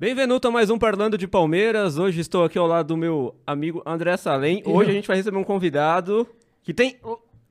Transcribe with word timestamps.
Bem-vindo 0.00 0.40
a 0.42 0.50
mais 0.50 0.70
um 0.70 0.78
Parlando 0.78 1.18
de 1.18 1.28
Palmeiras. 1.28 1.98
Hoje 1.98 2.22
estou 2.22 2.42
aqui 2.42 2.56
ao 2.56 2.66
lado 2.66 2.86
do 2.86 2.96
meu 2.96 3.34
amigo 3.46 3.82
André 3.84 4.16
Salem. 4.16 4.62
Hoje 4.64 4.88
a 4.88 4.94
gente 4.94 5.06
vai 5.06 5.18
receber 5.18 5.36
um 5.36 5.44
convidado 5.44 6.26
que 6.62 6.72
tem 6.72 6.96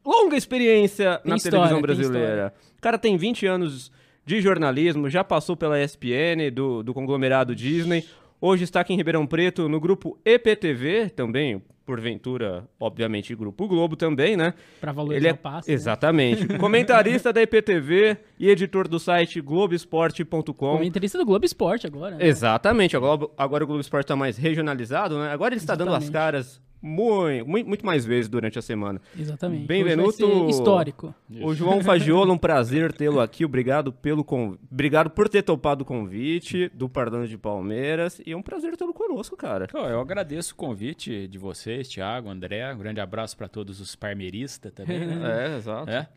longa 0.03 0.35
experiência 0.35 1.19
Tem 1.19 1.29
na 1.29 1.35
história, 1.35 1.59
televisão 1.59 1.79
brasileira. 1.79 2.51
O 2.75 2.81
cara 2.81 2.97
tem 2.97 3.15
20 3.15 3.45
anos 3.45 3.91
de 4.25 4.41
jornalismo, 4.41 5.07
já 5.11 5.23
passou 5.23 5.55
pela 5.55 5.79
ESPN, 5.79 6.49
do, 6.51 6.81
do 6.81 6.91
conglomerado 6.91 7.55
Disney. 7.55 8.03
Hoje 8.41 8.63
está 8.63 8.79
aqui 8.79 8.93
em 8.93 8.97
Ribeirão 8.97 9.27
Preto, 9.27 9.67
no 9.67 9.79
grupo 9.81 10.17
EPTV, 10.23 11.09
também, 11.09 11.61
porventura, 11.85 12.65
obviamente, 12.79 13.35
Grupo 13.35 13.67
Globo 13.67 13.97
também, 13.97 14.37
né? 14.37 14.53
Pra 14.79 14.93
valorizar 14.93 15.17
Ele 15.19 15.27
é 15.27 15.33
o 15.33 15.37
passe. 15.37 15.69
né? 15.69 15.73
exatamente 15.75 16.47
comentarista 16.57 17.33
da 17.33 17.41
EPTV 17.41 18.17
e 18.39 18.49
editor 18.49 18.87
do 18.87 18.97
site 18.97 19.41
Globoesporte.com. 19.41 20.53
Comentarista 20.53 21.17
do 21.17 21.25
Globo 21.25 21.45
Esporte 21.45 21.85
agora. 21.85 22.15
né? 22.15 22.25
Exatamente, 22.27 22.95
agora, 22.95 23.27
agora 23.37 23.63
o 23.65 23.67
Globo 23.67 23.81
Esporte 23.81 24.05
está 24.05 24.15
mais 24.15 24.37
regionalizado, 24.37 25.19
né? 25.19 25.31
Agora 25.31 25.53
ele 25.53 25.59
está 25.59 25.75
dando 25.75 25.89
as 25.93 26.03
Exatamente. 26.03 26.13
caras 26.13 26.61
muito, 26.81 27.67
muito 27.67 27.85
mais 27.85 28.05
vezes 28.05 28.29
durante 28.29 28.57
a 28.57 28.61
semana. 28.61 29.01
Exatamente. 29.17 29.65
Bem-vindo. 29.65 30.09
Histórico. 30.49 31.13
O 31.41 31.53
João 31.53 31.81
Fagiola, 31.83 32.33
um 32.33 32.37
prazer 32.37 32.93
tê-lo 32.93 33.19
aqui. 33.19 33.43
Obrigado 33.45 33.91
pelo 33.91 34.23
con... 34.23 34.57
Obrigado 34.71 35.09
por 35.09 35.27
ter 35.27 35.43
topado 35.43 35.83
o 35.83 35.85
convite 35.85 36.69
do 36.73 36.87
Pardano 36.89 37.27
de 37.27 37.37
Palmeiras 37.37 38.21
e 38.25 38.31
é 38.31 38.37
um 38.37 38.41
prazer 38.41 38.75
tê-lo 38.77 38.93
conosco, 38.93 39.35
cara. 39.35 39.67
Eu 39.73 39.99
agradeço 39.99 40.53
o 40.53 40.55
convite 40.55 41.27
de 41.27 41.37
vocês, 41.37 41.87
Thiago, 41.87 42.29
André. 42.29 42.73
Um 42.73 42.77
grande 42.77 42.99
abraço 42.99 43.35
para 43.37 43.47
todos 43.47 43.79
os 43.79 43.95
parmeiristas 43.95 44.71
também, 44.71 45.05
né? 45.05 45.53
É, 45.53 45.57
exato. 45.57 45.89
É. 45.89 46.07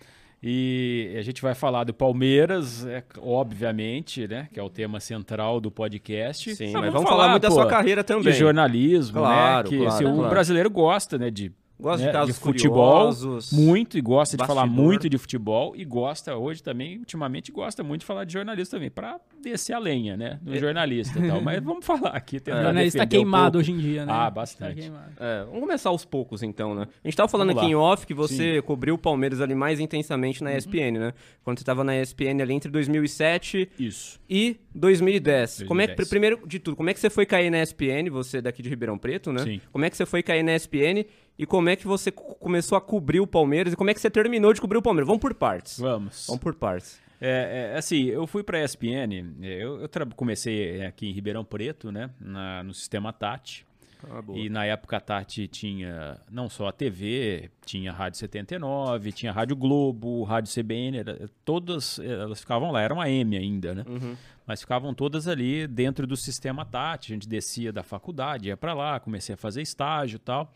E 0.42 1.14
a 1.16 1.22
gente 1.22 1.40
vai 1.40 1.54
falar 1.54 1.84
do 1.84 1.94
Palmeiras, 1.94 2.84
é, 2.84 3.04
obviamente, 3.20 4.26
né? 4.26 4.48
Que 4.52 4.58
é 4.58 4.62
o 4.62 4.68
tema 4.68 4.98
central 4.98 5.60
do 5.60 5.70
podcast. 5.70 6.56
Sim, 6.56 6.72
mas 6.72 6.92
vamos 6.92 7.08
falar 7.08 7.28
muito 7.28 7.42
da 7.42 7.50
sua 7.50 7.66
carreira 7.68 8.02
também. 8.02 8.24
De 8.24 8.32
jornalismo, 8.32 9.20
Claro, 9.20 9.70
né? 9.70 9.70
Que 9.70 9.76
claro, 9.84 9.94
assim, 9.94 10.04
o 10.04 10.14
claro. 10.14 10.30
brasileiro 10.30 10.68
gosta, 10.68 11.16
né? 11.16 11.30
De, 11.30 11.52
Gosta 11.82 12.06
né, 12.06 12.12
de 12.12 12.12
casos 12.12 12.38
futebol 12.38 12.98
curiosos, 13.12 13.52
muito 13.52 13.98
e 13.98 14.00
gosta 14.00 14.36
de 14.36 14.46
falar 14.46 14.66
muito 14.66 15.08
de 15.08 15.18
futebol 15.18 15.74
e 15.76 15.84
gosta 15.84 16.36
hoje 16.36 16.62
também, 16.62 16.98
ultimamente 16.98 17.50
gosta 17.50 17.82
muito 17.82 18.00
de 18.02 18.06
falar 18.06 18.24
de 18.24 18.32
jornalista 18.32 18.76
também, 18.76 18.90
para 18.90 19.18
descer 19.42 19.72
a 19.72 19.78
lenha, 19.78 20.16
né? 20.16 20.38
É. 20.46 20.50
No 20.50 20.56
jornalista 20.56 21.18
e 21.18 21.26
tal. 21.28 21.40
Mas 21.40 21.60
vamos 21.64 21.84
falar 21.84 22.10
aqui. 22.10 22.36
O 22.36 22.40
tentar 22.40 22.62
jornalista 22.62 22.98
tá 23.00 23.04
um 23.04 23.08
queimado 23.08 23.42
pouco. 23.44 23.58
hoje 23.58 23.72
em 23.72 23.78
dia, 23.78 24.06
né? 24.06 24.12
Ah, 24.12 24.22
Tá 24.22 24.30
bastante. 24.30 24.80
queimado. 24.80 25.12
É, 25.18 25.44
vamos 25.44 25.60
começar 25.60 25.88
aos 25.90 26.04
poucos 26.04 26.42
então, 26.42 26.74
né? 26.74 26.86
A 27.02 27.08
gente 27.08 27.16
tava 27.16 27.28
falando 27.28 27.50
aqui 27.50 27.66
em 27.66 27.74
off 27.74 28.06
que 28.06 28.14
você 28.14 28.62
cobriu 28.62 28.94
o 28.94 28.98
Palmeiras 28.98 29.40
ali 29.40 29.54
mais 29.54 29.80
intensamente 29.80 30.44
na 30.44 30.56
ESPN, 30.56 30.98
né? 30.98 31.12
Quando 31.42 31.58
você 31.58 31.64
tava 31.64 31.82
na 31.82 32.00
ESPN 32.00 32.40
ali 32.40 32.54
entre 32.54 32.70
2007 32.70 33.68
Isso. 33.78 34.20
e 34.30 34.56
2010. 34.74 35.64
Como 35.64 35.80
é 35.80 35.86
que, 35.86 35.96
2010. 35.96 36.08
primeiro 36.08 36.40
de 36.46 36.58
tudo, 36.58 36.76
como 36.76 36.88
é 36.90 36.94
que 36.94 37.00
você 37.00 37.10
foi 37.10 37.26
cair 37.26 37.50
na 37.50 37.62
ESPN, 37.62 38.08
você 38.10 38.40
daqui 38.40 38.62
de 38.62 38.68
Ribeirão 38.68 38.96
Preto, 38.96 39.32
né? 39.32 39.42
Sim. 39.42 39.60
Como 39.72 39.84
é 39.84 39.90
que 39.90 39.96
você 39.96 40.06
foi 40.06 40.22
cair 40.22 40.42
na 40.42 40.54
ESPN 40.54 41.04
e 41.42 41.46
como 41.46 41.68
é 41.68 41.76
que 41.76 41.86
você 41.86 42.10
co- 42.10 42.34
começou 42.36 42.76
a 42.76 42.80
cobrir 42.80 43.20
o 43.20 43.26
Palmeiras 43.26 43.72
e 43.72 43.76
como 43.76 43.90
é 43.90 43.94
que 43.94 44.00
você 44.00 44.10
terminou 44.10 44.52
de 44.52 44.60
cobrir 44.60 44.78
o 44.78 44.82
Palmeiras? 44.82 45.06
Vamos 45.06 45.20
por 45.20 45.34
partes. 45.34 45.78
Vamos. 45.78 46.26
Vamos 46.26 46.42
por 46.42 46.54
partes. 46.54 47.00
É, 47.20 47.72
é, 47.74 47.78
assim, 47.78 48.04
eu 48.06 48.26
fui 48.26 48.42
para 48.42 48.58
a 48.58 48.64
ESPN, 48.64 49.36
eu, 49.42 49.80
eu 49.80 49.88
comecei 50.16 50.84
aqui 50.84 51.08
em 51.08 51.12
Ribeirão 51.12 51.44
Preto, 51.44 51.92
né, 51.92 52.10
na- 52.20 52.62
no 52.64 52.74
sistema 52.74 53.12
TAT. 53.12 53.64
Ah. 54.10 54.20
E 54.34 54.48
na 54.48 54.64
época 54.64 54.96
a 54.96 55.00
Tati 55.00 55.46
tinha 55.46 56.18
não 56.28 56.48
só 56.50 56.66
a 56.66 56.72
TV, 56.72 57.48
tinha 57.64 57.92
a 57.92 57.94
Rádio 57.94 58.18
79, 58.18 59.12
tinha 59.12 59.30
a 59.30 59.34
Rádio 59.34 59.54
Globo, 59.54 60.24
Rádio 60.24 60.50
CBN, 60.52 60.98
era- 60.98 61.30
todas 61.44 62.00
elas 62.00 62.40
ficavam 62.40 62.72
lá, 62.72 62.80
era 62.82 62.92
uma 62.92 63.08
M 63.08 63.36
ainda, 63.36 63.72
né? 63.76 63.84
Uhum. 63.86 64.16
Mas 64.44 64.60
ficavam 64.60 64.92
todas 64.92 65.28
ali 65.28 65.68
dentro 65.68 66.04
do 66.04 66.16
sistema 66.16 66.64
Tati. 66.64 67.12
A 67.12 67.14
gente 67.14 67.28
descia 67.28 67.72
da 67.72 67.84
faculdade, 67.84 68.48
ia 68.48 68.56
para 68.56 68.74
lá, 68.74 68.98
comecei 68.98 69.34
a 69.36 69.38
fazer 69.38 69.62
estágio 69.62 70.16
e 70.16 70.18
tal. 70.18 70.52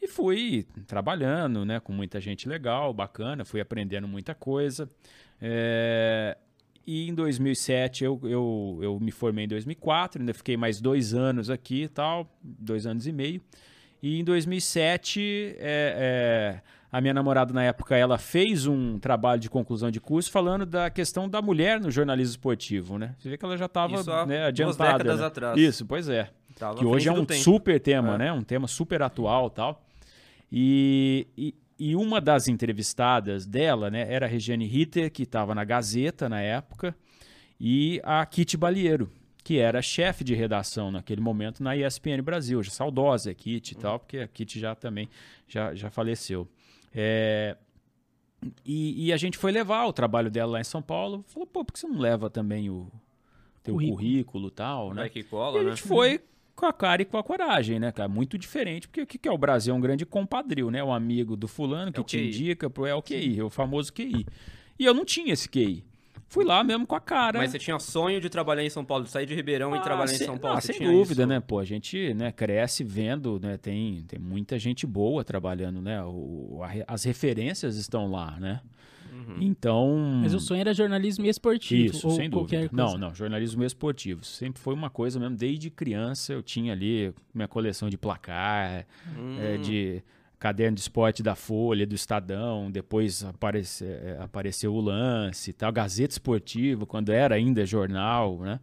E 0.00 0.06
fui 0.06 0.66
trabalhando, 0.86 1.64
né, 1.64 1.80
com 1.80 1.92
muita 1.92 2.20
gente 2.20 2.48
legal, 2.48 2.92
bacana, 2.94 3.44
fui 3.44 3.60
aprendendo 3.60 4.06
muita 4.06 4.34
coisa. 4.34 4.88
É, 5.40 6.36
E 6.86 7.08
em 7.08 7.14
2007 7.14 8.02
eu, 8.04 8.18
eu, 8.24 8.78
eu 8.82 8.98
me 9.00 9.10
formei 9.10 9.44
em 9.44 9.48
2004, 9.48 10.22
ainda 10.22 10.32
fiquei 10.32 10.56
mais 10.56 10.80
dois 10.80 11.12
anos 11.12 11.50
aqui 11.50 11.82
e 11.82 11.88
tal, 11.88 12.26
dois 12.42 12.86
anos 12.86 13.06
e 13.06 13.12
meio. 13.12 13.42
E 14.02 14.18
em 14.18 14.24
2007, 14.24 15.56
é, 15.58 16.60
é, 16.60 16.60
a 16.90 17.00
minha 17.00 17.12
namorada 17.12 17.52
na 17.52 17.62
época, 17.64 17.96
ela 17.96 18.16
fez 18.16 18.64
um 18.66 18.98
trabalho 18.98 19.40
de 19.40 19.50
conclusão 19.50 19.90
de 19.90 20.00
curso 20.00 20.30
falando 20.30 20.64
da 20.64 20.88
questão 20.88 21.28
da 21.28 21.42
mulher 21.42 21.80
no 21.80 21.90
jornalismo 21.90 22.30
esportivo, 22.30 22.96
né? 22.96 23.14
Você 23.18 23.28
vê 23.28 23.36
que 23.36 23.44
ela 23.44 23.56
já 23.56 23.66
estava 23.66 23.96
né, 24.24 24.38
duas 24.38 24.48
adiantada. 24.48 24.92
décadas 24.98 25.20
né? 25.20 25.26
atrás. 25.26 25.58
Isso, 25.60 25.84
pois 25.84 26.08
é. 26.08 26.30
Tava 26.56 26.78
que 26.78 26.86
hoje 26.86 27.08
é 27.08 27.12
um 27.12 27.26
super 27.28 27.78
tema, 27.80 28.14
É. 28.14 28.18
né? 28.18 28.32
Um 28.32 28.42
tema 28.42 28.66
super 28.66 29.02
atual 29.02 29.50
tal. 29.50 29.84
E, 30.50 31.26
e, 31.36 31.54
e 31.78 31.96
uma 31.96 32.20
das 32.20 32.48
entrevistadas 32.48 33.46
dela, 33.46 33.90
né, 33.90 34.06
era 34.12 34.26
a 34.26 34.28
Regiane 34.28 34.66
Ritter, 34.66 35.10
que 35.12 35.22
estava 35.24 35.54
na 35.54 35.64
Gazeta 35.64 36.28
na 36.28 36.40
época, 36.40 36.96
e 37.60 38.00
a 38.04 38.24
Kitty 38.24 38.56
Balieiro, 38.56 39.10
que 39.44 39.58
era 39.58 39.80
chefe 39.82 40.24
de 40.24 40.34
redação 40.34 40.90
naquele 40.90 41.20
momento 41.20 41.62
na 41.62 41.76
ESPN 41.76 42.22
Brasil, 42.22 42.62
já 42.62 42.70
saudosa 42.70 43.30
a 43.30 43.34
Kitty 43.34 43.74
e 43.74 43.76
tal, 43.76 43.98
porque 43.98 44.18
a 44.18 44.28
Kitty 44.28 44.58
já 44.60 44.74
também 44.74 45.08
já, 45.46 45.74
já 45.74 45.90
faleceu. 45.90 46.48
É, 46.94 47.56
e, 48.64 49.06
e 49.06 49.12
a 49.12 49.16
gente 49.16 49.36
foi 49.36 49.50
levar 49.52 49.84
o 49.86 49.92
trabalho 49.92 50.30
dela 50.30 50.52
lá 50.52 50.60
em 50.60 50.64
São 50.64 50.80
Paulo, 50.82 51.24
falou, 51.28 51.46
pô, 51.46 51.64
por 51.64 51.72
que 51.72 51.80
você 51.80 51.88
não 51.88 51.98
leva 51.98 52.30
também 52.30 52.70
o 52.70 52.90
teu 53.62 53.74
Currículo. 53.74 53.96
currículo 53.96 54.48
e 54.48 54.52
tal, 54.52 54.88
né? 54.90 55.02
Vai 55.02 55.10
que 55.10 55.20
E 55.20 55.24
cola, 55.24 55.60
a 55.60 55.62
né? 55.64 55.70
gente 55.70 55.82
foi 55.82 56.20
com 56.58 56.66
a 56.66 56.72
cara 56.72 57.02
e 57.02 57.04
com 57.04 57.16
a 57.16 57.22
coragem, 57.22 57.78
né, 57.78 57.92
cara? 57.92 58.08
Muito 58.08 58.36
diferente, 58.36 58.88
porque 58.88 59.02
o 59.02 59.06
que 59.06 59.28
é 59.28 59.32
o 59.32 59.38
Brasil? 59.38 59.72
É 59.72 59.76
um 59.76 59.80
grande 59.80 60.04
compadril, 60.04 60.70
né? 60.70 60.82
Um 60.82 60.92
amigo 60.92 61.36
do 61.36 61.46
fulano 61.46 61.92
que 61.92 61.98
É 61.98 62.02
o 62.02 62.04
te 62.04 62.18
indica, 62.18 62.68
pro- 62.68 62.84
é 62.84 62.94
o 62.94 63.00
QI, 63.02 63.38
é 63.38 63.44
o 63.44 63.48
famoso 63.50 63.92
QI. 63.92 64.26
E 64.78 64.84
eu 64.84 64.92
não 64.92 65.04
tinha 65.04 65.32
esse 65.32 65.48
QI. 65.48 65.84
Fui 66.26 66.44
lá 66.44 66.62
mesmo 66.62 66.86
com 66.86 66.94
a 66.94 67.00
cara. 67.00 67.38
Mas 67.38 67.52
você 67.52 67.58
tinha 67.58 67.78
sonho 67.78 68.20
de 68.20 68.28
trabalhar 68.28 68.62
em 68.62 68.68
São 68.68 68.84
Paulo, 68.84 69.04
de 69.04 69.10
sair 69.10 69.24
de 69.24 69.34
Ribeirão 69.34 69.74
e 69.74 69.78
Ah, 69.78 69.82
trabalhar 69.82 70.12
em 70.12 70.18
São 70.18 70.36
Paulo. 70.36 70.58
ah, 70.58 70.60
você 70.60 70.72
sem 70.74 70.86
dúvida, 70.86 71.22
isso? 71.22 71.26
né? 71.28 71.40
Pô, 71.40 71.58
a 71.58 71.64
gente 71.64 72.12
né, 72.12 72.30
cresce 72.32 72.82
vendo, 72.84 73.38
né? 73.40 73.56
Tem, 73.56 74.02
tem 74.06 74.18
muita 74.18 74.58
gente 74.58 74.86
boa 74.86 75.24
trabalhando, 75.24 75.80
né? 75.80 76.02
O, 76.04 76.60
a 76.62 76.92
as 76.92 77.04
referências 77.04 77.76
estão 77.76 78.10
lá, 78.10 78.36
né? 78.38 78.60
Uhum. 79.18 79.36
Então. 79.40 80.20
Mas 80.22 80.32
o 80.34 80.38
sonho 80.40 80.60
era 80.60 80.72
jornalismo 80.72 81.26
esportivo. 81.26 81.96
Isso, 81.96 82.06
ou 82.08 82.14
sem 82.14 82.30
qualquer 82.30 82.62
dúvida. 82.68 82.82
coisa. 82.82 82.98
Não, 82.98 83.08
não, 83.08 83.14
jornalismo 83.14 83.64
esportivo. 83.64 84.24
Sempre 84.24 84.60
foi 84.60 84.74
uma 84.74 84.88
coisa 84.90 85.18
mesmo, 85.18 85.36
desde 85.36 85.70
criança 85.70 86.32
eu 86.32 86.42
tinha 86.42 86.72
ali 86.72 87.12
minha 87.34 87.48
coleção 87.48 87.88
de 87.90 87.98
placar, 87.98 88.86
Hum. 89.18 89.36
é, 89.40 89.56
de 89.58 90.02
caderno 90.38 90.76
de 90.76 90.80
esporte 90.82 91.20
da 91.20 91.34
Folha, 91.34 91.84
do 91.84 91.96
Estadão, 91.96 92.70
depois 92.70 93.24
aparece, 93.24 93.84
é, 93.84 94.18
apareceu 94.20 94.72
o 94.72 94.80
lance, 94.80 95.50
e 95.50 95.52
tal, 95.52 95.72
Gazeta 95.72 96.12
Esportiva, 96.12 96.86
quando 96.86 97.10
era 97.10 97.34
ainda 97.34 97.66
jornal, 97.66 98.38
né? 98.38 98.60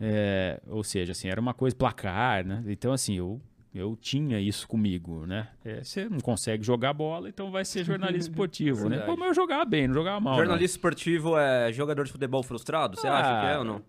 É, 0.00 0.60
ou 0.68 0.82
seja, 0.84 1.12
assim, 1.12 1.28
era 1.28 1.40
uma 1.40 1.52
coisa 1.52 1.74
placar, 1.76 2.44
né? 2.46 2.62
Então, 2.68 2.92
assim, 2.92 3.14
eu, 3.18 3.40
eu 3.74 3.96
tinha 4.00 4.40
isso 4.40 4.66
comigo, 4.66 5.26
né? 5.26 5.48
É, 5.64 5.82
você 5.84 6.08
não 6.08 6.18
consegue 6.20 6.64
jogar 6.64 6.92
bola, 6.92 7.28
então 7.28 7.50
vai 7.50 7.64
ser 7.64 7.84
jornalismo 7.84 8.32
esportivo, 8.32 8.88
né? 8.88 9.04
Mas 9.06 9.28
eu 9.28 9.34
jogava 9.34 9.64
bem, 9.64 9.86
não 9.86 9.94
jogava 9.94 10.20
mal. 10.20 10.32
não. 10.34 10.40
Jornalista 10.44 10.76
esportivo 10.76 11.36
é 11.38 11.72
jogador 11.72 12.04
de 12.04 12.12
futebol 12.12 12.42
frustrado? 12.42 12.98
Você 12.98 13.06
acha 13.06 13.40
que 13.40 13.46
é 13.46 13.58
ou 13.58 13.64
não? 13.64 13.82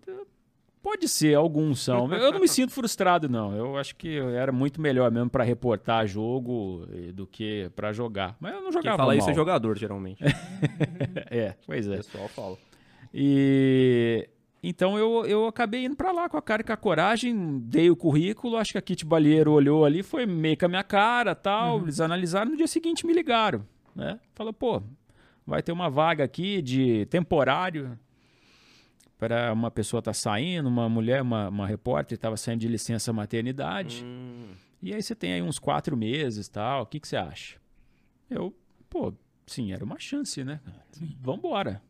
Pode 0.82 1.06
ser, 1.08 1.34
alguns 1.34 1.80
são. 1.84 2.10
Eu 2.10 2.32
não 2.32 2.40
me 2.40 2.48
sinto 2.48 2.72
frustrado, 2.72 3.28
não. 3.28 3.54
Eu 3.54 3.76
acho 3.76 3.94
que 3.96 4.16
era 4.16 4.50
muito 4.50 4.80
melhor 4.80 5.10
mesmo 5.10 5.28
para 5.28 5.44
reportar 5.44 6.06
jogo 6.06 6.86
eh, 6.90 7.12
do 7.12 7.26
que 7.26 7.70
para 7.76 7.92
jogar. 7.92 8.34
Mas 8.40 8.54
eu 8.54 8.60
não 8.62 8.70
Quem 8.70 8.80
jogava 8.80 8.96
fala 8.96 9.08
mal. 9.12 9.18
isso 9.18 9.28
é 9.28 9.34
jogador, 9.34 9.76
geralmente. 9.76 10.24
É, 11.30 11.54
pois 11.66 11.86
O 11.86 11.92
é. 11.92 11.96
pessoal 11.98 12.28
fala. 12.28 12.56
E 13.12 14.26
então 14.62 14.98
eu, 14.98 15.24
eu 15.26 15.46
acabei 15.46 15.84
indo 15.84 15.96
para 15.96 16.12
lá 16.12 16.28
com 16.28 16.36
a 16.36 16.42
cara 16.42 16.62
e 16.62 16.64
com 16.64 16.72
a 16.72 16.76
coragem, 16.76 17.58
dei 17.60 17.90
o 17.90 17.96
currículo, 17.96 18.56
acho 18.56 18.72
que 18.72 18.78
a 18.78 18.82
Kit 18.82 19.04
Balieiro 19.04 19.52
olhou 19.52 19.84
ali, 19.84 20.02
foi 20.02 20.26
meio 20.26 20.56
com 20.58 20.66
a 20.66 20.68
minha 20.68 20.84
cara, 20.84 21.34
tal, 21.34 21.80
eles 21.82 22.00
analisaram, 22.00 22.50
no 22.50 22.56
dia 22.56 22.66
seguinte 22.66 23.06
me 23.06 23.12
ligaram, 23.12 23.66
né? 23.94 24.20
Falou, 24.34 24.52
pô, 24.52 24.82
vai 25.46 25.62
ter 25.62 25.72
uma 25.72 25.88
vaga 25.88 26.24
aqui 26.24 26.60
de 26.60 27.06
temporário 27.06 27.98
para 29.18 29.52
uma 29.52 29.70
pessoa 29.70 30.00
tá 30.00 30.14
saindo, 30.14 30.68
uma 30.68 30.88
mulher, 30.88 31.20
uma, 31.20 31.48
uma 31.48 31.66
repórter 31.66 32.16
estava 32.16 32.36
saindo 32.38 32.60
de 32.60 32.68
licença 32.68 33.12
maternidade. 33.12 34.02
Hum, 34.04 34.48
E 34.82 34.94
aí 34.94 35.02
você 35.02 35.14
tem 35.14 35.34
aí 35.34 35.42
uns 35.42 35.58
quatro 35.58 35.94
meses 35.94 36.48
tal. 36.48 36.84
O 36.84 36.86
que, 36.86 36.98
que 36.98 37.06
você 37.06 37.16
acha? 37.16 37.58
Eu, 38.30 38.54
pô, 38.88 39.12
sim, 39.46 39.72
era 39.72 39.84
uma 39.84 39.98
chance, 39.98 40.42
né? 40.42 40.58
Vambora. 41.20 41.82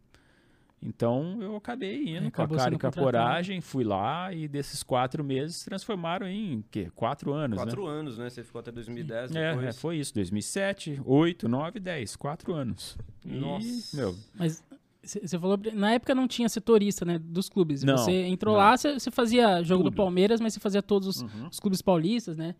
Então 0.83 1.37
eu 1.43 1.57
acabei 1.57 2.17
indo 2.17 2.25
Aí 2.25 2.31
com 2.31 2.43
a 2.43 2.49
cara 2.49 2.75
e 2.75 2.79
com 2.79 2.87
a 2.87 2.93
coragem, 2.93 3.61
fui 3.61 3.85
lá 3.85 4.33
e 4.33 4.49
desses 4.49 4.83
quatro 4.83 5.23
meses 5.23 5.57
se 5.57 5.65
transformaram 5.67 6.27
em 6.27 6.65
quê? 6.71 6.91
Quatro 6.95 7.33
anos, 7.35 7.59
quatro 7.59 7.87
anos, 7.87 8.17
né? 8.17 8.31
Você 8.31 8.43
ficou 8.43 8.61
até 8.61 8.73
2010 8.73 9.31
né? 9.31 9.43
É, 9.43 9.51
depois. 9.51 9.67
é, 9.69 9.73
foi 9.79 9.97
isso, 9.99 10.15
2007, 10.15 11.03
8, 11.05 11.49
9, 11.49 11.81
10, 11.81 12.17
quatro 12.17 12.55
anos. 12.55 12.97
E, 13.27 13.29
Nossa. 13.35 13.97
meu, 13.97 14.17
Mas 14.35 14.63
Você 15.03 15.39
falou, 15.39 15.59
na 15.75 15.93
época 15.93 16.15
não 16.15 16.27
tinha 16.29 16.49
setorista, 16.49 17.05
né, 17.05 17.19
dos 17.19 17.49
clubes. 17.49 17.83
Não, 17.83 17.97
você 17.99 18.13
entrou 18.27 18.55
não. 18.55 18.61
lá, 18.63 18.77
você 18.77 19.11
fazia 19.11 19.63
jogo 19.63 19.83
do 19.83 19.91
Tudo. 19.91 19.97
Palmeiras, 19.97 20.41
mas 20.41 20.55
você 20.55 20.61
fazia 20.61 20.83
todos 20.83 21.09
os, 21.09 21.23
Uhum. 21.23 21.49
os 21.51 21.59
clubes 21.61 21.83
paulistas, 21.83 22.37
né? 22.39 22.55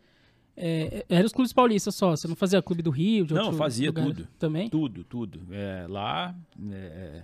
É, 0.57 1.07
era 1.09 1.25
os 1.27 1.33
clubes 1.33 1.53
paulistas 1.55 1.95
só, 1.95 2.11
você 2.17 2.29
não 2.29 2.37
fazia 2.37 2.61
clube 2.61 2.83
do 2.83 2.91
Rio, 2.91 3.25
de 3.25 3.33
Não, 3.33 3.45
outro 3.45 3.57
fazia 3.59 3.89
lugar 3.89 4.05
tudo. 4.05 4.29
Também? 4.39 4.69
Tudo, 4.69 5.05
tudo. 5.05 5.41
É, 5.51 5.87
lá 5.89 6.35
é, 6.71 7.23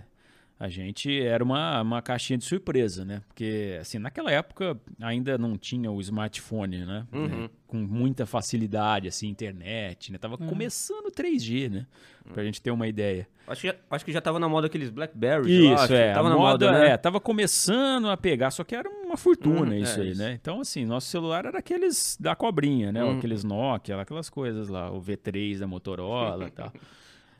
a 0.59 0.67
gente 0.69 1.21
era 1.21 1.43
uma, 1.43 1.81
uma 1.81 2.01
caixinha 2.01 2.37
de 2.37 2.43
surpresa, 2.45 3.05
né? 3.05 3.21
Porque, 3.27 3.77
assim, 3.79 3.99
naquela 3.99 4.31
época 4.31 4.75
ainda 4.99 5.37
não 5.37 5.57
tinha 5.57 5.91
o 5.91 6.01
smartphone, 6.01 6.85
né? 6.85 7.05
Uhum. 7.11 7.45
É, 7.45 7.49
com 7.67 7.77
muita 7.77 8.25
facilidade, 8.25 9.07
assim, 9.07 9.27
internet, 9.27 10.11
né? 10.11 10.17
Tava 10.17 10.37
Uhum. 10.39 10.47
começando 10.47 11.05
o 11.07 11.11
3G, 11.11 11.69
né? 11.69 11.85
Pra 12.33 12.43
gente 12.43 12.61
ter 12.61 12.71
uma 12.71 12.87
ideia. 12.87 13.27
Acho 13.47 13.61
que, 13.61 13.75
acho 13.89 14.03
que 14.05 14.11
já 14.11 14.19
tava 14.19 14.37
na 14.39 14.49
moda 14.49 14.67
aqueles 14.67 14.89
Blackberry. 14.89 15.71
Isso, 15.71 15.83
acho. 15.83 15.93
é. 15.93 16.13
Tava 16.13 16.27
a 16.27 16.31
na 16.31 16.35
moda, 16.37 16.65
moda, 16.67 16.79
né? 16.79 16.89
é, 16.89 16.97
tava 16.97 17.19
começando 17.21 18.09
a 18.09 18.17
pegar, 18.17 18.51
só 18.51 18.63
que 18.65 18.75
era 18.75 18.89
uma 18.89 19.15
fortuna 19.15 19.71
Hum, 19.73 19.77
isso 19.77 19.99
é 19.99 20.03
aí, 20.03 20.09
isso. 20.09 20.21
né? 20.21 20.33
Então, 20.33 20.59
assim, 20.59 20.85
nosso 20.85 21.07
celular 21.07 21.45
era 21.45 21.59
aqueles 21.59 22.17
da 22.19 22.35
cobrinha, 22.35 22.91
né? 22.91 23.03
Hum. 23.03 23.17
Aqueles 23.17 23.43
Nokia, 23.45 24.01
aquelas 24.01 24.29
coisas 24.29 24.67
lá, 24.67 24.91
o 24.91 24.99
V3 25.01 25.59
da 25.59 25.67
Motorola 25.67 26.47
e 26.47 26.51
tal. 26.51 26.73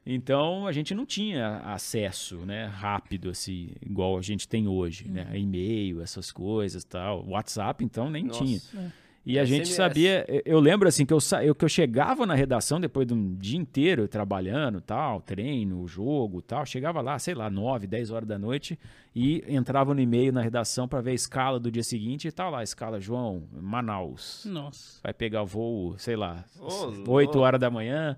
Então, 0.09 0.65
a 0.65 0.71
gente 0.71 0.95
não 0.95 1.05
tinha 1.05 1.57
acesso, 1.65 2.37
né, 2.45 2.65
rápido, 2.67 3.29
assim, 3.29 3.71
igual 3.85 4.17
a 4.17 4.21
gente 4.21 4.47
tem 4.47 4.65
hoje, 4.65 5.09
né? 5.09 5.27
E-mail, 5.37 6.01
essas 6.01 6.31
coisas 6.31 6.85
tal. 6.85 7.25
WhatsApp, 7.27 7.83
então, 7.83 8.09
nem 8.09 8.23
Nossa. 8.23 8.43
tinha. 8.43 8.59
É. 8.77 9.07
E 9.29 9.37
a 9.37 9.43
gente 9.43 9.63
SMS. 9.67 9.75
sabia, 9.75 10.25
eu- 10.45 10.57
lembro 10.61 10.87
assim 10.87 11.05
que 11.05 11.11
eu, 11.13 11.19
sa- 11.19 11.43
eu 11.43 11.53
que 11.53 11.65
eu 11.65 11.67
chegava 11.67 12.25
na 12.25 12.33
redação 12.33 12.79
depois 12.79 13.05
de 13.05 13.13
um 13.13 13.35
dia 13.35 13.59
inteiro 13.59 14.07
trabalhando, 14.07 14.79
tal, 14.79 15.19
treino, 15.19 15.85
jogo, 15.85 16.41
tal, 16.41 16.65
chegava 16.65 17.01
lá, 17.01 17.19
sei 17.19 17.33
lá, 17.35 17.49
9, 17.49 17.85
10 17.87 18.09
horas 18.09 18.25
da 18.25 18.39
noite 18.39 18.79
e 19.13 19.43
entrava 19.49 19.93
no 19.93 19.99
e-mail 19.99 20.31
na 20.31 20.41
redação 20.41 20.87
para 20.87 21.01
ver 21.01 21.11
a 21.11 21.15
escala 21.15 21.59
do 21.59 21.69
dia 21.69 21.83
seguinte 21.83 22.29
e 22.29 22.31
tal 22.31 22.49
lá, 22.49 22.63
escala 22.63 23.01
João, 23.01 23.43
Manaus. 23.51 24.45
Nossa. 24.49 25.01
Vai 25.03 25.13
pegar 25.13 25.43
voo, 25.43 25.95
sei 25.97 26.15
lá, 26.15 26.45
Ô, 26.57 27.11
8 27.11 27.33
louco. 27.33 27.39
horas 27.39 27.59
da 27.59 27.69
manhã 27.69 28.17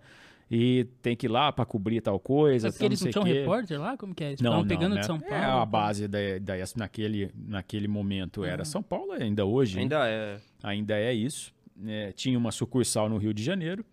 e 0.52 0.86
tem 1.02 1.16
que 1.16 1.28
ir 1.28 1.30
lá 1.30 1.52
para 1.52 1.66
cobrir 1.66 2.02
tal 2.02 2.20
coisa, 2.20 2.68
Mas 2.68 2.76
porque 2.76 2.86
tal, 2.86 2.90
eles 2.90 3.02
não 3.02 3.12
tinham 3.12 3.26
quê. 3.26 3.40
repórter 3.42 3.80
lá? 3.80 3.96
Como 3.96 4.16
que 4.16 4.24
é? 4.24 4.28
Eles 4.30 4.42
Não, 4.42 4.58
não, 4.58 4.68
pegando 4.68 4.96
né? 4.96 5.02
de 5.02 5.06
São 5.06 5.20
Paulo? 5.20 5.36
É 5.36 5.44
a 5.46 5.66
base 5.66 6.08
da, 6.08 6.18
da 6.42 6.58
ESP 6.58 6.80
naquele, 6.80 7.32
naquele 7.36 7.88
momento 7.88 8.44
era 8.44 8.66
São 8.66 8.82
Paulo, 8.82 9.12
ainda 9.12 9.46
hoje. 9.46 9.80
Ainda 9.80 10.08
é. 10.08 10.40
ainda 10.64 10.98
é 10.98 11.14
isso. 11.14 11.54
É, 11.86 12.12
tinha 12.12 12.38
uma 12.38 12.52
sucursal 12.52 13.08
no 13.08 13.18
Rio 13.18 13.34
de 13.34 13.44
Janeiro. 13.44 13.86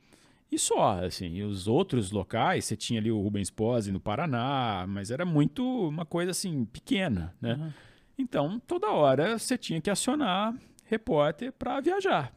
E 0.50 0.58
só, 0.58 1.04
assim, 1.04 1.34
e 1.34 1.42
os 1.42 1.66
outros 1.66 2.12
locais, 2.12 2.64
você 2.64 2.76
tinha 2.76 3.00
ali 3.00 3.10
o 3.10 3.20
Rubens 3.20 3.50
Pose 3.50 3.90
no 3.90 3.98
Paraná, 4.00 4.86
mas 4.88 5.10
era 5.10 5.24
muito 5.26 5.62
uma 5.88 6.06
coisa 6.06 6.30
assim, 6.30 6.64
pequena, 6.64 7.34
né? 7.40 7.54
Uhum. 7.54 7.72
Então, 8.16 8.62
toda 8.66 8.88
hora 8.90 9.38
você 9.38 9.58
tinha 9.58 9.80
que 9.80 9.90
acionar 9.90 10.54
repórter 10.84 11.52
para 11.52 11.80
viajar, 11.80 12.32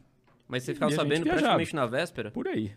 Mas 0.48 0.64
você 0.64 0.74
ficava 0.74 0.90
sabendo 0.92 1.22
praticamente 1.22 1.74
na 1.74 1.86
véspera? 1.86 2.30
por 2.32 2.48
aí. 2.48 2.72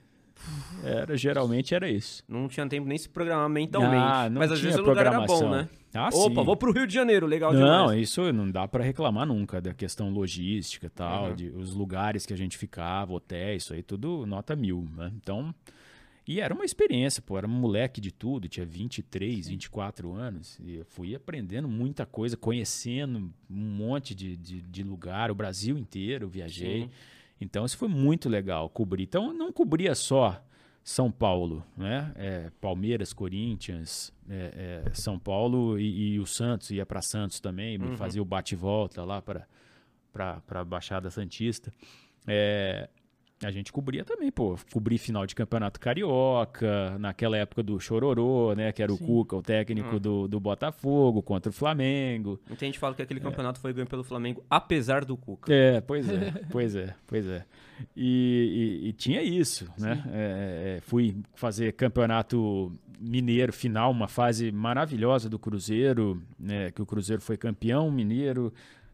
Era, 0.83 1.15
geralmente 1.15 1.73
era 1.73 1.89
isso. 1.89 2.23
Não 2.27 2.47
tinha 2.47 2.67
tempo 2.67 2.87
nem 2.87 2.97
se 2.97 3.07
programar 3.07 3.47
mentalmente. 3.49 3.95
Ah, 4.03 4.29
não 4.29 4.39
Mas 4.39 4.51
às 4.51 4.59
tinha 4.59 4.71
vezes 4.71 4.85
o 4.85 4.89
lugar 4.89 5.05
era 5.05 5.21
bom, 5.21 5.49
né? 5.49 5.69
Ah, 5.93 6.09
Opa, 6.11 6.41
sim. 6.41 6.45
vou 6.45 6.57
pro 6.57 6.71
Rio 6.71 6.87
de 6.87 6.93
Janeiro, 6.93 7.25
legal 7.27 7.53
Não, 7.53 7.85
demais. 7.87 8.01
isso 8.09 8.33
não 8.33 8.49
dá 8.49 8.67
para 8.67 8.83
reclamar 8.83 9.25
nunca 9.27 9.61
da 9.61 9.73
questão 9.73 10.09
logística 10.09 10.87
e 10.87 10.89
tal, 10.89 11.29
Uhum. 11.29 11.35
de 11.35 11.49
os 11.49 11.73
lugares 11.73 12.25
que 12.25 12.33
a 12.33 12.37
gente 12.37 12.57
ficava, 12.57 13.13
hotéis, 13.13 13.63
isso 13.63 13.73
aí 13.73 13.83
tudo 13.83 14.25
nota 14.25 14.55
mil, 14.55 14.87
né? 14.97 15.11
Então, 15.21 15.53
e 16.27 16.39
era 16.41 16.53
uma 16.53 16.65
experiência, 16.65 17.21
pô, 17.21 17.37
era 17.37 17.45
um 17.45 17.49
moleque 17.51 18.01
de 18.01 18.11
tudo, 18.11 18.47
tinha 18.49 18.65
23, 18.65 19.47
24 19.49 20.11
anos, 20.13 20.57
e 20.63 20.77
eu 20.77 20.85
fui 20.85 21.13
aprendendo 21.13 21.67
muita 21.67 22.05
coisa, 22.05 22.35
conhecendo 22.35 23.19
um 23.49 23.55
monte 23.55 24.15
de, 24.15 24.35
de, 24.35 24.61
de 24.61 24.83
lugar, 24.83 25.29
o 25.29 25.35
Brasil 25.35 25.77
inteiro, 25.77 26.27
viajei. 26.27 26.83
Sim. 26.83 26.89
Então, 27.39 27.65
isso 27.65 27.77
foi 27.77 27.87
muito 27.87 28.29
legal 28.29 28.69
cobrir. 28.69 29.03
Então, 29.03 29.33
não 29.33 29.51
cobria 29.51 29.93
só 29.95 30.41
São 30.83 31.11
Paulo, 31.11 31.65
né? 31.77 32.11
É, 32.15 32.51
Palmeiras, 32.61 33.13
Corinthians, 33.13 34.13
é, 34.29 34.83
é, 34.87 34.93
São 34.93 35.17
Paulo 35.19 35.79
e, 35.79 36.13
e 36.13 36.19
o 36.19 36.25
Santos 36.25 36.71
ia 36.71 36.85
para 36.85 37.01
Santos 37.01 37.39
também, 37.39 37.77
Uhum. 37.77 37.97
fazia 37.97 38.21
o 38.21 38.25
bate 38.25 38.55
volta 38.55 39.03
lá 39.03 39.21
para 39.21 39.47
para 40.11 40.61
a 40.61 40.63
Baixada 40.63 41.09
Santista. 41.09 41.73
É, 43.45 43.47
a 43.47 43.51
gente 43.51 43.71
cobria 43.71 44.03
também, 44.05 44.31
pô, 44.31 44.57
cobri 44.71 44.97
final 44.97 45.25
de 45.25 45.35
campeonato 45.35 45.79
carioca, 45.79 46.97
naquela 46.99 47.37
época 47.37 47.61
do 47.63 47.79
Chororô, 47.79 48.53
né? 48.55 48.71
Que 48.71 48.81
era 48.83 48.91
o 48.93 48.97
Sim. 48.97 49.05
Cuca, 49.05 49.35
o 49.35 49.41
técnico 49.41 49.95
Hum. 49.95 49.99
do, 49.99 50.27
do 50.27 50.39
Botafogo 50.39 51.21
contra 51.21 51.49
o 51.49 51.53
Flamengo. 51.53 52.39
Muita 52.47 52.65
gente 52.65 52.79
fala 52.79 52.95
que 52.95 53.01
aquele 53.01 53.19
campeonato 53.19 53.59
foi 53.59 53.73
ganho 53.73 53.87
pelo 53.87 54.03
Flamengo, 54.03 54.43
apesar 54.49 55.03
do 55.05 55.15
Cuca. 55.17 55.53
É, 55.53 55.81
pois 55.81 56.07
é, 56.09 56.31
pois 56.51 56.75
é, 56.75 56.95
pois 57.07 57.27
é. 57.27 57.45
E, 57.95 58.81
e- 58.83 58.89
e 58.89 58.93
tinha 58.93 59.21
isso, 59.21 59.69
né? 59.77 60.03
É, 60.11 60.75
é, 60.77 60.81
fui 60.81 61.15
fazer 61.35 61.73
campeonato 61.73 62.71
mineiro 62.99 63.51
final, 63.51 63.91
uma 63.91 64.07
fase 64.07 64.51
maravilhosa 64.51 65.27
do 65.29 65.37
Cruzeiro, 65.37 66.21
né? 66.39 66.71
Que 66.71 66.81
o 66.81 66.85
Cruzeiro 66.85 67.21
foi 67.21 67.35
campeão 67.37 67.91
mineiro. 67.91 68.53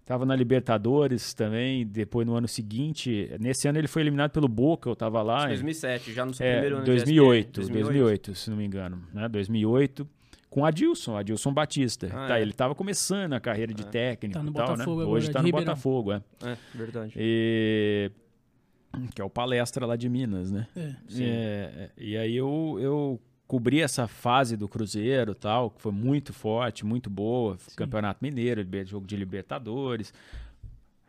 Tava 0.10 0.26
na 0.26 0.36
Libertadores 0.36 1.36
também. 1.36 1.86
Depois 1.86 2.26
no 2.26 2.34
ano 2.36 2.48
seguinte, 2.48 3.30
nesse 3.40 3.68
ano 3.68 3.78
ele 3.78 3.88
foi 3.88 4.02
eliminado 4.02 4.32
pelo 4.32 4.48
Boca. 4.48 4.90
Eu 4.90 4.96
tava 4.96 5.22
lá. 5.22 5.46
em- 5.46 5.50
2007, 5.50 6.12
já 6.14 6.26
no 6.26 6.34
seu 6.34 6.44
é, 6.48 6.54
primeiro 6.54 6.76
ano 6.78 6.84
de 6.86 6.90
2008, 6.92 7.62
ESPN. 7.62 7.74
2008, 7.84 8.34
se 8.34 8.50
não 8.50 8.58
me 8.58 8.66
engano, 8.66 9.04
né? 9.14 9.30
2008, 9.30 10.10
com 10.50 10.66
Adilson, 10.66 11.16
Adilson 11.16 11.54
Batista. 11.54 12.08
Ah, 12.12 12.28
tá, 12.28 12.40
é. 12.40 12.42
Ele 12.42 12.50
estava 12.50 12.74
começando 12.74 13.34
a 13.34 13.40
carreira 13.40 13.72
de 13.72 13.84
É. 13.84 13.86
técnico 13.86 14.34
Tá 14.40 14.44
no 14.44 14.50
e 14.50 14.54
tal, 14.56 14.68
Botafogo 14.70 15.02
né? 15.02 15.06
Hoje 15.06 15.28
de 15.28 15.32
tá 15.34 15.40
no 15.42 15.46
Ribeirão. 15.46 15.68
Botafogo, 15.68 16.12
é. 16.12 16.22
É, 16.44 16.58
verdade. 16.74 17.14
E... 17.16 18.10
Que 19.14 19.22
é 19.22 19.24
o 19.24 19.30
palestra 19.30 19.86
lá 19.86 19.96
de 19.96 20.10
Minas, 20.10 20.50
né? 20.52 20.66
É. 20.76 20.96
Sim. 21.08 21.24
É, 21.24 21.92
e 21.96 22.18
aí 22.18 22.36
eu, 22.36 22.78
eu 22.82 23.20
cobri 23.50 23.82
essa 23.82 24.08
fase 24.08 24.56
do 24.56 24.68
Cruzeiro 24.70 25.34
tal, 25.34 25.72
que 25.72 25.82
foi 25.82 25.92
muito 25.92 26.32
forte, 26.32 26.86
muito 26.86 27.10
boa. 27.10 27.58
Campeonato 27.76 28.20
Mineiro, 28.22 28.64
jogo 28.86 29.08
de 29.08 29.16
Libertadores, 29.18 30.14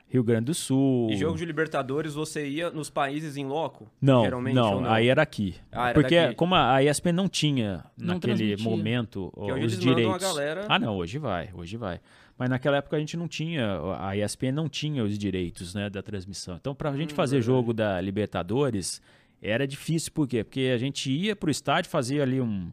Rio 0.08 0.24
Grande 0.24 0.46
do 0.46 0.54
Sul. 0.54 1.10
E 1.10 1.16
jogo 1.18 1.36
de 1.36 1.44
Libertadores, 1.44 2.14
você 2.14 2.48
ia 2.48 2.70
nos 2.70 2.88
países 2.88 3.36
em 3.36 3.44
loco? 3.44 3.86
Não, 4.00 4.24
Geralmente, 4.24 4.54
não, 4.54 4.80
não? 4.80 4.90
aí 4.90 5.08
era 5.08 5.20
aqui. 5.20 5.54
Ah, 5.70 5.90
era 5.90 5.94
Porque 6.00 6.18
daqui. 6.18 6.34
como 6.34 6.54
a 6.54 6.76
a 6.76 6.82
ESPN 6.82 7.12
não 7.12 7.28
tinha 7.28 7.84
Não 7.96 8.14
naquele 8.14 8.56
momento 8.56 9.30
Que 9.36 9.52
os 9.52 9.74
a 9.74 9.78
direitos. 9.78 10.16
galera- 10.22 10.64
Ah, 10.66 10.78
não, 10.78 10.96
hoje 10.96 11.18
vai, 11.18 11.50
hoje 11.54 11.76
vai. 11.76 12.00
Mas 12.38 12.48
naquela 12.48 12.78
época 12.78 12.96
a 12.96 12.98
gente 12.98 13.18
não 13.18 13.28
tinha, 13.28 13.78
a 14.00 14.16
ESPN 14.16 14.50
não 14.52 14.66
tinha 14.66 15.04
os 15.04 15.18
direitos, 15.18 15.74
né, 15.74 15.90
da 15.90 16.02
transmissão. 16.02 16.56
Então 16.56 16.74
pra 16.74 16.90
gente 16.96 17.12
Hum, 17.12 17.16
fazer 17.16 17.36
verdade. 17.36 17.46
jogo 17.54 17.74
da 17.74 18.00
Libertadores 18.00 19.02
era 19.42 19.66
difícil, 19.66 20.12
por 20.12 20.26
quê? 20.28 20.44
Porque 20.44 20.70
a 20.74 20.78
gente 20.78 21.10
ia 21.10 21.34
pro 21.34 21.50
estádio, 21.50 21.90
fazia 21.90 22.22
ali 22.22 22.40
um 22.40 22.70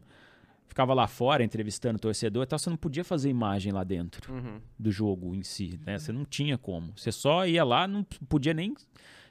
ficava 0.66 0.94
lá 0.94 1.08
fora 1.08 1.42
entrevistando 1.42 1.96
o 1.96 2.00
torcedor 2.00 2.44
e 2.44 2.46
tal, 2.46 2.56
você 2.58 2.70
não 2.70 2.76
podia 2.76 3.02
fazer 3.02 3.28
imagem 3.28 3.72
lá 3.72 3.82
dentro 3.82 4.32
Uhum. 4.32 4.60
do 4.78 4.92
jogo 4.92 5.34
em 5.34 5.42
si, 5.42 5.80
né? 5.84 5.98
Você 5.98 6.12
não 6.12 6.24
tinha 6.24 6.56
como. 6.56 6.92
Você 6.94 7.10
só 7.10 7.44
ia 7.46 7.64
lá, 7.64 7.88
não 7.88 8.04
podia 8.28 8.54
nem. 8.54 8.74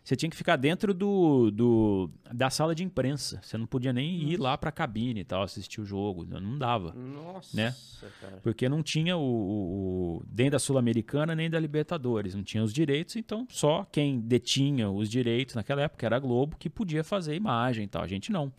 Você 0.08 0.16
tinha 0.16 0.30
que 0.30 0.38
ficar 0.38 0.56
dentro 0.56 0.94
do, 0.94 1.52
do 1.52 2.10
da 2.34 2.50
sala 2.50 2.74
de 2.74 2.82
imprensa. 2.82 3.42
Você 3.44 3.58
não 3.58 3.66
podia 3.66 3.92
nem 3.92 4.24
ir 4.24 4.40
lá 4.40 4.58
pra 4.58 4.72
cabine 4.72 5.20
e 5.20 5.24
tal, 5.26 5.44
assistir 5.44 5.82
o 5.82 5.86
jogo. 5.86 6.26
Não, 6.26 6.40
não 6.40 6.58
dava. 6.58 6.94
Nossa, 6.94 7.58
Né? 7.58 7.76
cara. 8.22 8.38
Porque 8.42 8.70
não 8.70 8.82
tinha 8.82 9.18
o, 9.18 9.22
o, 9.22 10.18
o- 10.20 10.24
nem 10.34 10.50
da 10.50 10.60
Sul-Americana 10.60 11.36
nem 11.36 11.50
da 11.50 11.60
Libertadores, 11.60 12.34
não 12.36 12.42
tinha 12.42 12.64
os 12.64 12.72
direitos, 12.72 13.18
então 13.18 13.46
só 13.50 13.84
quem 13.92 14.18
detinha 14.18 14.90
os 14.90 15.10
direitos 15.10 15.56
naquela 15.56 15.82
época 15.82 16.06
era 16.06 16.16
a 16.16 16.20
Globo 16.20 16.56
que 16.58 16.70
podia 16.70 17.04
fazer 17.04 17.36
imagem 17.36 17.84
e 17.84 17.88
tal. 17.88 18.02
A 18.02 18.08
gente 18.08 18.32
não. 18.32 18.50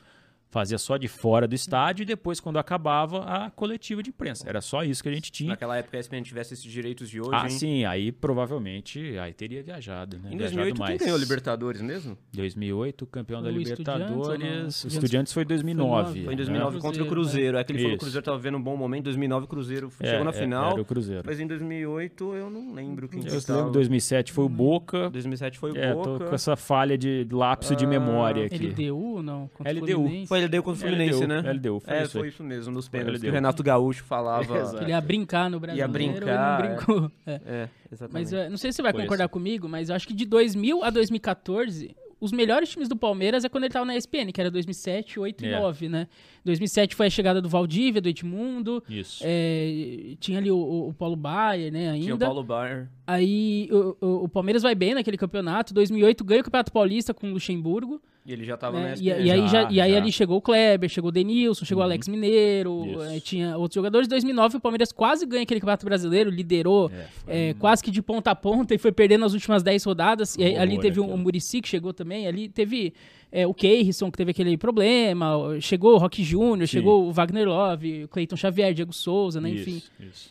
Fazia 0.51 0.79
só 0.79 0.97
de 0.97 1.09
fora 1.09 1.47
do 1.47 1.55
estádio 1.55 2.03
e 2.05 2.07
depois, 2.07 2.41
quando 2.41 2.59
acabava, 2.59 3.23
a 3.25 3.51
coletiva 3.51 4.03
de 4.03 4.09
imprensa. 4.11 4.49
Era 4.49 4.61
só 4.63 4.83
isso 4.83 5.03
que 5.03 5.09
a 5.09 5.13
gente 5.13 5.31
tinha. 5.31 5.51
Naquela 5.51 5.77
época 5.77 5.97
a 5.97 6.01
ESPN 6.01 6.23
tivesse 6.23 6.55
esses 6.55 6.65
direitos 6.71 7.11
de 7.11 7.21
hoje, 7.21 7.31
Ah, 7.35 7.43
hein? 7.45 7.51
sim, 7.51 7.85
aí 7.85 8.11
provavelmente 8.11 9.19
aí 9.19 9.33
teria 9.35 9.63
viajado, 9.63 10.17
né? 10.19 10.31
Em 10.33 10.37
Viajado 10.39 10.57
2008 10.57 10.75
quem 10.77 10.87
mais. 10.87 10.99
ganhou 11.01 11.17
a 11.17 11.19
Libertadores 11.21 11.81
mesmo? 11.83 12.17
2008, 12.33 13.07
campeão 13.07 13.43
da 13.43 13.49
O 13.49 13.53
não? 13.53 13.59
Libertadores. 13.59 14.85
O 14.85 14.89
Estudiantes 14.89 15.33
foi 15.33 15.45
2009. 15.45 16.13
Foi 16.13 16.25
Foi 16.25 16.33
em 16.33 16.35
É. 16.35 16.37
2009 16.37 16.79
É. 16.79 16.81
contra 16.81 17.03
o 17.03 17.07
Cruzeiro. 17.07 17.59
É 17.59 17.65
que 17.65 17.73
ele 17.73 17.79
falou 17.81 17.93
que 17.93 17.97
o. 17.97 18.01
Cruzeiro 18.01 18.25
tava 18.25 18.37
vivendo 18.39 18.57
um 18.57 18.63
bom 18.63 18.77
momento. 18.77 19.01
Em 19.01 19.05
2009 19.05 19.45
o 19.45 19.49
Cruzeiro 19.49 19.93
É, 20.01 20.07
chegou 20.11 20.25
na 20.25 20.31
é, 20.31 20.33
final. 20.33 20.73
Era 20.73 20.81
o 20.81 20.85
Cruzeiro. 20.85 21.23
Mas 21.27 21.41
em 21.41 21.47
2008 21.47 22.35
eu 22.35 22.51
não 22.51 22.73
lembro 22.75 23.09
quem 23.09 23.21
que 23.21 23.29
Eu 23.29 23.37
estava. 23.37 23.59
lembro 23.59 23.73
2007 23.75 24.33
foi 24.33 24.45
o 24.45 24.49
Boca. 24.49 25.11
2007 25.11 25.59
foi 25.59 25.73
o 25.73 25.77
É, 25.77 25.93
Boca. 25.93 26.19
tô 26.19 26.25
com 26.31 26.35
essa 26.35 26.57
falha 26.57 26.97
de 26.97 27.27
lapso 27.31 27.77
de 27.77 27.85
Ah, 27.85 27.89
memória 27.89 28.47
aqui. 28.47 28.67
LDU 28.69 28.97
ou 29.17 29.23
não? 29.23 29.49
Contra 29.49 29.73
o 29.73 29.77
LDU. 29.77 29.95
Fluminense? 29.95 30.29
Foi 30.39 30.47
LDU 30.47 30.63
contra 30.63 30.87
o 30.87 30.89
Fluminense, 30.89 31.19
LDU, 31.25 31.27
né? 31.29 31.53
LDU, 31.53 31.81
foi 31.81 31.95
é, 31.95 32.03
isso 32.03 32.17
aí. 32.17 32.21
foi 32.23 32.29
isso 32.29 32.43
mesmo, 32.45 32.73
nos 32.73 32.89
pênaltis. 32.89 33.21
Que 33.23 33.29
o 33.29 33.33
Renato 33.33 33.63
Gaúcho 33.63 34.05
falava. 34.05 34.59
Ele 34.81 34.91
ia 34.91 35.01
brincar 35.01 35.51
no 35.51 35.59
brasileiro 35.61 35.93
brincar, 35.93 36.65
e 36.65 36.69
não 36.69 36.77
brincou. 36.77 37.13
É. 37.27 37.41
é, 37.47 37.69
exatamente. 37.93 38.25
Mas 38.25 38.33
é, 38.33 38.49
não 38.49 38.57
sei 38.57 38.73
se 38.73 38.77
você 38.77 38.83
vai 38.83 38.93
Foi 38.93 39.03
concordar 39.03 39.29
comigo, 39.29 39.69
mas 39.69 39.89
eu 39.91 39.97
acho 39.97 40.07
que 40.07 40.15
de 40.15 40.25
2000 40.25 40.83
a 40.85 40.91
2014, 40.91 41.95
os 42.21 42.33
melhores 42.33 42.69
times 42.71 42.89
do 42.89 42.97
Palmeiras 42.97 43.45
é 43.45 43.49
quando 43.49 43.65
ele 43.65 43.73
tava 43.73 43.85
na 43.85 43.97
ESPN, 43.97 44.33
que 44.33 44.41
era 44.41 44.51
2007, 44.51 45.21
8 45.21 45.45
e 45.45 45.49
É. 45.49 45.61
9, 45.61 45.89
né? 45.89 46.09
2007 46.45 46.95
foi 46.97 47.07
a 47.07 47.11
chegada 47.11 47.41
do 47.41 47.49
Valdívia, 47.49 48.01
do 48.01 48.09
Edmundo. 48.09 48.83
Isso. 48.89 49.23
é, 49.25 50.15
tinha 50.19 50.39
ali 50.39 50.51
o, 50.51 50.57
o- 50.57 50.89
o 50.89 50.95
Paulo 50.95 51.15
Baier, 51.17 51.71
né, 51.73 51.91
ainda. 51.91 52.03
Tinha 52.05 52.15
o 52.15 52.19
Paulo 52.19 52.43
Baier. 52.43 52.89
Aí 53.07 53.69
o, 53.71 53.97
o- 54.01 54.25
o 54.25 54.29
Palmeiras 54.29 54.63
vai 54.63 54.75
bem 54.75 54.95
naquele 54.95 55.17
campeonato. 55.17 55.73
2008 55.75 56.25
ganha 56.25 56.41
o 56.41 56.45
Campeonato 56.45 56.73
Paulista 56.73 57.13
com 57.15 57.29
o 57.29 57.33
Luxemburgo. 57.35 58.01
E 58.29 58.33
ele 58.35 58.45
já 58.45 58.59
tava 58.59 58.79
né? 58.79 58.91
na 58.91 58.97
E, 58.97 59.05
e 59.07 59.11
aí, 59.31 59.49
já, 59.49 59.63
Já, 59.65 59.71
e 59.73 59.81
aí 59.81 59.93
já. 59.93 59.97
ali 59.97 60.13
chegou 60.13 60.37
o 60.37 60.43
Kleber, 60.43 60.87
chegou 60.91 61.09
o 61.09 61.11
Denilson, 61.11 61.65
chegou 61.65 61.81
o 61.81 61.85
Alex 61.85 62.07
Mineiro, 62.09 63.03
eh, 63.05 63.21
tinha 63.21 63.57
outros 63.57 63.75
jogadores. 63.77 64.07
Em 64.07 64.11
2009 64.11 64.59
o 64.59 64.61
Palmeiras 64.61 64.93
quase 64.93 65.25
ganha 65.25 65.45
aquele 65.45 65.61
Campeonato 65.61 65.87
Brasileiro, 65.87 66.29
liderou 66.29 66.91
É, 66.93 67.07
foi 67.25 67.35
eh, 67.35 67.55
quase 67.59 67.83
que 67.83 67.91
de 67.91 68.03
ponta 68.03 68.31
a 68.31 68.35
ponta 68.35 68.75
e 68.75 68.79
foi 68.79 68.93
perdendo 68.93 69.23
nas 69.23 69.33
últimas 69.33 69.63
10 69.63 69.83
rodadas. 69.85 70.37
E 70.37 70.45
Horror 70.45 70.61
ali 70.61 70.79
teve 70.79 71.01
o, 71.01 71.05
aquilo. 71.05 71.17
o 71.19 71.23
Muricy 71.23 71.63
que 71.63 71.69
chegou 71.69 71.95
também. 71.95 72.27
Ali 72.27 72.51
teve 72.51 72.93
eh, 73.33 73.47
o 73.47 73.55
Keirson 73.55 74.11
que 74.11 74.19
teve 74.19 74.33
aquele 74.33 74.59
problema. 74.59 75.59
Chegou 75.63 75.95
o 75.95 75.97
Rock 75.99 76.23
Júnior, 76.23 76.69
chegou 76.69 77.05
o 77.09 77.13
Wagner 77.15 77.49
Love, 77.49 78.05
o 78.05 78.09
Cleiton 78.09 78.37
Xavier, 78.37 78.75
Diego 78.75 78.93
Souza, 78.93 79.41
né? 79.41 79.49
Enfim. 79.49 79.77
Isso, 79.79 79.91
isso. 80.01 80.31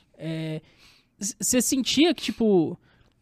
Você 1.39 1.61
sentia 1.63 2.13
que, 2.13 2.21
tipo, 2.21 2.77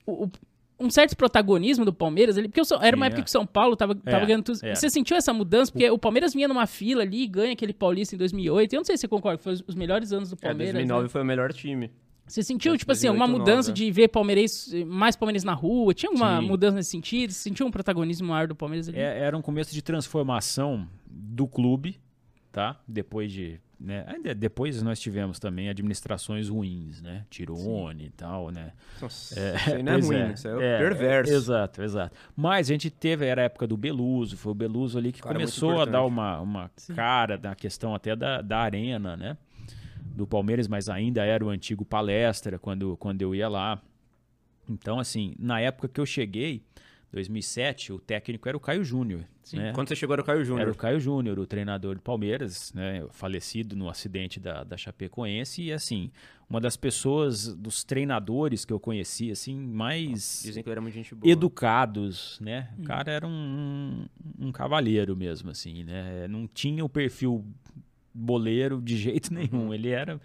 o- 0.05 0.25
o- 0.25 0.31
um 0.79 0.89
certo 0.89 1.15
protagonismo 1.15 1.85
do 1.85 1.93
Palmeiras 1.93 2.37
ali, 2.37 2.47
porque 2.49 2.63
São- 2.65 2.81
era 2.81 2.95
uma 2.95 3.05
Tinha. 3.05 3.07
época 3.13 3.23
que 3.23 3.29
o 3.29 3.31
São 3.31 3.45
Paulo 3.45 3.75
tava, 3.75 3.95
tava 3.95 4.23
É, 4.23 4.25
ganhando 4.25 4.43
tudo. 4.43 4.59
era. 4.61 4.75
Você 4.75 4.89
sentiu 4.89 5.15
essa 5.15 5.33
mudança? 5.33 5.71
Porque 5.71 5.89
o 5.89 5.97
Palmeiras 5.97 6.33
vinha 6.33 6.47
numa 6.47 6.67
fila 6.67 7.01
ali 7.03 7.23
e 7.23 7.27
ganha 7.27 7.53
aquele 7.53 7.73
Paulista 7.73 8.13
em 8.15 8.17
2008. 8.17 8.73
Eu 8.73 8.77
não 8.79 8.85
sei 8.85 8.97
se 8.97 9.01
você 9.01 9.07
concorda, 9.07 9.41
foi 9.41 9.53
os, 9.53 9.75
melhores 9.75 10.11
anos 10.11 10.29
do 10.29 10.35
É, 10.41 10.47
Palmeiras. 10.47 10.73
2009 10.73 11.03
né? 11.03 11.09
foi 11.09 11.21
o 11.21 11.25
melhor 11.25 11.53
time. 11.53 11.91
Você 12.27 12.41
sentiu, 12.41 12.75
tipo 12.75 12.91
assim, 12.91 13.07
alguma 13.07 13.27
2008, 13.27 13.49
mudança 13.51 13.69
9, 13.69 13.73
de 13.85 13.91
ver 13.91 14.07
palmeirense, 14.07 14.83
mais 14.83 15.15
palmeirense 15.15 15.45
na 15.45 15.53
rua? 15.53 15.93
Tinha 15.93 16.09
alguma 16.09 16.41
Sim. 16.41 16.47
mudança 16.47 16.75
nesse 16.75 16.89
sentido? 16.89 17.31
Você 17.31 17.39
sentiu 17.39 17.67
um 17.67 17.71
protagonismo 17.71 18.27
maior 18.27 18.47
do 18.47 18.55
Palmeiras 18.55 18.89
ali? 18.89 18.97
É, 18.97 19.19
era 19.19 19.37
um 19.37 19.43
começo 19.43 19.71
de 19.71 19.81
transformação 19.83 20.87
do 21.07 21.47
clube, 21.47 21.99
tá? 22.51 22.81
Depois 22.87 23.31
de. 23.31 23.59
Né? 23.85 24.03
Ainda 24.07 24.33
depois 24.33 24.81
nós 24.81 24.99
tivemos 24.99 25.37
também 25.37 25.69
administrações 25.69 26.49
ruins, 26.49 27.03
né? 27.03 27.23
Tirone 27.29 28.05
e 28.05 28.09
tal, 28.09 28.49
né? 28.49 28.71
Nossa, 28.99 29.39
isso 29.55 29.75
aí 29.75 29.83
não 29.83 29.93
é 29.93 29.99
ruim, 29.99 30.33
isso 30.33 30.47
aí 30.47 30.63
é, 30.63 30.77
perverso. 30.79 31.31
Exato, 31.31 31.83
exato. 31.83 32.17
Mas 32.35 32.67
a 32.67 32.73
gente 32.73 32.89
teve, 32.89 33.27
era 33.27 33.43
a 33.43 33.45
época 33.45 33.67
do 33.67 33.77
Beluso, 33.77 34.37
foi 34.37 34.53
o 34.53 34.55
Beluso 34.55 34.97
ali 34.97 35.11
que 35.11 35.21
Cara, 35.21 35.35
começou 35.35 35.79
a 35.79 35.85
dar 35.85 36.03
uma, 36.03 36.39
uma 36.39 36.71
cara 36.95 37.37
na 37.37 37.53
questão 37.53 37.93
até 37.93 38.15
da, 38.15 38.41
da 38.41 38.57
arena, 38.57 39.15
né? 39.15 39.37
Do 40.03 40.25
Palmeiras, 40.25 40.67
mas 40.67 40.89
ainda 40.89 41.23
era 41.23 41.45
o 41.45 41.49
antigo 41.49 41.85
palestra 41.85 42.57
quando, 42.57 42.97
quando 42.97 43.21
eu 43.21 43.35
ia 43.35 43.47
lá. 43.47 43.79
Então, 44.67 44.99
assim, 44.99 45.35
na 45.37 45.61
época 45.61 45.87
que 45.87 46.01
eu 46.01 46.07
cheguei, 46.07 46.63
2007, 47.15 47.93
o 47.93 47.99
técnico 47.99 48.47
era 48.47 48.57
o 48.57 48.59
Caio 48.59 48.83
Júnior. 48.83 49.21
Né? 49.53 49.71
Quando 49.73 49.87
você 49.87 49.95
chegou 49.95 50.13
era 50.13 50.21
o 50.21 50.25
Caio 50.25 50.37
Era 50.39 50.45
Júnior. 50.45 50.69
o 50.69 50.75
Caio 50.75 50.99
Júnior, 50.99 51.39
o 51.39 51.45
treinador 51.45 51.95
do 51.95 52.01
Palmeiras, 52.01 52.73
né, 52.73 53.05
falecido 53.11 53.73
no 53.73 53.89
acidente 53.89 54.37
da, 54.37 54.65
da 54.65 54.75
Chapecoense, 54.75 55.61
e 55.61 55.71
assim, 55.71 56.11
uma 56.49 56.59
das 56.59 56.75
pessoas, 56.75 57.55
dos 57.55 57.85
treinadores 57.85 58.65
que 58.65 58.73
eu 58.73 58.79
conheci, 58.79 59.31
assim, 59.31 59.55
mais 59.55 60.41
Dizem 60.43 60.61
que 60.61 60.69
era 60.69 60.81
muito 60.81 60.93
gente 60.93 61.15
boa. 61.15 61.31
educados, 61.31 62.37
né? 62.41 62.69
O 62.77 62.83
cara 62.83 63.11
era 63.11 63.25
um, 63.25 64.05
um, 64.39 64.47
um 64.47 64.51
cavalheiro 64.51 65.15
mesmo, 65.15 65.49
assim, 65.49 65.85
né? 65.85 66.27
Não 66.27 66.47
tinha 66.47 66.83
o 66.83 66.89
perfil 66.89 67.45
boleiro 68.13 68.81
de 68.81 68.97
jeito 68.97 69.31
nenhum. 69.33 69.73
Ele 69.73 69.89
era 69.89 70.19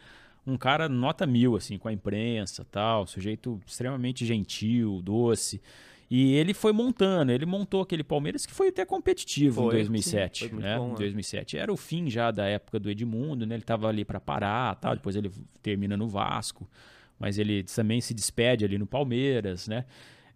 um 0.44 0.56
cara 0.56 0.88
nota 0.88 1.24
mil, 1.24 1.54
assim, 1.54 1.78
com 1.78 1.86
a 1.86 1.92
imprensa 1.92 2.66
tal, 2.68 3.06
sujeito 3.06 3.60
extremamente 3.64 4.26
gentil, 4.26 5.00
doce. 5.02 5.60
E 6.10 6.34
ele 6.34 6.52
foi 6.52 6.72
montando, 6.72 7.30
ele 7.30 7.46
montou 7.46 7.82
aquele 7.82 8.02
Palmeiras 8.02 8.44
que 8.44 8.52
foi 8.52 8.68
até 8.68 8.84
competitivo 8.84 9.62
Foi, 9.62 9.66
em 9.66 9.76
2007, 9.76 10.48
sim, 10.48 10.54
né? 10.56 10.76
bom, 10.76 10.88
Em 10.88 10.90
né? 10.90 10.96
2007 10.96 11.56
era 11.56 11.72
o 11.72 11.76
fim 11.76 12.10
já 12.10 12.32
da 12.32 12.46
época 12.46 12.80
do 12.80 12.90
Edmundo, 12.90 13.46
né? 13.46 13.54
Ele 13.54 13.62
tava 13.62 13.86
ali 13.86 14.04
para 14.04 14.18
parar, 14.18 14.74
tal, 14.74 14.96
depois 14.96 15.14
ele 15.14 15.30
termina 15.62 15.96
no 15.96 16.08
Vasco, 16.08 16.68
mas 17.16 17.38
ele 17.38 17.62
também 17.62 18.00
se 18.00 18.12
despede 18.12 18.64
ali 18.64 18.76
no 18.76 18.86
Palmeiras, 18.86 19.68
né? 19.68 19.84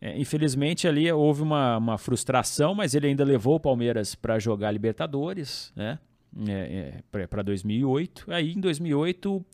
É, 0.00 0.16
infelizmente 0.16 0.86
ali 0.86 1.10
houve 1.10 1.42
uma, 1.42 1.78
uma 1.78 1.98
frustração, 1.98 2.72
mas 2.72 2.94
ele 2.94 3.08
ainda 3.08 3.24
levou 3.24 3.56
o 3.56 3.60
Palmeiras 3.60 4.14
para 4.14 4.38
jogar 4.38 4.70
Libertadores, 4.70 5.72
né? 5.74 5.98
É, 6.48 7.02
para 7.26 7.42
2008. 7.42 8.26
Aí 8.28 8.52
em 8.52 8.60
2008 8.60 9.44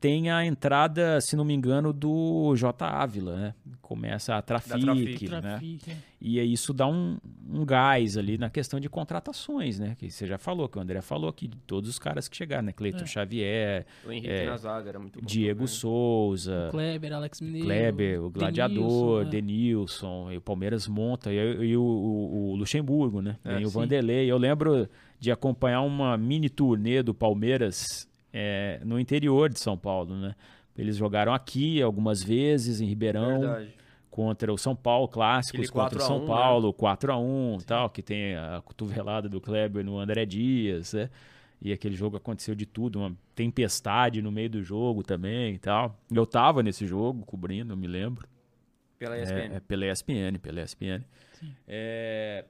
tem 0.00 0.30
a 0.30 0.44
entrada, 0.46 1.20
se 1.20 1.34
não 1.34 1.44
me 1.44 1.52
engano, 1.54 1.92
do 1.92 2.54
J. 2.56 2.86
Ávila, 2.86 3.36
né? 3.36 3.54
Começa 3.82 4.36
a 4.36 4.42
Trafic, 4.42 4.80
Trafic. 4.80 5.28
né? 5.28 5.58
É. 5.88 5.96
E 6.20 6.38
aí 6.38 6.52
isso 6.52 6.72
dá 6.72 6.86
um, 6.86 7.16
um 7.50 7.64
gás 7.64 8.16
ali 8.16 8.36
na 8.38 8.48
questão 8.50 8.78
de 8.78 8.88
contratações, 8.88 9.78
né? 9.78 9.96
Que 9.98 10.10
você 10.10 10.26
já 10.26 10.36
falou, 10.38 10.68
que 10.68 10.78
o 10.78 10.80
André 10.80 11.00
falou 11.00 11.28
aqui, 11.28 11.48
de 11.48 11.56
todos 11.66 11.88
os 11.90 11.98
caras 11.98 12.28
que 12.28 12.36
chegaram, 12.36 12.64
né? 12.66 12.72
Cleiton 12.72 13.04
É. 13.04 13.06
Xavier, 13.06 13.86
O 14.06 14.12
Henrique 14.12 14.28
É, 14.28 14.46
na 14.46 14.56
zaga 14.56 14.88
era 14.88 14.98
muito 14.98 15.20
bom. 15.20 15.26
Diego 15.26 15.60
também. 15.60 15.66
Souza, 15.74 16.68
Kleber, 16.70 17.12
Alex 17.14 17.40
Mineiro. 17.40 17.66
Kleber, 17.66 18.22
o 18.24 18.30
Gladiador, 18.30 19.24
Denilson, 19.24 19.26
é. 19.26 19.30
Denilson, 19.30 20.32
e 20.32 20.36
o 20.36 20.40
Palmeiras 20.40 20.86
monta, 20.86 21.32
e, 21.32 21.36
e 21.36 21.76
o, 21.76 21.82
o- 21.82 22.50
o 22.52 22.56
Luxemburgo, 22.56 23.20
né? 23.20 23.36
É, 23.44 23.56
Tem 23.56 23.64
o 23.64 23.68
sim. 23.68 23.74
Vanderlei. 23.74 24.30
Eu 24.30 24.38
lembro 24.38 24.88
de 25.18 25.30
acompanhar 25.32 25.80
uma 25.82 26.16
mini 26.16 26.48
turnê 26.48 27.02
do 27.02 27.12
Palmeiras 27.14 28.06
é, 28.32 28.80
no 28.84 28.98
interior 28.98 29.48
de 29.50 29.58
São 29.58 29.76
Paulo, 29.76 30.14
né? 30.16 30.34
Eles 30.76 30.96
jogaram 30.96 31.32
aqui 31.34 31.82
algumas 31.82 32.22
vezes, 32.22 32.80
em 32.80 32.86
Ribeirão, 32.86 33.40
Verdade. 33.40 33.74
contra 34.10 34.52
o 34.52 34.56
São 34.58 34.76
Paulo, 34.76 35.08
clássicos 35.08 35.70
contra 35.70 35.98
o 35.98 35.98
4 35.98 35.98
a 35.98 36.06
São 36.06 36.22
1, 36.24 36.26
Paulo, 36.26 36.72
4x1 36.72 37.64
tal, 37.64 37.90
que 37.90 38.02
tem 38.02 38.36
a 38.36 38.62
cotovelada 38.64 39.28
do 39.28 39.40
Kleber 39.40 39.84
no 39.84 39.98
André 39.98 40.24
Dias, 40.24 40.92
né? 40.92 41.10
E 41.60 41.72
aquele 41.72 41.96
jogo 41.96 42.16
aconteceu 42.16 42.54
de 42.54 42.64
tudo, 42.64 43.00
uma 43.00 43.12
tempestade 43.34 44.22
no 44.22 44.30
meio 44.30 44.48
do 44.48 44.62
jogo 44.62 45.02
também 45.02 45.54
e 45.54 45.58
tal. 45.58 45.98
Eu 46.08 46.24
tava 46.24 46.62
nesse 46.62 46.86
jogo, 46.86 47.24
cobrindo, 47.26 47.72
eu 47.72 47.76
me 47.76 47.88
lembro. 47.88 48.28
Pela 48.96 49.16
É, 49.16 49.22
ESPN. 49.24 49.54
é 49.56 49.60
pela 49.60 49.86
ESPN, 49.86 50.38
pela 50.40 50.60
ESPN. 50.62 51.04
É, 51.66 52.44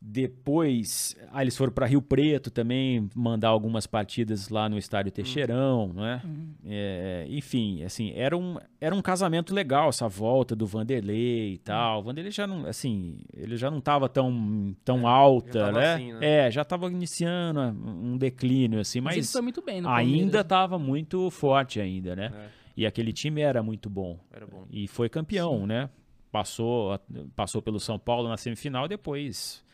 Depois, 0.00 1.16
ah, 1.32 1.42
eles 1.42 1.56
foram 1.56 1.72
para 1.72 1.86
Rio 1.86 2.00
Preto 2.00 2.50
também, 2.50 3.08
mandar 3.14 3.48
algumas 3.48 3.86
partidas 3.86 4.48
lá 4.48 4.68
no 4.68 4.78
Estádio 4.78 5.10
Teixeirão, 5.10 5.92
né? 5.92 6.22
É, 6.64 7.26
enfim, 7.28 7.82
assim, 7.82 8.12
era 8.14 8.36
um, 8.36 8.56
era 8.80 8.94
um 8.94 9.02
casamento 9.02 9.54
legal 9.54 9.88
essa 9.88 10.08
volta 10.08 10.54
do 10.54 10.66
Vanderlei 10.66 11.54
e 11.54 11.58
tal. 11.58 12.00
O 12.00 12.02
Vanderlei 12.04 12.30
já 12.30 12.46
não, 12.46 12.66
assim, 12.66 13.18
ele 13.32 13.56
já 13.56 13.70
não 13.70 13.78
estava 13.78 14.08
tão, 14.08 14.76
tão 14.84 15.06
alta, 15.08 15.60
tava 15.66 15.78
né? 15.80 15.94
assim, 15.94 16.12
né? 16.12 16.46
É, 16.46 16.50
já 16.50 16.62
estava 16.62 16.90
iniciando 16.90 17.60
um 17.60 18.16
declínio, 18.16 18.80
assim, 18.80 19.00
Mas, 19.00 19.34
mas 19.34 19.42
muito 19.42 19.62
bem 19.62 19.80
no 19.80 19.88
ainda 19.88 20.40
estava 20.40 20.78
muito 20.78 21.30
forte 21.30 21.80
ainda, 21.80 22.14
né? 22.14 22.32
É, 22.34 22.48
E 22.76 22.86
aquele 22.86 23.12
time 23.12 23.40
era 23.40 23.62
muito 23.62 23.90
bom 23.90 24.18
era 24.32 24.46
bom. 24.46 24.64
e 24.70 24.86
foi 24.86 25.08
campeão, 25.08 25.66
né? 25.66 25.88
Passou, 26.30 26.98
passou 27.34 27.62
pelo 27.62 27.80
São 27.80 27.98
Paulo 27.98 28.28
na 28.28 28.36
semifinal, 28.36 28.86
depois 28.86 29.64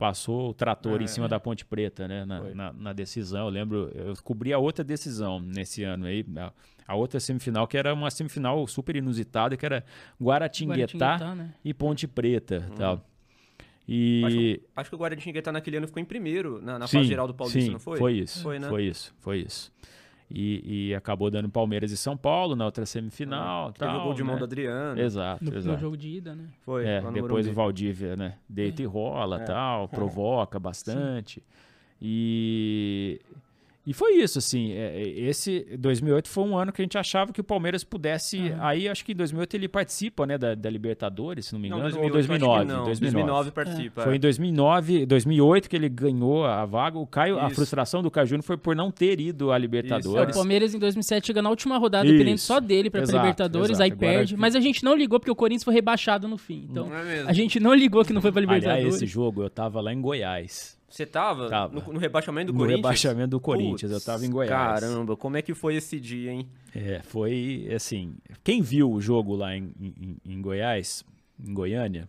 passou 0.00 0.48
o 0.48 0.54
trator 0.54 0.98
É, 0.98 1.04
em 1.04 1.06
cima 1.06 1.28
da 1.28 1.38
Ponte 1.38 1.62
Preta, 1.66 2.08
né? 2.08 2.24
Na, 2.24 2.40
na, 2.54 2.72
na 2.72 2.92
decisão. 2.94 3.44
Eu 3.44 3.50
lembro, 3.50 3.92
eu 3.94 4.14
cobri 4.24 4.50
a 4.50 4.58
outra 4.58 4.82
decisão 4.82 5.38
nesse 5.38 5.84
ano 5.84 6.06
aí, 6.06 6.24
a, 6.38 6.50
a 6.88 6.94
outra 6.94 7.20
semifinal, 7.20 7.68
que 7.68 7.76
era 7.76 7.92
uma 7.92 8.10
semifinal 8.10 8.66
super 8.66 8.96
inusitada, 8.96 9.58
que 9.58 9.66
era 9.66 9.84
Guaratinguetá, 10.18 11.16
Guaratinguetá, 11.16 11.34
né? 11.34 11.54
e 11.62 11.74
Ponte 11.74 12.08
Preta 12.08 12.66
Uhum. 12.70 12.76
tal. 12.76 13.06
E. 13.86 14.62
Acho 14.74 14.88
que 14.88 14.96
o 14.96 14.98
Guaratinguetá 14.98 15.52
naquele 15.52 15.76
ano 15.76 15.86
ficou 15.86 16.00
em 16.02 16.06
primeiro 16.06 16.62
na, 16.62 16.78
na 16.78 16.86
sim, 16.86 16.96
fase 16.98 17.08
geral 17.08 17.26
do 17.26 17.34
Paulista, 17.34 17.60
sim, 17.60 17.70
não 17.70 17.78
foi? 17.80 17.98
Foi 17.98 18.12
isso. 18.14 18.42
Foi, 18.42 18.58
né? 18.58 18.68
Foi 18.68 18.84
isso, 18.84 19.14
foi 19.20 19.38
isso. 19.40 19.70
E, 20.32 20.90
e 20.90 20.94
acabou 20.94 21.28
dando 21.30 21.48
Palmeiras 21.48 21.90
e 21.90 21.96
São 21.96 22.16
Paulo 22.16 22.54
na 22.54 22.64
outra 22.64 22.86
semifinal. 22.86 23.72
Teve 23.72 23.90
o 23.90 23.94
tal, 23.96 24.04
gol 24.04 24.14
de 24.14 24.22
mão 24.22 24.34
né? 24.34 24.38
do 24.38 24.44
Adriano. 24.44 25.00
Exato, 25.00 25.44
No, 25.44 25.50
no 25.50 25.56
exato. 25.58 25.80
jogo 25.80 25.96
de 25.96 26.08
ida, 26.08 26.34
né? 26.36 26.44
Foi. 26.60 26.86
É, 26.86 27.00
no 27.00 27.12
depois 27.12 27.46
o. 27.48 27.52
Valdívia, 27.52 28.14
né? 28.14 28.36
Deita 28.48 28.80
e 28.80 28.84
rola, 28.84 29.40
É. 29.40 29.44
tal, 29.44 29.88
provoca 29.90 30.58
bastante. 30.60 31.42
E 32.00 33.20
e 33.86 33.92
foi 33.94 34.12
isso, 34.16 34.38
assim. 34.38 34.72
é, 34.72 35.02
é, 35.02 35.08
esse 35.28 35.66
2008 35.78 36.28
foi 36.28 36.44
um 36.44 36.56
ano 36.56 36.70
que 36.72 36.82
a 36.82 36.84
gente 36.84 36.98
achava 36.98 37.32
que 37.32 37.40
o 37.40 37.44
Palmeiras 37.44 37.82
pudesse. 37.82 38.52
Aí 38.60 38.88
acho 38.88 39.04
que 39.04 39.12
em 39.12 39.16
2008 39.16 39.54
ele 39.54 39.68
participa, 39.68 40.26
né, 40.26 40.36
da, 40.36 40.54
da 40.54 40.68
Libertadores, 40.70 41.46
se 41.46 41.52
não 41.54 41.60
me 41.60 41.68
Não, 41.68 41.78
engano, 41.78 41.92
2008 41.94 42.12
ou 42.12 42.16
eu 42.16 42.20
acho 42.20 42.28
que 42.28 42.38
2009. 42.38 42.64
não. 42.72 42.84
2009. 42.84 43.26
2009 43.26 43.50
participa. 43.52 44.02
Foi 44.02 44.12
é. 44.12 44.16
em 44.16 44.20
2009, 44.20 45.06
2008 45.06 45.68
que 45.70 45.76
ele 45.76 45.88
ganhou 45.88 46.44
a 46.44 46.64
vaga. 46.66 46.98
O 46.98 47.06
Caio, 47.06 47.38
a 47.40 47.46
Isso. 47.46 47.54
frustração 47.56 48.02
do 48.02 48.10
Caio 48.10 48.26
Júnior 48.26 48.44
foi 48.44 48.56
por 48.56 48.76
não 48.76 48.90
ter 48.90 49.18
ido 49.20 49.50
à 49.50 49.56
É, 49.56 49.58
Libertadores. 49.58 50.34
o 50.36 50.38
Palmeiras 50.38 50.74
em 50.74 50.78
2007 50.78 51.26
chega 51.28 51.40
na 51.42 51.50
última 51.50 51.78
rodada, 51.78 52.04
Isso. 52.04 52.12
dependendo 52.12 52.38
só 52.38 52.60
dele 52.60 52.90
Exato, 52.92 53.12
Libertadores, 53.18 53.70
exato. 53.70 53.82
aí 53.82 53.90
Agora 53.92 54.12
perde. 54.12 54.34
que- 54.34 54.40
Mas 54.40 54.54
a 54.54 54.60
gente 54.60 54.84
não 54.84 54.94
ligou 54.94 55.18
porque 55.18 55.30
o 55.30 55.34
Corinthians 55.36 55.64
foi 55.64 55.74
rebaixado 55.74 56.28
no 56.28 56.36
fim. 56.36 56.66
Então, 56.70 56.86
Não 56.88 56.96
é 56.96 57.04
mesmo? 57.04 57.28
a 57.28 57.32
gente 57.32 57.58
não 57.58 57.74
ligou 57.74 58.04
que 58.04 58.12
não 58.12 58.20
foi 58.20 58.30
pra 58.32 58.40
Aliás, 58.42 58.62
Libertadores. 58.62 58.94
esse 58.96 59.06
jogo 59.06 59.42
eu 59.42 59.50
tava 59.50 59.80
lá 59.80 59.92
em 59.92 60.00
Goiás. 60.00 60.78
Você 60.90 61.06
tava, 61.06 61.48
Tava. 61.48 61.80
No, 61.80 61.92
no 61.92 61.98
rebaixamento 62.00 62.48
do 62.48 62.52
No 62.52 62.58
Corinthians? 62.58 62.78
rebaixamento 62.84 63.28
do 63.30 63.40
Corinthians, 63.40 63.90
eu 63.92 63.96
Putz, 63.98 64.04
tava 64.04 64.26
em 64.26 64.30
Goiás. 64.30 64.80
Caramba, 64.80 65.16
como 65.16 65.36
é 65.36 65.42
que 65.42 65.54
foi 65.54 65.76
esse 65.76 66.00
dia, 66.00 66.32
hein? 66.32 66.48
É, 66.74 67.00
foi 67.04 67.68
assim. 67.74 68.14
Quem 68.42 68.60
viu 68.60 68.90
o 68.90 69.00
jogo 69.00 69.34
lá 69.36 69.56
em, 69.56 69.72
em- 69.80 70.16
em 70.24 70.40
Goiás, 70.42 71.04
em 71.38 71.54
Goiânia, 71.54 72.08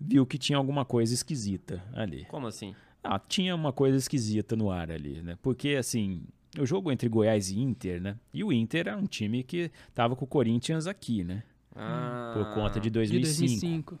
viu 0.00 0.26
que 0.26 0.36
tinha 0.38 0.58
alguma 0.58 0.84
coisa 0.84 1.14
esquisita 1.14 1.82
ali. 1.94 2.24
Como 2.26 2.46
assim? 2.48 2.74
Ah, 3.02 3.18
tinha 3.18 3.54
uma 3.54 3.72
coisa 3.72 3.96
esquisita 3.96 4.54
no 4.56 4.70
ar 4.70 4.90
ali, 4.90 5.22
né? 5.22 5.38
Porque, 5.40 5.70
assim, 5.70 6.22
o 6.58 6.66
jogo 6.66 6.90
entre 6.92 7.08
Goiás 7.08 7.48
e 7.50 7.58
Inter, 7.60 8.00
né? 8.02 8.16
E 8.34 8.42
o 8.44 8.52
Inter 8.52 8.88
era 8.88 8.96
um 8.96 9.06
time 9.06 9.42
que 9.44 9.70
tava 9.94 10.14
com 10.16 10.24
o 10.24 10.28
Corinthians 10.28 10.86
aqui, 10.86 11.22
né? 11.24 11.42
Ah, 11.76 12.32
Por 12.34 12.52
conta 12.54 12.80
de 12.80 12.90
De 12.90 12.90
2005. 12.90 13.94
2005. 13.96 13.98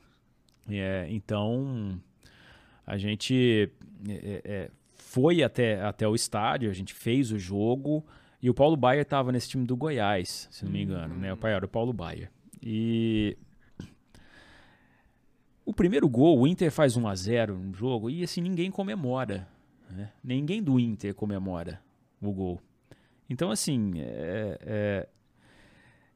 É, 0.68 1.06
então, 1.10 1.98
a 2.86 2.98
gente 2.98 3.70
é, 4.08 4.42
é, 4.44 4.70
foi 4.94 5.42
até, 5.42 5.80
até 5.82 6.06
o 6.06 6.14
estádio, 6.14 6.70
a 6.70 6.72
gente 6.72 6.94
fez 6.94 7.32
o 7.32 7.38
jogo, 7.38 8.04
e 8.42 8.48
o 8.48 8.54
Paulo 8.54 8.76
Baier 8.76 9.02
estava 9.02 9.32
nesse 9.32 9.48
time 9.48 9.66
do 9.66 9.76
Goiás, 9.76 10.48
se 10.50 10.64
não 10.64 10.72
me 10.72 10.82
engano, 10.82 11.14
né? 11.14 11.32
O 11.32 11.36
pai 11.36 11.52
era 11.52 11.64
o 11.64 11.68
Paulo 11.68 11.92
Baier. 11.92 12.30
E 12.62 13.36
o 15.64 15.72
primeiro 15.72 16.08
gol, 16.08 16.38
o 16.40 16.46
Inter 16.46 16.70
faz 16.70 16.96
1 16.96 17.06
a 17.06 17.14
0 17.14 17.58
no 17.58 17.74
jogo, 17.74 18.08
e 18.10 18.22
assim, 18.22 18.40
ninguém 18.40 18.70
comemora. 18.70 19.46
né? 19.90 20.10
Ninguém 20.22 20.62
do 20.62 20.80
Inter 20.80 21.14
comemora 21.14 21.80
o 22.20 22.32
gol. 22.32 22.60
Então, 23.28 23.50
assim, 23.50 23.92
é, 23.96 24.58
é, 24.62 25.08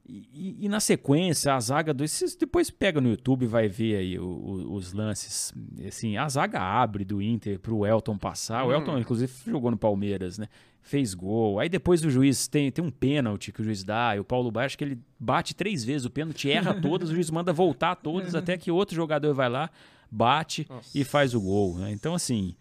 e, 0.07 0.57
e 0.65 0.69
na 0.69 0.79
sequência, 0.79 1.53
a 1.53 1.59
zaga 1.59 1.93
do. 1.93 2.07
Você 2.07 2.25
depois 2.39 2.69
pega 2.69 3.01
no 3.01 3.09
YouTube 3.09 3.43
e 3.43 3.47
vai 3.47 3.67
ver 3.67 3.95
aí 3.97 4.19
o- 4.19 4.23
o- 4.25 4.73
os 4.75 4.93
lances. 4.93 5.53
Assim, 5.87 6.15
a 6.17 6.27
zaga 6.29 6.59
abre 6.61 7.03
do 7.03 7.21
Inter 7.21 7.59
pro 7.59 7.85
Elton 7.85 8.17
passar. 8.17 8.63
O 8.65 8.71
Elton, 8.71 8.97
inclusive, 8.99 9.31
jogou 9.47 9.71
no 9.71 9.77
Palmeiras, 9.77 10.37
né? 10.37 10.47
Fez 10.81 11.15
gol. 11.15 11.59
Aí 11.59 11.67
depois 11.67 12.05
o 12.05 12.09
juiz 12.11 12.47
tem, 12.47 12.71
tem 12.71 12.85
um 12.85 12.91
pênalti 12.91 13.51
que 13.51 13.61
o 13.61 13.63
juiz 13.63 13.83
dá. 13.83 14.15
E 14.15 14.19
o 14.19 14.23
Paulo 14.23 14.51
Baixo, 14.51 14.77
que 14.77 14.83
ele 14.83 14.99
bate 15.19 15.55
três 15.55 15.83
vezes 15.83 16.05
o 16.05 16.09
pênalti, 16.11 16.49
erra 16.51 16.73
todas, 16.79 17.09
o 17.09 17.13
juiz 17.15 17.31
manda 17.31 17.51
voltar 17.51 17.95
todas, 17.95 18.35
até 18.35 18.55
que 18.57 18.69
outro 18.69 18.95
jogador 18.95 19.33
vai 19.33 19.49
lá, 19.49 19.71
bate 20.11 20.67
e 20.93 21.03
faz 21.03 21.33
o 21.33 21.41
gol. 21.41 21.79
né? 21.79 21.91
Então, 21.91 22.13
assim. 22.13 22.53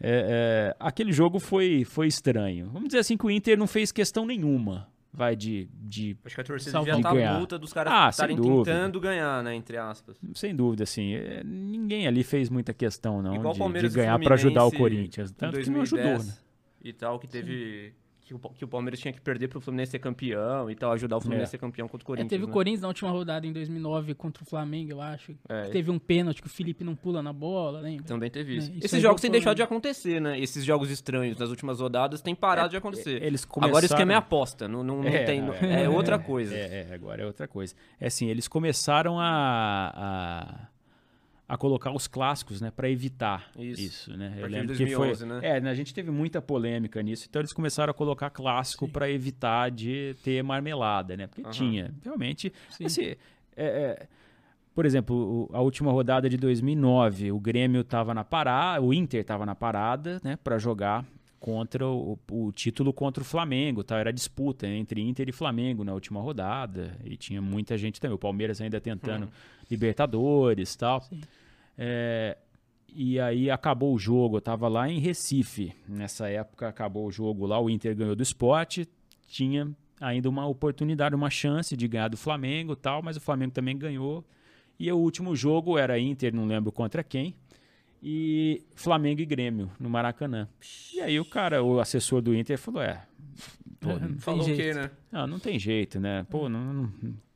é, 0.00 0.72
é, 0.74 0.76
aquele 0.80 1.12
jogo 1.12 1.38
foi, 1.38 1.84
foi 1.84 2.08
estranho. 2.08 2.68
Vamos 2.72 2.88
dizer 2.88 2.98
assim 3.00 3.16
que 3.16 3.26
o 3.26 3.30
Inter 3.30 3.56
não 3.56 3.66
fez 3.68 3.92
questão 3.92 4.26
nenhuma. 4.26 4.88
Vai 5.12 5.34
de, 5.34 5.68
de 5.72 6.16
Acho 6.24 6.34
que 6.34 6.40
a 6.40 6.44
torcida 6.44 6.70
Salvar. 6.70 6.94
devia 6.94 6.94
De 6.96 7.00
estar 7.00 7.14
ganhar. 7.14 7.40
puta 7.40 7.58
dos 7.58 7.72
caras 7.72 7.92
Ah, 7.92 8.08
estarem 8.10 8.36
tentando 8.36 9.00
ganhar, 9.00 9.42
né? 9.42 9.54
Entre 9.54 9.76
aspas. 9.76 10.16
Sem 10.34 10.54
dúvida, 10.54 10.84
assim. 10.84 11.14
é, 11.14 11.42
ninguém 11.42 12.06
ali 12.06 12.22
fez 12.22 12.48
muita 12.50 12.74
questão, 12.74 13.22
não, 13.22 13.34
Igual 13.34 13.54
de, 13.54 13.58
Palmeiras 13.58 13.90
de 13.92 13.96
ganhar 13.98 14.18
para 14.20 14.34
ajudar 14.34 14.64
o 14.66 14.72
Corinthians. 14.72 15.30
Tanto 15.32 15.58
que 15.60 15.70
não 15.70 15.80
ajudou, 15.80 16.04
né? 16.22 16.32
E 16.84 16.92
tal, 16.92 17.18
que 17.18 17.26
teve. 17.26 17.92
Que 18.28 18.34
o, 18.34 18.38
que 18.38 18.62
o 18.62 18.68
Palmeiras 18.68 19.00
tinha 19.00 19.10
que 19.10 19.22
perder 19.22 19.48
pro 19.48 19.58
Fluminense 19.58 19.92
ser 19.92 20.00
campeão 20.00 20.70
e 20.70 20.74
tal, 20.74 20.92
ajudar 20.92 21.16
o 21.16 21.20
Fluminense 21.22 21.44
É. 21.44 21.48
a 21.48 21.50
ser 21.52 21.56
campeão 21.58 21.88
contra 21.88 22.04
o 22.04 22.04
É, 22.04 22.08
Corinthians. 22.08 22.28
teve 22.28 22.44
o 22.44 22.46
né? 22.46 22.52
Corinthians 22.52 22.82
na 22.82 22.88
última 22.88 23.10
rodada 23.10 23.46
em 23.46 23.52
2009 23.54 24.12
contra 24.14 24.42
o 24.42 24.46
Flamengo, 24.46 24.90
eu 24.92 25.00
acho. 25.00 25.34
É. 25.48 25.62
Que 25.62 25.70
Teve 25.70 25.90
um 25.90 25.98
pênalti 25.98 26.42
que 26.42 26.46
o 26.46 26.50
Felipe 26.50 26.84
não 26.84 26.94
pula 26.94 27.22
na 27.22 27.32
bola, 27.32 27.80
lembra? 27.80 28.04
Também 28.04 28.30
teve 28.30 28.56
isso. 28.58 28.70
É, 28.70 28.74
isso 28.74 28.84
Esses 28.86 29.00
jogos 29.00 29.22
têm 29.22 29.30
deixado 29.30 29.56
de 29.56 29.62
acontecer, 29.62 30.20
né? 30.20 30.38
Esses 30.38 30.62
jogos 30.62 30.90
estranhos 30.90 31.38
nas 31.38 31.48
últimas 31.48 31.80
rodadas 31.80 32.20
têm 32.20 32.34
parado 32.34 32.68
de 32.68 32.76
acontecer. 32.76 33.22
Eles 33.22 33.44
Agora 33.44 33.56
o 33.56 33.70
começaram- 33.70 33.84
esquema 33.86 34.12
é 34.12 34.16
aposta, 34.16 34.68
não, 34.68 34.84
não, 34.84 34.98
não 35.02 35.08
É, 35.08 35.24
tem. 35.24 35.40
é, 35.62 35.84
É, 35.84 35.88
outra 35.88 36.18
coisa. 36.20 36.54
É, 36.54 36.86
é, 36.90 36.94
agora 36.94 37.22
é 37.22 37.26
outra 37.26 37.48
coisa. 37.48 37.74
É 37.98 38.08
assim, 38.08 38.28
eles 38.28 38.46
começaram 38.46 39.18
a, 39.18 39.92
a, 39.94 40.67
a 41.48 41.56
colocar 41.56 41.90
os 41.92 42.06
clássicos, 42.06 42.60
né, 42.60 42.70
para 42.70 42.90
evitar 42.90 43.50
Isso. 43.58 43.80
isso, 43.80 44.16
né? 44.16 44.34
Eu 44.38 44.46
lembro 44.46 44.66
2011, 44.68 45.18
que 45.20 45.24
né? 45.24 45.40
foi, 45.40 45.48
é, 45.48 45.60
né, 45.60 45.70
a 45.70 45.74
gente 45.74 45.94
teve 45.94 46.10
muita 46.10 46.42
polêmica 46.42 47.02
nisso, 47.02 47.26
então 47.28 47.40
eles 47.40 47.54
começaram 47.54 47.90
a 47.90 47.94
colocar 47.94 48.28
clássico 48.28 48.86
para 48.86 49.10
evitar 49.10 49.70
de 49.70 50.14
ter 50.22 50.42
marmelada, 50.42 51.16
né? 51.16 51.26
Porque 51.26 51.40
Aham. 51.40 51.50
tinha, 51.50 51.94
realmente, 52.04 52.52
Sim. 52.68 52.84
assim, 52.84 53.02
é, 53.04 53.16
é, 53.56 54.06
por 54.74 54.84
exemplo, 54.84 55.48
a 55.52 55.62
última 55.62 55.90
rodada 55.90 56.28
de 56.28 56.36
2009, 56.36 57.32
o 57.32 57.40
Grêmio 57.40 57.80
estava 57.80 58.12
na 58.12 58.24
parada, 58.24 58.82
o 58.82 58.92
Inter 58.92 59.22
estava 59.22 59.46
na 59.46 59.54
parada, 59.54 60.20
né, 60.22 60.36
para 60.36 60.58
jogar 60.58 61.04
contra 61.40 61.86
o, 61.86 62.18
o 62.30 62.52
título 62.52 62.92
contra 62.92 63.22
o 63.22 63.24
Flamengo, 63.24 63.82
tá? 63.82 63.96
Era 63.96 64.12
disputa 64.12 64.66
entre 64.66 65.00
Inter 65.00 65.28
e 65.28 65.32
Flamengo 65.32 65.84
na 65.84 65.94
última 65.94 66.20
rodada 66.20 66.96
e 67.04 67.16
tinha 67.16 67.40
muita 67.40 67.78
gente 67.78 68.00
também. 68.00 68.14
O 68.14 68.18
Palmeiras 68.18 68.60
ainda 68.60 68.80
tentando 68.80 69.30
Libertadores, 69.70 70.74
tal. 70.76 71.00
Sim. 71.02 71.20
É, 71.78 72.36
e 72.92 73.20
aí 73.20 73.50
acabou 73.50 73.94
o 73.94 73.98
jogo, 73.98 74.38
eu 74.38 74.40
tava 74.40 74.66
lá 74.66 74.88
em 74.90 74.98
Recife. 74.98 75.72
Nessa 75.88 76.28
época 76.28 76.66
acabou 76.68 77.06
o 77.06 77.12
jogo 77.12 77.46
lá, 77.46 77.60
o 77.60 77.70
Inter 77.70 77.94
ganhou 77.94 78.16
do 78.16 78.22
esporte, 78.22 78.88
tinha 79.28 79.70
ainda 80.00 80.28
uma 80.28 80.46
oportunidade, 80.46 81.14
uma 81.14 81.30
chance 81.30 81.76
de 81.76 81.86
ganhar 81.86 82.08
do 82.08 82.16
Flamengo 82.16 82.72
e 82.72 82.76
tal, 82.76 83.02
mas 83.02 83.16
o 83.16 83.20
Flamengo 83.20 83.52
também 83.52 83.76
ganhou. 83.78 84.24
E 84.78 84.90
o 84.90 84.96
último 84.98 85.34
jogo 85.36 85.76
era 85.78 85.98
Inter, 85.98 86.34
não 86.34 86.46
lembro 86.46 86.70
contra 86.72 87.02
quem, 87.04 87.34
e 88.02 88.62
Flamengo 88.74 89.20
e 89.20 89.26
Grêmio 89.26 89.70
no 89.78 89.90
Maracanã. 89.90 90.48
E 90.94 91.00
aí 91.00 91.18
o 91.18 91.24
cara, 91.24 91.62
o 91.62 91.80
assessor 91.80 92.20
do 92.22 92.34
Inter 92.34 92.56
falou: 92.58 92.82
é. 92.82 93.02
Pô, 93.80 93.90
Não 93.90 93.98
tem 94.08 94.18
Falou 94.18 94.42
o 94.42 94.44
quê, 94.44 94.54
jeito. 94.56 94.76
né? 94.76 94.90
não, 95.12 95.26
não 95.26 95.38
tem 95.38 95.58
jeito, 95.58 96.00
né? 96.00 96.26
Pô, 96.30 96.48
não, 96.48 96.72
não- 96.72 96.92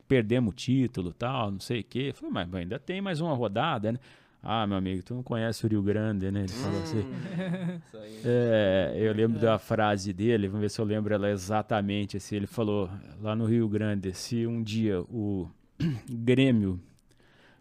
perdemos 0.07 0.53
o 0.53 0.55
título 0.55 1.13
tal, 1.13 1.51
não 1.51 1.59
sei 1.59 1.79
o 1.81 1.83
quê. 1.83 2.07
Eu 2.09 2.13
Falei, 2.13 2.31
mas 2.33 2.53
ainda 2.55 2.79
tem 2.79 3.01
mais 3.01 3.19
uma 3.21 3.33
rodada, 3.33 3.91
né? 3.93 3.99
Ah, 4.45 4.67
meu 4.67 4.75
amigo, 4.75 5.01
tu 5.01 5.13
não 5.15 5.23
conhece 5.23 5.65
o 5.65 5.69
Rio 5.69 5.81
Grande, 5.81 6.29
né? 6.29 6.41
Ele 6.41 6.49
falou 6.49 6.81
assim. 6.81 6.99
Hum. 6.99 7.79
É, 8.25 8.93
eu 8.95 9.13
lembro 9.13 9.37
da 9.37 9.59
frase 9.59 10.13
dele, 10.13 10.47
vamos 10.47 10.61
ver 10.61 10.69
se 10.69 10.79
eu 10.79 10.85
lembro 10.85 11.13
ela 11.13 11.29
exatamente. 11.29 12.15
Assim, 12.15 12.37
ele 12.37 12.47
falou 12.47 12.89
lá 13.21 13.35
no 13.35 13.45
Rio 13.45 13.67
Grande: 13.67 14.13
se 14.13 14.47
um 14.47 14.63
dia 14.63 15.01
o 15.01 15.49
Grêmio 16.09 16.79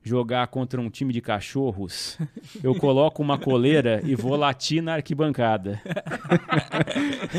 jogar 0.04 0.46
contra 0.48 0.80
um 0.80 0.90
time 0.90 1.12
de 1.12 1.20
cachorros, 1.20 2.18
eu 2.62 2.74
coloco 2.74 3.22
uma 3.22 3.38
coleira 3.38 4.00
e 4.04 4.14
vou 4.16 4.34
latir 4.36 4.82
na 4.82 4.94
arquibancada. 4.94 5.80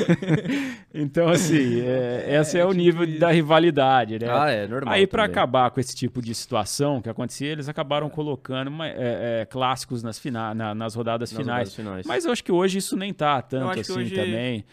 então, 0.93 1.27
assim, 1.27 1.81
é, 1.81 2.37
esse 2.39 2.57
é, 2.57 2.65
o 2.65 2.71
nível 2.71 3.05
da 3.19 3.31
rivalidade, 3.31 4.19
né? 4.19 4.27
Ah, 4.29 4.49
é 4.49 4.67
normal. 4.67 4.93
Aí, 4.93 5.07
para 5.07 5.23
acabar 5.25 5.69
com 5.71 5.79
esse 5.79 5.95
tipo 5.95 6.21
de 6.21 6.33
situação 6.33 7.01
que 7.01 7.09
acontecia, 7.09 7.49
eles 7.49 7.67
acabaram 7.67 8.09
colocando 8.09 8.67
uma- 8.67 8.87
é, 8.87 9.41
é, 9.41 9.47
clássicos 9.49 10.03
nas, 10.03 10.19
fina 10.19 10.53
na- 10.53 10.75
nas 10.75 10.95
rodadas 10.95 11.31
Nas 11.31 11.41
finais. 11.41 11.69
rodadas 11.69 11.75
finais. 11.75 12.05
Mas 12.05 12.25
eu 12.25 12.31
acho 12.31 12.43
que 12.43 12.51
hoje 12.51 12.77
isso 12.77 12.95
nem 12.95 13.13
tá 13.13 13.41
tanto 13.41 13.79
assim 13.79 13.93
hoje- 13.93 14.15
também. 14.15 14.63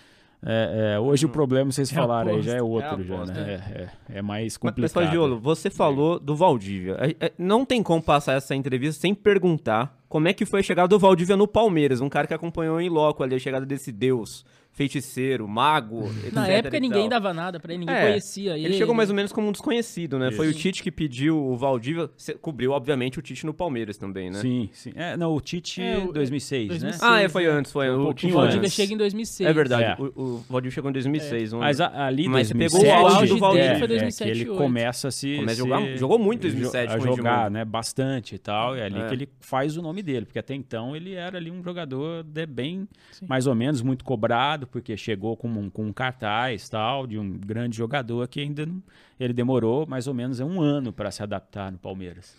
É, 0.44 0.94
é, 0.94 0.98
hoje 0.98 1.26
o 1.26 1.28
problema, 1.28 1.70
vocês 1.70 1.92
É 1.92 1.94
falaram 1.94 2.30
aí, 2.36 2.42
já 2.42 2.54
é 2.54 2.58
É 2.58 2.62
outro, 2.62 3.04
já, 3.04 3.24
né? 3.26 3.60
É, 3.74 3.82
é- 3.82 4.18
é 4.18 4.22
mais 4.22 4.44
Mas, 4.44 4.56
complicado. 4.56 4.92
Fagiolo, 5.04 5.38
você 5.38 5.68
falou 5.68 6.18
do 6.18 6.34
Valdívia. 6.34 6.96
Não 7.38 7.64
tem 7.64 7.82
como 7.82 8.02
passar 8.02 8.32
essa 8.34 8.54
entrevista 8.54 9.00
sem 9.02 9.14
perguntar 9.14 9.94
como 10.08 10.28
é 10.28 10.32
que 10.32 10.46
foi 10.46 10.60
a 10.60 10.62
chegada 10.62 10.88
do 10.88 10.98
Valdívia 10.98 11.36
no 11.36 11.46
Palmeiras, 11.46 12.00
um 12.00 12.08
cara 12.08 12.26
que 12.26 12.34
acompanhou 12.34 12.80
em 12.80 12.88
loco 12.88 13.22
ali 13.22 13.34
a 13.34 13.38
chegada 13.38 13.66
desse 13.66 13.92
deus, 13.92 14.44
feiticeiro, 14.80 15.46
mago, 15.46 16.04
etc. 16.24 16.32
Na 16.32 16.48
época 16.48 16.80
ninguém 16.80 17.06
dava 17.06 17.34
nada 17.34 17.60
pra 17.60 17.72
ele, 17.74 17.80
ninguém 17.80 17.94
É, 17.94 18.06
conhecia 18.08 18.56
ele. 18.56 18.66
Ele 18.66 18.74
chegou 18.78 18.94
mais 18.94 19.10
ou 19.10 19.14
menos 19.16 19.30
como 19.30 19.46
um 19.48 19.52
desconhecido, 19.52 20.18
né? 20.18 20.30
Foi 20.30 20.46
o 20.46 20.50
Isso. 20.50 20.58
Tite 20.60 20.82
que 20.82 20.90
pediu 20.90 21.36
o 21.38 21.54
Valdívia, 21.56 22.08
cobriu, 22.40 22.72
obviamente, 22.72 23.18
o 23.18 23.22
Tite 23.22 23.44
no 23.44 23.52
Palmeiras 23.52 23.98
também, 23.98 24.30
né? 24.30 24.38
Sim, 24.40 24.70
sim. 24.72 24.92
É, 24.94 25.16
não, 25.18 25.34
o 25.34 25.40
Tite 25.40 25.82
É, 25.82 25.98
o- 25.98 26.12
2006, 26.12 26.68
2006. 26.68 27.00
né? 27.02 27.06
Ah, 27.06 27.20
é, 27.20 27.28
foi 27.28 27.44
antes, 27.46 27.70
foi 27.70 27.90
Um 27.90 28.00
o, 28.00 28.04
pouquinho 28.06 28.34
o 28.34 28.36
O 28.38 28.40
antes. 28.40 28.54
Valdívia 28.54 28.70
chega 28.70 28.94
em 28.94 28.96
2006. 28.96 29.50
É 29.50 29.52
verdade, 29.52 29.84
É. 29.84 29.96
o, 30.02 30.12
o 30.16 30.44
Valdívia 30.48 30.74
chegou 30.74 30.88
em 30.90 30.92
2006. 30.94 31.52
um- 31.52 31.58
Mas 31.58 31.80
a- 31.80 32.06
ali 32.06 32.26
Mas 32.28 32.48
você 32.48 32.54
2007, 32.54 32.82
pegou 32.82 33.02
o 33.02 33.06
auge 33.14 33.26
do 33.32 33.36
é, 33.36 33.40
Valdívia. 33.40 33.64
é, 33.66 33.70
Foi 33.72 33.80
que 33.82 33.86
2007, 33.88 34.30
ele 34.30 34.44
2008. 34.46 34.62
começa 34.64 35.08
a 35.08 35.10
se... 35.10 35.36
Começa 35.36 35.52
a 35.52 35.54
se- 35.54 35.60
jogar- 35.60 35.96
jogou 35.96 36.18
muito 36.18 36.38
em 36.46 36.50
2007 36.50 36.92
a 36.94 36.98
jogar, 36.98 37.50
né? 37.50 37.64
Bastante 37.64 38.34
e 38.34 38.38
tal. 38.38 38.74
É 38.76 38.84
ali 38.86 38.98
É. 39.00 39.06
que 39.08 39.14
ele 39.14 39.28
faz 39.40 39.76
o 39.76 39.82
nome 39.82 40.02
dele, 40.02 40.24
porque 40.26 40.38
até 40.38 40.54
então 40.54 40.96
ele 40.96 41.14
era 41.14 41.36
ali 41.36 41.50
um 41.50 41.62
jogador 41.62 42.22
de 42.22 42.46
bem, 42.46 42.88
Sim. 43.12 43.26
mais 43.28 43.46
ou 43.46 43.54
menos, 43.54 43.82
muito 43.82 44.04
cobrado, 44.04 44.66
porque 44.70 44.96
chegou 44.96 45.36
com 45.36 45.48
um, 45.48 45.68
com 45.70 45.84
um 45.86 45.92
cartaz 45.92 46.68
tal, 46.68 47.06
de 47.06 47.18
um 47.18 47.32
grande 47.38 47.76
jogador 47.76 48.26
que 48.28 48.40
ainda 48.40 48.64
não, 48.64 48.82
ele 49.18 49.32
demorou 49.32 49.86
mais 49.86 50.06
ou 50.06 50.14
menos 50.14 50.40
um 50.40 50.60
ano 50.60 50.92
para 50.92 51.10
se 51.10 51.22
adaptar 51.22 51.70
no 51.72 51.78
Palmeiras. 51.78 52.34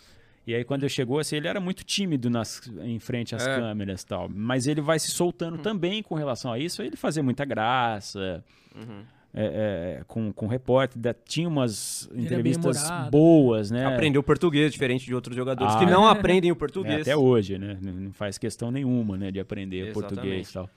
E 0.46 0.54
aí 0.54 0.64
quando 0.64 0.82
ele 0.82 0.90
chegou, 0.90 1.18
assim, 1.20 1.36
ele 1.36 1.46
era 1.46 1.60
muito 1.60 1.84
tímido 1.84 2.28
nas, 2.28 2.60
em 2.82 2.98
frente 2.98 3.34
às 3.34 3.46
É. 3.46 3.56
câmeras 3.56 4.02
tal. 4.02 4.28
Mas 4.28 4.66
ele 4.66 4.80
vai 4.80 4.98
se 4.98 5.10
soltando 5.12 5.58
também 5.58 6.02
com 6.02 6.16
relação 6.16 6.52
a 6.52 6.58
isso. 6.58 6.82
Ele 6.82 6.96
fazia 6.96 7.22
muita 7.22 7.44
graça. 7.44 8.42
Uhum. 8.74 9.02
é, 9.34 9.98
é, 10.00 10.04
com, 10.06 10.30
com 10.30 10.46
repórter, 10.46 11.00
da- 11.00 11.14
tinha 11.14 11.48
umas 11.48 12.06
bem 12.12 12.24
entrevistas 12.24 12.82
humorado. 12.84 13.10
boas, 13.10 13.70
né? 13.70 13.86
Aprendeu 13.86 14.22
português, 14.22 14.70
diferente 14.72 15.06
de 15.06 15.14
outros 15.14 15.34
jogadores 15.34 15.74
Ah, 15.74 15.78
que 15.78 15.86
não 15.86 16.06
é. 16.06 16.10
aprendem 16.10 16.50
o 16.50 16.54
É, 16.54 16.58
português. 16.58 17.00
até 17.00 17.16
hoje, 17.16 17.56
né? 17.58 17.78
Não 17.80 17.92
não 17.94 18.12
faz 18.12 18.36
questão 18.36 18.70
nenhuma, 18.70 19.16
né, 19.16 19.30
de 19.30 19.40
aprender 19.40 19.86
Exatamente. 19.88 19.94
português 20.14 20.50
e 20.50 20.52
tal. 20.52 20.68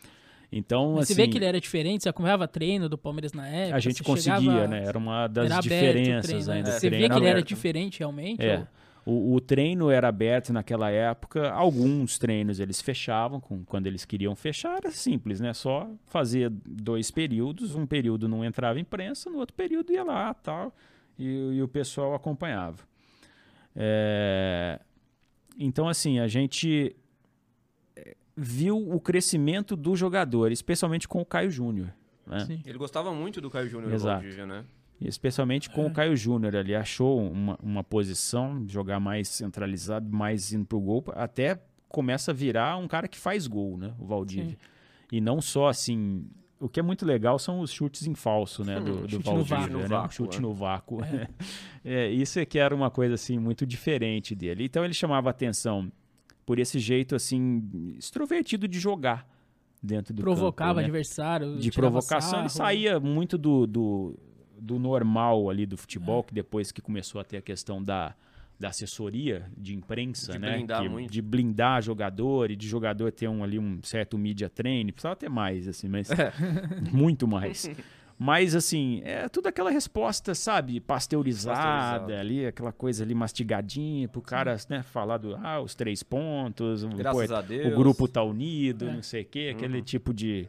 Então, 0.51 0.93
Mas 0.93 1.03
assim, 1.03 1.13
você 1.15 1.21
vê 1.21 1.27
que 1.27 1.37
ele 1.37 1.45
era 1.45 1.59
diferente, 1.59 2.03
você 2.03 2.09
acompanhava 2.09 2.47
treino 2.47 2.87
do 2.87 2.97
Palmeiras 2.97 3.33
na 3.33 3.47
época. 3.47 3.75
a 3.75 3.79
gente 3.79 4.03
conseguia, 4.03 4.39
chegava- 4.39 4.67
né? 4.67 4.83
Era 4.85 4.97
uma 4.97 5.27
das 5.27 5.51
era 5.51 5.59
diferenças 5.61 6.25
treino, 6.29 6.45
né? 6.47 6.53
ainda. 6.55 6.71
Você 6.71 6.89
vê 6.89 7.09
que 7.09 7.15
ele 7.15 7.27
era 7.27 7.41
diferente 7.41 7.99
realmente. 7.99 8.43
É. 8.45 8.59
ou- 8.59 8.67
O, 9.07 9.35
o 9.35 9.39
treino 9.39 9.91
era 9.91 10.07
aberto 10.07 10.51
naquela 10.51 10.89
época. 10.89 11.51
Alguns 11.51 12.17
treinos 12.17 12.59
eles 12.59 12.81
fechavam 12.81 13.39
com, 13.39 13.63
quando 13.63 13.85
eles 13.85 14.03
queriam 14.03 14.35
fechar. 14.35 14.77
Era 14.77 14.89
simples, 14.89 15.39
né? 15.39 15.53
Só 15.53 15.87
fazia 16.07 16.51
dois 16.65 17.11
períodos. 17.11 17.75
Um 17.75 17.85
período 17.85 18.27
não 18.27 18.43
entrava 18.43 18.79
imprensa, 18.79 19.29
no 19.29 19.37
outro 19.37 19.53
período 19.55 19.91
ia 19.93 20.03
lá 20.03 20.33
tal. 20.33 20.73
E, 21.19 21.23
e 21.53 21.61
o 21.61 21.67
pessoal 21.67 22.15
acompanhava. 22.15 22.79
É, 23.75 24.79
Então, 25.59 25.87
assim, 25.87 26.19
a 26.19 26.27
gente 26.27 26.95
viu 28.35 28.77
o 28.77 28.99
crescimento 28.99 29.75
do 29.75 29.95
jogador, 29.95 30.51
especialmente 30.51 31.07
com 31.07 31.21
o 31.21 31.25
Caio 31.25 31.49
Júnior. 31.49 31.93
Né? 32.27 32.61
Ele 32.65 32.77
gostava 32.77 33.13
muito 33.13 33.39
do 33.39 33.49
Caio 33.49 33.69
Júnior 33.69 33.93
Exato. 33.93 34.21
Valdívia, 34.21 34.45
né? 34.45 34.65
Especialmente 34.99 35.69
com 35.69 35.85
o 35.85 35.93
Caio 35.93 36.15
Júnior. 36.15 36.53
Ele 36.53 36.73
achou 36.73 37.21
uma, 37.21 37.57
uma 37.61 37.83
posição, 37.83 38.65
jogar 38.67 38.99
mais 38.99 39.27
centralizado, 39.27 40.09
mais 40.09 40.51
indo 40.53 40.65
pro 40.65 40.79
gol, 40.79 41.03
até 41.13 41.61
começa 41.89 42.31
a 42.31 42.33
virar 42.33 42.77
um 42.77 42.87
cara 42.87 43.07
que 43.07 43.17
faz 43.17 43.45
gol, 43.47 43.77
né? 43.77 43.93
O 43.99 44.05
Valdívia. 44.05 44.51
Sim. 44.51 44.57
E 45.11 45.21
não 45.21 45.41
só 45.41 45.67
assim. 45.67 46.25
O 46.59 46.69
que 46.69 46.79
é 46.79 46.83
muito 46.83 47.05
legal 47.05 47.37
são 47.37 47.59
os 47.59 47.71
chutes 47.71 48.07
em 48.07 48.15
falso, 48.15 48.63
né? 48.63 48.79
Do, 48.79 49.01
do 49.01 49.09
chute 49.09 49.29
no 49.29 49.43
Valdívia, 49.43 49.59
vácuo. 49.59 49.77
né? 49.77 49.87
Vácuo, 49.87 50.13
chute 50.13 50.37
é. 50.37 50.41
no 50.41 50.53
vácuo. 50.53 50.99
É, 51.87 52.09
isso 52.09 52.39
é 52.39 52.45
que 52.47 52.57
era 52.57 52.73
uma 52.73 52.89
coisa 52.89 53.13
assim 53.13 53.37
muito 53.37 53.63
diferente 53.63 54.33
dele. 54.33 54.63
Então 54.63 54.83
ele 54.83 54.95
chamava 54.95 55.29
atenção 55.29 55.91
por 56.45 56.59
esse 56.59 56.79
jeito 56.79 57.15
assim 57.15 57.95
extrovertido 57.97 58.67
de 58.67 58.79
jogar 58.79 59.27
dentro 59.81 60.13
do 60.13 60.21
Provocava 60.21 60.69
campo, 60.71 60.79
né? 60.79 60.83
adversário. 60.85 61.57
de 61.57 61.71
provocação, 61.71 62.39
ele 62.41 62.49
sarro. 62.49 62.67
saía 62.69 62.99
muito 62.99 63.37
do, 63.37 63.67
do, 63.67 64.19
do 64.59 64.79
normal 64.79 65.49
ali 65.49 65.65
do 65.65 65.77
futebol, 65.77 66.23
que 66.23 66.33
depois 66.33 66.71
que 66.71 66.81
começou 66.81 67.19
a 67.21 67.23
ter 67.23 67.37
a 67.37 67.41
questão 67.41 67.83
da, 67.83 68.15
da 68.59 68.69
assessoria 68.69 69.45
de 69.57 69.75
imprensa, 69.75 70.33
De 70.33 70.39
né? 70.39 70.55
blindar 70.55 70.81
que- 70.81 70.89
muito. 70.89 71.11
De 71.11 71.21
blindar 71.21 71.81
jogador 71.83 72.49
e 72.51 72.55
de 72.55 72.67
jogador 72.67 73.11
ter 73.11 73.27
um, 73.27 73.43
ali 73.43 73.59
um 73.59 73.79
certo 73.83 74.17
media 74.17 74.49
training. 74.49 74.91
Precisava 74.91 75.15
ter 75.15 75.29
mais, 75.29 75.67
assim, 75.67 75.87
mas 75.87 76.09
muito 76.91 77.27
mais. 77.27 77.69
Mas, 78.17 78.55
assim, 78.55 79.01
é 79.03 79.27
tudo 79.27 79.47
aquela 79.47 79.69
resposta, 79.69 80.33
sabe, 80.33 80.79
pasteurizada 80.79 82.17
ali, 82.19 82.45
aquela 82.45 82.71
coisa 82.71 83.03
ali 83.03 83.13
mastigadinha 83.13 84.07
pro 84.07 84.21
cara, 84.21 84.55
né, 84.69 84.83
falar 84.83 85.17
do, 85.17 85.35
ah, 85.35 85.59
os 85.59 85.75
três 85.75 86.01
pontos, 86.01 86.83
o- 86.83 86.89
Graças 86.89 87.27
pô, 87.27 87.35
a 87.35 87.41
Deus. 87.41 87.73
o 87.73 87.75
grupo 87.75 88.07
tá 88.07 88.23
unido, 88.23 88.87
É. 88.87 88.93
não 88.93 89.01
sei 89.03 89.23
o 89.23 89.25
quê, 89.25 89.51
aquele 89.55 89.79
Uhum. 89.79 89.83
tipo 89.83 90.13
de, 90.13 90.47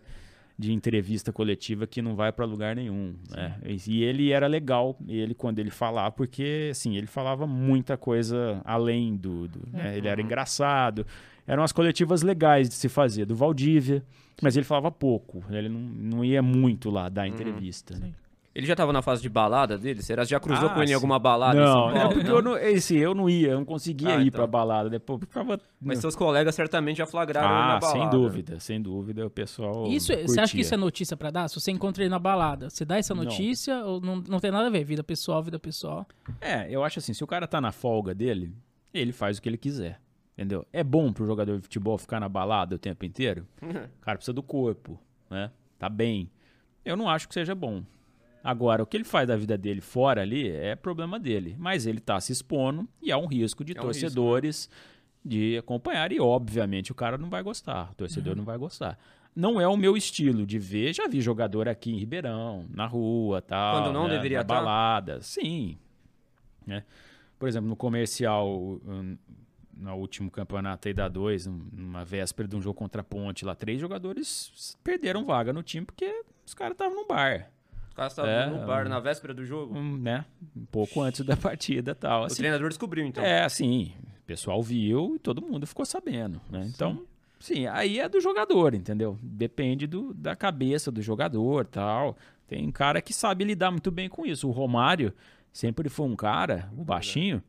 de 0.59 0.73
entrevista 0.73 1.33
coletiva 1.33 1.87
que 1.87 2.01
não 2.01 2.17
vai 2.17 2.33
para 2.33 2.45
lugar 2.47 2.75
nenhum, 2.77 3.15
né? 3.31 3.59
E 3.87 4.03
ele 4.03 4.31
era 4.33 4.47
legal, 4.47 4.99
ele 5.07 5.35
quando 5.35 5.59
ele 5.59 5.71
falava, 5.71 6.11
porque 6.13 6.69
assim, 6.71 6.97
ele 6.97 7.07
falava 7.07 7.47
muita 7.47 7.97
coisa 7.97 8.63
além 8.65 9.17
do, 9.17 9.49
do, 9.49 9.61
né? 9.71 9.97
ele 9.99 10.09
era 10.09 10.19
Uhum. 10.21 10.27
engraçado. 10.27 11.07
Eram 11.47 11.63
as 11.63 11.73
coletivas 11.73 12.23
legais 12.23 12.69
de 12.69 12.75
se 12.75 12.89
fazer, 12.89 13.27
do 13.27 13.37
Valdívia, 13.37 14.03
mas 14.43 14.57
ele 14.57 14.65
falava 14.65 14.91
pouco, 14.91 15.45
ele 15.51 15.69
não, 15.69 15.79
não 15.81 16.25
ia 16.25 16.41
muito 16.43 16.89
lá 16.91 17.05
Uhum. 17.05 17.11
dar 17.11 17.29
entrevista. 17.29 17.99
né? 17.99 18.13
Ele 18.57 18.67
já 18.67 18.75
tava 18.75 18.91
na 18.91 19.03
fase 19.03 19.21
de 19.21 19.29
balada 19.29 19.77
dele? 19.77 20.01
Será 20.03 20.23
que 20.25 20.31
já 20.31 20.41
cruzou 20.41 20.71
Ah, 20.71 20.75
com 20.75 20.81
ele 20.83 20.91
em 20.91 20.95
alguma 20.95 21.19
balada 21.19 21.61
em 21.61 21.67
São 21.67 21.91
Não, 21.91 21.97
é 21.97 22.09
porque 22.15 22.31
eu 22.31 22.41
não, 22.41 22.57
esse, 22.57 22.97
eu 22.97 23.15
não 23.15 23.29
ia, 23.29 23.49
eu 23.49 23.59
não 23.59 23.67
conseguia 23.67 24.17
Ah, 24.17 24.23
ir 24.23 24.29
então. 24.29 24.39
pra 24.39 24.47
balada, 24.47 24.89
depois 24.89 25.21
ficava... 25.21 25.61
Mas 25.79 25.99
seus 25.99 26.17
colegas 26.17 26.55
certamente 26.55 26.97
já 26.97 27.07
flagraram 27.07 27.49
ele 27.51 27.55
ah, 27.55 27.67
na 27.75 27.79
balada. 27.79 28.01
sem 28.01 28.09
dúvida, 28.09 28.59
sem 28.59 28.81
dúvida, 28.81 29.27
o 29.27 29.31
pessoal 29.31 29.87
Isso, 29.89 30.11
você 30.23 30.41
acha 30.41 30.55
que 30.55 30.63
isso 30.63 30.73
é 30.73 30.77
notícia 30.79 31.15
pra 31.19 31.31
dar? 31.31 31.49
Se 31.49 31.61
você 31.61 31.71
encontra 31.71 32.03
ele 32.03 32.09
na 32.09 32.19
balada, 32.19 32.71
você 32.71 32.83
dá 32.83 32.97
essa 32.97 33.15
Não. 33.15 33.25
notícia 33.25 33.85
ou 33.85 34.01
não, 34.01 34.17
não 34.27 34.41
tem 34.41 34.51
nada 34.51 34.69
a 34.69 34.71
ver? 34.71 34.85
Vida 34.85 35.05
pessoal, 35.05 35.43
vida 35.43 35.59
pessoal. 35.59 36.07
É, 36.41 36.67
eu 36.71 36.83
acho 36.83 36.99
assim, 36.99 37.13
se 37.13 37.23
o 37.23 37.27
cara 37.27 37.47
tá 37.47 37.61
na 37.61 37.73
folga 37.73 38.15
dele, 38.15 38.57
ele 38.95 39.13
faz 39.13 39.37
o 39.37 39.43
que 39.43 39.51
ele 39.51 39.59
quiser. 39.59 40.01
Entendeu? 40.33 40.67
É 40.73 40.83
bom 40.83 41.13
pro 41.13 41.27
jogador 41.27 41.57
de 41.57 41.63
futebol 41.63 41.99
ficar 41.99 42.21
na 42.21 42.29
balada 42.29 42.75
o 42.77 42.79
tempo 42.79 43.05
inteiro? 43.05 43.47
O 44.01 44.01
cara 44.01 44.17
precisa 44.17 44.33
do 44.33 44.43
corpo, 44.43 44.99
né? 45.29 45.51
Tá 45.79 45.91
bem. 45.91 46.31
Eu 46.83 46.97
não 46.97 47.07
acho 47.07 47.29
que 47.29 47.35
seja 47.35 47.55
bom. 47.55 47.83
Agora, 48.47 48.83
o 48.83 48.87
que 48.87 48.97
ele 48.97 49.05
faz 49.05 49.27
da 49.27 49.37
vida 49.37 49.59
dele 49.59 49.81
fora 49.81 50.23
ali 50.23 50.49
é 50.49 50.77
problema 50.77 51.19
dele. 51.19 51.57
Mas 51.59 51.85
ele 51.85 51.99
tá 51.99 52.21
se 52.21 52.33
expondo 52.33 52.89
e 53.03 53.11
há 53.11 53.19
um 53.19 53.27
risco 53.27 53.65
de 53.65 53.73
É 53.73 53.75
um 53.75 53.89
risco, 53.89 54.01
torcedores 54.01 54.71
de 55.25 55.59
acompanhar. 55.59 56.13
E, 56.13 56.21
obviamente, 56.21 56.93
o 56.93 56.95
cara 56.95 57.19
não 57.19 57.29
vai 57.29 57.43
gostar. 57.43 57.91
O 57.91 57.95
torcedor 57.97 58.37
não 58.37 58.45
vai 58.45 58.57
gostar. 58.57 58.97
Não 59.35 59.61
é 59.61 59.67
o 59.67 59.77
meu 59.77 59.97
estilo 59.97 60.47
de 60.47 60.61
ver. 60.61 60.95
Já 60.95 61.09
vi 61.09 61.21
jogador 61.21 61.69
aqui 61.69 61.91
em 61.91 61.99
Ribeirão, 61.99 62.67
na 62.71 62.87
rua, 62.87 63.43
tal. 63.43 63.83
Quando 63.83 63.93
não 63.93 64.07
né, 64.07 64.15
deveria 64.15 64.39
na 64.39 64.45
tá? 64.45 64.55
balada. 64.55 65.21
Sim. 65.21 65.77
Né? 66.65 66.85
Por 67.39 67.49
exemplo, 67.49 67.69
no 67.69 67.75
comercial, 67.75 68.49
um, 68.49 69.19
no 69.77 69.95
último 69.97 70.31
campeonato 70.31 70.87
aí 70.87 70.95
da 70.95 71.09
2, 71.09 71.47
numa 71.47 72.05
véspera 72.05 72.49
de 72.49 72.55
um 72.55 72.63
jogo 72.63 72.79
contra 72.79 73.01
a 73.03 73.05
Ponte, 73.05 73.45
lá 73.45 73.55
três 73.55 73.81
jogadores 73.81 74.79
perderam 74.85 75.25
vaga 75.25 75.53
no 75.53 75.63
time 75.63 75.85
porque 75.85 76.23
os 76.47 76.55
caras 76.55 76.75
estavam 76.75 76.97
no 76.97 77.07
bar, 77.07 77.51
caras 77.97 78.13
estavam 78.13 78.31
É, 78.31 78.47
no 78.47 78.67
bar 78.67 78.89
na 78.89 79.01
véspera 79.01 79.33
do 79.35 79.45
jogo. 79.45 79.75
né? 79.81 80.25
Um 80.55 80.65
pouco 80.67 81.01
antes 81.01 81.25
da 81.25 81.37
partida 81.37 81.93
e 81.93 81.95
tal. 81.95 82.23
O 82.23 82.25
Assim, 82.27 82.37
treinador 82.37 82.69
descobriu, 82.69 83.05
então. 83.07 83.25
é, 83.25 83.43
assim, 83.45 83.93
o 84.21 84.27
pessoal 84.27 84.63
viu 84.63 85.17
e 85.17 85.19
todo 85.19 85.43
mundo 85.43 85.67
ficou 85.67 85.85
sabendo, 85.85 86.41
né? 86.51 86.65
Então, 86.73 87.03
sim, 87.41 87.67
aí 87.67 87.99
é 87.99 88.09
do 88.09 88.21
jogador, 88.21 88.75
entendeu? 88.75 89.19
Depende 89.23 89.87
do, 89.87 90.13
da 90.15 90.37
cabeça 90.37 90.93
do 90.93 91.01
jogador 91.03 91.67
tal. 91.67 92.17
Tem 92.47 92.71
cara 92.71 93.01
que 93.03 93.13
sabe 93.13 93.45
lidar 93.45 93.71
muito 93.73 93.91
bem 93.91 94.09
com 94.09 94.25
isso. 94.25 94.47
O 94.49 94.53
Romário 94.53 95.13
sempre 95.53 95.89
foi 95.89 96.07
um 96.07 96.15
cara, 96.15 96.71
o 96.77 96.85
baixinho, 96.85 97.43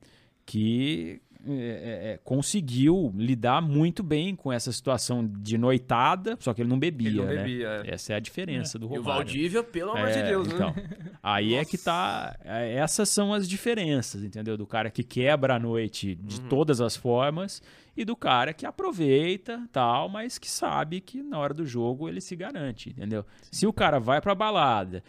que 0.46 1.22
é, 1.48 1.54
é, 1.54 2.14
é, 2.14 2.20
conseguiu 2.24 3.14
lidar 3.16 3.62
muito 3.62 4.04
bem 4.04 4.36
com 4.36 4.52
essa 4.52 4.72
situação 4.72 5.26
de 5.26 5.58
noitada, 5.58 6.36
só 6.40 6.54
que 6.54 6.62
ele 6.62 6.70
não 6.70 6.78
bebia, 6.80 7.08
Ele 7.10 7.18
não 7.18 7.26
né? 7.26 7.36
bebia, 7.36 7.68
é. 7.86 7.94
Essa 7.94 8.14
é 8.14 8.16
a 8.16 8.20
diferença 8.20 8.78
do 8.78 8.86
E 8.86 8.88
o 8.88 8.90
Romário. 9.02 9.04
Valdívia, 9.26 9.64
pelo 9.64 9.92
amor 9.92 10.08
de 10.12 10.18
É, 10.20 10.24
Deus, 10.28 10.48
né? 10.48 10.54
então, 10.56 10.76
aí 11.24 11.56
é 11.56 11.64
que 11.66 11.78
tá. 11.78 12.36
é, 12.44 12.74
Essas 12.76 13.10
são 13.10 13.34
as 13.34 13.48
diferenças, 13.48 14.24
entendeu? 14.24 14.58
Do 14.58 14.68
cara 14.68 14.90
que 14.90 15.04
quebra 15.04 15.56
a 15.56 15.60
noite 15.60 16.16
de 16.16 16.42
Uhum. 16.42 16.48
todas 16.50 16.82
as 16.82 16.96
formas 16.96 17.62
e 17.96 18.06
do 18.06 18.16
cara 18.16 18.54
que 18.54 18.66
aproveita, 18.66 19.68
tal, 19.72 20.08
mas 20.10 20.38
que 20.38 20.50
sabe 20.50 21.02
que 21.02 21.22
na 21.24 21.40
hora 21.40 21.54
do 21.54 21.66
jogo 21.66 22.08
ele 22.08 22.22
se 22.22 22.36
garante, 22.36 22.90
entendeu? 22.90 23.26
Se 23.52 23.66
o 23.66 23.74
cara 23.74 24.00
vai 24.00 24.22
pra 24.22 24.36
balada 24.36 25.04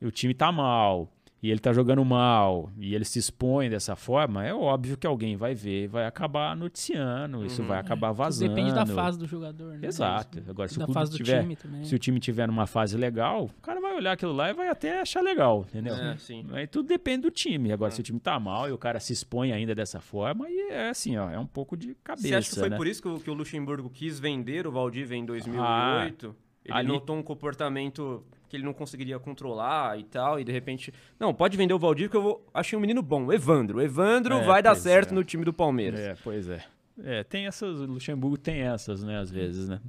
e 0.00 0.06
o 0.06 0.10
time 0.10 0.32
tá 0.34 0.50
mal. 0.50 1.10
E 1.42 1.50
ele 1.50 1.58
tá 1.58 1.72
jogando 1.72 2.04
mal 2.04 2.70
e 2.78 2.94
ele 2.94 3.04
se 3.04 3.18
expõe 3.18 3.70
dessa 3.70 3.96
forma, 3.96 4.44
é 4.46 4.52
óbvio 4.52 4.98
que 4.98 5.06
alguém 5.06 5.36
vai 5.36 5.54
ver 5.54 5.84
e 5.84 5.86
vai 5.86 6.04
acabar 6.04 6.54
noticiando, 6.54 7.46
isso 7.46 7.62
Uhum. 7.62 7.68
vai 7.68 7.78
acabar 7.78 8.08
Tudo 8.08 8.16
vazando. 8.18 8.54
Depende 8.54 8.74
da 8.74 8.84
fase 8.84 9.18
do 9.18 9.26
jogador, 9.26 9.78
né? 9.78 9.88
Exato. 9.88 10.42
Agora, 10.48 10.68
se 10.68 10.76
o 10.76 10.80
da 10.80 10.84
clube 10.84 10.94
fase 11.00 11.10
do 11.12 11.16
tiver, 11.16 11.40
time 11.40 11.56
também. 11.56 11.84
se 11.84 11.94
o 11.94 11.98
time 11.98 12.20
tiver 12.20 12.46
numa 12.46 12.66
fase 12.66 12.94
legal, 12.96 13.44
o 13.46 13.60
cara 13.62 13.80
vai 13.80 13.94
olhar 13.96 14.12
aquilo 14.12 14.32
lá 14.34 14.50
e 14.50 14.52
vai 14.52 14.68
até 14.68 15.00
achar 15.00 15.22
legal, 15.22 15.64
entendeu? 15.68 15.94
É, 15.94 16.16
sim. 16.18 16.44
Aí 16.52 16.66
tudo 16.66 16.86
depende 16.88 17.22
do 17.22 17.30
time. 17.30 17.72
Agora, 17.72 17.90
É. 17.90 17.94
se 17.94 18.00
o 18.00 18.04
time 18.04 18.20
tá 18.20 18.38
mal 18.38 18.68
e 18.68 18.72
o 18.72 18.76
cara 18.78 19.00
se 19.00 19.14
expõe 19.14 19.50
ainda 19.50 19.74
dessa 19.74 19.98
forma, 19.98 20.44
aí 20.44 20.68
é 20.70 20.90
assim, 20.90 21.16
ó, 21.16 21.30
é 21.30 21.38
um 21.38 21.46
pouco 21.46 21.74
de 21.74 21.94
cabeça, 22.04 22.28
Você 22.28 22.34
acha 22.34 22.50
que 22.50 22.58
foi 22.60 22.68
né? 22.68 22.76
por 22.76 22.86
isso 22.86 23.00
que 23.00 23.08
o, 23.08 23.18
que 23.18 23.30
o 23.30 23.34
Luxemburgo 23.34 23.88
quis 23.88 24.20
vender 24.20 24.66
o 24.66 24.70
Valdívia 24.72 25.16
em 25.16 25.24
2008? 25.24 26.36
ele 26.66 26.74
ali- 26.76 26.88
notou 26.88 27.16
um 27.16 27.22
comportamento 27.22 28.22
que 28.50 28.56
ele 28.56 28.64
não 28.64 28.74
conseguiria 28.74 29.18
controlar 29.18 29.98
e 29.98 30.04
tal, 30.04 30.38
e 30.40 30.44
de 30.44 30.50
repente... 30.52 30.92
Não, 31.18 31.32
pode 31.32 31.56
vender 31.56 31.72
o 31.72 31.78
Valdívia 31.78 32.10
que 32.10 32.16
eu 32.16 32.22
vou... 32.22 32.46
achei 32.52 32.76
um 32.76 32.80
menino 32.80 33.00
bom, 33.00 33.24
o 33.26 33.32
Evandro. 33.32 33.78
O 33.78 33.80
Evandro 33.80 34.34
É, 34.34 34.42
vai 34.44 34.60
dar 34.62 34.74
certo 34.74 35.12
é. 35.12 35.14
no 35.14 35.24
time 35.24 35.44
do 35.44 35.52
Palmeiras. 35.52 36.00
É, 36.00 36.16
pois 36.22 36.48
é. 36.48 36.62
É, 37.02 37.24
tem 37.24 37.46
essas, 37.46 37.80
o 37.80 37.86
Luxemburgo 37.86 38.36
tem 38.36 38.60
essas, 38.60 39.02
né, 39.02 39.18
às 39.18 39.30
vezes, 39.30 39.68
né? 39.68 39.80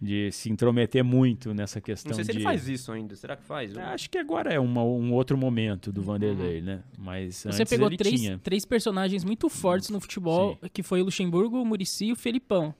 De 0.00 0.30
se 0.30 0.50
intrometer 0.50 1.02
muito 1.02 1.54
nessa 1.54 1.80
questão 1.80 2.10
Não 2.10 2.14
sei 2.16 2.24
se 2.24 2.30
de... 2.30 2.36
ele 2.36 2.44
faz 2.44 2.68
isso 2.68 2.92
ainda. 2.92 3.16
Será 3.16 3.34
que 3.34 3.42
faz? 3.44 3.74
Eu- 3.74 3.82
Acho 3.82 4.10
que 4.10 4.18
agora 4.18 4.52
é 4.52 4.60
uma- 4.60 4.84
um 4.84 5.12
outro 5.14 5.38
momento 5.38 5.90
do 5.90 6.02
Vanderlei, 6.02 6.60
né? 6.60 6.82
Mas 6.98 7.36
Você 7.36 7.48
antes 7.62 7.70
pegou 7.70 7.86
ele 7.88 7.96
três, 7.96 8.20
tinha. 8.20 8.38
três 8.38 8.64
personagens 8.66 9.24
muito 9.24 9.48
fortes 9.48 9.88
no 9.88 9.98
futebol, 9.98 10.58
que 10.72 10.82
foi 10.82 11.00
o 11.00 11.04
Luxemburgo, 11.06 11.60
o 11.60 11.64
Murici 11.64 12.06
e 12.06 12.12
o 12.12 12.16
Felipão. 12.16 12.74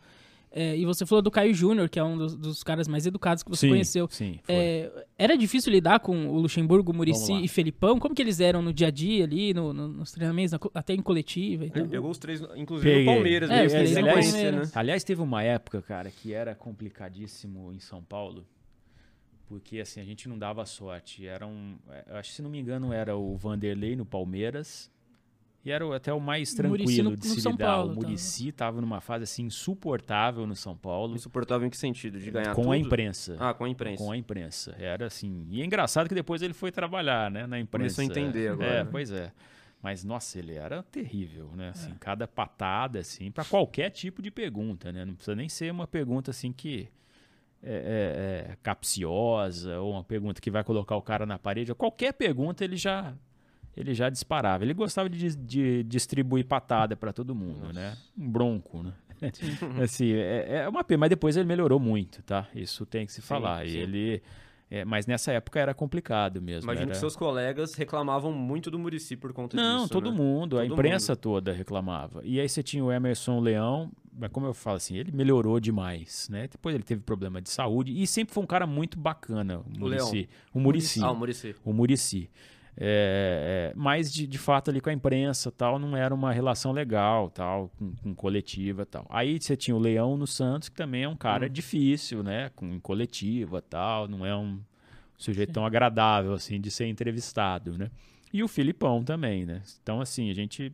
É, 0.58 0.74
e 0.74 0.86
você 0.86 1.04
falou 1.04 1.20
do 1.20 1.30
Caio 1.30 1.52
Júnior, 1.52 1.86
que 1.86 1.98
é 1.98 2.02
um 2.02 2.16
dos, 2.16 2.34
dos 2.34 2.62
caras 2.62 2.88
mais 2.88 3.04
educados 3.04 3.42
que 3.42 3.50
você 3.50 3.66
sim, 3.66 3.68
conheceu. 3.68 4.08
Sim, 4.10 4.40
foi. 4.42 4.54
É, 4.54 5.06
era 5.18 5.36
difícil 5.36 5.70
lidar 5.70 6.00
com 6.00 6.28
o 6.28 6.38
Luxemburgo, 6.38 6.92
o 6.92 6.94
Murici 6.94 7.32
e 7.44 7.46
Felipão? 7.46 7.98
Como 7.98 8.14
que 8.14 8.22
eles 8.22 8.40
eram 8.40 8.62
no 8.62 8.72
dia 8.72 8.86
a 8.86 8.90
dia 8.90 9.24
ali, 9.24 9.52
no- 9.52 9.74
no- 9.74 9.86
nos 9.88 10.12
treinamentos, 10.12 10.52
na 10.52 10.58
até 10.72 10.94
em 10.94 11.02
coletiva 11.02 11.66
e 11.66 11.70
tal? 11.70 11.82
Ele 11.82 11.90
pegou 11.90 12.10
os 12.10 12.16
três, 12.16 12.40
inclusive 12.56 12.90
Peguei. 12.90 13.04
no 13.04 13.12
Palmeiras, 13.12 13.50
É, 13.50 13.58
que 13.58 13.66
em 13.66 13.68
três 13.68 13.90
sequência, 13.90 14.32
Palmeiras. 14.32 14.68
né? 14.68 14.72
Aliás, 14.80 15.04
teve 15.04 15.20
uma 15.20 15.42
época, 15.42 15.82
cara, 15.82 16.10
que 16.10 16.32
era 16.32 16.54
complicadíssimo 16.54 17.70
em 17.74 17.78
São 17.78 18.02
Paulo. 18.02 18.46
Porque, 19.48 19.78
assim, 19.78 20.00
a 20.00 20.04
gente 20.04 20.28
não 20.28 20.38
dava 20.38 20.64
sorte. 20.66 21.26
Era 21.26 21.46
um, 21.46 21.76
eu 22.08 22.16
acho 22.16 22.30
que, 22.30 22.36
se 22.36 22.42
não 22.42 22.50
me 22.50 22.58
engano, 22.58 22.92
era 22.92 23.14
o 23.14 23.36
Vanderlei 23.36 23.94
no 23.94 24.04
Palmeiras. 24.04 24.90
E 25.66 25.70
era 25.72 25.96
até 25.96 26.12
o 26.12 26.20
mais 26.20 26.54
tranquilo 26.54 27.10
no- 27.10 27.16
de 27.16 27.26
se 27.26 27.40
lidar. 27.48 27.66
Paulo, 27.66 27.90
o 27.90 27.96
tá. 27.96 28.06
Murici 28.06 28.52
tava 28.52 28.80
numa 28.80 29.00
fase, 29.00 29.24
assim, 29.24 29.42
insuportável 29.46 30.46
no 30.46 30.54
São 30.54 30.76
Paulo. 30.76 31.16
Insuportável 31.16 31.66
em 31.66 31.70
que 31.70 31.76
sentido? 31.76 32.20
De 32.20 32.30
ganhar 32.30 32.54
com 32.54 32.62
tudo? 32.62 32.72
a 32.72 32.78
imprensa. 32.78 33.36
Ah, 33.40 33.52
com 33.52 33.64
a 33.64 33.68
imprensa. 33.68 34.04
Com 34.04 34.12
a 34.12 34.16
imprensa. 34.16 34.76
Era 34.78 35.06
assim. 35.06 35.44
E 35.50 35.60
é 35.60 35.64
engraçado 35.64 36.06
que 36.08 36.14
depois 36.14 36.40
ele 36.40 36.54
foi 36.54 36.70
trabalhar, 36.70 37.28
né? 37.32 37.48
Na 37.48 37.58
imprensa. 37.58 37.96
Começou 37.96 38.02
a 38.02 38.04
entender 38.24 38.48
agora, 38.52 38.68
É, 38.68 38.84
né? 38.84 38.88
pois 38.90 39.10
é. 39.10 39.32
Mas, 39.82 40.04
nossa, 40.04 40.38
ele 40.38 40.54
era 40.54 40.84
terrível, 40.84 41.50
né? 41.56 41.70
Assim, 41.70 41.92
Cada 41.98 42.28
patada, 42.28 43.00
assim, 43.00 43.32
para 43.32 43.44
qualquer 43.44 43.90
tipo 43.90 44.22
de 44.22 44.30
pergunta, 44.30 44.92
né? 44.92 45.04
Não 45.04 45.14
precisa 45.16 45.34
nem 45.34 45.48
ser 45.48 45.72
uma 45.72 45.86
pergunta, 45.88 46.30
assim, 46.30 46.52
que 46.52 46.88
é, 47.60 48.46
é- 48.46 48.50
é 48.52 48.56
capciosa 48.62 49.80
ou 49.80 49.92
uma 49.94 50.04
pergunta 50.04 50.40
que 50.40 50.50
vai 50.50 50.62
colocar 50.62 50.94
o 50.94 51.02
cara 51.02 51.26
na 51.26 51.38
parede. 51.40 51.74
Qualquer 51.74 52.12
pergunta 52.12 52.64
ele 52.64 52.76
já 52.76 53.14
ele 53.76 53.92
já 53.92 54.08
disparava. 54.08 54.64
Ele 54.64 54.72
gostava 54.74 55.08
de, 55.08 55.36
de 55.36 55.82
distribuir 55.84 56.46
patada 56.46 56.96
para 56.96 57.12
todo 57.12 57.34
mundo, 57.34 57.60
Nossa. 57.60 57.72
né? 57.74 57.96
Um 58.16 58.28
bronco, 58.28 58.82
né? 58.82 58.92
assim, 59.82 60.12
é, 60.12 60.62
é 60.62 60.68
uma 60.68 60.82
pena, 60.82 61.00
mas 61.00 61.10
depois 61.10 61.36
ele 61.36 61.46
melhorou 61.46 61.78
muito, 61.78 62.22
tá? 62.22 62.48
Isso 62.54 62.86
tem 62.86 63.06
que 63.06 63.12
se 63.12 63.20
Sim, 63.20 63.26
falar. 63.26 63.66
E 63.66 63.70
sim. 63.70 63.78
ele, 63.78 64.22
é, 64.70 64.84
mas 64.84 65.06
nessa 65.06 65.32
época 65.32 65.60
era 65.60 65.72
complicado 65.74 66.40
mesmo. 66.40 66.64
Imagino 66.64 66.86
era... 66.86 66.92
que 66.92 66.98
seus 66.98 67.16
colegas 67.16 67.74
reclamavam 67.74 68.32
muito 68.32 68.70
do 68.70 68.78
Murici 68.78 69.16
por 69.16 69.32
conta 69.32 69.56
Não, 69.56 69.82
disso. 69.82 69.90
todo 69.90 70.10
né? 70.10 70.16
mundo, 70.16 70.58
a 70.58 70.62
Todo 70.62 70.72
imprensa 70.72 71.14
toda 71.14 71.52
reclamava. 71.52 72.20
E 72.24 72.40
aí 72.40 72.48
você 72.48 72.62
tinha 72.62 72.84
o 72.84 72.90
Emerson 72.90 73.40
Leão, 73.40 73.90
mas 74.12 74.30
como 74.30 74.46
eu 74.46 74.54
falo 74.54 74.76
assim, 74.76 74.96
ele 74.96 75.12
melhorou 75.12 75.60
demais, 75.60 76.28
né? 76.30 76.48
Depois 76.48 76.74
ele 76.74 76.84
teve 76.84 77.02
problema 77.02 77.40
de 77.40 77.50
saúde 77.50 77.92
e 77.92 78.06
sempre 78.06 78.34
foi 78.34 78.42
um 78.42 78.46
cara 78.46 78.66
muito 78.66 78.98
bacana, 78.98 79.60
o. 79.60 79.78
Murici. 79.78 80.28
O 80.52 80.60
Murici. 80.60 81.02
Ah, 81.02 81.10
o 81.10 81.16
Murici. 81.16 81.54
O 81.64 81.72
Murici. 81.72 82.30
É, 82.78 83.70
é, 83.70 83.72
mas 83.74 84.12
de, 84.12 84.26
de 84.26 84.36
fato 84.36 84.70
ali 84.70 84.82
com 84.82 84.90
a 84.90 84.92
imprensa 84.92 85.50
tal 85.50 85.78
não 85.78 85.96
era 85.96 86.14
uma 86.14 86.30
relação 86.30 86.72
legal 86.72 87.30
tal 87.30 87.70
com, 87.78 87.94
com 88.02 88.14
coletiva 88.14 88.84
tal 88.84 89.06
aí 89.08 89.40
você 89.40 89.56
tinha 89.56 89.74
o 89.74 89.78
Leão 89.78 90.14
no 90.14 90.26
Santos 90.26 90.68
que 90.68 90.74
também 90.76 91.04
é 91.04 91.08
um 91.08 91.16
cara 91.16 91.46
Hum. 91.46 91.48
difícil 91.48 92.22
né 92.22 92.50
com 92.54 92.78
coletiva 92.80 93.62
tal 93.62 94.06
não 94.06 94.26
é 94.26 94.36
um 94.36 94.60
sujeito 95.16 95.54
tão 95.54 95.64
agradável 95.64 96.34
assim 96.34 96.60
de 96.60 96.70
ser 96.70 96.86
entrevistado 96.86 97.78
né 97.78 97.90
e 98.30 98.42
o 98.42 98.48
Filipão 98.48 99.02
também 99.02 99.46
né 99.46 99.62
então 99.82 99.98
assim 100.02 100.30
a 100.30 100.34
gente 100.34 100.70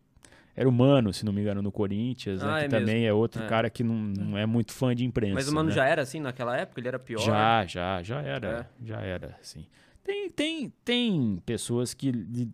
era 0.57 0.69
humano 0.69 1.12
se 1.12 1.25
não 1.25 1.33
me 1.33 1.41
engano 1.41 1.62
no 1.62 1.71
Corinthians 1.71 2.43
né, 2.43 2.51
Ah, 2.53 2.59
que 2.59 2.65
é 2.65 2.69
também 2.69 3.07
é 3.07 3.12
outro 3.12 3.45
É. 3.45 3.47
cara 3.47 3.71
que 3.71 3.85
não, 3.85 3.95
não 3.95 4.37
é 4.37 4.45
muito 4.45 4.73
fã 4.73 4.93
de 4.93 5.05
imprensa 5.05 5.35
Mas 5.35 5.49
o 5.49 5.55
Mano 5.55 5.69
né? 5.69 5.75
já 5.77 5.87
era 5.87 6.03
assim 6.03 6.19
naquela 6.19 6.57
época? 6.57 6.81
Ele 6.81 6.88
era 6.88 6.99
pior? 6.99 7.21
Já, 7.21 7.65
já, 7.65 8.03
já 8.03 8.21
era. 8.21 8.69
É. 8.83 8.87
Já 8.87 9.01
era, 9.01 9.37
assim. 9.41 9.65
Tem, 10.05 10.29
tem, 10.31 10.73
tem 10.85 11.43
pessoas 11.47 11.95
que 11.95 12.11
li- 12.11 12.51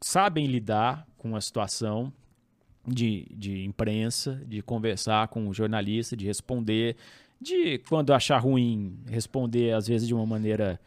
sabem 0.00 0.46
lidar 0.46 1.06
com 1.18 1.36
a 1.36 1.40
situação 1.40 2.12
de, 2.86 3.26
de 3.30 3.64
imprensa, 3.64 4.40
de 4.46 4.62
conversar 4.62 5.28
com 5.28 5.48
o 5.48 5.52
jornalista, 5.54 6.16
de 6.16 6.24
responder, 6.26 6.96
de, 7.40 7.78
quando 7.88 8.12
achar 8.14 8.38
ruim, 8.38 8.98
responder, 9.08 9.74
às 9.74 9.86
vezes, 9.88 10.06
de 10.08 10.14
uma 10.14 10.24
maneira 10.26 10.80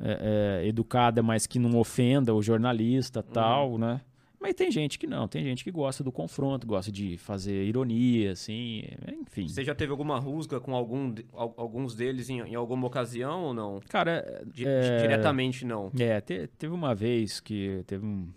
é, 0.00 0.60
é, 0.62 0.66
educada, 0.68 1.22
mas 1.22 1.46
que 1.46 1.58
não 1.58 1.78
ofenda 1.78 2.34
o 2.34 2.42
jornalista 2.42 3.22
tal, 3.22 3.78
né? 3.78 4.00
Mas 4.44 4.54
tem 4.54 4.70
gente 4.70 4.98
que 4.98 5.06
não, 5.06 5.26
tem 5.26 5.42
gente 5.42 5.64
que 5.64 5.70
gosta 5.70 6.04
do 6.04 6.12
confronto, 6.12 6.66
gosta 6.66 6.92
de 6.92 7.16
fazer 7.16 7.64
ironia, 7.64 8.32
assim, 8.32 8.84
enfim. 9.22 9.48
Você 9.48 9.64
já 9.64 9.74
teve 9.74 9.90
alguma 9.90 10.18
rusga 10.18 10.60
com 10.60 10.74
algum, 10.74 11.14
alguns 11.32 11.94
deles 11.94 12.28
em, 12.28 12.40
em 12.40 12.54
alguma 12.54 12.86
ocasião 12.86 13.42
ou 13.44 13.54
não? 13.54 13.80
Cara, 13.88 14.44
Di- 14.52 14.66
é, 14.66 14.98
Diretamente 15.00 15.64
não. 15.64 15.90
É, 15.98 16.20
te- 16.20 16.46
teve 16.58 16.74
uma 16.74 16.94
vez 16.94 17.40
que 17.40 17.82
teve 17.86 18.04
um. 18.04 18.28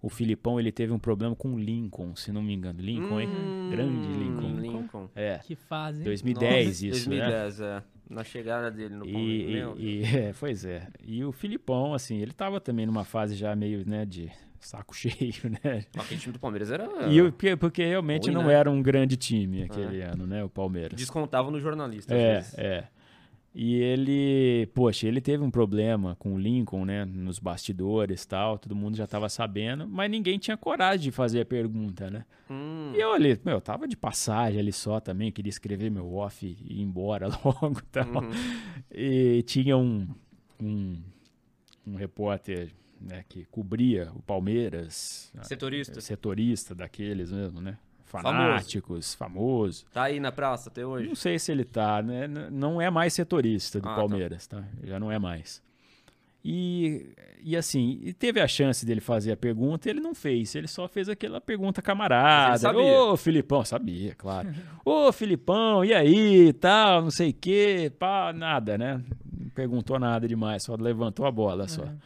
O 0.00 0.08
Filipão 0.08 0.58
ele 0.58 0.72
teve 0.72 0.90
um 0.90 0.98
problema 0.98 1.36
com 1.36 1.52
o 1.54 1.58
Lincoln, 1.58 2.16
se 2.16 2.32
não 2.32 2.42
me 2.42 2.54
engano. 2.54 2.80
Lincoln, 2.80 3.20
hein? 3.20 3.28
Hum, 3.28 3.68
Grande 3.70 4.08
Lincoln. 4.08 4.58
Lincoln. 4.58 5.08
É, 5.14 5.38
Que 5.44 5.54
fase. 5.54 6.02
2010 6.02 6.66
Nossa, 6.66 6.86
isso, 6.86 7.10
né? 7.10 7.16
2010, 7.18 7.60
é. 7.60 7.82
Na 8.08 8.24
chegada 8.24 8.70
dele 8.70 8.94
no 8.94 9.04
Palmeiras. 9.04 9.74
E, 9.78 9.82
e, 9.82 10.00
e- 10.00 10.04
é, 10.16 10.32
pois 10.40 10.64
é. 10.64 10.88
E 11.04 11.22
o 11.22 11.30
Filipão, 11.30 11.92
assim, 11.92 12.16
ele 12.16 12.32
tava 12.32 12.58
também 12.58 12.86
numa 12.86 13.04
fase 13.04 13.34
já 13.36 13.54
meio, 13.54 13.86
né, 13.86 14.06
de 14.06 14.32
saco 14.66 14.94
cheio, 14.96 15.34
né? 15.62 15.84
Aquele 15.96 16.20
time 16.20 16.32
do 16.32 16.38
Palmeiras 16.38 16.70
era. 16.70 16.88
E 17.08 17.20
o- 17.20 17.30
porque, 17.32 17.56
porque 17.56 17.84
realmente 17.84 18.24
Ruim, 18.26 18.34
não 18.34 18.46
né? 18.46 18.54
era 18.54 18.70
um 18.70 18.82
grande 18.82 19.16
time 19.16 19.62
aquele 19.64 20.00
ano, 20.02 20.26
né? 20.26 20.42
O 20.44 20.48
Palmeiras. 20.48 20.98
Descontava 20.98 21.50
no 21.50 21.60
jornalista. 21.60 22.14
É, 22.14 22.44
é. 22.56 22.84
E 23.54 23.74
ele, 23.74 24.66
poxa, 24.72 25.06
ele 25.06 25.20
teve 25.20 25.44
um 25.44 25.50
problema 25.50 26.16
com 26.18 26.32
o 26.32 26.38
Lincoln, 26.38 26.86
né, 26.86 27.04
nos 27.04 27.38
bastidores 27.38 28.22
e 28.22 28.28
tal, 28.28 28.58
todo 28.58 28.74
mundo 28.74 28.96
já 28.96 29.06
tava 29.06 29.28
sabendo, 29.28 29.86
mas 29.86 30.10
ninguém 30.10 30.38
tinha 30.38 30.56
coragem 30.56 31.02
de 31.02 31.10
fazer 31.10 31.42
a 31.42 31.44
pergunta, 31.44 32.10
né? 32.10 32.24
Hum, 32.48 32.92
E 32.96 32.98
eu 32.98 33.12
ali, 33.12 33.38
meu, 33.44 33.56
eu 33.56 33.60
tava 33.60 33.86
de 33.86 33.94
passagem 33.94 34.58
ali 34.58 34.72
só 34.72 35.00
também, 35.00 35.30
queria 35.30 35.50
escrever 35.50 35.90
meu 35.90 36.14
off 36.14 36.46
e 36.46 36.78
ir 36.78 36.80
embora 36.80 37.28
logo 37.44 37.78
e 37.78 37.82
tal. 37.92 38.06
uhum. 38.22 38.30
E 38.90 39.42
tinha 39.42 39.76
um, 39.76 40.08
um, 40.58 40.96
um 41.86 41.94
repórter, 41.94 42.70
né, 43.02 43.24
que 43.28 43.44
cobria 43.50 44.10
o 44.14 44.22
Palmeiras, 44.22 45.30
Setorista. 45.42 46.00
setorista 46.00 46.74
daqueles 46.74 47.30
mesmo, 47.30 47.60
né? 47.60 47.76
Fanáticos, 48.04 49.14
famoso. 49.14 49.86
Tá 49.92 50.02
aí 50.04 50.20
na 50.20 50.30
praça 50.30 50.68
até 50.68 50.84
hoje? 50.84 51.08
Não 51.08 51.14
sei 51.14 51.38
se 51.38 51.50
ele 51.50 51.64
tá, 51.64 52.02
né? 52.02 52.28
Não 52.28 52.80
é 52.80 52.90
mais 52.90 53.14
setorista 53.14 53.80
do 53.80 53.88
Ah, 53.88 53.92
tá. 53.92 53.96
Palmeiras, 53.96 54.46
tá. 54.46 54.62
Já 54.84 55.00
não 55.00 55.10
é 55.10 55.18
mais. 55.18 55.62
E, 56.44 57.06
e 57.42 57.56
assim, 57.56 58.00
e 58.02 58.12
teve 58.12 58.40
a 58.40 58.48
chance 58.48 58.84
dele 58.84 59.00
fazer 59.00 59.32
a 59.32 59.36
pergunta, 59.36 59.88
ele 59.88 60.00
não 60.00 60.14
fez. 60.14 60.54
Ele 60.54 60.66
só 60.66 60.88
fez 60.88 61.08
aquela 61.08 61.40
pergunta 61.40 61.80
camarada. 61.80 62.76
Ô, 62.76 63.16
Filipão, 63.16 63.64
sabia, 63.64 64.14
claro. 64.16 64.52
Ô, 64.84 65.10
Filipão, 65.12 65.84
e 65.84 65.94
aí, 65.94 66.52
tal, 66.54 67.02
não 67.02 67.10
sei 67.10 67.30
o 67.30 67.34
quê, 67.34 67.92
pá, 67.98 68.32
nada, 68.32 68.76
né? 68.76 69.00
Não 69.32 69.48
perguntou 69.50 69.98
nada 69.98 70.26
demais, 70.26 70.64
só 70.64 70.74
levantou 70.74 71.24
a 71.26 71.30
bola 71.30 71.68
só. 71.68 71.82
Uhum. 71.84 71.96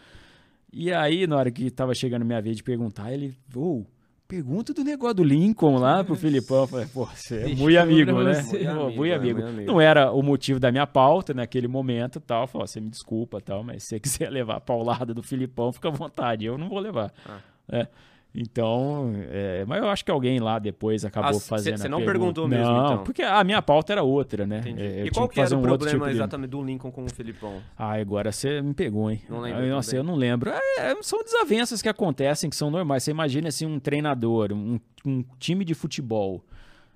E 0.78 0.92
aí, 0.92 1.26
na 1.26 1.36
hora 1.36 1.50
que 1.50 1.70
tava 1.70 1.94
chegando 1.94 2.22
minha 2.22 2.42
vez 2.42 2.58
de 2.58 2.62
perguntar, 2.62 3.10
ele, 3.10 3.34
ô, 3.54 3.82
pergunta 4.28 4.74
do 4.74 4.84
negócio 4.84 5.14
do 5.14 5.24
Lincoln 5.24 5.78
lá 5.78 6.04
pro 6.04 6.14
Filipão. 6.14 6.64
Eu 6.64 6.66
falei, 6.66 6.86
pô, 6.86 7.06
você 7.06 7.38
é 7.38 7.54
muito 7.54 7.78
amigo, 7.78 8.12
né? 8.22 8.42
Muito 8.42 8.50
Pô, 8.50 8.68
amigo, 8.68 8.96
muito 8.96 9.04
é, 9.06 9.14
amigo. 9.14 9.40
muito 9.40 9.54
amigo. 9.54 9.72
Não 9.72 9.80
era 9.80 10.12
o 10.12 10.22
motivo 10.22 10.60
da 10.60 10.70
minha 10.70 10.86
pauta 10.86 11.32
naquele 11.32 11.66
momento 11.66 12.18
e 12.18 12.20
tal. 12.20 12.46
Falou, 12.46 12.66
você 12.66 12.78
me 12.78 12.90
desculpa 12.90 13.40
tal, 13.40 13.64
mas 13.64 13.84
se 13.84 13.88
você 13.88 14.00
quiser 14.00 14.28
levar 14.30 14.56
a 14.56 14.60
paulada 14.60 15.14
do 15.14 15.22
Filipão, 15.22 15.72
fica 15.72 15.88
à 15.88 15.90
vontade. 15.90 16.44
Eu 16.44 16.58
não 16.58 16.68
vou 16.68 16.78
levar. 16.78 17.10
Ah. 17.26 17.38
É. 17.72 17.88
Então, 18.38 19.12
é, 19.31 19.64
mas 19.66 19.83
eu 19.83 19.88
acho 19.88 20.05
que 20.05 20.11
alguém 20.11 20.38
lá 20.38 20.59
depois 20.59 21.05
acabou 21.07 21.38
Ah, 21.38 21.40
fazendo 21.40 21.79
cê 21.79 21.87
a 21.87 21.88
não 21.88 21.99
pergunta. 21.99 22.12
perguntou 22.12 22.49
mesmo, 22.49 22.64
Não, 22.72 22.85
então? 22.92 23.05
porque 23.05 23.22
a 23.22 23.42
minha 23.42 23.62
pauta 23.62 23.94
era 23.94 24.03
outra, 24.03 24.46
né? 24.46 24.59
Entendi. 24.59 24.83
É, 24.83 25.01
eu 25.03 25.07
e 25.07 25.11
qual 25.11 25.27
que 25.29 25.40
era 25.40 25.49
o 25.51 25.55
um 25.55 25.57
outro 25.61 25.70
problema 25.79 25.92
tipo 25.99 26.05
de- 26.05 26.11
exatamente 26.16 26.51
do 26.51 26.62
Lincoln 26.62 26.90
com 26.90 27.05
o 27.05 27.09
Filipão? 27.11 27.62
ah, 27.79 27.92
agora 27.99 28.31
você 28.31 28.61
me 28.61 28.75
pegou, 28.75 29.11
hein? 29.11 29.22
Não 29.29 29.40
lembro 29.40 29.62
Ah, 29.64 29.66
Nossa, 29.68 29.90
também. 29.92 29.99
eu 30.01 30.05
não 30.05 30.14
lembro. 30.16 30.51
É, 30.51 30.94
são 31.03 31.22
desavenças 31.25 31.81
que 31.81 31.88
acontecem, 31.88 32.51
que 32.51 32.57
são 32.57 32.70
normais. 32.70 33.03
Você 33.03 33.11
imagina 33.11 33.49
assim, 33.49 33.64
um 33.64 33.81
treinador, 33.81 34.53
um, 34.53 34.79
um 35.05 35.25
time 35.38 35.64
de 35.64 35.72
futebol 35.75 36.44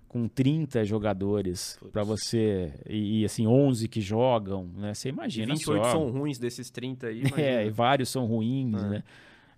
com 0.09 0.27
30 0.29 0.85
jogadores 0.85 1.79
pra 1.93 2.03
você 2.03 2.73
e, 2.89 3.21
e, 3.21 3.25
assim 3.25 3.47
11 3.47 3.87
que 3.89 4.01
jogam, 4.01 4.69
né? 4.77 4.93
Você 4.93 5.09
E 5.09 5.13
imagina 5.13 5.55
28 5.55 5.85
só. 5.85 5.91
são 5.93 6.11
ruins 6.11 6.37
desses 6.39 6.69
30 6.69 7.07
aí. 7.07 7.23
É, 7.39 7.43
e 7.43 7.53
imagina. 7.53 7.71
vários 7.73 8.09
são 8.09 8.27
ruins, 8.27 8.75
É. 8.83 8.89
né? 8.89 9.03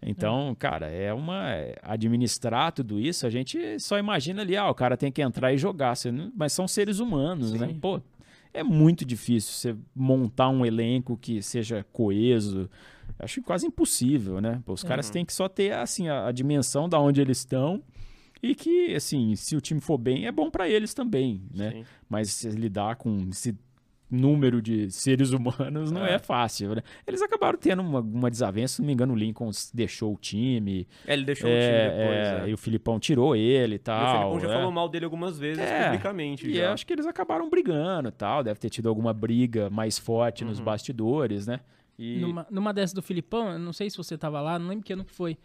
Então, 0.05 0.55
cara, 0.59 0.87
é 0.91 1.12
uma. 1.12 1.51
é, 1.53 1.77
Administrar 1.83 2.73
tudo 2.73 2.99
isso, 2.99 3.27
a 3.27 3.31
gente 3.31 3.79
só 3.79 3.99
imagina 3.99 4.43
ali, 4.43 4.57
ah, 4.57 4.69
o 4.69 4.75
cara 4.75 4.97
tem 4.97 5.12
que 5.12 5.23
entrar 5.23 5.53
e 5.53 5.59
jogar. 5.59 5.95
mas 6.35 6.53
são 6.53 6.67
seres 6.67 6.99
humanos, 6.99 7.53
né? 7.53 7.69
Sim. 7.69 7.75
Pô, 7.79 8.01
é 8.53 8.62
muito 8.62 9.05
difícil 9.05 9.53
você 9.53 9.77
montar 9.95 10.49
um 10.49 10.67
elenco 10.67 11.17
que 11.17 11.41
seja 11.43 11.87
coeso. 11.93 12.69
Acho 13.19 13.41
quase 13.43 13.67
impossível, 13.67 14.41
né? 14.41 14.61
Pô, 14.67 14.73
os 14.73 14.83
caras 14.83 15.07
Uhum. 15.07 15.12
têm 15.12 15.25
que 15.25 15.33
só 15.33 15.49
ter, 15.49 15.73
assim, 15.73 16.09
a, 16.09 16.27
a 16.27 16.33
dimensão 16.33 16.88
da 16.88 16.99
onde 16.99 17.21
eles 17.21 17.38
estão. 17.38 17.81
E 18.43 18.57
que, 18.57 18.93
assim, 18.97 19.37
se 19.37 19.55
o 19.55 19.61
time 19.61 19.81
for 19.81 19.97
bem, 19.97 20.27
é 20.27 20.33
bom 20.33 20.51
pra 20.51 20.69
eles 20.69 20.93
também, 20.93 21.41
né? 21.55 21.71
Sim. 21.71 21.85
Mas 22.09 22.31
se 22.33 22.49
lidar 22.51 22.97
com 22.97 23.29
esse 23.31 23.55
número 24.12 24.61
de 24.62 24.90
seres 24.90 25.31
humanos 25.33 25.90
não 25.90 26.05
é, 26.05 26.14
É. 26.14 26.18
fácil, 26.18 26.75
né? 26.75 26.83
Eles 27.07 27.22
acabaram 27.22 27.59
tendo 27.59 27.81
uma, 27.83 28.01
uma 28.01 28.31
desavença, 28.31 28.75
se 28.77 28.81
não 28.83 28.87
me 28.87 28.92
engano, 28.92 29.14
o 29.14 29.16
Lincoln 29.16 29.51
deixou 29.72 30.12
o 30.14 30.16
time. 30.18 30.87
É, 31.07 31.14
ele 31.14 31.25
deixou 31.25 31.48
é, 31.48 31.53
o 31.53 31.61
time 31.61 31.98
depois. 31.98 32.27
é, 32.29 32.42
é. 32.46 32.51
E 32.51 32.55
o 32.55 32.59
Filipão 32.59 33.01
tirou 33.01 33.35
ele 33.35 33.75
e 33.75 33.77
E 33.77 33.79
tal. 33.79 34.05
o 34.05 34.11
Filipão 34.11 34.40
já 34.40 34.48
é. 34.48 34.53
falou 34.59 34.70
mal 34.70 34.88
dele 34.88 35.05
algumas 35.07 35.38
vezes 35.38 35.59
É, 35.62 35.85
publicamente. 35.87 36.48
E 36.48 36.62
acho 36.62 36.87
que 36.87 36.92
eles 36.92 37.07
acabaram 37.07 37.48
brigando 37.48 38.09
e 38.11 38.12
tal. 38.12 38.42
Deve 38.44 38.61
ter 38.61 38.70
tido 38.70 38.88
alguma 38.88 39.12
briga 39.14 39.70
mais 39.70 39.98
forte 39.98 40.44
nos 40.44 40.59
Uhum. 40.59 40.64
bastidores, 40.66 41.46
né? 41.46 41.61
E 41.98 42.18
Numa, 42.20 42.46
numa 42.51 42.72
dessas 42.72 42.92
do 42.92 43.03
Filipão, 43.03 43.53
eu 43.53 43.59
não 43.59 43.72
sei 43.72 43.88
se 43.90 43.96
você 43.96 44.16
tava 44.18 44.40
lá, 44.40 44.59
não 44.59 44.68
lembro 44.68 44.85
que 44.85 44.92
ano 44.92 45.05
que 45.05 45.12
foi. 45.12 45.37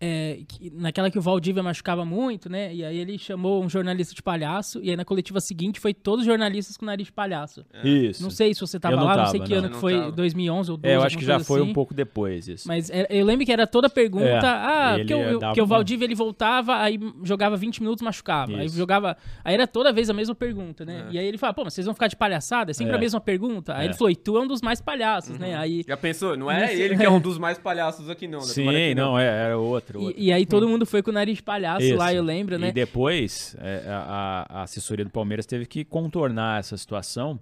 É, 0.00 0.38
que- 0.46 0.70
naquela 0.76 1.10
que 1.10 1.18
o 1.18 1.22
Valdívia 1.22 1.60
machucava 1.62 2.04
muito, 2.04 2.48
né? 2.48 2.72
E 2.72 2.84
aí 2.84 2.96
ele 2.98 3.18
chamou 3.18 3.64
um 3.64 3.68
jornalista 3.68 4.14
de 4.14 4.22
palhaço, 4.22 4.80
e 4.80 4.90
aí 4.90 4.96
na 4.96 5.04
coletiva 5.04 5.40
seguinte 5.40 5.80
foi 5.80 5.92
todos 5.92 6.20
os 6.20 6.26
jornalistas 6.26 6.76
com 6.76 6.86
nariz 6.86 7.06
de 7.06 7.12
palhaço. 7.12 7.64
isso. 7.82 8.22
Não 8.22 8.30
sei 8.30 8.54
se 8.54 8.60
você 8.60 8.78
tava 8.78 8.94
Eu 8.94 8.98
não 9.00 9.06
lá, 9.06 9.16
não 9.16 9.26
sei 9.26 9.40
tava, 9.40 9.48
que 9.48 9.52
não. 9.54 9.58
ano 9.58 9.66
Eu 9.68 9.72
que 9.72 9.80
foi, 9.80 9.98
tava. 9.98 10.12
2011 10.12 10.70
ou 10.70 10.76
12, 10.76 10.92
É, 10.92 10.96
eu 10.96 11.02
acho 11.02 11.18
que 11.18 11.24
já 11.24 11.40
foi 11.40 11.60
assim. 11.62 11.70
um 11.70 11.72
pouco 11.72 11.92
depois 11.94 12.46
isso. 12.46 12.68
Mas 12.68 12.88
é- 12.90 13.06
eu 13.10 13.26
lembro 13.26 13.44
que 13.44 13.50
era 13.52 13.66
toda 13.66 13.90
pergunta. 13.90 14.24
É, 14.24 14.38
ah, 14.46 14.94
porque 14.98 15.14
o, 15.14 15.18
dava 15.38 15.38
porque 15.52 15.62
o 15.62 15.66
Valdívia 15.66 16.04
ele 16.04 16.14
voltava, 16.14 16.76
aí 16.76 16.98
jogava 17.24 17.56
20 17.56 17.80
minutos, 17.80 18.00
machucava. 18.02 18.52
Aí 18.56 18.66
Isso. 18.66 18.76
jogava. 18.76 19.16
Aí 19.44 19.54
era 19.54 19.66
toda 19.66 19.92
vez 19.92 20.08
a 20.08 20.12
mesma 20.14 20.34
pergunta, 20.34 20.84
né? 20.84 21.06
É. 21.08 21.14
E 21.14 21.18
aí 21.18 21.26
ele 21.26 21.38
fala, 21.38 21.52
pô, 21.52 21.64
mas 21.64 21.74
vocês 21.74 21.84
vão 21.86 21.94
ficar 21.94 22.06
de 22.06 22.14
palhaçada? 22.16 22.70
É 22.70 22.74
sempre 22.74 22.92
É. 22.92 22.96
a 22.96 23.00
mesma 23.00 23.20
pergunta. 23.20 23.74
Aí 23.74 23.82
É. 23.82 23.84
ele 23.86 23.94
falou, 23.94 24.10
e 24.10 24.16
tu 24.16 24.36
é 24.36 24.40
um 24.42 24.46
dos 24.46 24.62
mais 24.62 24.80
palhaços, 24.80 25.38
né? 25.38 25.56
Uhum. 25.56 25.60
Aí. 25.60 25.84
Já 25.88 25.96
pensou? 25.96 26.36
Não 26.36 26.48
é 26.50 26.72
ele 26.72 26.96
que 26.96 27.02
é 27.04 27.10
um 27.10 27.20
dos 27.20 27.36
mais 27.36 27.58
palhaços 27.58 28.08
aqui, 28.08 28.28
não. 28.28 28.38
né? 28.38 28.44
Sim, 28.44 28.68
que 28.70 28.94
não, 28.94 29.18
é, 29.18 29.26
era 29.46 29.58
outro. 29.58 29.87
E, 29.96 30.26
e 30.26 30.32
aí 30.32 30.44
todo 30.44 30.68
mundo 30.68 30.84
foi 30.84 31.02
com 31.02 31.10
o 31.10 31.14
nariz 31.14 31.36
de 31.36 31.42
palhaço 31.42 31.84
Isso. 31.84 31.96
lá, 31.96 32.12
eu 32.12 32.22
lembro, 32.22 32.58
né? 32.58 32.68
E 32.68 32.72
depois, 32.72 33.56
é, 33.60 33.84
a, 33.88 34.46
a 34.48 34.62
assessoria 34.62 35.04
do 35.04 35.10
Palmeiras 35.10 35.46
teve 35.46 35.66
que 35.66 35.84
contornar 35.84 36.60
essa 36.60 36.76
situação. 36.76 37.38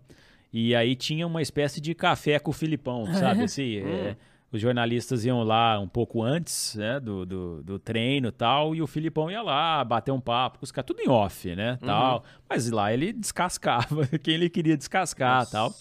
E 0.53 0.75
aí 0.75 0.95
tinha 0.95 1.27
uma 1.27 1.43
espécie 1.43 1.81
de 1.81 1.95
café 1.95 2.39
com 2.39 2.51
o 2.51 2.55
Filipão, 2.55 3.07
sabe? 3.13 3.43
Assim, 3.45 3.79
é, 3.79 4.17
os 4.53 4.61
jornalistas 4.61 5.25
iam 5.25 5.43
lá 5.43 5.79
um 5.79 5.89
pouco 5.89 6.23
antes 6.23 6.77
né, 6.77 7.01
do, 7.01 7.27
do, 7.27 7.63
do 7.63 7.79
treino 7.79 8.29
e 8.29 8.33
tal, 8.33 8.75
e 8.75 8.81
o 8.81 8.87
Filipão 8.87 9.31
ia 9.31 9.43
lá 9.43 9.85
bater 9.85 10.13
um 10.13 10.21
papo 10.21 10.59
com 10.61 10.65
os 10.65 10.71
caras, 10.73 10.87
tudo 10.87 11.01
em 11.03 11.09
off, 11.09 11.55
né, 11.55 11.73
Uhum. 11.83 11.89
tal. 11.89 12.25
Mas 12.49 12.71
lá 12.71 12.93
ele 12.93 13.13
descascava 13.13 14.07
quem 14.23 14.35
ele 14.35 14.49
queria 14.49 14.77
descascar 14.77 15.41
Nossa. 15.41 15.51
tal. 15.51 15.75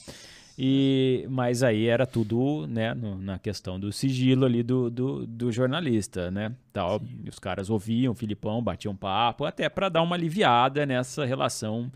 E, 0.58 1.26
mas 1.30 1.64
aí 1.64 1.86
era 1.88 2.06
tudo 2.06 2.66
né, 2.68 2.94
no- 2.94 3.18
na 3.18 3.38
questão 3.38 3.78
do 3.80 3.92
sigilo 3.92 4.46
ali 4.46 4.64
do, 4.64 4.90
do, 4.90 5.28
do 5.28 5.52
jornalista, 5.52 6.32
né? 6.32 6.54
Tal. 6.72 7.02
Os 7.30 7.40
caras 7.40 7.70
ouviam 7.70 8.14
o 8.14 8.16
Filipão, 8.16 8.64
batiam 8.64 8.96
papo, 8.96 9.44
até 9.46 9.68
para 9.68 9.90
dar 9.90 10.02
uma 10.02 10.16
aliviada 10.16 10.86
nessa 10.86 11.26
relação 11.26 11.92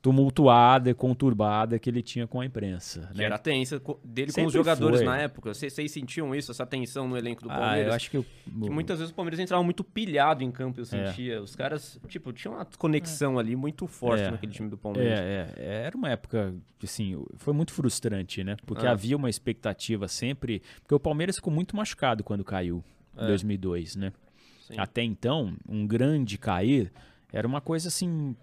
tumultuada, 0.00 0.94
conturbada 0.94 1.78
que 1.78 1.90
ele 1.90 2.02
tinha 2.02 2.26
com 2.26 2.40
a 2.40 2.46
imprensa. 2.46 3.08
Que 3.12 3.18
né? 3.18 3.24
era 3.24 3.34
a 3.34 3.38
tensa 3.38 3.78
co- 3.80 4.00
dele 4.04 4.28
com 4.28 4.34
Sempre 4.34 4.46
os 4.46 4.52
jogadores 4.52 4.98
foi. 4.98 5.06
na 5.06 5.18
época. 5.18 5.52
Vocês 5.52 5.72
vocês 5.72 5.90
sentiam 5.90 6.34
isso, 6.34 6.50
essa 6.50 6.64
tensão 6.64 7.08
no 7.08 7.16
elenco 7.16 7.42
do 7.42 7.50
Ah, 7.50 7.58
Palmeiras? 7.58 7.88
eu 7.88 7.92
acho 7.94 8.10
que, 8.10 8.18
o- 8.18 8.24
Que 8.24 8.70
muitas 8.70 8.98
vezes 8.98 9.12
o 9.12 9.14
Palmeiras 9.14 9.38
entrava 9.40 9.62
muito 9.62 9.82
pilhado 9.84 10.42
em 10.42 10.50
campo, 10.50 10.78
eu 10.80 10.82
É. 10.82 10.86
sentia. 10.86 11.42
Os 11.42 11.54
caras, 11.54 12.00
tipo, 12.08 12.32
tinha 12.32 12.50
uma 12.52 12.64
conexão 12.78 13.38
ali 13.38 13.54
muito 13.56 13.86
forte 13.86 14.22
É. 14.22 14.30
naquele 14.30 14.52
time 14.52 14.68
do 14.68 14.78
Palmeiras. 14.78 15.18
É, 15.18 15.54
é, 15.56 15.82
era 15.86 15.96
uma 15.96 16.08
época, 16.10 16.54
assim, 16.82 17.22
foi 17.36 17.52
muito 17.52 17.72
frustrante, 17.72 18.42
né? 18.44 18.56
Porque 18.66 18.86
É. 18.86 18.88
havia 18.88 19.16
uma 19.16 19.28
expectativa 19.28 20.08
sempre. 20.08 20.62
Porque 20.80 20.94
o 20.94 21.00
Palmeiras 21.00 21.36
ficou 21.36 21.52
muito 21.52 21.76
machucado 21.76 22.22
quando 22.24 22.44
caiu, 22.44 22.82
em 23.16 23.24
É. 23.24 23.26
2002, 23.26 23.96
né? 23.96 24.12
Sim. 24.60 24.74
Até 24.78 25.02
então, 25.02 25.54
um 25.68 25.86
grande 25.86 26.36
cair 26.38 26.92
era 27.32 27.46
uma 27.46 27.60
coisa 27.60 27.88
assim. 27.88 28.36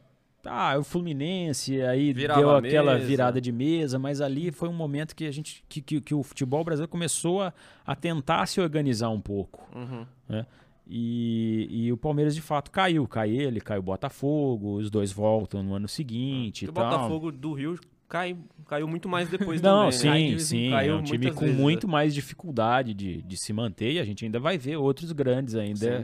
Ah, 0.46 0.78
o 0.78 0.84
Fluminense 0.84 1.82
aí 1.82 2.14
Virava 2.14 2.40
deu 2.40 2.50
aquela 2.52 2.94
mesa. 2.96 3.06
virada 3.06 3.42
de 3.42 3.52
mesa, 3.52 3.98
mas 4.00 4.22
ali 4.22 4.52
foi 4.52 4.70
um 4.70 4.74
momento 4.74 5.16
que 5.16 5.26
a 5.26 5.32
gente 5.32 5.64
que, 5.68 5.82
que, 5.82 6.02
que 6.02 6.14
o 6.14 6.22
futebol 6.24 6.64
brasileiro 6.64 6.90
começou 6.92 7.42
a, 7.42 7.54
a 7.86 7.96
tentar 7.96 8.46
se 8.46 8.62
organizar 8.62 9.10
um 9.10 9.20
pouco. 9.22 9.68
Uhum. 9.76 10.06
né? 10.30 10.46
E, 10.88 11.68
e 11.72 11.92
o 11.92 11.98
Palmeiras 11.98 12.36
de 12.36 12.42
fato 12.42 12.70
caiu, 12.70 13.08
cai 13.08 13.32
ele, 13.32 13.60
cai 13.60 13.80
o 13.80 13.82
Botafogo, 13.82 14.76
os 14.76 14.90
dois 14.92 15.12
voltam 15.12 15.64
no 15.64 15.74
ano 15.74 15.88
seguinte 15.88 16.66
o 16.66 16.70
e 16.70 16.72
tal. 16.72 16.86
Botafogo 16.90 17.32
do 17.32 17.54
Rio 17.54 17.80
cai, 18.08 18.38
caiu 18.68 18.88
muito 18.88 19.10
mais 19.10 19.28
depois 19.28 19.60
Não, 19.62 19.90
também, 19.90 19.92
sim, 19.92 20.08
né? 20.08 20.14
Caiu- 20.14 20.40
sim. 20.40 20.70
caiu 20.70 20.94
é 20.94 20.98
um 20.98 21.04
time 21.04 21.32
com 21.32 21.46
vezes, 21.46 21.60
muito 21.60 21.88
né? 21.88 21.92
mais 21.92 22.14
dificuldade 22.14 22.94
de, 22.94 23.22
de 23.24 23.36
se 23.38 23.52
manter 23.52 23.94
e 23.94 24.00
a 24.00 24.06
gente 24.06 24.24
ainda 24.26 24.40
vai 24.40 24.60
ver 24.60 24.78
outros 24.78 25.12
grandes 25.12 25.56
ainda 25.56 26.04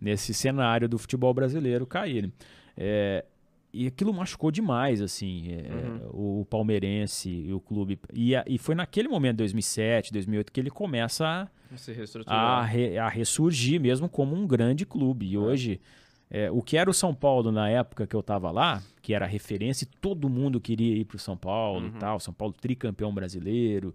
nesse 0.00 0.32
cenário 0.32 0.88
do 0.88 0.96
futebol 0.96 1.34
brasileiro 1.34 1.84
caírem. 1.84 2.32
É, 2.76 3.24
e 3.72 3.86
aquilo 3.86 4.12
machucou 4.12 4.50
demais, 4.50 5.00
assim, 5.00 5.52
é, 5.52 5.72
Uhum. 6.12 6.40
o 6.40 6.44
palmeirense 6.46 7.28
e 7.30 7.52
o 7.52 7.60
clube. 7.60 7.98
E, 8.12 8.34
a- 8.34 8.44
e 8.46 8.58
foi 8.58 8.74
naquele 8.74 9.08
momento, 9.08 9.38
2007, 9.38 10.12
2008, 10.12 10.52
que 10.52 10.60
ele 10.60 10.70
começa 10.70 11.48
a, 12.26 12.58
a, 12.60 12.64
re- 12.64 12.98
a 12.98 13.08
ressurgir 13.08 13.80
mesmo 13.80 14.08
como 14.08 14.34
um 14.34 14.46
grande 14.46 14.84
clube. 14.84 15.26
E 15.26 15.38
hoje, 15.38 15.80
é, 16.30 16.50
o 16.50 16.60
que 16.62 16.76
era 16.76 16.90
o 16.90 16.94
São 16.94 17.14
Paulo 17.14 17.50
na 17.52 17.68
época 17.68 18.06
que 18.06 18.14
eu 18.16 18.20
estava 18.20 18.50
lá, 18.50 18.82
que 19.02 19.14
era 19.14 19.26
referência, 19.26 19.84
e 19.84 19.88
todo 20.00 20.28
mundo 20.28 20.60
queria 20.60 20.96
ir 20.96 21.04
para 21.04 21.16
o 21.16 21.20
São 21.20 21.36
Paulo 21.36 21.86
Uhum. 21.86 21.96
e 21.96 21.98
tal. 21.98 22.18
São 22.20 22.34
Paulo 22.34 22.52
tricampeão 22.60 23.12
brasileiro, 23.14 23.94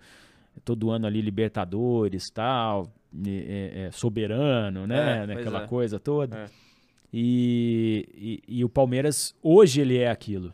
todo 0.64 0.90
ano 0.90 1.06
ali 1.06 1.20
Libertadores 1.22 2.30
tal, 2.30 2.88
e- 3.14 3.46
é- 3.48 3.86
é, 3.88 3.92
soberano, 3.92 4.88
né? 4.88 5.26
É, 5.30 5.64
é. 5.64 5.68
coisa 5.68 6.00
toda. 6.00 6.50
E, 7.14 8.42
e, 8.48 8.60
e 8.60 8.64
o 8.66 8.70
Palmeiras, 8.70 9.36
hoje 9.42 9.82
ele 9.82 9.98
é 9.98 10.10
aquilo. 10.10 10.54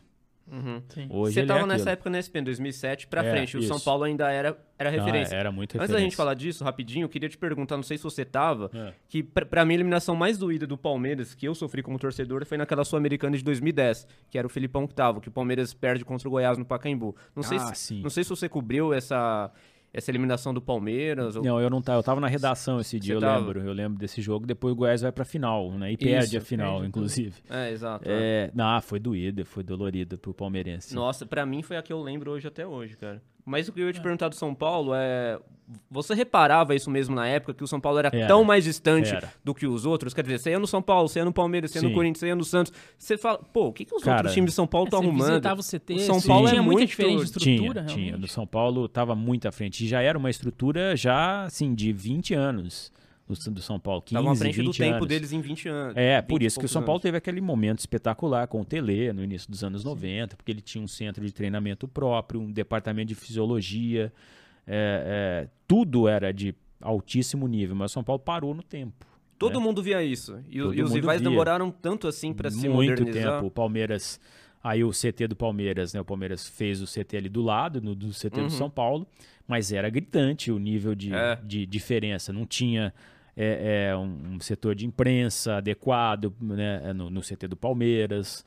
Uhum. 0.50 0.82
Sim. 0.90 1.06
Hoje 1.08 1.32
Você 1.34 1.40
ele 1.40 1.46
tava 1.46 1.60
é 1.60 1.66
nessa 1.66 1.74
aquilo. 1.84 1.90
época 1.92 2.10
na 2.10 2.18
SPN, 2.18 2.44
2007 2.44 3.06
pra 3.06 3.24
É, 3.24 3.30
frente. 3.30 3.56
O 3.56 3.62
São 3.62 3.76
isso. 3.76 3.84
Paulo 3.86 4.04
ainda 4.04 4.30
era, 4.30 4.54
era 4.78 4.90
referência. 4.90 5.34
era 5.34 5.50
muito 5.50 5.70
Antes 5.70 5.80
referência. 5.80 5.94
da 5.94 6.00
gente 6.00 6.14
falar 6.16 6.34
disso, 6.34 6.62
rapidinho, 6.62 7.04
eu 7.04 7.08
queria 7.08 7.26
te 7.28 7.38
perguntar, 7.38 7.76
não 7.76 7.82
sei 7.82 7.96
se 7.96 8.04
você 8.04 8.22
tava, 8.22 8.70
É. 8.74 8.92
que 9.08 9.22
pra, 9.22 9.46
pra 9.46 9.64
mim 9.64 9.72
a 9.72 9.74
eliminação 9.76 10.14
mais 10.14 10.36
doída 10.36 10.66
do 10.66 10.76
Palmeiras, 10.76 11.34
que 11.34 11.48
eu 11.48 11.54
sofri 11.54 11.82
como 11.82 11.98
torcedor, 11.98 12.44
foi 12.44 12.58
naquela 12.58 12.84
Sul-Americana 12.84 13.34
de 13.34 13.42
2010, 13.42 14.06
que 14.28 14.36
era 14.36 14.46
o 14.46 14.50
Filipão 14.50 14.86
que 14.86 14.92
tava, 14.94 15.22
que 15.22 15.28
o 15.28 15.32
Palmeiras 15.32 15.72
perde 15.72 16.04
contra 16.04 16.28
o 16.28 16.30
Goiás 16.30 16.58
no 16.58 16.66
Pacaembu. 16.66 17.16
Não 17.34 17.42
sei, 17.42 17.56
Ah, 17.56 17.72
se, 17.74 17.80
sim. 17.94 18.02
não 18.02 18.10
sei 18.10 18.22
se 18.22 18.28
você 18.28 18.46
cobriu 18.46 18.92
essa, 18.92 19.50
essa 19.92 20.10
eliminação 20.10 20.54
do 20.54 20.60
Palmeiras. 20.60 21.36
Ou... 21.36 21.44
Não, 21.44 21.60
eu 21.60 21.68
não 21.68 21.82
tava, 21.82 21.98
eu 21.98 22.02
tava 22.02 22.20
na 22.20 22.26
redação 22.26 22.80
esse 22.80 22.98
dia, 22.98 23.14
eu 23.14 23.20
tava? 23.20 23.38
lembro. 23.38 23.60
Eu 23.60 23.72
lembro 23.72 23.98
desse 23.98 24.22
jogo. 24.22 24.46
Depois 24.46 24.72
o 24.72 24.76
Goiás 24.76 25.02
vai 25.02 25.12
pra 25.12 25.24
final, 25.24 25.70
né? 25.72 25.92
E 25.92 25.96
perde 25.96 26.36
a 26.36 26.38
Isso, 26.38 26.46
final, 26.46 26.74
perde 26.74 26.88
inclusive. 26.88 27.34
É, 27.50 27.70
exato. 27.70 28.08
é. 28.08 28.22
É, 28.22 28.50
não, 28.54 28.80
foi 28.80 28.98
doída, 28.98 29.44
foi 29.44 29.62
dolorida 29.62 30.16
pro 30.16 30.32
palmeirense. 30.32 30.94
Nossa, 30.94 31.26
pra 31.26 31.44
mim 31.44 31.62
foi 31.62 31.76
a 31.76 31.82
que 31.82 31.92
eu 31.92 32.00
lembro 32.00 32.30
hoje 32.30 32.48
até 32.48 32.66
hoje, 32.66 32.96
cara. 32.96 33.22
Mas 33.44 33.68
o 33.68 33.72
que 33.72 33.80
eu 33.80 33.86
ia 33.86 33.92
te 33.92 33.98
É. 33.98 34.02
perguntar 34.02 34.28
do 34.28 34.34
São 34.36 34.54
Paulo 34.54 34.92
é. 34.94 35.38
Você 35.90 36.14
reparava 36.14 36.74
isso 36.74 36.90
mesmo 36.90 37.14
na 37.14 37.26
época, 37.26 37.54
que 37.54 37.64
o 37.64 37.66
São 37.66 37.80
Paulo 37.80 37.98
era, 37.98 38.10
Era. 38.12 38.26
tão 38.26 38.44
mais 38.44 38.62
distante 38.62 39.08
Era. 39.14 39.32
do 39.42 39.54
que 39.54 39.66
os 39.66 39.86
outros? 39.86 40.12
Quer 40.12 40.22
dizer, 40.22 40.38
você 40.38 40.50
ia 40.50 40.58
no 40.58 40.66
São 40.66 40.82
Paulo, 40.82 41.08
você 41.08 41.18
ia 41.20 41.24
no 41.24 41.32
Palmeiras, 41.32 41.70
você 41.70 41.78
ia 41.78 41.88
no. 41.88 41.94
Corinthians, 41.94 42.18
você 42.18 42.26
ia 42.26 42.36
no 42.36 42.44
Santos. 42.44 42.72
Você 42.98 43.16
fala, 43.16 43.38
pô, 43.38 43.68
o 43.68 43.72
que, 43.72 43.86
que 43.86 43.94
os 43.94 44.02
Cara, 44.02 44.18
outros 44.18 44.34
times 44.34 44.50
de 44.50 44.54
São 44.56 44.66
Paulo 44.66 44.86
É, 44.86 44.88
estão 44.88 45.00
você 45.00 45.06
arrumando? 45.32 45.58
o 45.58 45.62
CT, 45.62 45.94
O 45.94 45.98
São 46.00 46.20
sim, 46.20 46.28
Paulo 46.28 46.46
é 46.46 46.50
tinha 46.50 46.62
muita 46.62 46.78
muito- 46.80 46.88
diferença 46.90 47.16
de 47.18 47.24
estrutura, 47.24 47.56
tinha, 47.56 47.72
tinha. 47.86 47.96
realmente. 48.04 48.20
No 48.20 48.28
São 48.28 48.46
Paulo 48.46 48.86
tava 48.86 49.14
muito 49.14 49.48
à 49.48 49.52
frente. 49.52 49.82
E 49.84 49.88
já 49.88 50.02
era 50.02 50.18
uma 50.18 50.28
estrutura 50.28 50.94
já, 50.94 51.44
assim, 51.44 51.74
de 51.74 51.90
20 51.90 52.34
anos 52.34 52.92
do, 53.28 53.50
do 53.52 53.62
São 53.62 53.78
Paulo. 53.80 54.02
15, 54.02 54.14
Estavam 54.14 54.32
à 54.32 54.36
frente 54.36 54.56
20 54.56 54.64
do 54.66 54.72
tempo 54.72 54.96
anos. 54.96 55.08
deles 55.08 55.32
em 55.32 55.40
20 55.40 55.68
anos. 55.68 55.96
É, 55.96 56.20
20 56.20 56.28
por 56.28 56.42
isso 56.42 56.58
que 56.60 56.66
o 56.66 56.68
São 56.68 56.82
Paulo 56.82 56.96
anos. 56.96 57.02
teve 57.02 57.16
aquele 57.16 57.40
momento 57.40 57.78
espetacular 57.80 58.46
com 58.48 58.60
o 58.60 58.64
Tele 58.64 59.12
no 59.12 59.22
início 59.24 59.50
dos 59.50 59.62
anos 59.64 59.84
90, 59.84 60.36
porque 60.36 60.50
ele 60.52 60.60
tinha 60.60 60.82
um 60.82 60.88
centro 60.88 61.24
de 61.24 61.32
treinamento 61.32 61.86
próprio, 61.88 62.40
um 62.40 62.50
departamento 62.50 63.08
de 63.08 63.14
fisiologia, 63.14 64.12
é, 64.66 65.44
é, 65.46 65.48
tudo 65.66 66.06
era 66.08 66.32
de 66.32 66.54
altíssimo 66.80 67.46
nível, 67.46 67.74
mas 67.76 67.90
o 67.90 67.94
São 67.94 68.04
Paulo 68.04 68.20
parou 68.20 68.54
no 68.54 68.62
tempo. 68.62 69.06
Todo 69.38 69.58
né? 69.58 69.64
mundo 69.64 69.82
via 69.82 70.02
isso. 70.02 70.38
E, 70.48 70.58
e 70.58 70.62
os 70.82 70.92
rivais 70.92 71.20
via. 71.20 71.30
demoraram 71.30 71.70
tanto 71.70 72.06
assim 72.06 72.32
pra 72.32 72.50
se 72.50 72.68
Muito 72.68 72.90
modernizar. 73.00 73.34
tempo. 73.34 73.46
O 73.46 73.50
Palmeiras, 73.50 74.20
aí 74.62 74.84
o 74.84 74.90
CT 74.90 75.26
do 75.28 75.36
Palmeiras, 75.36 75.92
né? 75.94 76.00
O 76.00 76.04
Palmeiras 76.04 76.46
fez 76.48 76.80
o 76.80 76.86
CT 76.86 77.16
ali 77.16 77.28
do 77.28 77.42
lado, 77.42 77.80
no, 77.80 77.94
do 77.94 78.10
CT 78.10 78.40
Uhum. 78.40 78.46
do 78.46 78.52
São 78.52 78.70
Paulo, 78.70 79.06
mas 79.52 79.70
era 79.70 79.90
gritante 79.90 80.50
o 80.50 80.58
nível 80.58 80.94
de, 80.94 81.12
É. 81.12 81.38
de 81.44 81.66
diferença. 81.66 82.32
Não 82.32 82.46
tinha 82.46 82.90
é, 83.36 83.90
é, 83.90 83.96
um, 83.96 84.36
um 84.36 84.40
setor 84.40 84.74
de 84.74 84.86
imprensa 84.86 85.56
adequado 85.56 86.34
né, 86.40 86.90
no, 86.94 87.10
no 87.10 87.20
CT 87.20 87.48
do 87.48 87.56
Palmeiras. 87.56 88.46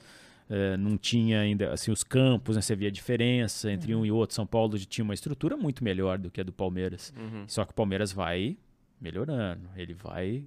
É, 0.50 0.76
não 0.78 0.98
tinha 0.98 1.42
ainda 1.42 1.72
assim 1.72 1.92
os 1.92 2.04
campos, 2.04 2.56
né, 2.56 2.62
você 2.64 2.76
via 2.76 2.88
a 2.88 2.92
diferença 2.92 3.72
entre 3.72 3.94
um 3.94 4.04
e 4.04 4.12
outro. 4.12 4.36
São 4.36 4.48
Paulo 4.48 4.80
tinha 4.80 5.06
uma 5.06 5.14
estrutura 5.14 5.56
muito 5.56 5.84
melhor 5.84 6.18
do 6.18 6.32
que 6.32 6.42
a 6.42 6.44
do 6.44 6.52
Palmeiras. 6.52 7.14
Uhum. 7.16 7.44
Só 7.48 7.64
que 7.66 7.72
o 7.72 7.76
Palmeiras 7.76 8.12
vai 8.12 8.58
melhorando, 9.00 9.70
ele 9.78 9.94
vai 9.94 10.44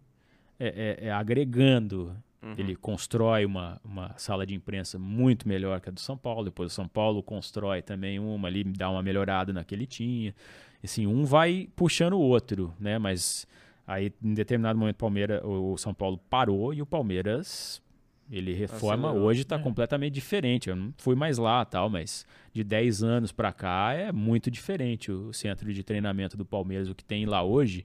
é, 0.58 0.98
é, 1.02 1.06
é, 1.06 1.12
agregando. 1.12 2.16
Uhum. 2.42 2.54
Ele 2.56 2.76
constrói 2.76 3.44
uma, 3.44 3.80
uma 3.84 4.16
sala 4.16 4.46
de 4.46 4.54
imprensa 4.54 4.98
muito 4.98 5.48
melhor 5.48 5.80
que 5.80 5.88
a 5.88 5.92
do 5.92 5.98
São 6.00 6.16
Paulo. 6.16 6.44
Depois 6.44 6.70
o 6.72 6.74
São 6.74 6.86
Paulo 6.86 7.22
constrói 7.22 7.82
também 7.82 8.18
uma 8.18 8.46
ali, 8.48 8.62
dá 8.62 8.88
uma 8.90 9.02
melhorada 9.02 9.52
na 9.52 9.64
que 9.64 9.74
ele 9.74 9.86
tinha. 9.86 10.34
Assim, 10.82 11.06
um 11.06 11.24
vai 11.24 11.68
puxando 11.74 12.12
o 12.12 12.20
outro, 12.20 12.72
né? 12.78 12.96
Mas 12.98 13.46
aí, 13.86 14.12
em 14.22 14.34
determinado 14.34 14.78
momento, 14.78 14.94
o 14.96 14.98
Palmeiras, 14.98 15.40
o 15.44 15.76
São 15.76 15.92
Paulo 15.92 16.18
parou 16.30 16.72
e 16.72 16.80
o 16.80 16.86
Palmeiras 16.86 17.82
ele 18.30 18.52
reforma. 18.54 19.08
Acelerou. 19.08 19.28
Hoje 19.28 19.40
está 19.42 19.56
É. 19.56 19.58
completamente 19.58 20.12
diferente. 20.14 20.68
Eu 20.68 20.76
não 20.76 20.94
fui 20.98 21.16
mais 21.16 21.38
lá, 21.38 21.64
tal, 21.64 21.88
mas 21.90 22.24
de 22.52 22.62
10 22.62 23.02
anos 23.02 23.32
para 23.32 23.52
cá 23.52 23.92
é 23.94 24.12
muito 24.12 24.50
diferente 24.50 25.10
o 25.10 25.32
centro 25.32 25.72
de 25.72 25.82
treinamento 25.82 26.36
do 26.36 26.44
Palmeiras, 26.44 26.88
o 26.88 26.94
que 26.94 27.02
tem 27.04 27.26
lá 27.26 27.42
hoje. 27.42 27.84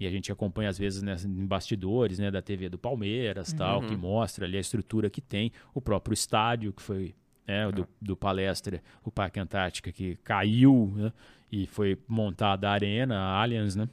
E 0.00 0.06
a 0.06 0.10
gente 0.10 0.32
acompanha 0.32 0.70
às 0.70 0.78
vezes 0.78 1.02
né, 1.02 1.14
em 1.24 1.46
bastidores 1.46 2.18
né, 2.18 2.30
da 2.30 2.40
TV 2.40 2.70
do 2.70 2.78
Palmeiras, 2.78 3.52
tal, 3.52 3.82
que 3.82 3.94
mostra 3.96 4.46
ali 4.46 4.56
a 4.56 4.60
estrutura 4.60 5.10
que 5.10 5.20
tem, 5.20 5.52
o 5.74 5.80
próprio 5.80 6.14
estádio 6.14 6.72
que 6.72 6.80
foi 6.82 7.14
né, 7.46 7.66
o 7.66 7.72
do, 7.72 7.88
do 8.00 8.16
palestra, 8.16 8.82
o 9.04 9.10
Parque 9.10 9.38
Antártica 9.38 9.92
que 9.92 10.16
caiu 10.24 10.90
né, 10.96 11.12
e 11.52 11.66
foi 11.66 11.98
montada 12.08 12.68
a 12.68 12.72
arena, 12.72 13.18
a 13.18 13.42
Allianz, 13.42 13.76
né? 13.76 13.88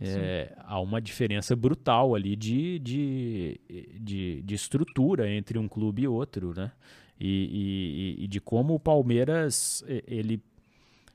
É, 0.00 0.52
há 0.64 0.80
uma 0.80 1.00
diferença 1.00 1.54
brutal 1.56 2.14
ali 2.14 2.34
de, 2.36 2.78
de, 2.80 3.60
de, 4.00 4.42
de 4.42 4.54
estrutura 4.54 5.30
entre 5.30 5.56
um 5.58 5.66
clube 5.68 6.02
e 6.02 6.08
outro, 6.08 6.52
né? 6.54 6.72
E, 7.18 8.16
e- 8.18 8.24
e 8.24 8.26
de 8.26 8.40
como 8.40 8.74
o 8.74 8.80
Palmeiras, 8.80 9.84
ele, 10.06 10.42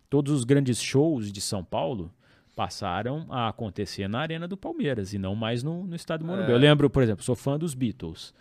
todos 0.09 0.31
os 0.33 0.43
grandes 0.45 0.81
shows 0.81 1.31
de 1.31 1.41
São 1.41 1.63
Paulo 1.63 2.09
passaram 2.59 3.25
a 3.29 3.47
acontecer 3.47 4.09
na 4.09 4.19
arena 4.19 4.45
do 4.45 4.57
Palmeiras 4.57 5.13
e 5.13 5.17
não 5.17 5.33
mais 5.33 5.63
no, 5.63 5.85
no 5.87 5.95
estádio 5.95 6.27
Morumbi. 6.27 6.51
É. 6.51 6.53
Eu 6.53 6.57
lembro, 6.57 6.89
por 6.89 7.01
exemplo, 7.01 7.23
sou 7.23 7.33
fã 7.33 7.57
dos 7.57 7.73
Beatles. 7.73 8.33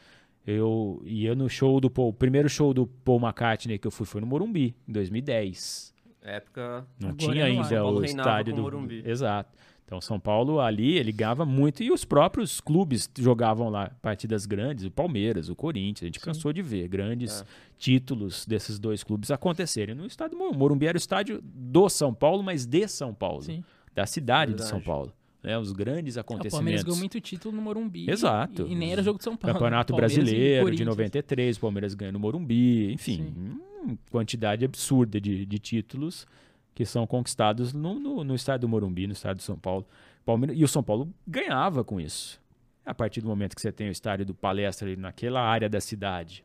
Eu 0.44 1.00
ia 1.04 1.36
no 1.36 1.48
show 1.48 1.80
do 1.80 1.88
Paul, 1.88 2.08
o 2.08 2.12
primeiro 2.12 2.48
show 2.48 2.74
do 2.74 2.84
Paul 2.84 3.20
McCartney 3.20 3.78
que 3.78 3.86
eu 3.86 3.92
fui 3.92 4.04
foi 4.04 4.20
no 4.20 4.26
Morumbi, 4.26 4.74
em 4.88 4.92
2010. 4.92 5.94
Época. 6.20 6.84
Não 6.98 7.14
tinha 7.14 7.44
ainda 7.44 7.86
o 7.86 8.04
estádio 8.04 8.56
do 8.56 8.62
Morumbi. 8.62 9.04
Exato. 9.06 9.56
Então 9.84 10.00
São 10.00 10.18
Paulo 10.18 10.58
ali 10.58 10.94
ele 10.94 11.04
ligava 11.04 11.46
muito 11.46 11.84
e 11.84 11.92
os 11.92 12.04
próprios 12.04 12.60
clubes 12.60 13.08
jogavam 13.16 13.68
lá 13.68 13.92
partidas 14.02 14.46
grandes, 14.46 14.84
o 14.84 14.90
Palmeiras, 14.90 15.48
o 15.48 15.54
Corinthians, 15.54 16.02
a 16.02 16.06
gente 16.06 16.18
cansou 16.18 16.52
de 16.52 16.60
ver 16.60 16.88
grandes 16.88 17.42
É. 17.42 17.44
títulos 17.78 18.44
desses 18.44 18.80
dois 18.80 19.04
clubes 19.04 19.30
acontecerem 19.30 19.94
no 19.94 20.04
estádio 20.04 20.36
Morumbi. 20.36 20.58
Morumbi 20.58 20.86
era 20.88 20.96
o 20.96 20.98
estádio 20.98 21.40
do 21.40 21.88
São 21.88 22.12
Paulo, 22.12 22.42
mas 22.42 22.66
de 22.66 22.88
São 22.88 23.14
Paulo. 23.14 23.42
Sim. 23.42 23.62
Da 23.98 24.06
cidade 24.06 24.52
de 24.52 24.58
Verdade. 24.58 24.70
São 24.70 24.80
Paulo. 24.80 25.12
Né? 25.42 25.58
Os 25.58 25.72
grandes 25.72 26.16
É, 26.16 26.20
O 26.20 26.24
Palmeiras 26.24 26.50
acontecimentos. 26.50 26.82
ganhou 26.84 26.98
muito 26.98 27.20
título 27.20 27.54
no 27.54 27.62
Morumbi. 27.62 28.08
Exato. 28.08 28.66
E, 28.66 28.72
e 28.72 28.74
nem 28.76 28.92
era 28.92 29.02
jogo 29.02 29.18
de 29.18 29.24
São 29.24 29.36
Paulo. 29.36 29.54
Campeonato 29.54 29.92
Palmeiras 29.92 30.12
e 30.12 30.16
Brasileiro 30.16 30.54
de 30.56 30.62
Corinthians. 30.62 30.88
93, 30.88 31.56
o 31.56 31.60
Palmeiras 31.60 31.94
ganhou 31.94 32.12
no 32.12 32.18
Morumbi, 32.20 32.92
enfim, 32.92 33.34
hum, 33.36 33.96
quantidade 34.10 34.64
absurda 34.64 35.20
de, 35.20 35.44
de 35.44 35.58
títulos 35.58 36.26
que 36.74 36.84
são 36.84 37.06
conquistados 37.08 37.72
no, 37.72 37.98
no, 37.98 38.22
no 38.22 38.34
estádio 38.36 38.62
do 38.62 38.68
Morumbi, 38.68 39.08
no 39.08 39.12
estádio 39.12 39.38
de 39.38 39.42
São 39.44 39.58
Paulo. 39.58 39.84
Palmeiras, 40.24 40.56
e 40.56 40.62
o 40.62 40.68
São 40.68 40.82
Paulo 40.82 41.12
ganhava 41.26 41.82
com 41.82 42.00
isso. 42.00 42.40
A 42.86 42.94
partir 42.94 43.20
do 43.20 43.26
momento 43.26 43.56
que 43.56 43.60
você 43.60 43.72
tem 43.72 43.88
o 43.88 43.92
estádio 43.92 44.24
do 44.24 44.34
Palestra 44.34 44.86
ali 44.86 44.96
naquela 44.96 45.40
área 45.40 45.68
da 45.68 45.80
cidade, 45.80 46.44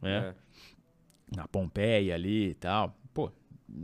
né? 0.00 0.34
É. 1.32 1.36
na 1.36 1.46
Pompeia 1.46 2.14
ali 2.14 2.50
e 2.50 2.54
tal. 2.54 2.96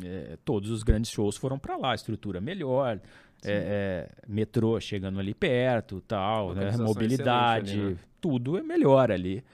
É, 0.03 0.39
todos 0.45 0.71
os 0.71 0.83
grandes 0.83 1.11
shows 1.11 1.37
foram 1.37 1.59
pra 1.59 1.77
lá, 1.77 1.95
estrutura 1.95 2.41
melhor, 2.41 2.99
é, 3.45 3.51
é, 3.53 4.09
metrô 4.27 4.81
chegando 4.81 5.21
ali 5.21 5.35
perto, 5.35 6.01
tal, 6.09 6.55
né, 6.55 6.71
mobilidade, 6.87 7.71
ali, 7.73 7.91
né? 7.91 7.97
tudo 8.21 8.57
é 8.57 8.63
melhor 8.63 9.11
ali. 9.11 9.45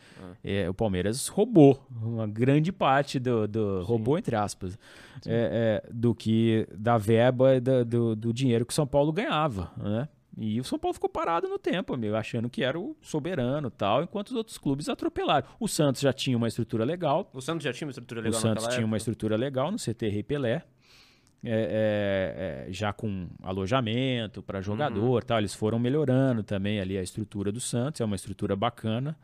É, 0.45 0.69
o 0.71 0.75
Palmeiras 0.75 1.27
roubou 1.29 1.85
uma 2.01 2.27
grande 2.27 2.71
parte 2.71 3.19
do, 3.19 3.49
do 3.49 3.83
roubou 3.83 4.17
entre 4.19 4.37
aspas 4.37 4.79
é, 5.27 5.83
é, 5.85 5.91
do 5.93 6.15
que 6.15 6.67
da 6.73 6.97
verba 6.99 7.61
da- 7.61 7.83
do, 7.83 8.15
do 8.15 8.33
dinheiro 8.33 8.65
que 8.65 8.73
o 8.73 8.75
São 8.75 8.87
Paulo 8.87 9.13
ganhava, 9.13 9.73
né? 9.77 10.09
E 10.39 10.61
o 10.61 10.65
São 10.65 10.79
Paulo 10.79 10.95
ficou 10.95 11.11
parado 11.11 11.49
no 11.49 11.59
tempo, 11.59 11.97
meu, 11.97 12.17
achando 12.17 12.49
que 12.49 12.63
era 12.63 12.79
o 12.79 12.97
soberano 13.03 13.71
tal, 13.71 14.03
enquanto 14.03 14.29
os 14.29 14.37
outros 14.37 14.59
clubes 14.59 14.89
atropelaram. 14.89 15.47
O 15.59 15.67
Santos 15.69 16.01
já 16.01 16.13
tinha 16.13 16.37
uma 16.37 16.49
estrutura 16.49 16.85
legal, 16.85 17.31
O 17.35 17.41
Santos 17.41 17.65
já 17.65 17.73
tinha 17.73 17.87
uma 17.87 17.91
estrutura 17.91 18.21
o 18.21 18.25
legal 18.25 18.41
Santos 18.41 18.63
naquela 18.63 18.75
tinha 18.77 18.87
uma 18.87 18.97
época? 18.97 19.11
estrutura 19.11 19.37
legal 19.37 19.71
no 19.71 19.77
CT 19.77 20.09
Rei 20.09 20.23
Pelé, 20.23 20.63
é, 21.43 22.67
é, 22.67 22.69
é, 22.69 22.73
já 22.73 22.93
com 22.93 23.29
alojamento 23.43 24.43
para 24.43 24.61
jogador, 24.61 25.25
tal. 25.25 25.39
Eles 25.39 25.55
foram 25.55 25.79
melhorando 25.79 26.43
também 26.43 26.81
ali 26.81 26.99
a 26.99 27.03
estrutura 27.03 27.51
do 27.51 27.61
Santos, 27.61 28.01
é 28.01 28.05
uma 28.05 28.17
estrutura 28.17 28.55
bacana. 28.55 29.17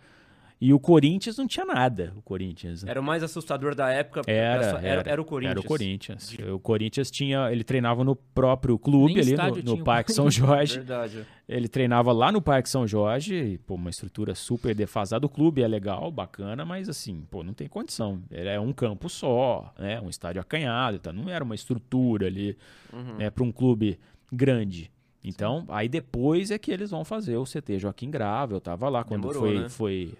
E 0.58 0.72
o 0.72 0.80
Corinthians 0.80 1.36
não 1.36 1.46
tinha 1.46 1.66
nada, 1.66 2.14
o 2.16 2.22
Corinthians. 2.22 2.82
Era 2.82 2.98
o 2.98 3.04
mais 3.04 3.22
assustador 3.22 3.74
da 3.74 3.90
época. 3.90 4.22
Era, 4.26 4.70
só- 4.70 4.78
era, 4.78 5.02
era, 5.06 5.20
o 5.20 5.24
Corinthians. 5.24 5.50
Era 5.58 5.60
o 5.60 5.64
Corinthians. 5.68 6.36
O 6.54 6.58
Corinthians 6.58 7.10
tinha, 7.10 7.52
ele 7.52 7.62
treinava 7.62 8.02
no 8.02 8.16
próprio 8.16 8.78
clube 8.78 9.22
Nem 9.22 9.34
ali 9.38 9.62
no, 9.62 9.76
no 9.76 9.84
Parque 9.84 10.14
São 10.14 10.30
Jorge. 10.30 10.76
Verdade. 10.78 11.26
Ele 11.46 11.68
treinava 11.68 12.10
lá 12.10 12.32
no 12.32 12.40
Parque 12.40 12.70
São 12.70 12.86
Jorge, 12.86 13.34
e, 13.34 13.58
pô, 13.58 13.74
uma 13.74 13.90
estrutura 13.90 14.34
super 14.34 14.74
defasada. 14.74 15.26
O 15.26 15.28
clube 15.28 15.62
é 15.62 15.68
legal, 15.68 16.10
bacana, 16.10 16.64
mas 16.64 16.88
assim, 16.88 17.22
pô, 17.30 17.42
não 17.44 17.52
tem 17.52 17.68
condição. 17.68 18.22
Ele 18.30 18.48
é 18.48 18.58
um 18.58 18.72
campo 18.72 19.10
só, 19.10 19.74
né? 19.78 20.00
Um 20.00 20.08
estádio 20.08 20.40
acanhado, 20.40 20.98
tá? 20.98 21.12
não 21.12 21.28
era 21.28 21.44
uma 21.44 21.54
estrutura 21.54 22.26
ali, 22.28 22.56
Uhum. 22.92 23.16
né, 23.18 23.28
para 23.28 23.44
um 23.44 23.52
clube 23.52 23.98
grande. 24.32 24.90
Então, 25.22 25.64
aí 25.68 25.88
depois 25.88 26.50
é 26.50 26.58
que 26.58 26.70
eles 26.70 26.90
vão 26.90 27.04
fazer 27.04 27.36
o 27.36 27.44
CT 27.44 27.78
Joaquim 27.80 28.10
Grava. 28.10 28.54
Eu 28.54 28.60
tava 28.60 28.88
lá 28.88 29.04
quando 29.04 29.22
Demorou, 29.22 29.42
foi, 29.42 29.58
né? 29.58 29.68
foi, 29.68 30.14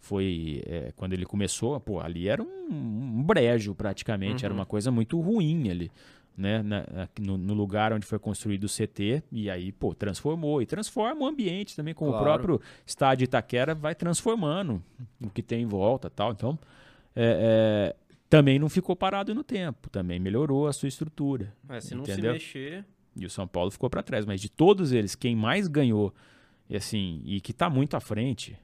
foi 0.00 0.62
é, 0.66 0.92
quando 0.96 1.12
ele 1.12 1.24
começou. 1.26 1.78
Pô, 1.78 2.00
ali 2.00 2.28
era 2.28 2.42
um, 2.42 2.46
um 2.70 3.22
brejo 3.22 3.74
praticamente, 3.74 4.44
era 4.44 4.52
Uhum. 4.52 4.60
uma 4.60 4.66
coisa 4.66 4.90
muito 4.90 5.20
ruim 5.20 5.70
ali 5.70 5.90
né, 6.36 6.62
na- 6.62 6.86
no, 7.20 7.36
no 7.36 7.52
lugar 7.52 7.92
onde 7.92 8.06
foi 8.06 8.18
construído 8.18 8.64
o 8.64 8.68
CT, 8.68 9.22
e 9.30 9.50
aí, 9.50 9.70
pô, 9.72 9.94
transformou. 9.94 10.62
E 10.62 10.64
transforma 10.66 11.20
o 11.20 11.26
ambiente 11.26 11.76
também, 11.76 11.92
com 11.92 12.06
o 12.06 12.12
Claro. 12.12 12.24
próprio 12.24 12.60
estádio 12.86 13.24
Itaquera 13.24 13.74
vai 13.74 13.94
transformando 13.94 14.82
o 15.22 15.28
que 15.28 15.42
tem 15.42 15.62
em 15.62 15.66
volta 15.66 16.08
tal. 16.08 16.32
Então, 16.32 16.58
é, 17.14 17.92
é, 17.92 17.96
também 18.30 18.58
não 18.58 18.70
ficou 18.70 18.96
parado 18.96 19.34
no 19.34 19.44
tempo, 19.44 19.90
também 19.90 20.18
melhorou 20.18 20.66
a 20.66 20.72
sua 20.72 20.88
estrutura. 20.88 21.52
É, 21.68 21.78
se 21.80 21.94
não 21.94 22.04
Entendeu? 22.04 22.32
se 22.32 22.38
mexer. 22.38 22.84
E 23.16 23.26
o 23.26 23.30
São 23.30 23.46
Paulo 23.46 23.70
ficou 23.70 23.90
para 23.90 24.02
trás. 24.02 24.24
Mas 24.24 24.40
de 24.40 24.48
todos 24.48 24.92
eles, 24.92 25.14
quem 25.14 25.36
mais 25.36 25.68
ganhou, 25.68 26.14
e 26.70 26.76
assim, 26.76 27.20
e 27.26 27.38
que 27.42 27.52
tá 27.52 27.68
muito 27.68 27.96
à 27.96 28.00
frente 28.00 28.56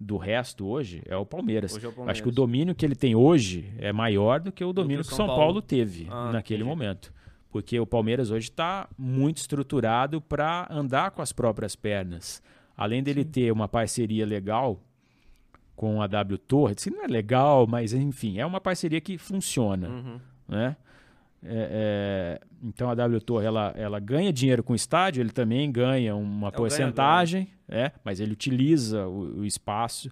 do 0.00 0.16
resto 0.16 0.66
hoje, 0.66 1.02
é 1.06 1.16
o 1.16 1.26
Palmeiras. 1.26 1.74
Hoje 1.74 1.84
é 1.84 1.88
o 1.88 1.90
Acho 1.90 1.96
Palmeiras. 1.96 2.20
que 2.22 2.28
o 2.28 2.32
domínio 2.32 2.74
que 2.74 2.84
ele 2.86 2.94
tem 2.94 3.14
hoje 3.16 3.72
é 3.78 3.92
maior 3.92 4.40
do 4.40 4.52
que 4.52 4.64
o 4.64 4.72
domínio 4.72 5.04
que 5.04 5.12
o 5.12 5.16
São 5.16 5.26
Paulo, 5.26 5.60
teve 5.60 6.06
Ah, 6.10 6.30
naquele 6.32 6.62
entendi. 6.62 6.76
momento. 6.76 7.12
Porque 7.50 7.80
o 7.80 7.86
Palmeiras 7.86 8.30
hoje 8.30 8.48
está 8.50 8.88
muito 8.96 9.38
estruturado 9.38 10.20
para 10.20 10.68
andar 10.70 11.10
com 11.10 11.22
as 11.22 11.32
próprias 11.32 11.74
pernas. 11.74 12.42
Além 12.76 13.02
dele 13.02 13.24
ter 13.24 13.50
uma 13.50 13.66
parceria 13.66 14.24
legal 14.24 14.80
com 15.74 16.00
a 16.02 16.06
W 16.06 16.38
Torres, 16.38 16.84
que 16.84 16.90
não 16.90 17.02
é 17.04 17.06
legal, 17.08 17.66
mas 17.66 17.92
enfim, 17.92 18.38
é 18.38 18.46
uma 18.46 18.60
parceria 18.60 19.00
que 19.00 19.16
funciona 19.18 19.88
Uhum. 19.88 20.20
né? 20.48 20.76
É, 21.40 22.38
é, 22.40 22.40
então 22.64 22.90
a 22.90 22.94
W 22.96 23.20
Torre 23.20 23.46
ela, 23.46 23.72
ela 23.76 24.00
ganha 24.00 24.32
dinheiro 24.32 24.62
com 24.62 24.72
o 24.72 24.76
estádio, 24.76 25.20
ele 25.22 25.30
também 25.30 25.70
ganha 25.70 26.16
uma 26.16 26.48
É 26.48 26.50
porcentagem, 26.50 27.48
é, 27.68 27.92
mas 28.04 28.20
ele 28.20 28.32
utiliza 28.32 29.06
o, 29.06 29.40
o 29.40 29.44
espaço. 29.44 30.10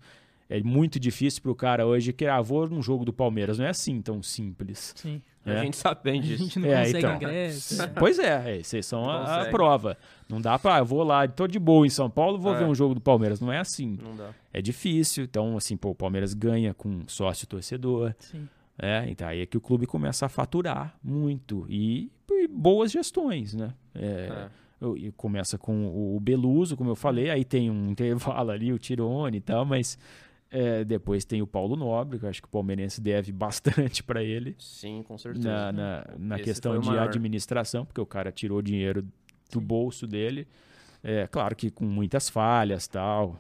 É 0.49 0.63
muito 0.63 1.01
difícil 1.01 1.43
para 1.43 1.51
o 1.51 1.55
cara 1.57 1.85
hoje 1.87 2.13
que 2.13 2.25
ah, 2.25 2.41
vou 2.41 2.69
num 2.69 2.81
jogo 2.81 3.05
do 3.05 3.13
Palmeiras. 3.13 3.59
Não 3.59 3.67
é 3.67 3.71
assim 3.71 4.01
tão 4.01 4.23
simples. 4.23 4.93
Sim. 4.97 5.21
A 5.45 5.53
É. 5.55 5.63
gente 5.63 5.77
sabe 5.77 6.01
bem 6.05 6.21
A 6.21 6.23
disso. 6.23 6.45
gente 6.45 6.59
não 6.61 6.69
É, 6.69 6.79
consegue 6.85 6.99
então. 6.99 7.17
ingresso. 7.17 7.83
é. 7.83 7.87
Pois 7.89 8.19
é, 8.21 8.63
vocês 8.63 8.87
são 8.87 9.11
a, 9.11 9.43
a 9.43 9.47
prova. 9.47 9.97
Não 10.29 10.41
dá 10.41 10.57
para, 10.59 10.79
eu 10.79 10.85
vou 10.85 11.03
lá, 11.03 11.27
tô 11.27 11.49
de 11.49 11.59
boa 11.59 11.85
em 11.87 11.91
São 11.91 12.09
Paulo, 12.09 12.39
vou 12.39 12.55
É. 12.55 12.59
ver 12.59 12.65
um 12.65 12.75
jogo 12.75 12.95
do 12.95 13.01
Palmeiras. 13.01 13.41
Não 13.41 13.51
é 13.53 13.59
assim. 13.59 13.99
Não 14.01 14.15
dá. 14.17 14.31
É 14.53 14.63
difícil. 14.63 15.25
Então, 15.25 15.57
assim, 15.57 15.77
pô, 15.77 15.91
o 15.91 15.95
Palmeiras 15.97 16.33
ganha 16.33 16.73
com 16.73 17.01
sócio 17.09 17.47
torcedor. 17.49 18.15
Sim. 18.21 18.49
É, 18.79 19.05
então 19.09 19.27
aí 19.27 19.41
é 19.41 19.47
que 19.47 19.57
o 19.57 19.61
clube 19.61 19.87
começa 19.87 20.27
a 20.27 20.29
faturar 20.29 20.95
muito 21.03 21.67
e, 21.69 22.11
e 22.31 22.47
boas 22.47 22.93
gestões, 22.93 23.53
né? 23.55 23.73
É, 23.95 24.05
É. 24.31 24.49
e 24.97 25.11
começa 25.13 25.57
com 25.57 25.87
o, 25.87 26.21
Beluso, 26.21 26.77
como 26.77 26.91
eu 26.91 26.97
falei, 26.97 27.31
aí 27.31 27.45
tem 27.45 27.71
um 27.71 27.89
intervalo 27.91 28.51
ali, 28.51 28.73
o 28.73 28.79
Tirone 28.79 29.39
e 29.39 29.41
tal, 29.41 29.65
mas 29.65 29.99
é, 30.51 30.85
depois 30.85 31.25
tem 31.25 31.43
o 31.43 31.47
Paulo 31.47 31.77
Nobre, 31.77 32.19
que 32.19 32.25
eu 32.25 32.29
acho 32.29 32.43
que 32.43 32.49
o 32.49 32.51
palmeirense 32.51 33.01
deve 33.01 33.33
bastante 33.33 34.03
para 34.03 34.23
ele 34.23 34.55
Sim, 34.59 35.03
com 35.03 35.17
certeza. 35.17 35.49
na, 35.49 35.73
na, 35.73 36.05
na 36.19 36.39
questão 36.39 36.79
de 36.79 36.87
maior. 36.89 37.09
administração, 37.09 37.85
porque 37.85 38.01
o 38.01 38.07
cara 38.07 38.31
tirou 38.31 38.61
dinheiro 38.61 39.07
do 39.51 39.61
bolso 39.61 40.07
dele. 40.07 40.47
É, 41.03 41.27
claro 41.27 41.55
que 41.55 41.71
com 41.71 41.85
muitas 41.85 42.29
falhas 42.29 42.89
tal, 42.89 43.39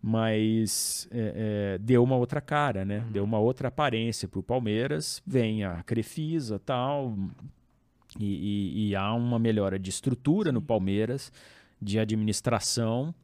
mas 0.00 1.08
é, 1.10 1.74
é, 1.74 1.78
deu 1.78 2.02
uma 2.02 2.16
outra 2.16 2.40
cara, 2.40 2.84
né? 2.84 3.00
Uhum. 3.00 3.12
Deu 3.12 3.24
uma 3.24 3.38
outra 3.38 3.68
aparência 3.68 4.28
para 4.28 4.40
o 4.40 4.42
Palmeiras. 4.42 5.22
Vem 5.26 5.64
a 5.64 5.82
Crefisa 5.82 6.58
tal, 6.58 7.16
e, 8.18 8.24
e- 8.24 8.88
e 8.88 8.96
há 8.96 9.12
uma 9.14 9.38
melhora 9.38 9.78
de 9.78 9.90
estrutura 9.90 10.50
no 10.52 10.60
Palmeiras, 10.60 11.32
de 11.80 11.98
administração, 11.98 13.14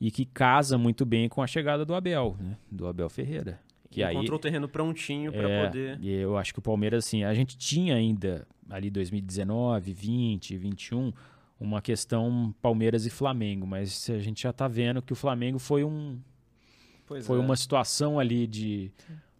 e 0.00 0.10
que 0.10 0.24
casa 0.26 0.76
muito 0.76 1.06
bem 1.06 1.28
com 1.28 1.42
a 1.42 1.46
chegada 1.46 1.84
do 1.84 1.94
Abel, 1.94 2.36
né? 2.38 2.56
do 2.70 2.86
Abel 2.86 3.08
Ferreira. 3.08 3.58
Que 3.90 4.02
aí, 4.02 4.14
Encontrou 4.14 4.38
o 4.38 4.40
terreno 4.40 4.68
prontinho 4.68 5.32
pra 5.32 5.48
é, 5.48 5.64
poder. 5.66 5.98
E 6.02 6.12
eu 6.12 6.36
acho 6.36 6.52
que 6.52 6.58
o 6.58 6.62
Palmeiras, 6.62 7.06
assim, 7.06 7.24
a 7.24 7.32
gente 7.32 7.56
tinha 7.56 7.94
ainda 7.94 8.46
ali 8.68 8.90
2019, 8.90 9.92
20, 9.92 10.56
21, 10.58 11.12
uma 11.58 11.80
questão 11.80 12.54
Palmeiras 12.60 13.06
e 13.06 13.10
Flamengo, 13.10 13.66
mas 13.66 14.10
a 14.10 14.18
gente 14.18 14.42
já 14.42 14.52
tá 14.52 14.68
vendo 14.68 15.00
que 15.00 15.12
o 15.12 15.16
Flamengo 15.16 15.58
foi 15.58 15.84
um 15.84 16.18
Pois 17.06 17.26
foi 17.26 17.38
é, 17.38 17.40
uma 17.40 17.56
situação 17.56 18.18
ali 18.18 18.46
de 18.46 18.90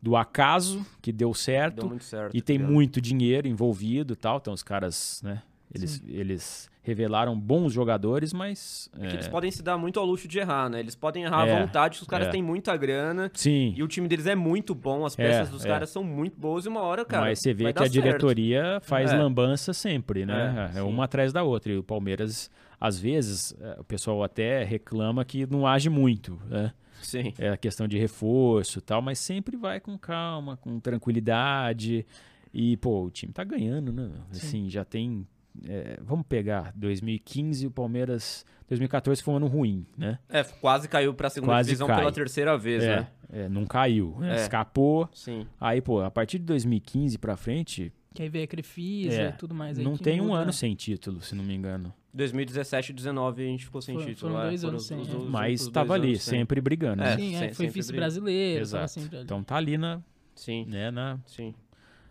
do 0.01 0.15
acaso 0.17 0.85
que 1.03 1.11
deu 1.13 1.33
certo 1.35 1.81
Deu 1.81 1.89
muito 1.89 2.05
certo. 2.05 2.37
e 2.37 2.41
tem 2.41 2.59
muito 2.59 3.01
dinheiro 3.01 3.49
envolvido, 3.49 4.13
e 4.13 4.17
tal. 4.17 4.39
Então 4.39 4.53
os 4.53 4.63
caras, 4.63 5.21
né, 5.25 5.43
eles 5.75 6.03
eles 6.07 6.71
revelaram 6.83 7.37
bons 7.37 7.73
jogadores, 7.73 8.33
mas 8.33 8.89
É 8.97 9.09
que 9.09 9.15
eles 9.17 9.27
é, 9.27 9.29
podem 9.29 9.51
se 9.51 9.61
dar 9.61 9.77
muito 9.77 9.99
ao 9.99 10.07
luxo 10.07 10.29
de 10.29 10.39
errar, 10.39 10.69
né? 10.71 10.79
Eles 10.79 10.95
podem 10.95 11.25
errar 11.25 11.49
É, 11.49 11.53
à 11.57 11.61
vontade, 11.61 12.01
os 12.01 12.07
caras 12.07 12.29
é. 12.29 12.31
têm 12.31 12.41
muita 12.41 12.77
grana. 12.77 13.29
sim, 13.35 13.75
E 13.77 13.83
o 13.83 13.89
time 13.89 14.07
deles 14.07 14.25
é 14.29 14.37
muito 14.37 14.73
bom, 14.73 15.05
as 15.05 15.17
peças 15.17 15.49
É, 15.49 15.51
dos 15.51 15.65
é. 15.65 15.69
caras 15.69 15.91
são 15.91 16.05
muito 16.05 16.39
boas 16.39 16.65
e 16.65 16.69
uma 16.69 16.83
hora, 16.83 17.05
cara. 17.05 17.25
Mas 17.25 17.41
você 17.41 17.53
vê 17.53 17.65
vai 17.65 17.73
que 17.73 17.79
a 17.81 17.83
certo. 17.83 17.93
diretoria 17.93 18.79
faz 18.83 19.13
É. 19.13 19.17
lambança 19.17 19.73
sempre, 19.73 20.25
né? 20.25 20.71
É, 20.77 20.79
É, 20.79 20.83
uma 20.83 21.05
atrás 21.07 21.33
da 21.33 21.43
outra. 21.43 21.73
E 21.73 21.77
o 21.77 21.83
Palmeiras, 21.83 22.49
às 22.81 22.97
vezes, 23.01 23.53
é, 23.61 23.81
o 23.81 23.85
pessoal 23.85 24.23
até 24.23 24.63
reclama 24.63 25.25
que 25.25 25.45
não 25.51 25.67
age 25.67 25.91
muito, 25.91 26.39
né? 26.49 26.73
Sim. 27.07 27.33
É 27.39 27.51
a 27.51 27.57
questão 27.57 27.87
de 27.89 27.99
reforço 27.99 28.79
e 28.79 28.83
tal, 28.83 29.01
mas 29.01 29.19
sempre 29.19 29.57
vai 29.57 29.81
com 29.81 29.97
calma, 29.99 30.57
com 30.57 30.79
tranquilidade. 30.81 32.07
E, 32.53 32.77
pô, 32.79 33.05
o 33.05 33.11
time 33.11 33.33
tá 33.33 33.45
ganhando, 33.45 33.93
né? 33.93 34.11
Assim, 34.31 34.69
já 34.71 34.85
tem. 34.85 35.27
é, 35.69 35.99
vamos 36.03 36.27
pegar 36.29 36.73
2015, 36.75 37.67
o 37.67 37.71
Palmeiras. 37.71 38.45
2014 38.69 39.23
foi 39.23 39.35
um 39.35 39.37
ano 39.37 39.47
ruim, 39.47 39.87
né? 39.97 40.19
É, 40.29 40.43
quase 40.43 40.89
caiu 40.89 41.15
pra 41.15 41.31
segunda 41.31 41.53
Quase 41.53 41.69
divisão 41.69 41.87
cai. 41.87 41.99
pela 41.99 42.11
terceira 42.13 42.59
vez, 42.59 42.83
é, 42.83 42.97
né? 42.97 43.09
é, 43.33 43.49
não 43.49 43.65
caiu, 43.65 44.17
né? 44.19 44.33
É. 44.33 44.37
escapou. 44.43 45.09
Sim. 45.13 45.47
Aí, 45.61 45.81
pô, 45.81 46.01
a 46.01 46.11
partir 46.11 46.39
de 46.41 46.45
2015 46.47 47.17
pra 47.19 47.37
frente, 47.37 47.93
Que 48.13 48.23
aí 48.23 48.29
veio 48.29 48.45
a 48.45 48.49
Crefisa 48.49 49.23
É, 49.23 49.29
e 49.29 49.33
tudo 49.35 49.55
mais. 49.55 49.79
aí 49.79 49.85
não 49.85 49.97
tem 49.97 50.21
um 50.21 50.29
muda. 50.29 50.41
ano 50.41 50.53
sem 50.53 50.75
título, 50.75 51.21
se 51.21 51.35
não 51.37 51.45
me 51.45 51.55
engano. 51.55 51.93
2017 52.17 52.91
e 52.91 52.93
2019 52.95 53.43
a 53.43 53.47
gente 53.47 53.65
ficou 53.67 53.81
sem 53.83 53.95
Foram- 53.95 54.07
título. 54.09 54.33
foram 54.33 54.45
é, 54.45 54.49
dois 54.49 54.61
foram 54.63 54.71
anos 54.71 54.83
os- 54.83 54.89
sem, 54.89 54.99
os- 55.01 55.09
é. 55.09 55.17
os- 55.17 55.29
Mas 55.31 55.61
estava 55.61 55.95
ali, 55.95 56.09
anos 56.09 56.23
sem. 56.23 56.39
sempre 56.41 56.61
brigando. 56.61 57.03
É, 57.03 57.07
né? 57.11 57.17
Sim, 57.17 57.35
é, 57.35 57.39
sem- 57.39 57.49
foi 57.53 57.67
sempre 57.67 57.81
vice-brasileiro. 57.81 58.61
Exato. 58.63 58.89
sempre. 58.91 59.21
Então 59.21 59.43
tá 59.45 59.57
ali 59.57 59.77
na. 59.79 60.01
Sim, 60.35 60.67
Né, 60.67 60.91
na 60.91 61.19
sim, 61.27 61.55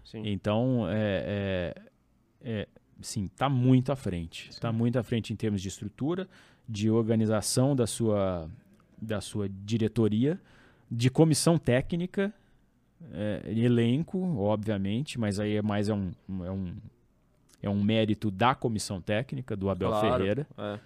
sim. 0.03 0.21
então, 0.25 0.87
é, 0.89 1.73
é, 2.43 2.51
é, 2.61 2.67
sim, 3.01 3.27
tá 3.35 3.47
muito 3.49 3.91
à 3.91 3.95
frente. 3.95 4.49
Está 4.49 4.71
muito 4.71 4.97
à 4.97 5.03
frente 5.03 5.31
em 5.31 5.35
termos 5.35 5.61
de 5.61 5.67
estrutura, 5.67 6.27
de 6.67 6.89
organização 6.89 7.75
da 7.75 7.85
sua, 7.85 8.49
da 8.99 9.21
sua 9.21 9.47
diretoria, 9.47 10.39
de 10.89 11.09
comissão 11.11 11.57
técnica, 11.59 12.33
é, 13.11 13.41
elenco, 13.55 14.17
obviamente, 14.39 15.19
mas 15.19 15.39
aí 15.39 15.55
é 15.57 15.61
mais 15.61 15.89
é 15.89 15.93
um, 15.93 16.11
é 16.43 16.49
um, 16.51 16.73
é 17.67 17.69
um 17.69 17.81
mérito 17.83 18.29
da 18.31 18.53
comissão 18.55 19.01
técnica, 19.01 19.55
do 19.55 19.69
Abel 19.69 19.89
Claro, 19.89 20.17
Ferreira. 20.17 20.47
é. 20.57 20.79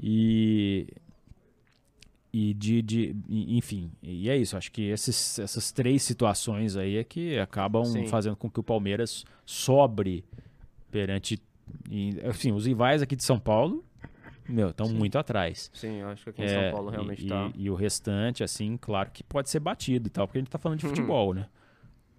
E, 0.00 0.88
e 2.32 2.52
de, 2.54 2.82
de 2.82 3.16
enfim, 3.30 3.90
e 4.02 4.28
é 4.28 4.36
isso. 4.36 4.56
Acho 4.56 4.70
que 4.72 4.82
esses, 4.88 5.38
essas 5.38 5.70
três 5.70 6.02
situações 6.02 6.76
aí 6.76 6.96
é 6.96 7.04
que 7.04 7.38
acabam 7.38 7.84
Sim. 7.84 8.06
fazendo 8.06 8.36
com 8.36 8.50
que 8.50 8.58
o 8.58 8.62
Palmeiras 8.62 9.24
sobre 9.46 10.24
perante, 10.90 11.40
e, 11.90 12.20
assim, 12.28 12.52
os 12.52 12.66
rivais 12.66 13.02
aqui 13.02 13.14
de 13.16 13.24
São 13.24 13.38
Paulo, 13.38 13.84
meu, 14.48 14.70
estão 14.70 14.88
muito 14.88 15.16
atrás. 15.16 15.70
Sim, 15.72 16.00
eu 16.00 16.08
acho 16.08 16.24
que 16.24 16.30
aqui 16.30 16.42
em 16.42 16.44
É, 16.44 16.48
São 16.70 16.72
Paulo 16.72 16.90
realmente 16.90 17.24
e, 17.24 17.28
tá. 17.28 17.50
e, 17.54 17.62
e 17.64 17.70
o 17.70 17.74
restante, 17.74 18.42
assim, 18.44 18.76
claro 18.76 19.10
que 19.12 19.22
pode 19.24 19.48
ser 19.48 19.60
batido 19.60 20.08
e 20.08 20.10
tal, 20.10 20.26
porque 20.26 20.38
a 20.38 20.40
gente 20.40 20.50
tá 20.50 20.58
falando 20.58 20.80
de 20.80 20.86
futebol, 20.88 21.32
né? 21.34 21.46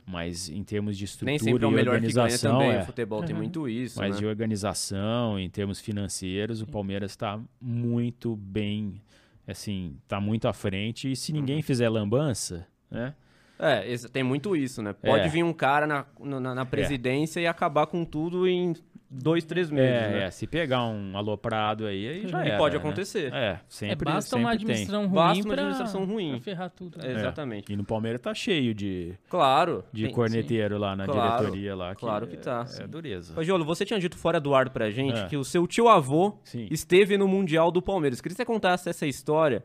Mas 0.08 0.49
em 0.49 0.64
termos 0.64 0.95
de 0.97 1.06
estrutura 1.06 1.32
Nem 1.32 1.39
sempre 1.39 1.64
é 1.64 1.68
o 1.68 1.72
e 1.72 1.74
melhor 1.76 1.95
que 1.99 2.01
ganha 2.01 2.26
organização, 2.26 2.60
também. 2.60 2.76
é, 2.76 2.82
O 2.82 2.86
futebol 2.86 3.24
tem 3.24 3.34
Uhum. 3.36 3.41
muito 3.41 3.68
isso, 3.68 3.99
mas 3.99 4.12
né? 4.14 4.20
de 4.20 4.26
organização, 4.28 5.39
em 5.39 5.49
termos 5.49 5.80
financeiros, 5.80 6.62
o 6.62 6.68
Palmeiras 6.68 7.12
está 7.12 7.39
muito 7.60 8.36
bem, 8.36 9.01
assim, 9.47 9.97
está 10.03 10.22
muito 10.22 10.47
à 10.47 10.53
frente. 10.53 11.12
E 11.12 11.16
se 11.16 11.32
Uhum. 11.32 11.39
ninguém 11.39 11.62
fizer 11.64 11.89
lambança, 11.89 12.68
né? 12.89 13.16
É, 13.58 13.84
tem 14.12 14.22
muito 14.22 14.56
isso, 14.56 14.82
né? 14.84 14.93
Pode 14.93 15.24
É. 15.26 15.28
vir 15.30 15.41
um 15.43 15.53
cara 15.53 15.88
na, 15.88 16.06
na, 16.20 16.53
na 16.53 16.66
presidência 16.66 17.39
e 17.39 17.47
acabar 17.47 17.88
com 17.88 18.03
tudo 18.06 18.47
em 18.47 18.76
dois, 19.10 19.43
três 19.43 19.70
meses, 19.70 19.89
É, 20.01 20.10
né? 20.10 20.24
é, 20.26 20.32
se 20.32 20.45
pegar 20.47 20.84
um 20.86 21.18
aloprado 21.18 21.86
aí, 21.86 22.08
aí 22.08 22.28
já 22.28 22.43
E 22.45 22.49
era, 22.49 22.58
pode 22.58 22.76
né? 22.76 22.80
acontecer. 22.82 23.32
É, 23.34 23.60
sempre, 23.70 24.10
é, 24.10 24.14
basta 24.14 24.36
uma 24.36 24.51
sempre 24.51 24.66
tem. 24.66 24.74
administração 24.74 25.01
ruim 25.08 25.14
Basta 25.16 25.43
uma 25.47 25.53
pra- 25.53 25.64
administração 25.64 26.06
ruim. 26.06 26.32
pra 26.32 26.39
ferrar 26.41 26.70
tudo. 26.72 26.97
né? 26.97 27.08
É. 27.08 27.16
Exatamente. 27.16 27.72
E 27.72 27.76
no 27.76 27.84
Palmeiras 27.86 28.20
tá 28.22 28.34
cheio 28.34 28.74
de, 28.74 29.14
Claro. 29.30 29.84
de 29.93 30.03
Tem- 30.06 30.14
corneteiro 30.14 30.78
lá 30.78 30.95
na 30.95 31.06
Claro, 31.06 31.38
diretoria 31.38 31.76
lá. 31.76 31.95
claro 31.95 32.28
que 32.28 32.38
tá. 32.38 32.66
É, 32.80 32.84
é 32.84 32.88
dureza. 32.88 33.39
Ô, 33.39 33.43
Jolo, 33.43 33.64
você 33.64 33.86
tinha 33.86 33.99
dito 33.99 34.18
fora 34.18 34.39
do 34.39 34.53
ar 34.56 34.70
pra 34.70 34.89
gente 34.91 35.20
É. 35.20 35.26
que 35.28 35.38
o 35.38 35.43
seu 35.43 35.66
tio-avô 35.68 36.38
Sim. 36.43 36.68
esteve 36.72 37.18
no 37.18 37.28
Mundial 37.28 37.72
do 37.72 37.82
Palmeiras. 37.82 38.20
Queria 38.22 38.34
que 38.36 38.38
você 38.41 38.45
contasse 38.45 38.89
essa 38.89 39.06
história, 39.06 39.64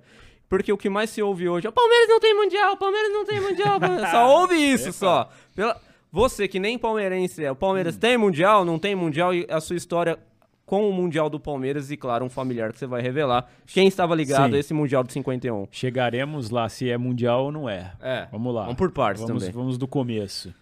porque 0.49 0.73
o 0.73 0.77
que 0.77 0.89
mais 0.91 1.11
se 1.11 1.23
ouve 1.23 1.49
hoje 1.49 1.67
é 1.67 1.71
o 1.71 1.73
Palmeiras 1.73 2.09
não 2.09 2.21
tem 2.21 2.35
Mundial, 2.35 2.73
o 2.73 2.77
Palmeiras 2.77 3.13
não 3.13 3.25
tem 3.25 3.41
Mundial. 3.41 3.77
o 3.77 3.81
Palmeiras-" 3.81 4.11
só 4.11 4.41
ouve 4.41 4.55
isso, 4.57 4.93
só. 4.93 5.29
Pela- 5.55 5.81
Você 6.13 6.49
que 6.49 6.59
nem 6.59 6.79
palmeirense 6.79 7.45
é, 7.45 7.51
o 7.51 7.57
Palmeiras 7.57 7.97
Hum. 7.97 8.01
tem 8.01 8.19
Mundial, 8.19 8.65
não 8.65 8.79
tem 8.79 8.95
Mundial, 8.95 9.35
e 9.35 9.47
a 9.49 9.61
sua 9.61 9.77
história 9.77 10.19
com 10.67 10.89
o 10.89 10.93
Mundial 10.93 11.29
do 11.29 11.41
Palmeiras 11.41 11.91
e, 11.91 11.97
claro, 11.97 12.25
um 12.25 12.31
familiar 12.31 12.73
que 12.73 12.79
você 12.79 12.87
vai 12.87 13.03
revelar. 13.03 13.51
Quem 13.67 13.89
estava 13.89 14.15
ligado 14.15 14.51
Sim. 14.51 14.57
a 14.57 14.59
esse 14.61 14.73
Mundial 14.73 15.03
de 15.03 15.13
51? 15.13 15.67
Chegaremos 15.71 16.51
lá 16.51 16.69
se 16.69 16.89
é 16.89 16.97
mundial 16.97 17.47
ou 17.47 17.53
não 17.53 17.69
é. 17.69 17.93
É. 18.01 18.29
Vamos 18.31 18.55
lá. 18.55 18.63
Vamos 18.63 18.77
por 18.77 18.93
partes 18.93 19.25
vamos, 19.25 19.43
também. 19.43 19.53
Vamos 19.53 19.77
do 19.77 19.89
começo. 19.89 20.55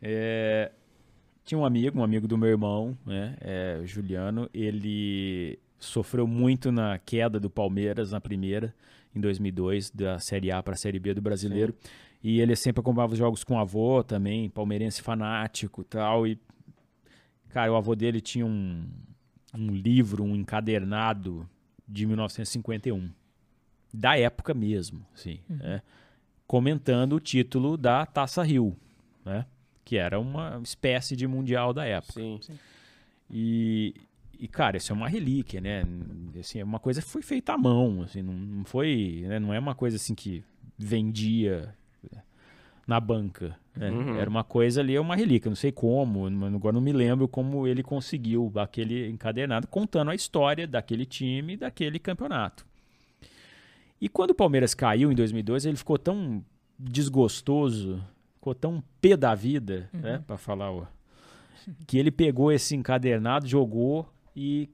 É, 0.00 0.70
tinha 1.44 1.58
um 1.58 1.64
amigo, 1.64 1.98
um 1.98 2.04
amigo 2.04 2.28
do 2.28 2.38
meu 2.38 2.48
irmão, 2.48 2.96
né, 3.04 3.36
é, 3.40 3.80
Juliano. 3.84 4.48
Ele 4.54 5.58
sofreu 5.80 6.28
muito 6.28 6.70
na 6.70 6.96
queda 6.98 7.40
do 7.40 7.50
Palmeiras 7.50 8.12
na 8.12 8.20
primeira, 8.20 8.72
em 9.12 9.20
2002, 9.20 9.90
da 9.90 10.20
Série 10.20 10.52
A 10.52 10.62
para 10.62 10.74
a 10.74 10.76
Série 10.76 11.00
B 11.00 11.12
do 11.12 11.20
Brasileiro. 11.20 11.74
E 12.22 12.40
ele 12.40 12.54
sempre 12.54 12.80
acompanhava 12.80 13.12
os 13.12 13.18
jogos 13.18 13.42
com 13.42 13.54
o 13.54 13.58
avô 13.58 14.02
também, 14.04 14.50
palmeirense 14.50 15.00
fanático 15.00 15.80
e 15.80 15.84
tal. 15.84 16.26
E, 16.26 16.38
cara, 17.48 17.72
o 17.72 17.76
avô 17.76 17.94
dele 17.94 18.20
tinha 18.20 18.44
um, 18.44 18.84
um 19.54 19.70
livro, 19.70 20.22
um 20.22 20.36
encadernado 20.36 21.48
de 21.88 22.06
1951. 22.06 23.10
Da 23.92 24.18
época 24.18 24.54
mesmo, 24.54 25.04
sim. 25.14 25.40
né? 25.48 25.82
comentando 26.50 27.12
o 27.12 27.20
título 27.20 27.76
da 27.76 28.04
Taça 28.04 28.42
Rio, 28.42 28.76
né? 29.24 29.46
Que 29.84 29.96
era 29.96 30.18
uma 30.18 30.60
espécie 30.64 31.14
de 31.14 31.24
mundial 31.24 31.72
da 31.72 31.84
época. 31.84 32.20
Sim. 32.40 32.58
E, 33.30 33.94
e, 34.36 34.48
cara, 34.48 34.76
isso 34.76 34.92
é 34.92 34.96
uma 34.96 35.08
relíquia, 35.08 35.60
né? 35.60 35.84
Assim, 36.40 36.58
é 36.58 36.64
uma 36.64 36.80
coisa 36.80 37.00
que 37.00 37.08
foi 37.08 37.22
feita 37.22 37.52
à 37.52 37.58
mão, 37.58 38.02
assim, 38.02 38.20
não, 38.20 38.34
não 38.34 38.64
foi, 38.64 39.24
né? 39.28 39.38
não 39.38 39.54
é 39.54 39.60
uma 39.60 39.76
coisa 39.76 39.94
assim 39.94 40.12
que 40.12 40.42
vendia 40.76 41.72
na 42.86 42.98
banca, 42.98 43.56
né? 43.76 43.90
Uhum. 43.90 44.16
Era 44.16 44.28
uma 44.28 44.44
coisa 44.44 44.80
ali, 44.80 44.94
é 44.94 45.00
uma 45.00 45.16
relíquia, 45.16 45.48
não 45.48 45.56
sei 45.56 45.72
como, 45.72 46.26
agora 46.26 46.74
não 46.74 46.80
me 46.80 46.92
lembro 46.92 47.28
como 47.28 47.66
ele 47.66 47.82
conseguiu 47.82 48.52
aquele 48.56 49.08
encadernado 49.08 49.66
contando 49.66 50.10
a 50.10 50.14
história 50.14 50.66
daquele 50.66 51.06
time 51.06 51.54
e 51.54 51.56
daquele 51.56 51.98
campeonato. 51.98 52.66
E 54.00 54.08
quando 54.08 54.30
o 54.30 54.34
Palmeiras 54.34 54.74
caiu 54.74 55.12
em 55.12 55.14
2002, 55.14 55.66
ele 55.66 55.76
ficou 55.76 55.98
tão 55.98 56.42
desgostoso, 56.78 58.02
ficou 58.34 58.54
tão 58.54 58.82
pé 59.00 59.16
da 59.16 59.34
vida, 59.34 59.88
né, 59.92 60.22
para 60.26 60.38
falar 60.38 60.72
o 60.72 60.86
que 61.86 61.98
ele 61.98 62.10
pegou 62.10 62.50
esse 62.50 62.74
encadernado, 62.74 63.46
jogou 63.46 64.08
e 64.34 64.68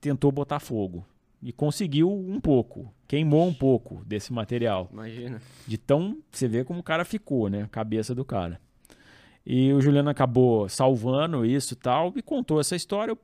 tentou 0.00 0.30
botar 0.30 0.60
fogo. 0.60 1.04
E 1.46 1.52
conseguiu 1.52 2.10
um 2.10 2.40
pouco, 2.40 2.90
queimou 3.06 3.46
um 3.46 3.52
pouco 3.52 4.02
desse 4.06 4.32
material. 4.32 4.88
Imagina. 4.90 5.42
De 5.66 5.76
tão. 5.76 6.16
Você 6.32 6.48
vê 6.48 6.64
como 6.64 6.80
o 6.80 6.82
cara 6.82 7.04
ficou, 7.04 7.50
né? 7.50 7.64
A 7.64 7.68
cabeça 7.68 8.14
do 8.14 8.24
cara. 8.24 8.58
E 9.44 9.70
o 9.74 9.78
Juliano 9.82 10.08
acabou 10.08 10.66
salvando 10.70 11.44
isso 11.44 11.74
e 11.74 11.76
tal, 11.76 12.14
e 12.16 12.22
contou 12.22 12.58
essa 12.60 12.74
história. 12.74 13.10
Eu, 13.12 13.18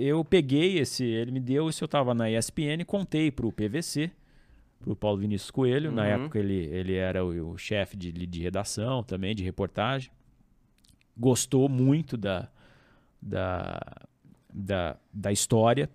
eu 0.00 0.24
peguei 0.24 0.78
esse, 0.78 1.04
ele 1.04 1.30
me 1.30 1.38
deu 1.38 1.68
isso, 1.68 1.84
eu 1.84 1.88
tava 1.88 2.14
na 2.14 2.30
ESPN, 2.30 2.82
contei 2.86 3.30
pro 3.30 3.52
PVC, 3.52 4.10
pro 4.78 4.96
Paulo 4.96 5.18
Vinícius 5.18 5.50
Coelho. 5.50 5.92
Na 5.92 6.04
Uhum. 6.04 6.08
época 6.08 6.38
ele, 6.38 6.54
ele 6.72 6.94
era 6.94 7.22
o, 7.22 7.50
o 7.52 7.58
chefe 7.58 7.94
de, 7.94 8.10
de 8.10 8.40
redação 8.40 9.02
também, 9.02 9.34
de 9.34 9.44
reportagem. 9.44 10.10
Gostou 11.14 11.68
muito 11.68 12.16
da, 12.16 12.48
da, 13.20 13.78
da, 14.50 14.96
da 15.12 15.30
história. 15.30 15.90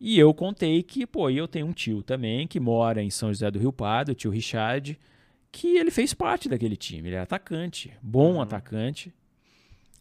E 0.00 0.18
eu 0.18 0.34
contei 0.34 0.82
que, 0.82 1.06
pô, 1.06 1.30
eu 1.30 1.48
tenho 1.48 1.66
um 1.66 1.72
tio 1.72 2.02
também 2.02 2.46
que 2.46 2.60
mora 2.60 3.02
em 3.02 3.10
São 3.10 3.32
José 3.32 3.50
do 3.50 3.58
Rio 3.58 3.72
Pardo, 3.72 4.12
o 4.12 4.14
tio 4.14 4.30
Richard, 4.30 4.98
que 5.50 5.76
ele 5.76 5.90
fez 5.90 6.12
parte 6.12 6.48
daquele 6.48 6.76
time. 6.76 7.08
Ele 7.08 7.14
era 7.14 7.22
atacante, 7.22 7.92
bom 8.02 8.40
atacante. 8.40 9.14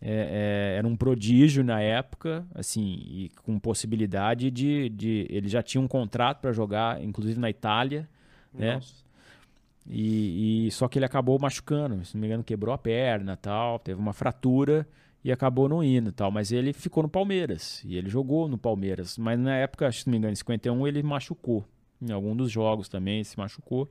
É, 0.01 0.73
é, 0.73 0.77
era 0.77 0.87
um 0.87 0.97
prodígio 0.97 1.63
na 1.63 1.79
época, 1.79 2.45
assim, 2.53 3.01
e 3.05 3.31
com 3.43 3.57
possibilidade 3.57 4.51
de. 4.51 4.89
de 4.89 5.25
ele 5.29 5.47
já 5.47 5.63
tinha 5.63 5.79
um 5.79 5.87
contrato 5.87 6.41
para 6.41 6.51
jogar, 6.51 7.01
inclusive 7.01 7.39
na 7.39 7.49
Itália, 7.49 8.09
né? 8.53 8.75
Nossa. 8.75 9.03
E, 9.87 10.67
e 10.67 10.71
só 10.71 10.87
que 10.87 10.97
ele 10.97 11.05
acabou 11.05 11.37
machucando, 11.39 12.03
se 12.03 12.15
não 12.15 12.21
me 12.21 12.27
engano, 12.27 12.43
quebrou 12.43 12.73
a 12.73 12.77
perna, 12.77 13.37
tal, 13.37 13.79
teve 13.79 13.99
uma 13.99 14.13
fratura 14.13 14.87
e 15.23 15.31
acabou 15.31 15.69
não 15.69 15.83
indo, 15.83 16.11
tal. 16.11 16.29
Mas 16.31 16.51
ele 16.51 16.73
ficou 16.73 17.03
no 17.03 17.09
Palmeiras 17.09 17.81
e 17.85 17.95
ele 17.95 18.09
jogou 18.09 18.47
no 18.47 18.57
Palmeiras. 18.57 19.17
Mas 19.17 19.39
na 19.39 19.55
época, 19.55 19.91
se 19.91 20.05
não 20.07 20.11
me 20.11 20.17
engano, 20.17 20.33
em 20.33 20.35
51 20.35 20.87
ele 20.87 21.01
machucou. 21.03 21.63
Em 22.01 22.11
algum 22.11 22.35
dos 22.35 22.51
jogos 22.51 22.89
também 22.89 23.23
se 23.23 23.37
machucou. 23.37 23.89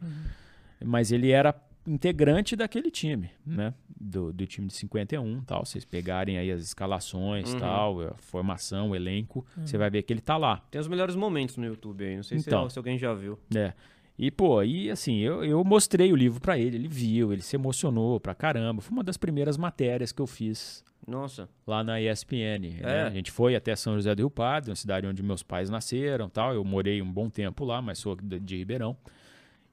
Mas 0.85 1.13
ele 1.13 1.31
era 1.31 1.55
integrante 1.87 2.55
daquele 2.55 2.91
time, 2.91 3.31
né? 3.45 3.75
Do, 3.99 4.33
do 4.33 4.47
time 4.47 4.67
de 4.69 4.75
51, 4.75 5.41
tal. 5.43 5.65
Vocês 5.65 5.85
pegarem 5.85 6.37
aí 6.39 6.51
as 6.51 6.63
escalações, 6.63 7.53
Uhum. 7.55 7.59
tal, 7.61 8.01
a 8.03 8.15
formação, 8.19 8.91
o 8.91 8.97
elenco, 8.97 9.45
você 9.57 9.79
vai 9.79 9.91
ver 9.91 10.03
que 10.03 10.13
ele 10.13 10.21
tá 10.21 10.37
lá. 10.37 10.59
Tem 10.71 10.81
os 10.81 10.89
melhores 10.89 11.17
momentos 11.17 11.57
no 11.57 11.65
YouTube 11.65 12.05
aí, 12.05 12.17
não 12.17 12.23
sei 12.23 12.39
se- 12.39 12.49
Então. 12.49 12.69
se, 12.69 12.79
alguém 12.79 12.99
já 12.99 13.13
viu. 13.15 13.39
É. 13.55 13.73
E, 14.19 14.31
pô, 14.31 14.63
e 14.63 14.91
assim, 14.91 15.19
eu, 15.21 15.43
eu 15.45 15.65
mostrei 15.65 16.13
o 16.13 16.17
livro 16.17 16.41
pra 16.41 16.59
ele, 16.59 16.77
ele 16.77 16.89
viu, 16.89 17.33
ele 17.33 17.43
se 17.43 17.57
emocionou 17.57 18.21
pra 18.21 18.35
caramba. 18.35 18.81
Foi 18.83 18.93
uma 18.93 19.03
das 19.03 19.17
primeiras 19.17 19.57
matérias 19.57 20.13
que 20.13 20.21
eu 20.21 20.27
fiz 20.27 20.85
Nossa. 21.07 21.49
lá 21.67 21.83
na 21.83 22.01
ESPN. 22.01 22.61
né? 22.81 22.81
É. 22.83 23.03
A 23.03 23.11
gente 23.11 23.31
foi 23.31 23.55
até 23.57 23.75
São 23.77 23.95
José 23.95 24.15
do 24.15 24.21
Rio 24.21 24.31
Pardo, 24.31 24.69
uma 24.69 24.77
cidade 24.77 25.07
onde 25.07 25.23
meus 25.23 25.43
pais 25.43 25.69
nasceram 25.71 26.29
tal. 26.29 26.55
Eu 26.55 26.65
morei 26.65 27.03
um 27.03 27.11
bom 27.13 27.29
tempo 27.29 27.65
lá, 27.65 27.83
mas 27.83 27.99
sou 27.99 28.15
de, 28.17 28.39
de 28.39 28.57
Ribeirão. 28.57 28.97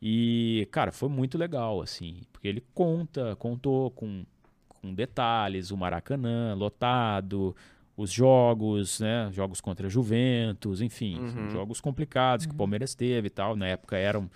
E, 0.01 0.67
cara, 0.71 0.91
foi 0.91 1.09
muito 1.09 1.38
legal, 1.38 1.82
assim, 1.82 2.21
porque 2.32 2.47
ele 2.47 2.63
conta, 2.73 3.36
contou 3.36 3.91
com, 3.91 4.23
com 4.69 4.93
detalhes, 4.93 5.71
o 5.71 5.77
Maracanã 5.77 6.53
lotado, 6.55 7.53
os 7.97 8.09
jogos, 8.09 9.01
né? 9.01 9.30
Jogos 9.34 9.59
contra 9.59 9.88
a 9.88 9.89
Juventus, 9.89 10.80
enfim, 10.82 11.19
Uhum. 11.19 11.49
jogos 11.49 11.82
complicados 11.82 12.45
que 12.45 12.53
o 12.53 12.55
Palmeiras 12.55 12.95
teve 12.95 13.27
e 13.27 13.30
tal. 13.30 13.57
Na 13.57 13.67
época 13.67 13.97
eram 13.97 14.30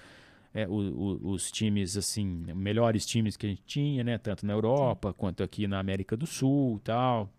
é, 0.53 0.67
o- 0.67 0.71
o- 0.71 1.31
os 1.31 1.51
times, 1.51 1.97
assim, 1.97 2.25
melhores 2.55 3.05
times 3.05 3.35
que 3.35 3.45
a 3.45 3.49
gente 3.49 3.63
tinha, 3.65 4.03
né? 4.03 4.17
Tanto 4.17 4.45
na 4.45 4.53
Europa 4.53 5.11
quanto 5.13 5.41
aqui 5.43 5.67
na 5.67 5.79
América 5.79 6.15
do 6.15 6.27
Sul 6.27 6.77
e 6.77 6.79
tal. 6.81 7.29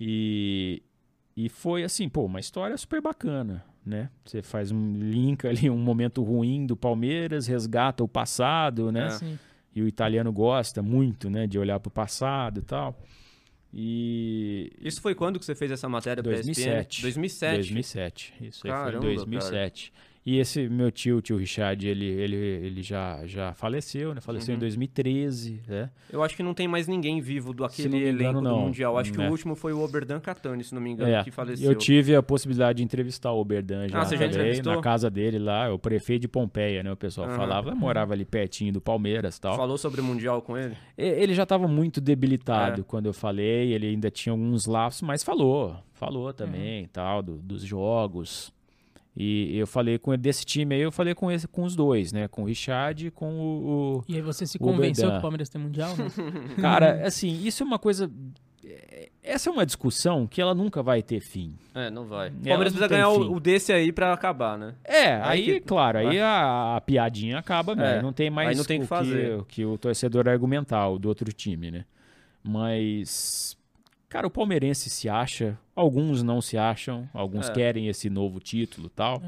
E, 0.00 0.82
e 1.36 1.48
foi 1.48 1.82
assim, 1.84 2.08
pô, 2.08 2.24
uma 2.24 2.40
história 2.40 2.76
super 2.76 3.00
bacana, 3.00 3.64
né? 3.84 4.10
Você 4.24 4.42
faz 4.42 4.70
um 4.70 4.94
link 4.98 5.46
ali, 5.46 5.68
um 5.68 5.78
momento 5.78 6.22
ruim 6.22 6.66
do 6.66 6.76
Palmeiras, 6.76 7.46
resgata 7.46 8.02
o 8.04 8.08
passado, 8.08 8.90
né? 8.92 9.06
É. 9.06 9.10
Sim. 9.10 9.38
E 9.74 9.82
o 9.82 9.86
italiano 9.86 10.32
gosta 10.32 10.82
muito, 10.82 11.28
né, 11.30 11.46
de 11.46 11.58
olhar 11.58 11.78
para 11.78 11.88
o 11.88 11.92
passado 11.92 12.58
e 12.60 12.62
tal. 12.62 12.98
E 13.72 14.72
Isso 14.80 15.00
foi 15.00 15.14
quando 15.14 15.38
que 15.38 15.44
você 15.44 15.54
fez 15.54 15.70
essa 15.70 15.88
matéria 15.88 16.22
pra 16.22 16.32
2007. 16.32 16.96
ESPN? 16.98 17.02
2007. 17.02 17.54
2007. 17.56 18.34
Isso 18.40 18.66
aí 18.66 18.72
Caramba, 18.72 19.02
foi 19.02 19.12
em 19.12 19.16
2007. 19.16 19.92
E 20.30 20.38
esse 20.38 20.68
meu 20.68 20.90
tio, 20.90 21.16
o 21.16 21.22
tio 21.22 21.38
Richard, 21.38 21.88
ele, 21.88 22.04
ele, 22.04 22.36
ele 22.36 22.82
já, 22.82 23.26
já 23.26 23.54
faleceu, 23.54 24.14
né? 24.14 24.20
Faleceu 24.20 24.52
Uhum. 24.52 24.56
em 24.56 24.60
2013, 24.60 25.62
né? 25.66 25.90
Eu 26.12 26.22
acho 26.22 26.36
que 26.36 26.42
não 26.42 26.52
tem 26.52 26.68
mais 26.68 26.86
ninguém 26.86 27.18
vivo 27.18 27.54
do 27.54 27.64
aquele 27.64 27.96
engano, 27.96 28.06
elenco 28.08 28.34
do 28.34 28.40
não. 28.42 28.60
Mundial. 28.60 28.98
Acho 28.98 29.10
que 29.10 29.22
É. 29.22 29.26
o 29.26 29.30
último 29.30 29.54
foi 29.54 29.72
o 29.72 29.80
Oberdan 29.82 30.20
Catani, 30.20 30.62
se 30.62 30.74
não 30.74 30.82
me 30.82 30.90
engano, 30.90 31.10
É, 31.10 31.24
que 31.24 31.30
faleceu. 31.30 31.70
eu 31.70 31.74
tive 31.74 32.14
a 32.14 32.22
possibilidade 32.22 32.76
de 32.76 32.82
entrevistar 32.84 33.32
o 33.32 33.40
Oberdan 33.40 33.88
já, 33.88 34.00
Ah, 34.00 34.04
você 34.04 34.16
já 34.18 34.24
também, 34.28 34.38
entrevistou? 34.40 34.74
na 34.76 34.82
casa 34.82 35.08
dele 35.08 35.38
lá, 35.38 35.72
o 35.72 35.78
prefeito 35.78 36.22
de 36.22 36.28
Pompeia, 36.28 36.82
né? 36.82 36.92
O 36.92 36.96
pessoal 36.96 37.30
falava, 37.30 37.74
morava 37.74 38.12
ali 38.12 38.26
pertinho 38.26 38.70
do 38.70 38.82
Palmeiras 38.82 39.36
e 39.36 39.40
tal. 39.40 39.56
Falou 39.56 39.78
sobre 39.78 40.02
o 40.02 40.04
Mundial 40.04 40.42
com 40.42 40.58
ele? 40.58 40.76
Ele 40.98 41.32
já 41.32 41.44
estava 41.44 41.66
muito 41.66 42.02
debilitado 42.02 42.82
É. 42.82 42.84
quando 42.84 43.06
eu 43.06 43.14
falei, 43.14 43.72
ele 43.72 43.86
ainda 43.86 44.10
tinha 44.10 44.32
alguns 44.34 44.66
lapsos, 44.66 45.00
mas 45.00 45.24
falou, 45.24 45.74
falou 45.94 46.34
também, 46.34 46.86
tal, 46.88 47.22
do- 47.22 47.38
dos 47.38 47.62
jogos. 47.62 48.52
E 49.20 49.58
eu 49.58 49.66
falei 49.66 49.98
com 49.98 50.12
ele 50.12 50.22
desse 50.22 50.44
time 50.44 50.76
aí, 50.76 50.80
eu 50.80 50.92
falei 50.92 51.12
com 51.12 51.28
esse, 51.28 51.48
com 51.48 51.64
os 51.64 51.74
dois, 51.74 52.12
né? 52.12 52.28
Com 52.28 52.42
o 52.42 52.46
Richard 52.46 53.08
e 53.08 53.10
com 53.10 53.34
o, 53.34 53.96
o- 53.98 54.04
E 54.08 54.14
aí 54.14 54.22
você 54.22 54.46
se 54.46 54.60
convenceu 54.60 55.06
Oberdan. 55.06 55.10
que 55.10 55.18
o 55.18 55.22
Palmeiras 55.22 55.48
tem 55.48 55.60
mundial? 55.60 55.96
né? 55.96 56.04
cara, 56.60 57.04
assim, 57.04 57.42
isso 57.44 57.64
é 57.64 57.66
uma 57.66 57.80
coisa 57.80 58.08
é- 58.64 59.08
essa 59.20 59.50
é 59.50 59.52
uma 59.52 59.66
discussão 59.66 60.24
que 60.24 60.40
ela 60.40 60.54
nunca 60.54 60.84
vai 60.84 61.02
ter 61.02 61.18
fim. 61.20 61.52
É, 61.74 61.90
não 61.90 62.06
vai. 62.06 62.28
O 62.28 62.32
Palmeiras 62.34 62.72
precisa 62.72 62.86
ganhar 62.86 63.10
fim. 63.10 63.18
o, 63.22 63.32
o 63.34 63.40
desse 63.40 63.72
aí 63.72 63.90
pra 63.90 64.12
acabar, 64.12 64.56
né? 64.56 64.74
É, 64.84 65.14
Aí 65.16 65.22
aí, 65.24 65.44
que- 65.54 65.60
claro, 65.62 65.98
aí 65.98 66.16
É. 66.18 66.22
a, 66.22 66.76
a 66.76 66.80
piadinha 66.80 67.38
acaba 67.38 67.74
mesmo. 67.74 67.90
É, 67.90 68.00
Não 68.02 68.12
tem 68.12 68.30
mais 68.30 68.50
aí 68.50 68.54
não 68.56 68.64
tem 68.64 68.78
o 68.78 68.82
que 68.82 68.86
fazer. 68.86 69.36
o 69.36 69.44
que 69.44 69.64
o 69.64 69.76
torcedor 69.76 70.28
argumentar, 70.28 70.88
o 70.88 70.96
do 70.98 71.08
outro 71.08 71.32
time, 71.32 71.72
né? 71.72 71.84
Mas, 72.42 73.57
cara, 74.08 74.26
o 74.26 74.30
palmeirense 74.30 74.88
se 74.90 75.08
acha, 75.08 75.58
alguns 75.74 76.22
não 76.22 76.40
se 76.40 76.56
acham, 76.58 77.08
alguns 77.12 77.48
É. 77.48 77.52
querem 77.52 77.88
esse 77.88 78.08
novo 78.10 78.40
título 78.40 78.86
e 78.86 78.90
tal. 78.90 79.22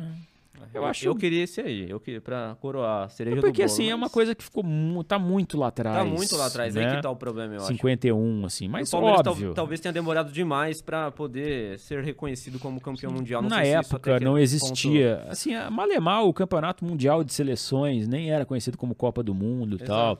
Eu 0.74 0.84
acho- 0.84 1.06
Eu 1.06 1.16
queria 1.16 1.42
esse 1.44 1.58
aí, 1.60 1.88
eu 1.90 1.98
queria 1.98 2.20
pra 2.20 2.54
coroar 2.60 3.06
a 3.06 3.08
cereja 3.08 3.34
É 3.36 3.40
do 3.40 3.46
porque, 3.46 3.62
bolo, 3.62 3.72
assim, 3.72 3.86
é 3.86 3.90
mas 3.92 3.98
uma 4.02 4.10
coisa 4.10 4.34
que 4.34 4.44
ficou 4.44 4.62
tá 5.02 5.18
muito 5.18 5.56
lá 5.58 5.68
atrás. 5.68 5.96
Tá 5.96 6.04
muito 6.04 6.36
lá 6.36 6.46
atrás, 6.46 6.76
aí 6.76 6.84
né? 6.84 6.96
que 6.96 7.02
tá 7.02 7.10
o 7.10 7.16
problema, 7.16 7.54
eu 7.54 7.60
acho. 7.60 7.68
51, 7.68 8.44
assim, 8.44 8.68
mas 8.68 8.88
o 8.88 8.92
Palmeiras 8.92 9.22
tal- 9.22 9.32
óbvio. 9.32 9.54
talvez 9.54 9.80
tenha 9.80 9.90
demorado 9.92 10.30
demais 10.30 10.82
pra 10.82 11.10
poder 11.10 11.78
ser 11.78 12.04
reconhecido 12.04 12.58
como 12.58 12.78
campeão 12.80 13.10
mundial. 13.10 13.40
Não 13.42 13.48
Na 13.48 13.64
época 13.64 14.20
não 14.20 14.38
existia. 14.38 15.24
Assim, 15.28 15.54
a 15.54 15.70
Malemar, 15.70 16.24
o 16.24 16.32
Campeonato 16.32 16.84
Mundial 16.84 17.24
de 17.24 17.32
Seleções, 17.32 18.06
nem 18.06 18.30
era 18.30 18.44
conhecido 18.44 18.76
como 18.76 18.94
Copa 18.94 19.22
do 19.22 19.34
Mundo 19.34 19.76
e 19.76 19.78
ponto- 19.78 19.88
tal. 19.88 20.18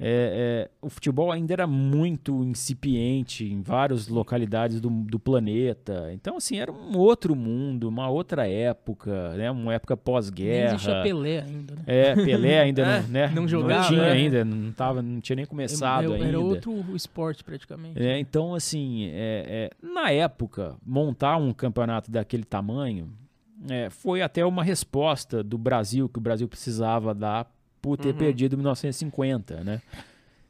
É, 0.00 0.68
é, 0.68 0.70
o 0.80 0.88
futebol 0.88 1.30
ainda 1.30 1.52
era 1.52 1.66
muito 1.66 2.42
incipiente 2.44 3.44
em 3.44 3.62
várias 3.62 4.08
localidades 4.08 4.80
do, 4.80 4.88
do 4.88 5.18
planeta. 5.18 6.10
Então, 6.12 6.36
assim, 6.36 6.58
era 6.58 6.72
um 6.72 6.96
outro 6.96 7.34
mundo, 7.34 7.88
uma 7.88 8.08
outra 8.08 8.48
época, 8.48 9.34
né? 9.34 9.50
Uma 9.50 9.74
época 9.74 9.96
pós-guerra. 9.96 10.74
existia 10.74 11.02
Pelé 11.02 11.40
ainda, 11.40 11.74
né? 11.74 11.82
É, 11.86 12.14
Pelé 12.14 12.60
ainda 12.60 12.82
É, 12.88 13.02
não, 13.02 13.08
né? 13.08 13.32
não 13.34 13.48
jogava, 13.48 13.88
tinha 13.88 14.02
né? 14.02 14.12
ainda, 14.12 14.44
não, 14.44 14.72
tava, 14.72 15.02
não 15.02 15.20
tinha 15.20 15.36
nem 15.36 15.46
começado 15.46 16.12
ainda. 16.12 16.26
era 16.26 16.40
outro 16.40 16.84
esporte, 16.94 17.44
praticamente. 17.44 18.00
É, 18.00 18.18
então, 18.18 18.54
assim, 18.54 19.06
é, 19.06 19.70
é, 19.72 19.86
na 19.86 20.10
época, 20.10 20.76
montar 20.84 21.36
um 21.36 21.52
campeonato 21.52 22.10
daquele 22.10 22.44
tamanho 22.44 23.12
é, 23.68 23.90
foi 23.90 24.22
até 24.22 24.44
uma 24.44 24.62
resposta 24.62 25.42
do 25.42 25.58
Brasil, 25.58 26.08
que 26.08 26.18
o 26.18 26.22
Brasil 26.22 26.48
precisava 26.48 27.14
dar 27.14 27.50
por 27.80 27.96
ter 27.96 28.08
Uhum. 28.12 28.18
perdido 28.18 28.54
em 28.54 28.56
1950, 28.58 29.62
né? 29.64 29.80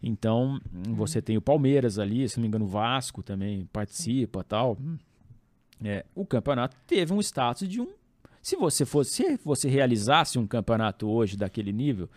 Então, 0.03 0.61
você 0.91 1.21
tem 1.21 1.37
o 1.37 1.41
Palmeiras 1.43 1.99
ali, 1.99 2.29
se 2.29 2.37
não 2.39 2.43
me 2.43 2.49
engano, 2.49 2.65
o 2.65 2.69
Vasco 2.69 3.23
também 3.23 3.69
participa 3.73 4.45
tal. 4.45 4.79
É, 5.83 6.05
o 6.15 6.25
campeonato 6.25 6.77
teve 6.87 7.13
um 7.13 7.21
status 7.21 7.69
de 7.69 7.81
um. 7.81 7.89
Se 8.41 8.57
você 8.57 8.85
fosse, 8.85 9.13
se 9.37 9.41
você 9.45 9.69
realizasse 9.69 10.39
um 10.39 10.47
campeonato 10.47 11.09
hoje 11.09 11.37
daquele 11.37 11.73
nível, 11.73 12.09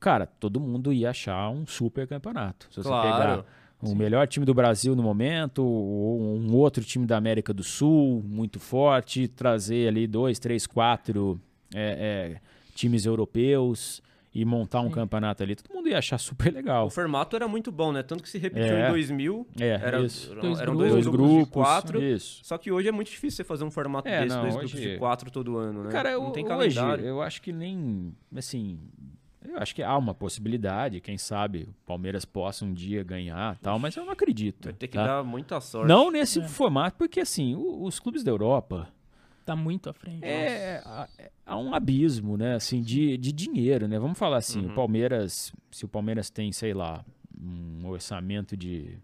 cara, 0.00 0.26
todo 0.26 0.58
mundo 0.58 0.92
ia 0.92 1.10
achar 1.10 1.50
um 1.50 1.66
super 1.66 2.06
campeonato. 2.08 2.66
Se 2.70 2.76
você 2.82 2.88
pegar 2.88 3.16
Claro. 3.16 3.44
o 3.82 3.94
melhor 3.94 4.26
time 4.26 4.44
do 4.46 4.54
Brasil 4.54 4.96
no 4.96 5.02
momento, 5.02 5.62
ou 5.62 6.20
um 6.38 6.54
outro 6.54 6.82
time 6.82 7.06
da 7.06 7.16
América 7.18 7.52
do 7.52 7.62
Sul 7.62 8.22
muito 8.26 8.58
forte, 8.58 9.28
trazer 9.28 9.88
ali 9.88 10.06
dois, 10.06 10.38
três, 10.38 10.66
quatro 10.66 11.38
é, 11.74 12.38
é, 12.38 12.40
times 12.74 13.04
europeus 13.04 14.02
e 14.34 14.44
montar 14.44 14.80
um 14.80 14.88
Sim. 14.88 14.94
campeonato 14.94 15.42
ali, 15.42 15.54
todo 15.54 15.74
mundo 15.74 15.88
ia 15.88 15.98
achar 15.98 16.16
super 16.18 16.52
legal. 16.52 16.86
O 16.86 16.90
formato 16.90 17.36
era 17.36 17.46
muito 17.46 17.70
bom, 17.70 17.92
né? 17.92 18.02
Tanto 18.02 18.22
que 18.22 18.28
se 18.30 18.38
repetiu 18.38 18.74
É. 18.76 18.88
em 18.88 18.90
2000. 18.92 19.46
É, 19.60 19.68
era, 19.68 20.00
isso. 20.00 20.30
Eram, 20.32 20.40
Dois 20.42 20.60
eram 20.60 20.72
grupos. 20.74 20.78
dois, 20.78 20.92
Dois 20.92 21.06
grupos, 21.06 21.28
grupos, 21.30 21.44
de 21.46 21.50
quatro. 21.52 22.02
Isso. 22.02 22.40
Só 22.44 22.56
que 22.56 22.72
hoje 22.72 22.88
é 22.88 22.92
muito 22.92 23.10
difícil 23.10 23.36
você 23.36 23.44
fazer 23.44 23.64
um 23.64 23.70
formato 23.70 24.08
É, 24.08 24.22
desse, 24.22 24.34
não, 24.34 24.42
dois 24.42 24.54
hoje- 24.56 24.66
grupos 24.74 24.80
de 24.92 24.98
quatro 24.98 25.30
todo 25.30 25.56
ano, 25.58 25.84
né? 25.84 25.90
Cara, 25.90 26.12
não 26.12 26.30
tem 26.30 26.44
hoje 26.44 26.74
calendário. 26.74 27.04
eu 27.04 27.20
acho 27.20 27.42
que 27.42 27.52
nem, 27.52 28.14
assim, 28.34 28.78
eu 29.46 29.58
acho 29.58 29.74
que 29.74 29.82
há 29.82 29.96
uma 29.98 30.14
possibilidade, 30.14 31.00
quem 31.00 31.18
sabe 31.18 31.64
o 31.64 31.74
Palmeiras 31.86 32.24
possa 32.24 32.64
um 32.64 32.72
dia 32.72 33.02
ganhar 33.04 33.58
tal, 33.58 33.78
mas 33.78 33.94
eu 33.96 34.04
não 34.06 34.12
acredito. 34.12 34.64
Vai 34.66 34.72
ter 34.72 34.88
que 34.88 34.96
tá? 34.96 35.06
dar 35.06 35.22
muita 35.24 35.60
sorte. 35.60 35.88
Não 35.88 36.10
nesse 36.10 36.40
É. 36.40 36.48
formato, 36.48 36.96
porque 36.96 37.20
assim, 37.20 37.54
os 37.56 38.00
clubes 38.00 38.24
da 38.24 38.30
Europa, 38.30 38.88
Tá 39.44 39.56
muito 39.56 39.90
à 39.90 39.92
frente. 39.92 40.24
É, 40.24 40.80
há- 40.84 41.08
há 41.46 41.56
um 41.58 41.74
abismo, 41.74 42.36
né, 42.36 42.54
assim, 42.54 42.80
de, 42.80 43.16
de 43.18 43.32
dinheiro, 43.32 43.88
né? 43.88 43.98
Vamos 43.98 44.18
falar 44.18 44.36
assim, 44.38 44.64
Uhum. 44.66 44.70
o 44.70 44.74
Palmeiras, 44.74 45.52
se 45.70 45.84
o 45.84 45.88
Palmeiras 45.88 46.30
tem, 46.30 46.52
sei 46.52 46.72
lá, 46.72 47.04
um 47.40 47.86
orçamento 47.88 48.56
de 48.56 48.98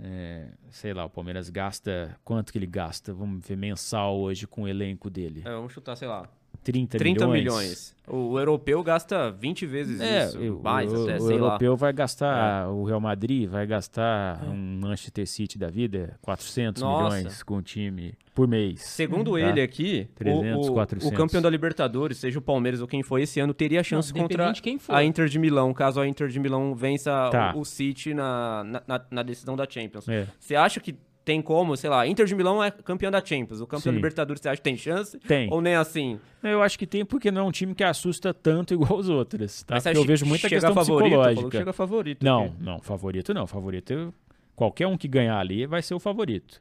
é, 0.00 0.48
sei 0.70 0.92
lá, 0.92 1.04
o 1.04 1.10
Palmeiras 1.10 1.48
gasta, 1.48 2.18
quanto 2.24 2.52
que 2.52 2.58
ele 2.58 2.66
gasta? 2.66 3.14
Vamos 3.14 3.46
ver 3.46 3.56
mensal 3.56 4.18
hoje 4.18 4.46
com 4.46 4.62
o 4.62 4.68
elenco 4.68 5.08
dele. 5.08 5.42
É, 5.44 5.50
vamos 5.50 5.72
chutar, 5.72 5.96
sei 5.96 6.08
lá, 6.08 6.28
30, 6.64 6.98
30 6.98 7.26
milhões. 7.28 7.42
milhões. 7.44 7.94
O, 8.06 8.38
europeu 8.38 8.82
gasta 8.82 9.30
20 9.30 9.64
vezes 9.64 9.98
É, 9.98 10.26
isso, 10.26 10.38
o, 10.56 10.62
mais 10.62 10.92
o- 10.92 11.04
até, 11.04 11.16
o 11.16 11.20
sei 11.20 11.38
lá. 11.38 11.46
É. 11.46 11.48
europeu 11.48 11.76
vai 11.76 11.92
gastar, 11.92 12.68
o 12.68 12.84
Real 12.84 13.00
Madrid 13.00 13.48
vai 13.48 13.66
gastar 13.66 14.44
um 14.46 14.78
Manchester 14.80 15.26
City 15.26 15.58
da 15.58 15.68
vida, 15.70 16.18
400 16.20 16.82
Nossa. 16.82 17.16
milhões 17.16 17.42
com 17.42 17.56
o 17.56 17.62
time 17.62 18.12
por 18.34 18.46
mês. 18.46 18.82
Segundo 18.82 19.32
Tá. 19.32 19.40
ele 19.40 19.62
aqui, 19.62 20.06
o- 20.10 20.14
300, 20.18 20.68
o, 20.68 20.72
400. 20.74 21.08
o 21.14 21.16
campeão 21.16 21.40
da 21.40 21.48
Libertadores, 21.48 22.18
seja 22.18 22.38
o 22.38 22.42
Palmeiras 22.42 22.82
ou 22.82 22.86
quem 22.86 23.02
for 23.02 23.18
esse 23.18 23.40
ano, 23.40 23.54
teria 23.54 23.82
chance 23.82 24.12
Não, 24.12 24.20
contra 24.20 24.34
independente 24.34 24.56
de 24.56 24.62
quem 24.62 24.78
for. 24.78 24.94
a 24.94 25.02
Inter 25.02 25.26
de 25.26 25.38
Milão, 25.38 25.72
caso 25.72 25.98
a 26.00 26.06
Inter 26.06 26.28
de 26.28 26.38
Milão 26.38 26.74
vença 26.74 27.30
Tá. 27.30 27.54
o, 27.56 27.60
o 27.60 27.64
City 27.64 28.12
na, 28.12 28.64
na, 28.64 28.82
na- 28.86 29.04
na 29.10 29.22
decisão 29.22 29.56
da 29.56 29.66
Champions. 29.68 30.06
É. 30.08 30.26
Você 30.38 30.54
acha 30.54 30.78
que 30.78 30.94
tem 31.24 31.40
como, 31.40 31.76
sei 31.76 31.88
lá, 31.88 32.06
Inter 32.06 32.26
de 32.26 32.34
Milão 32.34 32.62
é 32.62 32.70
campeão 32.70 33.10
da 33.10 33.24
Champions, 33.24 33.60
o 33.60 33.66
campeão 33.66 33.92
da 33.92 33.92
Sim. 33.92 33.96
Libertadores 33.96 34.40
você 34.42 34.48
acha 34.48 34.56
que 34.58 34.62
tem 34.62 34.76
chance? 34.76 35.18
Tem. 35.20 35.50
Ou 35.52 35.60
nem 35.60 35.74
assim? 35.74 36.20
Eu 36.42 36.62
acho 36.62 36.78
que 36.78 36.86
tem 36.86 37.04
porque 37.04 37.30
não 37.30 37.42
é 37.42 37.44
um 37.44 37.50
time 37.50 37.74
que 37.74 37.82
assusta 37.82 38.34
tanto 38.34 38.74
igual 38.74 38.98
os 38.98 39.08
outros, 39.08 39.62
tá? 39.62 39.76
Mas 39.76 39.86
eu 39.86 40.04
vejo 40.04 40.24
que 40.24 40.28
muita 40.28 40.48
questão 40.48 40.74
favorito? 40.74 41.10
Falou 41.10 41.22
que 41.22 41.28
psicológica. 41.30 41.58
chega 41.58 41.72
favorito. 41.72 42.22
Não, 42.24 42.44
aqui. 42.44 42.54
não, 42.60 42.80
favorito 42.80 43.32
não, 43.34 43.46
favorito 43.46 44.12
qualquer 44.54 44.86
um 44.86 44.96
que 44.96 45.08
ganhar 45.08 45.38
ali 45.38 45.66
vai 45.66 45.80
ser 45.82 45.94
o 45.94 45.98
favorito, 45.98 46.60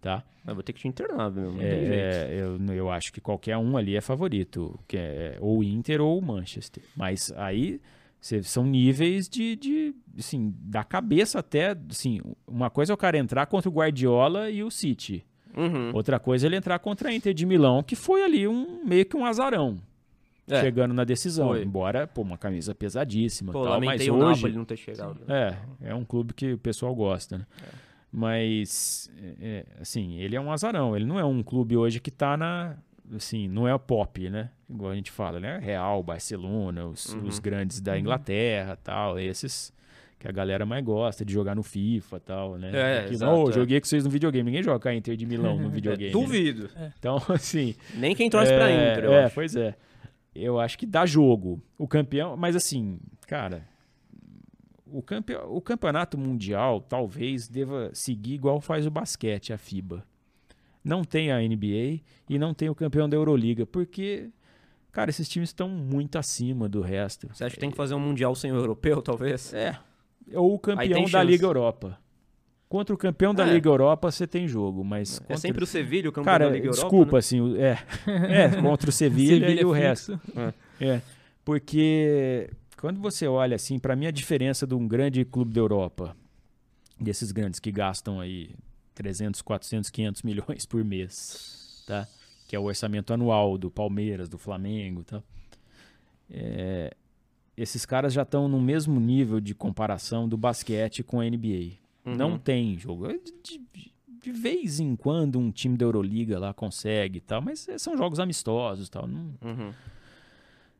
tá? 0.00 0.22
Mas 0.44 0.54
vou 0.54 0.62
ter 0.62 0.72
que 0.74 0.80
te 0.80 0.86
internar, 0.88 1.30
meu. 1.30 1.50
Não 1.52 1.60
É, 1.60 1.70
tem 1.70 1.86
jeito. 1.86 2.70
eu, 2.70 2.74
eu 2.74 2.90
acho 2.90 3.12
que 3.12 3.20
qualquer 3.20 3.56
um 3.56 3.76
ali 3.76 3.96
é 3.96 4.00
favorito, 4.00 4.78
que 4.86 4.96
é 4.96 5.36
ou 5.40 5.58
o 5.58 5.64
Inter 5.64 6.00
ou 6.00 6.18
o 6.18 6.22
Manchester. 6.22 6.82
Mas 6.94 7.32
aí 7.36 7.80
são 8.42 8.64
níveis 8.64 9.28
de, 9.28 9.54
de, 9.56 9.94
assim, 10.18 10.54
da 10.58 10.82
cabeça 10.82 11.40
até, 11.40 11.76
assim, 11.90 12.20
uma 12.46 12.70
coisa 12.70 12.92
é 12.92 12.94
o 12.94 12.96
cara 12.96 13.18
entrar 13.18 13.46
contra 13.46 13.68
o 13.68 13.72
Guardiola 13.72 14.50
e 14.50 14.62
o 14.62 14.70
City. 14.70 15.24
Uhum. 15.56 15.90
Outra 15.94 16.18
coisa 16.18 16.46
é 16.46 16.48
ele 16.48 16.56
entrar 16.56 16.78
contra 16.78 17.10
a 17.10 17.12
Inter 17.12 17.34
de 17.34 17.44
Milão, 17.46 17.82
que 17.82 17.94
foi 17.94 18.22
ali 18.22 18.48
um 18.48 18.84
meio 18.84 19.04
que 19.04 19.16
um 19.16 19.24
azarão. 19.24 19.78
É. 20.48 20.60
Chegando 20.60 20.92
na 20.92 21.04
decisão, 21.04 21.48
Foi. 21.48 21.62
embora, 21.62 22.06
pô, 22.06 22.20
uma 22.20 22.36
camisa 22.36 22.74
pesadíssima 22.74 23.50
Pô, 23.50 23.64
tal, 23.64 23.80
mas 23.80 24.06
o 24.06 24.14
hoje, 24.14 24.42
Napoli 24.42 24.52
não 24.52 24.64
ter 24.64 24.76
chegado. 24.76 25.20
é, 25.26 25.56
é 25.80 25.94
um 25.94 26.04
clube 26.04 26.34
que 26.34 26.52
o 26.52 26.58
pessoal 26.58 26.94
gosta, 26.94 27.38
né? 27.38 27.46
É. 27.62 27.94
Mas, 28.16 29.10
é, 29.20 29.34
é, 29.40 29.66
assim, 29.80 30.18
ele 30.18 30.36
é 30.36 30.40
um 30.40 30.52
azarão. 30.52 30.94
Ele 30.94 31.04
não 31.04 31.18
é 31.18 31.24
um 31.24 31.42
clube 31.42 31.76
hoje 31.76 31.98
que 31.98 32.12
tá 32.12 32.36
na. 32.36 32.76
Assim, 33.14 33.48
não 33.48 33.68
é 33.68 33.74
o 33.74 33.78
pop, 33.78 34.30
né? 34.30 34.50
Igual 34.68 34.92
a 34.92 34.94
gente 34.94 35.10
fala, 35.10 35.38
né? 35.38 35.58
Real, 35.58 36.02
Barcelona, 36.02 36.86
os, 36.86 37.06
Uhum. 37.14 37.24
os 37.26 37.38
grandes 37.38 37.80
da 37.80 37.98
Inglaterra 37.98 38.76
tal. 38.82 39.18
Esses 39.18 39.72
que 40.18 40.26
a 40.26 40.32
galera 40.32 40.64
mais 40.64 40.82
gosta 40.82 41.22
de 41.24 41.32
jogar 41.32 41.54
no 41.54 41.62
FIFA 41.62 42.18
tal, 42.20 42.56
né? 42.56 42.70
É, 42.72 43.06
que, 43.08 43.12
exato, 43.14 43.30
não, 43.30 43.48
é. 43.50 43.52
joguei 43.52 43.78
com 43.78 43.86
vocês 43.86 44.04
no 44.04 44.10
videogame. 44.10 44.46
Ninguém 44.50 44.62
joga 44.62 44.80
com 44.80 44.88
a 44.88 44.94
Inter 44.94 45.16
de 45.16 45.26
Milão 45.26 45.58
no 45.58 45.68
videogame. 45.70 46.06
né? 46.14 46.18
Duvido. 46.18 46.70
Então, 46.98 47.20
assim. 47.28 47.74
Nem 47.94 48.14
quem 48.14 48.30
torce 48.30 48.52
pra 48.54 48.70
É, 48.70 48.92
Inter, 48.92 49.04
eu 49.04 49.12
é, 49.12 49.24
acho. 49.24 49.34
pois 49.34 49.54
é. 49.54 49.74
Eu 50.34 50.58
acho 50.58 50.78
que 50.78 50.86
dá 50.86 51.04
jogo. 51.04 51.62
O 51.78 51.86
campeão, 51.86 52.36
mas 52.38 52.56
assim, 52.56 52.98
cara, 53.28 53.62
o, 54.86 55.02
campe, 55.02 55.34
o 55.36 55.60
campeonato 55.60 56.16
mundial 56.16 56.80
talvez 56.80 57.46
deva 57.48 57.90
seguir 57.92 58.34
igual 58.34 58.60
faz 58.60 58.86
o 58.86 58.90
basquete, 58.90 59.52
a 59.52 59.58
FIBA. 59.58 60.04
Não 60.84 61.02
tem 61.02 61.32
a 61.32 61.38
NBA 61.38 62.00
e 62.28 62.38
não 62.38 62.52
tem 62.52 62.68
o 62.68 62.74
campeão 62.74 63.08
da 63.08 63.16
Euroliga, 63.16 63.64
porque, 63.64 64.28
cara, 64.92 65.08
esses 65.08 65.26
times 65.28 65.48
estão 65.48 65.68
muito 65.68 66.18
acima 66.18 66.68
do 66.68 66.82
resto. 66.82 67.26
Você 67.32 67.42
acha 67.44 67.54
que 67.54 67.60
tem 67.60 67.70
que 67.70 67.76
fazer 67.76 67.94
um 67.94 68.00
mundial 68.00 68.34
sem 68.34 68.52
o 68.52 68.56
europeu, 68.56 69.00
talvez? 69.00 69.52
É. 69.54 69.78
Ou 70.34 70.54
o 70.54 70.58
campeão 70.58 71.04
da. 71.06 71.22
Liga 71.22 71.46
Europa. 71.46 71.98
Contra 72.68 72.94
o 72.94 72.98
campeão 72.98 73.32
da 73.34 73.46
É. 73.46 73.52
Liga 73.52 73.68
Europa 73.68 74.10
você 74.10 74.26
tem 74.26 74.48
jogo, 74.48 74.82
mas 74.84 75.16
É 75.16 75.20
contra... 75.20 75.36
sempre 75.38 75.62
o 75.64 75.66
Sevilha, 75.66 76.08
o 76.08 76.12
campeão 76.12 76.32
Cara, 76.32 76.46
da 76.46 76.52
Liga 76.52 76.70
desculpa, 76.70 76.96
Europa, 76.96 77.12
né? 77.14 77.18
assim, 77.18 77.56
é, 77.58 78.44
é, 78.56 78.60
contra 78.62 78.90
o 78.90 78.92
Sevilha, 78.92 79.50
e 79.50 79.64
o 79.64 79.70
resto. 79.70 80.18
fixo. 80.18 80.54
É, 80.80 81.00
porque 81.44 82.50
quando 82.80 83.00
você 83.00 83.26
olha 83.28 83.54
assim, 83.54 83.78
pra 83.78 83.94
mim 83.94 84.06
a 84.06 84.10
diferença 84.10 84.66
de 84.66 84.74
um 84.74 84.88
grande 84.88 85.24
clube 85.24 85.52
da 85.54 85.60
Europa, 85.60 86.16
desses 86.98 87.30
grandes 87.32 87.60
que 87.60 87.70
gastam 87.70 88.18
aí 88.20 88.50
300, 88.94 89.42
400, 89.42 89.90
500 89.90 90.22
milhões 90.22 90.64
por 90.66 90.84
mês, 90.84 91.82
tá? 91.86 92.06
Que 92.48 92.54
é 92.56 92.58
o 92.58 92.64
orçamento 92.64 93.12
anual 93.12 93.56
do 93.58 93.70
Palmeiras, 93.70 94.28
do 94.28 94.38
Flamengo, 94.38 95.00
e 95.00 95.04
tal. 95.04 95.22
É, 96.30 96.94
esses 97.56 97.84
caras 97.86 98.12
já 98.12 98.22
estão 98.22 98.48
no 98.48 98.60
mesmo 98.60 98.98
nível 98.98 99.40
de 99.40 99.54
comparação 99.54 100.28
do 100.28 100.36
basquete 100.36 101.02
com 101.02 101.20
a 101.20 101.24
NBA. 101.24 101.72
Uhum. 102.04 102.16
Não 102.16 102.38
tem 102.38 102.78
jogo. 102.78 103.08
De, 103.08 103.58
de- 103.72 103.94
de 104.22 104.32
vez 104.32 104.80
em 104.80 104.96
quando 104.96 105.38
um 105.38 105.50
time 105.50 105.76
da 105.76 105.84
Euroliga 105.84 106.38
lá 106.38 106.54
consegue 106.54 107.18
e 107.18 107.20
tal, 107.20 107.42
mas 107.42 107.66
são 107.76 107.94
jogos 107.94 108.18
amistosos 108.18 108.88
e 108.88 108.90
tal. 108.90 109.06
Não, 109.06 109.34
Uhum. 109.42 109.70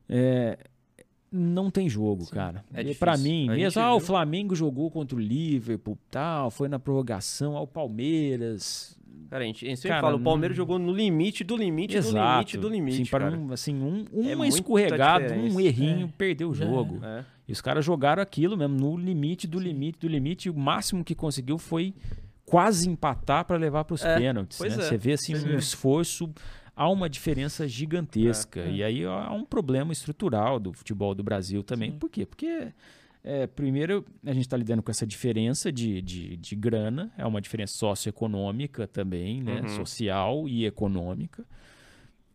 é, 0.08 0.58
não 1.37 1.70
tem 1.70 1.89
jogo, 1.89 2.26
cara. 2.30 2.64
É 2.72 2.95
pra 2.95 3.12
difícil. 3.16 3.32
mim, 3.32 3.49
A 3.51 3.55
mesmo, 3.55 3.82
ah, 3.82 3.95
o. 3.95 4.01
Flamengo 4.01 4.55
jogou 4.55 4.91
contra 4.91 5.16
o 5.16 5.20
Liverpool, 5.20 5.99
tal, 6.11 6.51
foi 6.51 6.68
na 6.68 6.78
prorrogação, 6.78 7.57
ao 7.57 7.66
Palmeiras. 7.66 8.97
Cara, 9.30 9.43
a 9.43 9.47
gente, 9.47 9.64
a 9.64 9.68
gente 9.68 9.78
sempre 9.78 9.89
Cara, 9.91 10.01
fala, 10.03 10.16
o 10.16 10.20
Palmeiras 10.20 10.57
jogou 10.57 10.78
no 10.78 10.93
limite 10.93 11.43
do 11.43 11.57
limite 11.57 11.99
do 12.01 12.09
limite 12.12 12.57
do 12.59 12.68
limite, 12.68 13.03
Assim, 13.03 13.11
para 13.11 13.30
um, 13.37 13.53
assim, 13.53 13.74
um, 13.74 14.05
É 14.28 14.35
um 14.35 14.39
muita 14.39 14.55
escorregado, 14.57 15.35
um 15.35 15.61
errinho, 15.61 16.07
É. 16.07 16.12
perdeu 16.16 16.51
o 16.51 16.55
Já 16.55 16.64
jogo. 16.66 17.01
É. 17.05 17.24
E 17.49 17.53
os 17.53 17.61
caras 17.61 17.85
jogaram 17.85 18.22
aquilo 18.22 18.57
mesmo, 18.57 18.76
no 18.76 18.97
limite 18.97 19.47
do 19.47 19.59
limite 19.59 19.99
do 20.01 20.09
limite. 20.09 20.47
E 20.49 20.51
o 20.51 20.55
máximo 20.57 21.03
que 21.05 21.14
conseguiu 21.14 21.59
foi 21.59 21.93
quase 22.45 22.89
empatar 22.89 23.45
para 23.45 23.57
levar 23.57 23.85
para 23.85 23.95
os 23.95 24.05
É, 24.05 24.16
pênaltis. 24.18 24.61
né? 24.61 24.66
é. 24.68 24.70
Você 24.70 24.97
vê 24.97 25.12
assim, 25.14 25.35
Você 25.35 25.45
um 25.47 25.51
vê. 25.51 25.57
esforço, 25.57 26.30
há 26.76 26.88
uma 26.88 27.08
diferença 27.08 27.66
gigantesca. 27.68 28.60
É, 28.60 28.68
é. 28.68 28.72
E 28.72 28.84
aí 28.84 29.04
há 29.04 29.32
um 29.32 29.44
problema 29.44 29.92
estrutural 29.92 30.58
do 30.58 30.72
futebol 30.72 31.14
do 31.14 31.22
Brasil 31.22 31.62
também. 31.62 31.92
Sim. 31.92 31.98
Por 31.98 32.10
quê? 32.10 32.26
Porque, 32.26 32.72
é, 33.22 33.46
primeiro, 33.46 34.04
a 34.24 34.32
gente 34.32 34.42
está 34.42 34.56
lidando 34.56 34.82
com 34.82 34.90
essa 34.90 35.06
diferença 35.06 35.70
de, 35.72 36.02
de, 36.02 36.36
de 36.36 36.56
grana, 36.56 37.12
é 37.16 37.24
uma 37.26 37.40
diferença 37.40 37.74
socioeconômica 37.74 38.86
também, 38.86 39.42
né? 39.42 39.62
Uhum. 39.62 39.68
social 39.68 40.48
e 40.48 40.66
econômica 40.66 41.44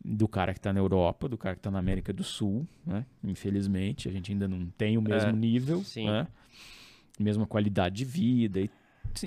do 0.02 0.26
cara 0.26 0.54
que 0.54 0.58
está 0.58 0.72
na 0.72 0.80
Europa, 0.80 1.28
do 1.28 1.36
cara 1.36 1.54
que 1.54 1.58
está 1.60 1.70
na 1.70 1.78
América 1.78 2.10
do 2.10 2.24
Sul, 2.24 2.66
né? 2.86 3.04
Infelizmente, 3.22 4.08
a 4.08 4.10
gente 4.12 4.32
ainda 4.32 4.48
não 4.48 4.66
tem 4.66 4.96
o 4.96 5.02
mesmo 5.02 5.28
É, 5.28 5.32
nível, 5.32 5.84
sim. 5.84 6.06
né? 6.06 6.26
Mesma 7.18 7.46
qualidade 7.46 7.96
de 7.96 8.04
vida 8.06 8.60
e, 8.62 8.70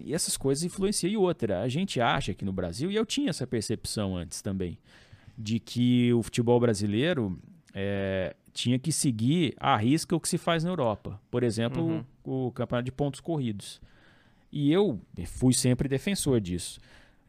e 0.04 0.16
essas 0.16 0.36
coisas 0.36 0.64
influenciam. 0.64 1.12
E 1.12 1.16
outra, 1.16 1.62
a 1.62 1.68
gente 1.68 2.02
acha 2.02 2.32
aqui 2.32 2.44
no 2.44 2.52
Brasil, 2.52 2.92
e 2.92 2.96
eu 2.96 3.06
tinha 3.06 3.30
essa 3.30 3.46
percepção 3.46 4.18
antes 4.18 4.42
também, 4.42 4.80
de 5.38 5.60
que 5.60 6.14
o 6.14 6.22
futebol 6.24 6.60
brasileiro 6.60 7.38
é, 7.74 8.36
tinha 8.54 8.78
que 8.78 8.92
seguir 8.92 9.54
à 9.60 9.76
risca 9.78 10.16
o 10.16 10.20
que 10.20 10.30
se 10.30 10.38
faz 10.38 10.64
na 10.64 10.70
Europa. 10.70 11.20
Por 11.32 11.44
exemplo, 11.44 11.84
Uhum. 11.84 12.04
o, 12.24 12.48
o 12.48 12.52
campeonato 12.52 12.86
de 12.86 12.92
pontos 12.92 13.20
corridos. 13.20 13.82
E 14.52 14.72
eu 14.72 15.00
fui 15.26 15.54
sempre 15.54 15.90
defensor 15.90 16.40
disso. 16.40 16.80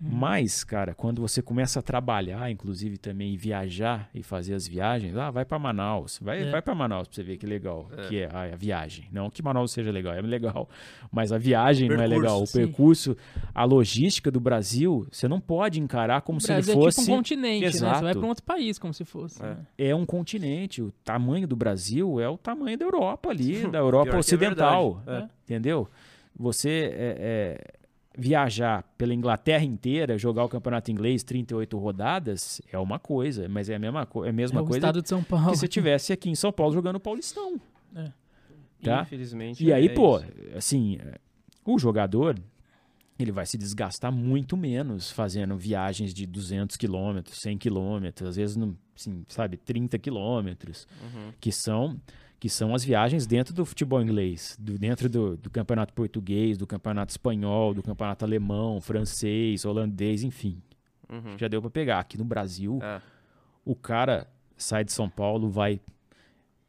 Mas, 0.00 0.64
cara, 0.64 0.94
quando 0.94 1.22
você 1.22 1.40
começa 1.40 1.78
a 1.78 1.82
trabalhar, 1.82 2.50
inclusive 2.50 2.98
também 2.98 3.32
e 3.32 3.36
viajar 3.36 4.10
e 4.14 4.22
fazer 4.22 4.54
as 4.54 4.66
viagens, 4.68 5.16
ah, 5.16 5.30
vai 5.30 5.44
para 5.44 5.58
Manaus, 5.58 6.18
vai, 6.20 6.42
É. 6.42 6.50
vai 6.50 6.60
para 6.60 6.74
Manaus 6.74 7.08
pra 7.08 7.14
você 7.14 7.22
ver 7.22 7.38
que 7.38 7.46
legal 7.46 7.88
É. 7.96 8.08
que 8.08 8.18
é 8.20 8.28
a, 8.30 8.42
a 8.52 8.56
viagem. 8.56 9.06
Não 9.12 9.30
que 9.30 9.42
Manaus 9.42 9.72
seja 9.72 9.90
legal, 9.90 10.12
é 10.12 10.20
legal, 10.20 10.68
mas 11.12 11.32
a 11.32 11.38
viagem 11.38 11.88
não 11.88 11.96
é 11.96 12.08
Percurso, 12.08 12.20
legal. 12.20 12.42
O 12.42 12.46
sim. 12.46 12.58
percurso, 12.58 13.16
a 13.54 13.64
logística 13.64 14.30
do 14.30 14.40
Brasil, 14.40 15.06
você 15.10 15.26
não 15.28 15.40
pode 15.40 15.80
encarar 15.80 16.20
como 16.22 16.38
o 16.38 16.40
se 16.40 16.52
ele 16.52 16.62
fosse 16.64 17.00
é 17.00 17.02
tipo 17.02 17.12
um 17.12 17.16
continente, 17.16 17.64
né? 17.64 17.70
Você 17.70 17.80
vai 17.80 17.90
Exato. 18.00 18.18
pra 18.18 18.26
um 18.26 18.28
outro 18.28 18.44
país, 18.44 18.78
como 18.78 18.92
se 18.92 19.04
fosse. 19.04 19.42
É. 19.42 19.46
né? 19.46 19.56
é 19.78 19.94
um 19.94 20.04
continente. 20.04 20.82
O 20.82 20.92
tamanho 21.04 21.46
do 21.48 21.56
Brasil 21.56 22.20
é 22.20 22.28
o 22.28 22.36
tamanho 22.36 22.76
da 22.76 22.84
Europa 22.84 23.30
ali, 23.30 23.66
da 23.70 23.78
Europa 23.78 24.10
é 24.16 24.18
Ocidental. 24.18 25.02
verdade, 25.06 25.30
Entendeu? 25.44 25.88
Você 26.36 26.68
é, 26.92 27.16
é, 27.20 27.74
viajar 28.16 28.82
pela 28.96 29.12
Inglaterra 29.12 29.64
inteira, 29.64 30.16
jogar 30.16 30.44
o 30.44 30.48
campeonato 30.48 30.90
inglês 30.90 31.22
38 31.24 31.76
rodadas, 31.78 32.60
é 32.72 32.78
uma 32.78 32.98
coisa, 32.98 33.48
mas 33.48 33.68
é 33.68 33.74
a 33.74 33.78
mesma, 33.78 34.06
co 34.06 34.24
é 34.24 34.30
a 34.30 34.32
mesma 34.32 34.60
É 34.60 34.62
o 34.62 34.66
coisa 34.66 34.78
estado 34.78 35.02
de 35.02 35.08
São 35.08 35.22
Paulo. 35.22 35.50
que 35.50 35.56
se 35.58 35.66
tivesse 35.68 36.12
aqui 36.12 36.30
em 36.30 36.34
São 36.34 36.52
Paulo 36.52 36.72
jogando 36.74 37.00
Paulistão. 37.00 37.60
Tá? 38.82 39.02
Infelizmente. 39.02 39.64
E 39.64 39.72
aí, 39.72 39.86
é 39.86 39.88
pô, 39.88 40.18
isso. 40.18 40.26
assim, 40.56 40.98
é, 41.00 41.18
o 41.64 41.78
jogador 41.78 42.38
ele 43.18 43.32
vai 43.32 43.46
se 43.46 43.56
desgastar 43.56 44.12
muito 44.12 44.56
menos 44.56 45.10
fazendo 45.10 45.56
viagens 45.56 46.12
de 46.12 46.26
200 46.26 46.76
quilômetros, 46.76 47.38
100 47.40 47.56
quilômetros, 47.58 48.28
às 48.30 48.36
vezes, 48.36 48.56
não, 48.56 48.76
assim, 48.94 49.24
sabe, 49.28 49.56
30 49.56 49.98
quilômetros, 49.98 50.86
Uhum. 51.02 51.32
que 51.40 51.50
são 51.52 51.98
que 52.40 52.48
são 52.48 52.74
as 52.74 52.84
viagens 52.84 53.26
dentro 53.26 53.54
do 53.54 53.64
futebol 53.64 54.02
inglês, 54.02 54.56
do- 54.60 54.78
dentro 54.78 55.08
do, 55.08 55.36
do 55.36 55.48
campeonato 55.50 55.92
português, 55.94 56.58
do 56.58 56.66
campeonato 56.66 57.10
espanhol, 57.10 57.72
do 57.72 57.82
campeonato 57.82 58.24
alemão, 58.24 58.80
francês, 58.80 59.64
holandês, 59.64 60.22
enfim. 60.22 60.60
Uhum. 61.10 61.38
Já 61.38 61.48
deu 61.48 61.60
pra 61.60 61.70
pegar. 61.70 62.00
Aqui 62.00 62.18
no 62.18 62.24
Brasil, 62.24 62.78
É. 62.82 63.00
o 63.64 63.74
cara 63.74 64.26
sai 64.56 64.84
de 64.84 64.92
São 64.92 65.08
Paulo, 65.08 65.48
vai 65.48 65.80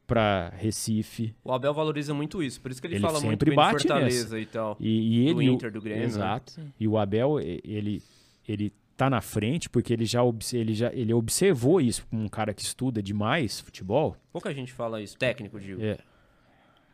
pra 0.07 0.49
Recife, 0.55 1.33
O 1.43 1.51
Abel 1.51 1.73
valoriza 1.73 2.13
muito 2.13 2.43
isso, 2.43 2.61
por 2.61 2.69
isso 2.69 2.79
que 2.79 2.85
ele, 2.87 2.95
Ele 2.95 3.01
fala 3.01 3.19
muito 3.19 3.31
sempre 3.31 3.49
bem 3.49 3.55
bate 3.55 3.77
de 3.81 3.87
Fortaleza 3.87 4.39
e 4.39 4.45
tal. 4.45 4.77
E, 4.79 5.29
e 5.29 5.33
Do 5.33 5.41
ele, 5.41 5.51
Inter, 5.51 5.71
do 5.71 5.81
Grêmio, 5.81 6.01
né? 6.01 6.05
Exato. 6.05 6.51
Sim. 6.51 6.71
E 6.79 6.87
o 6.87 6.95
Abel, 6.97 7.39
e- 7.41 7.59
ele, 7.65 8.03
ele 8.47 8.71
tá 8.97 9.09
na 9.09 9.21
frente 9.21 9.69
porque 9.69 9.91
ele 9.93 10.05
já, 10.05 10.21
ele 10.53 10.73
já 10.73 10.93
ele 10.93 11.13
observou 11.13 11.81
isso 11.81 12.05
como 12.09 12.23
um 12.23 12.27
cara 12.29 12.53
que 12.53 12.61
estuda 12.61 13.01
demais 13.03 13.59
futebol. 13.59 14.15
Pouca 14.31 14.53
gente 14.53 14.71
fala 14.71 15.01
isso, 15.01 15.17
técnico, 15.17 15.59
digo. 15.59 15.81
É. 15.83 15.97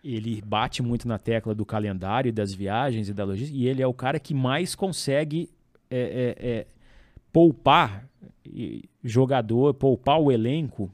Ele 0.04 0.42
bate 0.42 0.82
muito 0.82 1.08
na 1.08 1.20
tecla 1.20 1.54
do 1.54 1.64
calendário, 1.66 2.34
das 2.34 2.52
viagens 2.54 3.08
e 3.08 3.14
da 3.14 3.24
logística. 3.24 3.56
E 3.58 3.68
ele 3.68 3.84
é 3.84 3.88
o 3.88 3.94
cara 3.94 4.20
que 4.20 4.34
mais 4.34 4.74
consegue 4.74 5.48
é, 5.92 6.36
é, 6.40 6.50
é, 6.50 6.68
poupar 7.32 8.08
jogador, 9.04 9.74
poupar 9.74 10.20
o 10.20 10.32
elenco 10.32 10.92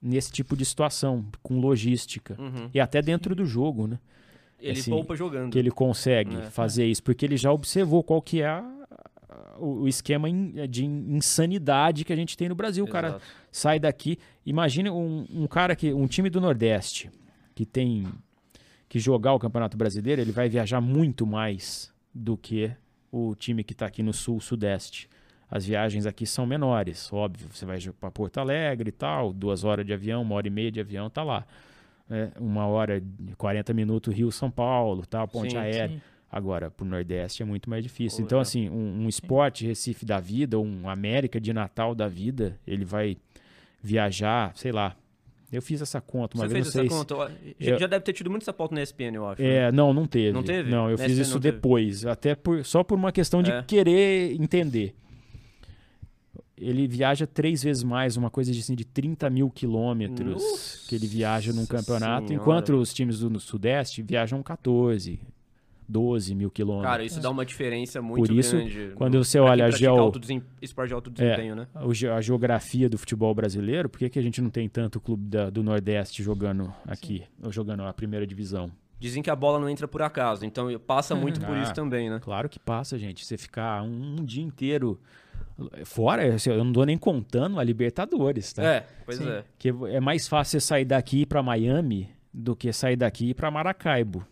nesse 0.00 0.30
tipo 0.32 0.56
de 0.56 0.64
situação, 0.64 1.24
com 1.42 1.58
logística. 1.58 2.36
Uhum. 2.38 2.70
E 2.72 2.80
até 2.80 3.02
dentro 3.02 3.34
do 3.34 3.44
jogo, 3.44 3.86
né? 3.86 3.98
Ele 4.58 4.78
Assim, 4.80 4.90
poupa 4.90 5.14
jogando. 5.14 5.52
que 5.52 5.58
ele 5.58 5.70
consegue 5.70 6.36
É. 6.36 6.42
fazer 6.50 6.86
isso, 6.86 7.02
porque 7.02 7.26
ele 7.26 7.36
já 7.36 7.52
observou 7.52 8.02
qual 8.02 8.22
que 8.22 8.40
é 8.40 8.46
a- 8.46 8.64
o, 9.58 9.82
o 9.82 9.88
esquema 9.88 10.28
in- 10.28 10.66
de 10.68 10.84
insanidade 10.84 12.04
que 12.04 12.12
a 12.12 12.16
gente 12.16 12.36
tem 12.36 12.48
no 12.48 12.54
Brasil. 12.54 12.84
O 12.84 12.88
cara 12.88 13.08
Exato. 13.08 13.24
sai 13.50 13.78
daqui, 13.78 14.18
imagine 14.44 14.90
um, 14.90 15.26
um 15.30 15.46
cara 15.46 15.74
que, 15.76 15.92
um 15.92 16.06
time 16.06 16.30
do 16.30 16.40
Nordeste 16.40 17.10
que 17.54 17.64
tem 17.64 18.06
que 18.88 18.98
jogar 18.98 19.32
o 19.32 19.38
Campeonato 19.38 19.76
Brasileiro, 19.76 20.20
ele 20.20 20.32
vai 20.32 20.48
viajar 20.48 20.80
muito 20.80 21.26
mais 21.26 21.92
do 22.14 22.36
que 22.36 22.70
o 23.10 23.34
time 23.34 23.64
que 23.64 23.72
está 23.72 23.86
aqui 23.86 24.02
no 24.02 24.12
Sul, 24.12 24.40
Sudeste. 24.40 25.08
As 25.50 25.64
viagens 25.64 26.06
aqui 26.06 26.26
são 26.26 26.44
menores, 26.44 27.12
óbvio. 27.12 27.48
Você 27.52 27.64
vai 27.64 27.78
para 28.00 28.10
Porto 28.10 28.38
Alegre 28.38 28.88
e 28.88 28.92
tal, 28.92 29.32
duas 29.32 29.64
horas 29.64 29.86
de 29.86 29.92
avião, 29.92 30.22
uma 30.22 30.34
hora 30.34 30.46
e 30.46 30.50
meia 30.50 30.70
de 30.70 30.80
avião, 30.80 31.08
tá 31.08 31.22
lá. 31.22 31.46
É, 32.10 32.30
uma 32.38 32.66
hora, 32.66 32.98
e 32.98 33.34
40 33.36 33.72
minutos 33.74 34.14
Rio 34.14 34.30
São 34.30 34.50
Paulo, 34.50 35.04
tal, 35.06 35.26
ponte 35.26 35.52
Sim, 35.52 35.56
aérea. 35.58 35.88
Sim. 35.88 36.02
Agora, 36.36 36.70
pro 36.70 36.84
Nordeste 36.84 37.42
é 37.42 37.46
muito 37.46 37.70
mais 37.70 37.82
difícil. 37.82 38.18
Pô, 38.20 38.24
então, 38.26 38.38
é. 38.38 38.42
assim, 38.42 38.68
um, 38.68 39.04
um 39.04 39.08
esporte 39.08 39.64
Recife 39.66 40.04
da 40.04 40.20
vida, 40.20 40.58
um 40.58 40.86
América 40.86 41.40
de 41.40 41.50
Natal 41.50 41.94
da 41.94 42.08
vida, 42.08 42.58
ele 42.66 42.84
vai 42.84 43.16
viajar, 43.82 44.52
sei 44.54 44.70
lá. 44.70 44.94
Eu 45.50 45.62
fiz 45.62 45.80
essa 45.80 45.98
conta 45.98 46.36
uma 46.36 46.46
Você 46.46 46.52
vez, 46.52 46.72
fez 46.72 46.84
essa 46.86 46.94
conta? 46.94 47.32
Eu- 47.58 47.78
já 47.78 47.86
deve 47.86 48.04
ter 48.04 48.12
tido 48.12 48.28
muito 48.28 48.42
essa 48.42 48.52
pauta 48.52 48.74
na 48.74 48.82
ESPN, 48.82 49.14
eu 49.14 49.26
acho. 49.26 49.40
né? 49.40 49.48
É, 49.48 49.72
não, 49.72 49.94
não 49.94 50.06
teve. 50.06 50.32
Não 50.32 50.42
teve? 50.42 50.70
Não, 50.70 50.90
eu 50.90 50.98
Na 50.98 51.04
fiz 51.04 51.12
SPN 51.12 51.22
isso 51.22 51.40
teve? 51.40 51.52
depois, 51.56 52.04
até 52.04 52.34
por, 52.34 52.62
só 52.66 52.84
por 52.84 52.96
uma 52.98 53.10
questão 53.12 53.42
de 53.42 53.50
É. 53.50 53.62
querer 53.62 54.34
entender. 54.38 54.94
Ele 56.58 56.86
viaja 56.86 57.26
três 57.26 57.62
vezes 57.62 57.82
mais, 57.82 58.16
uma 58.16 58.30
coisa 58.30 58.50
de, 58.52 58.58
assim, 58.60 58.74
de 58.74 58.84
30 58.84 59.28
mil 59.30 59.50
quilômetros 59.50 60.42
Nossa 60.42 60.88
que 60.88 60.94
ele 60.94 61.06
viaja 61.06 61.52
num 61.52 61.64
campeonato, 61.66 62.28
Senhora. 62.28 62.42
enquanto 62.42 62.74
os 62.78 62.92
times 62.94 63.20
do 63.20 63.38
Sudeste 63.40 64.02
viajam 64.02 64.42
14, 64.42 65.20
12 65.88 66.34
mil 66.34 66.50
quilômetros. 66.50 66.90
Cara, 66.90 67.04
isso 67.04 67.20
dá 67.20 67.30
uma 67.30 67.44
diferença 67.46 68.02
muito 68.02 68.26
Por 68.28 68.34
isso, 68.36 68.56
grande. 68.56 68.92
quando 68.96 69.22
você 69.22 69.38
quem 69.38 69.48
olha 69.48 69.66
a 69.66 69.70
geo- 69.70 69.96
alto 69.98 70.18
desem- 70.18 70.42
esporte 70.60 70.88
de 70.88 70.94
alto 70.94 71.10
desempenho, 71.10 71.54
né? 71.54 71.66
o 71.84 71.94
ge- 71.94 72.08
a 72.08 72.20
geografia 72.20 72.88
do 72.88 72.98
futebol 72.98 73.34
brasileiro, 73.34 73.88
por 73.88 73.98
que, 73.98 74.08
que 74.10 74.18
a 74.18 74.22
gente 74.22 74.40
não 74.42 74.50
tem 74.50 74.68
tanto 74.68 75.00
clube 75.00 75.28
da- 75.28 75.48
do 75.50 75.62
Nordeste 75.62 76.22
jogando 76.22 76.72
aqui, 76.86 77.24
ou 77.42 77.52
jogando 77.52 77.82
a 77.84 77.92
primeira 77.92 78.26
divisão? 78.26 78.70
Dizem 78.98 79.22
que 79.22 79.28
a 79.30 79.36
bola 79.36 79.58
não 79.58 79.68
entra 79.68 79.86
por 79.86 80.00
acaso, 80.02 80.44
então 80.46 80.68
passa 80.80 81.14
muito 81.14 81.38
por 81.40 81.54
Ah. 81.56 81.62
isso 81.62 81.74
também, 81.74 82.08
né? 82.08 82.18
Claro 82.22 82.48
que 82.48 82.58
passa, 82.58 82.98
gente. 82.98 83.24
Você 83.26 83.36
ficar 83.36 83.82
um, 83.82 84.16
um 84.20 84.24
dia 84.24 84.42
inteiro 84.42 84.98
fora, 85.84 86.34
assim, 86.34 86.50
eu 86.50 86.62
não 86.64 86.72
dou 86.72 86.84
nem 86.84 86.96
contando 86.98 87.58
a 87.58 87.64
Libertadores, 87.64 88.52
tá? 88.52 88.62
É, 88.64 88.86
pois 89.04 89.18
Sim. 89.18 89.28
é. 89.28 89.44
Que 89.58 89.68
é 89.68 90.00
mais 90.00 90.26
fácil 90.28 90.58
você 90.60 90.66
sair 90.66 90.84
daqui 90.84 91.24
para 91.26 91.42
Miami 91.42 92.08
do 92.32 92.54
que 92.56 92.72
sair 92.72 92.96
daqui 92.96 93.32
para 93.34 93.50
Maracaibo. 93.50 94.26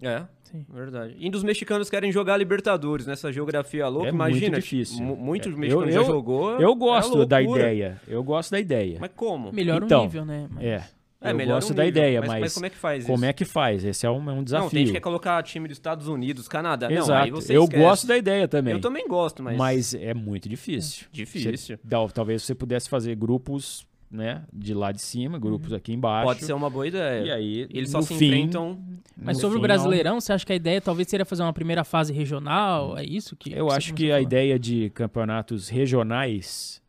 É, 0.00 0.24
Sim. 0.50 0.64
Verdade. 0.68 1.14
E 1.18 1.30
dos 1.30 1.42
mexicanos 1.42 1.88
querem 1.90 2.10
jogar 2.12 2.36
Libertadores 2.36 3.06
nessa 3.06 3.32
geografia 3.32 3.86
louca, 3.88 4.08
É 4.08 4.12
muito 4.12 4.30
imagina. 4.30 4.56
difícil. 4.60 5.02
mu- 5.04 5.16
Muitos 5.16 5.52
É, 5.52 5.56
mexicanos 5.56 5.94
eu- 5.94 6.00
já 6.02 6.06
jogou. 6.06 6.58
Eu 6.60 6.72
é 6.72 6.76
gosto 6.76 7.26
da 7.26 7.38
loucura. 7.38 7.62
ideia. 7.62 8.00
Eu 8.08 8.22
gosto 8.22 8.50
da 8.50 8.60
ideia. 8.60 8.98
Mas 9.00 9.10
como? 9.14 9.52
Melhora 9.52 9.84
Então, 9.84 10.00
o 10.00 10.04
nível, 10.04 10.24
né? 10.24 10.48
Mas- 10.50 10.64
É. 10.64 10.84
É, 11.20 11.32
eu 11.32 11.34
melhor 11.34 11.54
gosto 11.56 11.72
um 11.72 11.74
da 11.74 11.82
nível. 11.84 12.00
ideia, 12.00 12.20
mas, 12.20 12.28
mas, 12.30 12.40
mas 12.42 12.54
como 12.54 12.66
é 12.66 12.70
que 12.70 12.76
faz 12.76 13.04
como 13.04 13.16
isso? 13.16 13.24
é 13.24 13.32
que 13.32 13.44
faz? 13.44 13.84
Esse 13.84 14.06
é 14.06 14.10
um, 14.10 14.30
é 14.30 14.32
um 14.32 14.44
desafio. 14.44 14.64
Não, 14.66 14.70
tem 14.70 14.78
gente 14.78 14.86
que 14.88 14.92
quer 14.92 15.00
colocar 15.00 15.42
time 15.42 15.66
dos 15.66 15.76
Estados 15.76 16.06
Unidos, 16.06 16.46
Canadá. 16.46 16.86
Não, 16.88 16.94
aí 16.96 17.02
Exato. 17.02 17.30
você 17.32 17.56
eu 17.56 17.64
esquece. 17.64 17.82
gosto 17.82 18.06
da 18.06 18.16
ideia 18.16 18.46
também. 18.46 18.72
Eu 18.74 18.80
também 18.80 19.08
gosto, 19.08 19.42
mas... 19.42 19.56
Mas 19.56 19.94
é 19.94 20.14
muito 20.14 20.48
difícil. 20.48 21.08
Difícil. 21.10 21.56
Você- 21.56 21.78
talvez 22.14 22.44
você 22.44 22.54
pudesse 22.54 22.88
fazer 22.88 23.16
grupos, 23.16 23.84
né, 24.10 24.42
de 24.52 24.72
lá 24.72 24.90
de 24.90 25.00
cima, 25.00 25.38
grupos 25.38 25.72
aqui 25.72 25.92
embaixo. 25.92 26.26
Pode 26.26 26.44
ser 26.44 26.52
uma 26.54 26.70
boa 26.70 26.86
ideia. 26.86 27.24
E 27.26 27.30
aí, 27.30 27.68
Eles 27.70 27.90
só 27.90 28.00
se 28.00 28.14
fim, 28.14 28.26
enfrentam... 28.26 28.78
Mas 29.20 29.36
no 29.36 29.40
sobre 29.42 29.58
o 29.58 29.60
fim, 29.60 29.66
Brasileirão, 29.66 30.20
você 30.20 30.32
acha 30.32 30.46
que 30.46 30.52
a 30.52 30.56
ideia 30.56 30.80
talvez 30.80 31.08
seria 31.08 31.26
fazer 31.26 31.42
uma 31.42 31.52
primeira 31.52 31.84
fase 31.84 32.12
regional? 32.12 32.96
É 32.96 33.04
isso 33.04 33.36
que 33.36 33.52
Eu 33.52 33.66
você 33.66 33.76
acho 33.76 33.94
que 33.94 34.06
a 34.06 34.14
falar? 34.14 34.20
ideia 34.22 34.58
de 34.58 34.90
campeonatos 34.90 35.68
regionais 35.68 36.80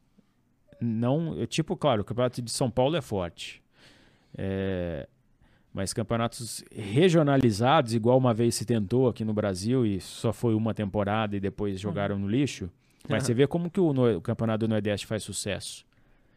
não, 0.80 1.36
é 1.42 1.46
tipo, 1.46 1.76
claro, 1.76 2.02
o 2.04 2.06
campeonato 2.06 2.42
de 2.42 2.52
São 2.52 2.70
Paulo 2.72 2.96
é 2.96 3.02
forte. 3.02 3.62
É, 4.38 5.08
mas 5.74 5.92
campeonatos 5.92 6.64
regionalizados, 6.74 7.94
igual 7.94 8.18
uma 8.18 8.34
vez 8.34 8.56
se 8.56 8.66
tentou 8.66 9.08
aqui 9.10 9.26
no 9.26 9.34
Brasil 9.34 9.86
e 9.86 10.00
só 10.00 10.32
foi 10.32 10.54
uma 10.54 10.74
temporada 10.74 11.36
e 11.36 11.40
depois 11.40 11.80
jogaram 11.80 12.18
no 12.18 12.28
lixo. 12.30 12.70
Mas 13.10 13.24
você 13.24 13.34
vê 13.34 13.48
como 13.48 13.70
que 13.70 13.80
o, 13.80 13.92
no- 13.92 14.18
o 14.18 14.22
campeonato 14.22 14.60
do 14.66 14.70
Nordeste 14.70 15.06
faz 15.08 15.24
sucesso. 15.24 15.84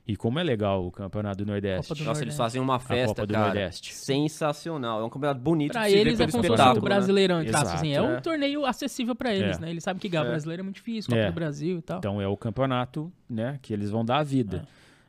E 0.06 0.16
como 0.16 0.38
é 0.40 0.42
legal 0.42 0.84
o 0.84 0.90
campeonato 0.90 1.44
do 1.44 1.46
Nordeste. 1.46 1.88
Copa 1.88 1.94
do 2.00 2.04
Nossa, 2.04 2.22
eles 2.24 2.36
Nordeste. 2.36 2.38
fazem 2.38 2.60
uma 2.60 2.80
festa, 2.80 3.14
Copa 3.14 3.26
do 3.26 3.34
cara. 3.34 3.46
Nordeste. 3.46 3.94
Sensacional. 3.94 5.00
É 5.00 5.04
um 5.04 5.08
campeonato 5.08 5.40
bonito 5.40 5.72
Pra 5.72 5.82
de 5.84 5.90
se 5.90 5.94
ver 5.94 6.00
eles 6.00 6.14
é 6.14 6.26
pelo 6.26 6.32
como 6.32 6.56
se 6.56 6.74
né? 6.74 6.80
Brasileirão, 6.80 7.36
aspas, 7.38 7.48
Exato, 7.54 7.68
assim. 7.76 7.92
É, 7.92 7.96
é. 7.96 8.02
um 8.02 8.20
torneio 8.20 8.66
acessível 8.66 9.14
pra 9.14 9.32
eles, 9.32 9.58
É. 9.58 9.60
né? 9.60 9.70
Eles 9.70 9.84
sabem 9.84 10.00
que 10.00 10.08
ganhar 10.08 10.24
É. 10.24 10.28
brasileiro 10.30 10.60
é 10.60 10.64
muito 10.64 10.74
difícil, 10.76 11.08
Copa 11.10 11.22
É. 11.22 11.26
do 11.30 11.34
Brasil 11.34 11.78
e 11.78 11.82
tal. 11.82 11.98
Então 11.98 12.20
é 12.20 12.26
o 12.26 12.36
campeonato 12.36 13.12
né, 13.30 13.58
que 13.62 13.72
eles 13.72 13.90
vão 13.90 14.04
dar 14.04 14.18
a 14.18 14.22
vida. 14.24 14.66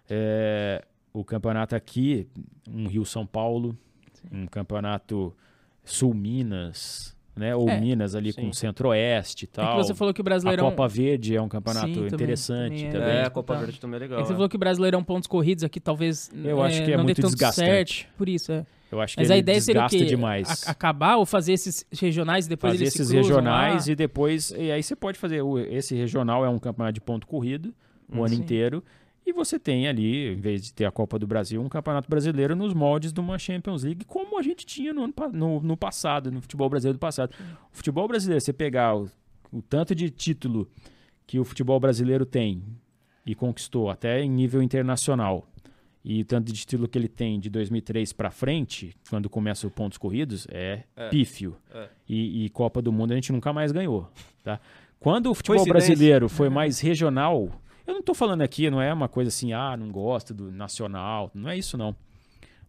É, 0.08 0.86
o 1.12 1.24
campeonato 1.24 1.76
aqui, 1.76 2.28
um 2.70 2.86
Rio-São 2.88 3.26
Paulo, 3.26 3.76
um 4.32 4.46
campeonato 4.46 5.36
Sul-Minas, 5.84 7.16
né, 7.36 7.56
ou 7.56 7.68
É, 7.68 7.80
Minas 7.80 8.14
ali 8.16 8.32
sim. 8.32 8.42
com 8.42 8.54
Centro-Oeste 8.54 9.46
e 9.46 9.46
É 9.46 9.48
que 9.48 9.54
tal. 9.54 9.78
você 9.84 9.94
falou 9.94 10.14
que 10.14 10.22
o 10.22 10.24
a 10.24 10.26
Brasileirão... 10.26 10.70
Copa 10.70 10.88
Verde 10.88 11.36
é 11.36 11.42
um 11.42 11.50
campeonato 11.50 11.88
Sim, 11.94 12.06
interessante 12.08 12.76
também 12.76 12.88
é. 12.88 12.92
também. 12.92 13.16
É, 13.18 13.24
a 13.26 13.30
Copa 13.30 13.54
Tá. 13.56 13.60
Verde 13.62 13.80
também 13.80 13.96
é 13.96 13.98
É 13.98 14.00
legal. 14.02 14.20
que 14.20 14.26
você 14.28 14.34
é. 14.34 14.36
falou 14.36 14.50
que 14.50 14.56
o 14.56 14.60
Brasileirão 14.60 15.04
pontos 15.04 15.28
corridos 15.28 15.64
aqui 15.64 15.80
talvez 15.80 16.30
Eu 16.44 16.62
acho 16.62 16.84
que 16.84 16.92
é 16.92 16.98
não 16.98 17.04
muito 17.04 17.16
dê 17.18 17.22
tanto 17.24 17.32
desgastante. 17.32 17.68
certo, 18.04 18.18
por 18.18 18.30
isso, 18.30 18.52
é. 18.52 18.66
Eu 18.92 19.02
acho 19.02 19.16
que 19.16 19.22
Mas 19.22 19.30
ele 19.32 19.34
a 19.34 19.38
ideia 19.40 19.60
seria 19.62 19.82
o 19.82 19.86
desgasta 19.88 20.06
quê? 20.06 20.16
demais. 20.16 20.68
A- 20.68 20.72
acabar 20.72 21.16
ou 21.18 21.26
fazer 21.26 21.54
esses 21.54 21.84
regionais 22.00 22.46
e 22.46 22.50
depois 22.50 22.74
fazer 22.74 22.84
eles 22.84 22.94
esses 22.96 23.10
regionais 23.10 23.88
lá? 23.88 23.92
e 23.92 23.96
depois. 23.96 24.52
E 24.56 24.72
aí 24.72 24.84
você 24.84 24.96
pode 24.96 25.18
fazer. 25.18 25.42
Esse 25.72 25.96
regional 25.96 26.46
é 26.46 26.50
um 26.50 26.60
campeonato 26.60 26.94
de 26.94 27.02
ponto 27.02 27.26
corrido 27.26 27.74
o 28.08 28.20
ano 28.20 28.36
Sim. 28.36 28.42
inteiro. 28.42 28.84
E 29.26 29.32
você 29.32 29.58
tem 29.58 29.88
ali, 29.88 30.34
em 30.34 30.40
vez 30.40 30.64
de 30.64 30.74
ter 30.74 30.86
a 30.86 30.92
Copa 30.92 31.18
do 31.18 31.26
Brasil, 31.26 31.62
um 31.62 31.70
campeonato 31.70 32.10
brasileiro 32.10 32.56
nos 32.56 32.74
moldes 32.74 33.14
de 33.14 33.20
uma 33.20 33.40
Champions 33.40 33.84
League, 33.84 34.04
como 34.06 34.38
a 34.38 34.42
gente 34.42 34.66
tinha 34.66 34.94
no, 34.94 35.04
ano 35.04 35.14
no, 35.32 35.62
no 35.62 35.78
passado, 35.78 36.30
no 36.32 36.42
futebol 36.42 36.70
brasileiro 36.70 36.98
do 36.98 37.02
passado. 37.02 37.34
O 37.72 37.76
futebol 37.76 38.08
brasileiro, 38.08 38.42
você 38.42 38.52
pegar 38.52 38.96
o, 38.96 39.10
o 39.52 39.62
tanto 39.62 39.96
de 39.96 40.10
título 40.10 40.70
que 41.26 41.40
o 41.40 41.46
futebol 41.46 41.80
brasileiro 41.80 42.26
tem 42.26 42.62
e 43.26 43.34
conquistou 43.34 43.90
até 43.90 44.22
em 44.22 44.30
nível 44.30 44.62
internacional, 44.62 45.48
e 46.04 46.22
o 46.22 46.26
tanto 46.26 46.52
de 46.52 46.60
título 46.60 46.86
que 46.86 46.98
ele 46.98 47.08
tem 47.08 47.40
de 47.40 47.50
2003 47.50 48.12
para 48.12 48.30
frente, 48.30 48.94
quando 49.10 49.30
começa 49.30 49.66
os 49.66 49.72
pontos 49.72 49.98
corridos, 49.98 50.46
é, 50.52 50.84
É. 50.98 51.08
pífio. 51.10 51.56
É. 51.74 51.88
E, 52.10 52.44
e 52.46 52.50
Copa 52.50 52.82
do 52.82 52.92
Mundo 52.92 53.14
a 53.14 53.16
gente 53.16 53.32
nunca 53.32 53.54
mais 53.54 53.72
ganhou. 53.72 54.10
Tá? 54.44 54.60
Quando 55.00 55.32
o 55.32 55.34
futebol 55.34 55.64
brasileiro 55.66 56.28
foi 56.28 56.50
mais 56.50 56.82
regional, 56.82 57.50
eu 57.86 57.94
não 57.94 58.00
estou 58.00 58.16
falando 58.16 58.42
aqui, 58.42 58.70
não 58.70 58.82
é 58.82 58.94
uma 58.94 59.08
coisa 59.08 59.30
assim, 59.30 59.54
ah, 59.54 59.76
não 59.78 59.90
gosto 59.92 60.34
do 60.34 60.52
nacional, 60.52 61.30
não 61.34 61.50
é 61.50 61.58
isso 61.58 61.78
não. 61.78 61.96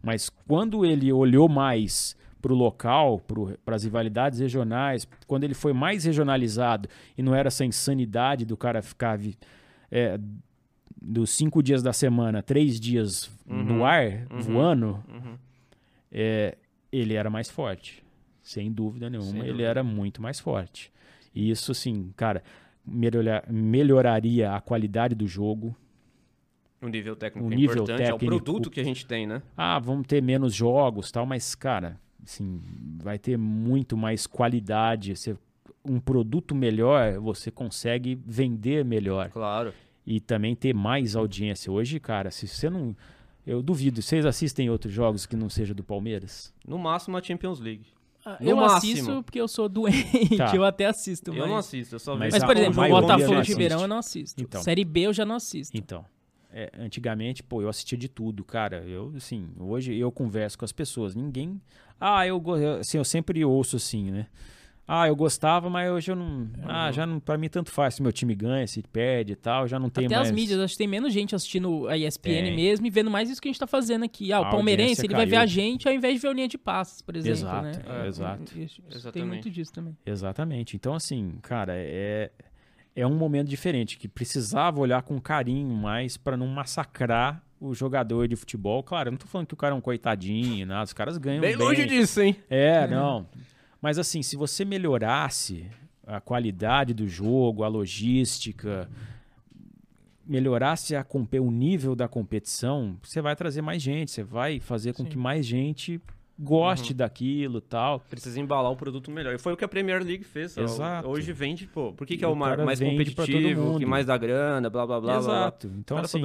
Mas 0.03 0.29
quando 0.47 0.85
ele 0.85 1.13
olhou 1.13 1.49
mais 1.49 2.17
para 2.43 2.53
o 2.53 2.57
local, 2.57 3.21
para 3.65 3.75
as 3.75 3.85
rivalidades 3.85 4.39
regionais, 4.39 5.09
quando 5.27 5.45
ele 5.45 5.55
foi 5.55 5.73
mais 5.73 6.05
regionalizado 6.05 6.89
e 7.17 7.23
não 7.23 7.35
era 7.35 7.49
essa 7.49 7.65
insanidade 7.65 8.45
do 8.45 8.55
cara 8.57 8.83
ficar 8.83 9.19
é, 9.91 10.19
dos 11.01 11.31
cinco 11.31 11.63
dias 11.63 11.83
da 11.83 11.93
semana, 11.93 12.43
três 12.43 12.79
dias 12.79 13.31
no 13.47 13.77
Uhum, 13.77 13.85
ar, 13.85 14.27
uhum, 14.31 14.41
voando, 14.41 15.05
Uhum. 15.09 15.39
é, 16.13 16.57
ele 16.93 17.15
era 17.15 17.31
mais 17.31 17.49
forte. 17.49 18.03
Sem 18.43 18.71
dúvida 18.71 19.09
nenhuma, 19.09 19.31
Sem 19.31 19.41
ele 19.41 19.49
dúvida. 19.53 19.69
era 19.69 19.83
muito 19.83 20.21
mais 20.21 20.39
forte. 20.39 20.93
E 21.35 21.51
isso, 21.51 21.73
assim, 21.73 22.13
cara, 22.15 22.43
melhorar- 22.87 23.45
melhoraria 23.51 24.53
a 24.55 24.61
qualidade 24.61 25.15
do 25.15 25.27
jogo. 25.27 25.75
O 26.83 26.89
nível 26.89 27.17
técnico 27.17 27.49
O 27.49 27.53
é 27.53 27.57
nível 27.57 27.77
importante, 27.77 28.03
é 28.03 28.05
o 28.15 28.19
técnico. 28.19 28.27
produto 28.45 28.71
que 28.71 28.81
a 28.81 28.85
gente 28.85 29.07
tem, 29.07 29.27
né? 29.27 29.43
Ah, 29.57 29.79
vamos 29.79 30.07
ter 30.07 30.23
menos 30.23 30.55
jogos 30.55 31.11
tal, 31.11 31.25
mas, 31.25 31.55
cara, 31.55 31.99
assim, 32.23 32.61
vai 33.03 33.19
ter 33.19 33.39
muito 33.39 33.97
mais 33.97 34.27
qualidade. 34.27 35.17
Você, 35.17 35.35
um 35.85 35.99
produto 35.99 36.55
melhor, 36.55 37.19
você 37.21 37.51
consegue 37.51 38.19
vender 38.27 38.85
melhor. 38.85 39.31
Claro. 39.31 39.73
E 40.07 40.21
também 40.21 40.55
ter 40.55 40.75
mais 40.75 41.17
audiência. 41.17 41.73
Hoje, 41.73 41.99
cara, 41.99 42.31
se 42.31 42.47
você 42.47 42.69
não. 42.69 42.95
Eu 43.47 43.63
duvido. 43.63 44.01
Vocês 44.03 44.25
assistem 44.27 44.69
outros 44.71 44.93
jogos 44.93 45.25
que 45.27 45.37
não 45.37 45.49
seja 45.51 45.75
do 45.75 45.83
Palmeiras? 45.85 46.53
No 46.67 46.79
máximo 46.79 47.17
a 47.17 47.23
Champions 47.23 47.61
League. 47.61 47.87
Ah, 48.25 48.39
No 48.41 48.51
Eu 48.51 48.57
máximo. 48.57 48.77
assisto 48.93 49.23
porque 49.23 49.41
eu 49.41 49.49
sou 49.49 49.69
doente, 49.69 50.37
Tá. 50.37 50.51
eu 50.57 50.65
até 50.65 50.87
assisto. 50.87 51.31
Eu 51.33 51.41
mas... 51.41 51.49
não 51.49 51.57
assisto, 51.57 51.95
eu 51.95 51.99
só 51.99 52.13
Mas 52.17 52.33
vejo. 52.33 52.35
Mas, 52.35 52.43
a- 52.43 52.47
por 52.47 52.57
exemplo, 52.57 52.83
o 52.85 52.89
Botafogo 52.89 53.27
de 53.29 53.35
assiste. 53.35 53.49
Ribeirão 53.53 53.81
eu 53.83 53.89
não 53.89 53.99
assisto. 53.99 54.43
Então. 54.43 54.63
Série 54.63 54.85
B 54.85 55.01
eu 55.03 55.13
já 55.13 55.25
não 55.25 55.35
assisto. 55.37 55.77
Então, 55.77 56.05
é, 56.53 56.71
antigamente, 56.79 57.43
pô, 57.43 57.61
eu 57.61 57.69
assistia 57.69 57.99
de 57.99 58.09
tudo, 58.09 58.45
cara. 58.45 58.79
Eu, 58.87 59.13
assim, 59.17 59.49
hoje 59.59 59.95
eu 59.97 60.11
converso 60.13 60.59
com 60.59 60.65
as 60.65 60.73
pessoas. 60.73 61.15
Ninguém. 61.15 61.61
Ah, 62.01 62.27
eu, 62.27 62.43
eu, 62.59 62.81
assim, 62.81 62.97
eu 62.99 63.05
sempre 63.05 63.45
ouço 63.45 63.77
assim, 63.77 64.11
né? 64.11 64.27
Ah, 64.87 65.09
eu 65.09 65.17
gostava, 65.17 65.71
mas 65.71 65.91
hoje 65.91 66.11
eu 66.13 66.17
não. 66.17 66.47
Ah, 66.65 66.93
já 66.93 67.07
não. 67.07 67.19
Pra 67.19 67.39
mim, 67.39 67.49
tanto 67.49 67.71
faz 67.71 67.95
se 67.95 68.03
meu 68.03 68.13
time 68.13 68.35
ganha, 68.35 68.67
se 68.67 68.83
perde 68.83 69.33
e 69.33 69.37
tal. 69.37 69.67
Já 69.67 69.79
não 69.79 69.89
tem 69.89 70.05
Até 70.05 70.17
mais. 70.17 70.29
as 70.29 70.35
mídias, 70.35 70.61
acho 70.61 70.75
que 70.75 70.79
tem 70.79 70.87
menos 70.87 71.11
gente 71.13 71.35
assistindo 71.35 71.89
a 71.89 71.97
ESPN 71.97 72.43
Tem. 72.45 72.55
mesmo 72.57 72.87
e 72.87 72.91
vendo 72.91 73.11
mais 73.11 73.31
isso 73.31 73.41
que 73.41 73.49
a 73.49 73.51
gente 73.51 73.59
tá 73.59 73.67
fazendo 73.67 74.05
aqui. 74.05 74.31
Ah, 74.31 74.41
o 74.43 74.45
A 74.45 74.51
palmeirense, 74.51 75.07
ele 75.07 75.15
vai 75.15 75.25
ver 75.25 75.37
a 75.37 75.39
caiu. 75.41 75.49
gente 75.49 75.89
ao 75.89 75.95
invés 75.95 76.15
de 76.15 76.21
ver 76.21 76.29
o 76.29 76.33
linha 76.33 76.49
de 76.49 76.59
passes, 76.59 77.01
por 77.01 77.17
exemplo. 77.17 77.39
Exato, 77.39 77.63
né? 77.67 77.73
é, 78.05 78.07
exato. 78.09 78.43
Isso- 78.43 78.63
isso 78.63 78.83
Tem 78.83 78.97
Exatamente. 78.99 79.29
muito 79.29 79.51
disso 79.51 79.73
também. 79.73 79.97
Exatamente. 80.05 80.77
Então, 80.77 80.95
assim, 80.95 81.35
cara, 81.43 81.73
é. 81.77 82.31
É 82.97 83.05
um 83.05 83.15
momento 83.17 83.49
diferente 83.49 83.99
que 83.99 84.07
precisava 84.07 84.79
olhar 84.79 85.03
com 85.03 85.21
carinho 85.21 85.75
mais 85.75 86.17
pra 86.17 86.37
não 86.37 86.47
massacrar 86.47 87.43
o 87.59 87.75
jogador 87.75 88.29
de 88.29 88.37
futebol. 88.37 88.83
Claro, 88.85 89.09
eu 89.09 89.13
não 89.13 89.19
tô 89.19 89.27
falando 89.27 89.47
que 89.49 89.55
o 89.55 89.57
cara 89.57 89.75
é 89.75 89.77
um 89.77 89.81
coitadinho, 89.81 90.65
nada. 90.67 90.85
Os 90.85 90.93
caras 90.93 91.17
ganham 91.19 91.41
Bem 91.41 91.57
bem. 91.57 91.67
longe 91.67 91.87
disso, 91.87 92.21
hein? 92.21 92.37
É, 92.49 92.87
não. 92.87 93.27
Mas 93.85 93.99
assim, 93.99 94.23
se 94.23 94.35
você 94.35 94.65
melhorasse 94.65 95.67
a 96.07 96.19
qualidade 96.19 96.95
do 96.95 97.07
jogo, 97.07 97.63
a 97.65 97.69
logística, 97.69 98.89
melhorasse 100.27 100.97
a, 100.97 101.05
compe- 101.05 101.39
o 101.39 101.51
nível 101.51 101.95
da 101.95 102.09
competição, 102.09 102.97
você 103.03 103.21
vai 103.21 103.37
trazer 103.37 103.61
mais 103.61 103.83
gente, 103.83 104.11
você 104.11 104.23
vai 104.23 104.59
fazer 104.59 104.95
com 104.95 105.03
Sim. 105.03 105.11
que 105.11 105.19
mais 105.19 105.45
gente 105.45 106.01
goste 106.39 106.95
daquilo 106.95 107.61
tal. 107.61 108.01
Precisa 108.01 108.41
embalar 108.41 108.73
o 108.73 108.77
produto 108.77 109.11
melhor. 109.11 109.35
E 109.35 109.39
foi 109.39 109.53
o 109.53 109.57
que 109.57 109.67
a 109.67 109.69
Premier 109.69 110.03
League 110.03 110.25
fez. 110.25 110.57
Exato. 110.57 111.07
Hoje 111.07 111.31
vende, 111.35 111.67
pô. 111.67 111.93
Por 111.93 112.07
que, 112.07 112.17
que 112.17 112.25
é 112.25 112.27
o 112.29 112.33
o 112.33 112.37
mais 112.37 112.81
competitivo, 112.81 113.79
que 113.79 113.85
mais 113.85 114.07
dá 114.07 114.17
grana, 114.17 114.71
blá 114.71 114.87
blá 114.87 114.99
blá. 114.99 115.13
blá, 115.13 115.23
blá. 115.23 115.37
Exato. 115.37 115.71
Então, 115.77 115.99
assim, 115.99 116.23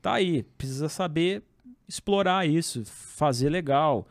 tá 0.00 0.12
aí. 0.12 0.44
Precisa 0.56 0.88
saber 0.88 1.42
explorar 1.88 2.46
isso, 2.48 2.84
fazer 2.84 3.50
legal. 3.50 4.06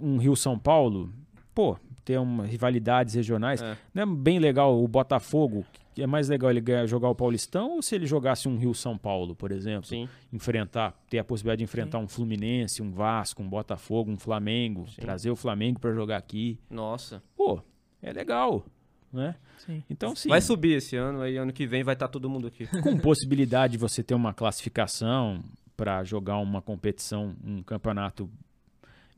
Um 0.00 0.18
Rio-São 0.18 0.56
Paulo, 0.56 1.12
pô, 1.52 1.76
ter 2.06 2.18
uma, 2.18 2.46
rivalidades 2.46 3.14
regionais. 3.14 3.60
É. 3.60 3.76
Não 3.92 4.02
é 4.04 4.06
bem 4.06 4.38
legal 4.38 4.80
o 4.80 4.86
Botafogo? 4.86 5.66
que 5.92 6.02
É 6.02 6.06
mais 6.06 6.28
legal 6.28 6.50
ele 6.50 6.62
jogar 6.86 7.08
o 7.08 7.14
Paulistão 7.14 7.72
ou 7.72 7.82
se 7.82 7.94
ele 7.96 8.06
jogasse 8.06 8.46
um 8.48 8.56
Rio-São 8.56 8.96
Paulo, 8.96 9.34
por 9.34 9.50
exemplo? 9.50 9.88
Sim. 9.88 10.08
Enfrentar, 10.32 10.94
ter 11.10 11.18
a 11.18 11.24
possibilidade 11.24 11.58
de 11.58 11.64
enfrentar 11.64 11.98
um 11.98 12.06
Fluminense, 12.06 12.80
um 12.80 12.92
Vasco, 12.92 13.42
um 13.42 13.48
Botafogo, 13.48 14.10
um 14.10 14.16
Flamengo, 14.16 14.86
Sim. 14.88 15.00
trazer 15.00 15.30
o 15.30 15.36
Flamengo 15.36 15.80
pra 15.80 15.92
jogar 15.92 16.16
aqui. 16.16 16.60
Nossa. 16.70 17.20
Pô, 17.36 17.60
é 18.00 18.12
legal, 18.12 18.64
né? 19.12 19.34
Sim. 19.58 19.82
Então, 19.90 20.14
sim, 20.14 20.28
Vai 20.28 20.40
subir 20.40 20.76
esse 20.76 20.94
ano, 20.94 21.22
aí 21.22 21.36
ano 21.36 21.52
que 21.52 21.66
vem 21.66 21.82
vai 21.82 21.94
estar 21.94 22.06
todo 22.06 22.30
mundo 22.30 22.46
aqui. 22.46 22.68
com 22.82 22.96
possibilidade 22.98 23.72
de 23.72 23.78
você 23.78 24.00
ter 24.02 24.14
uma 24.14 24.32
classificação 24.32 25.42
para 25.76 26.04
jogar 26.04 26.38
uma 26.38 26.62
competição, 26.62 27.34
um 27.42 27.62
campeonato 27.62 28.30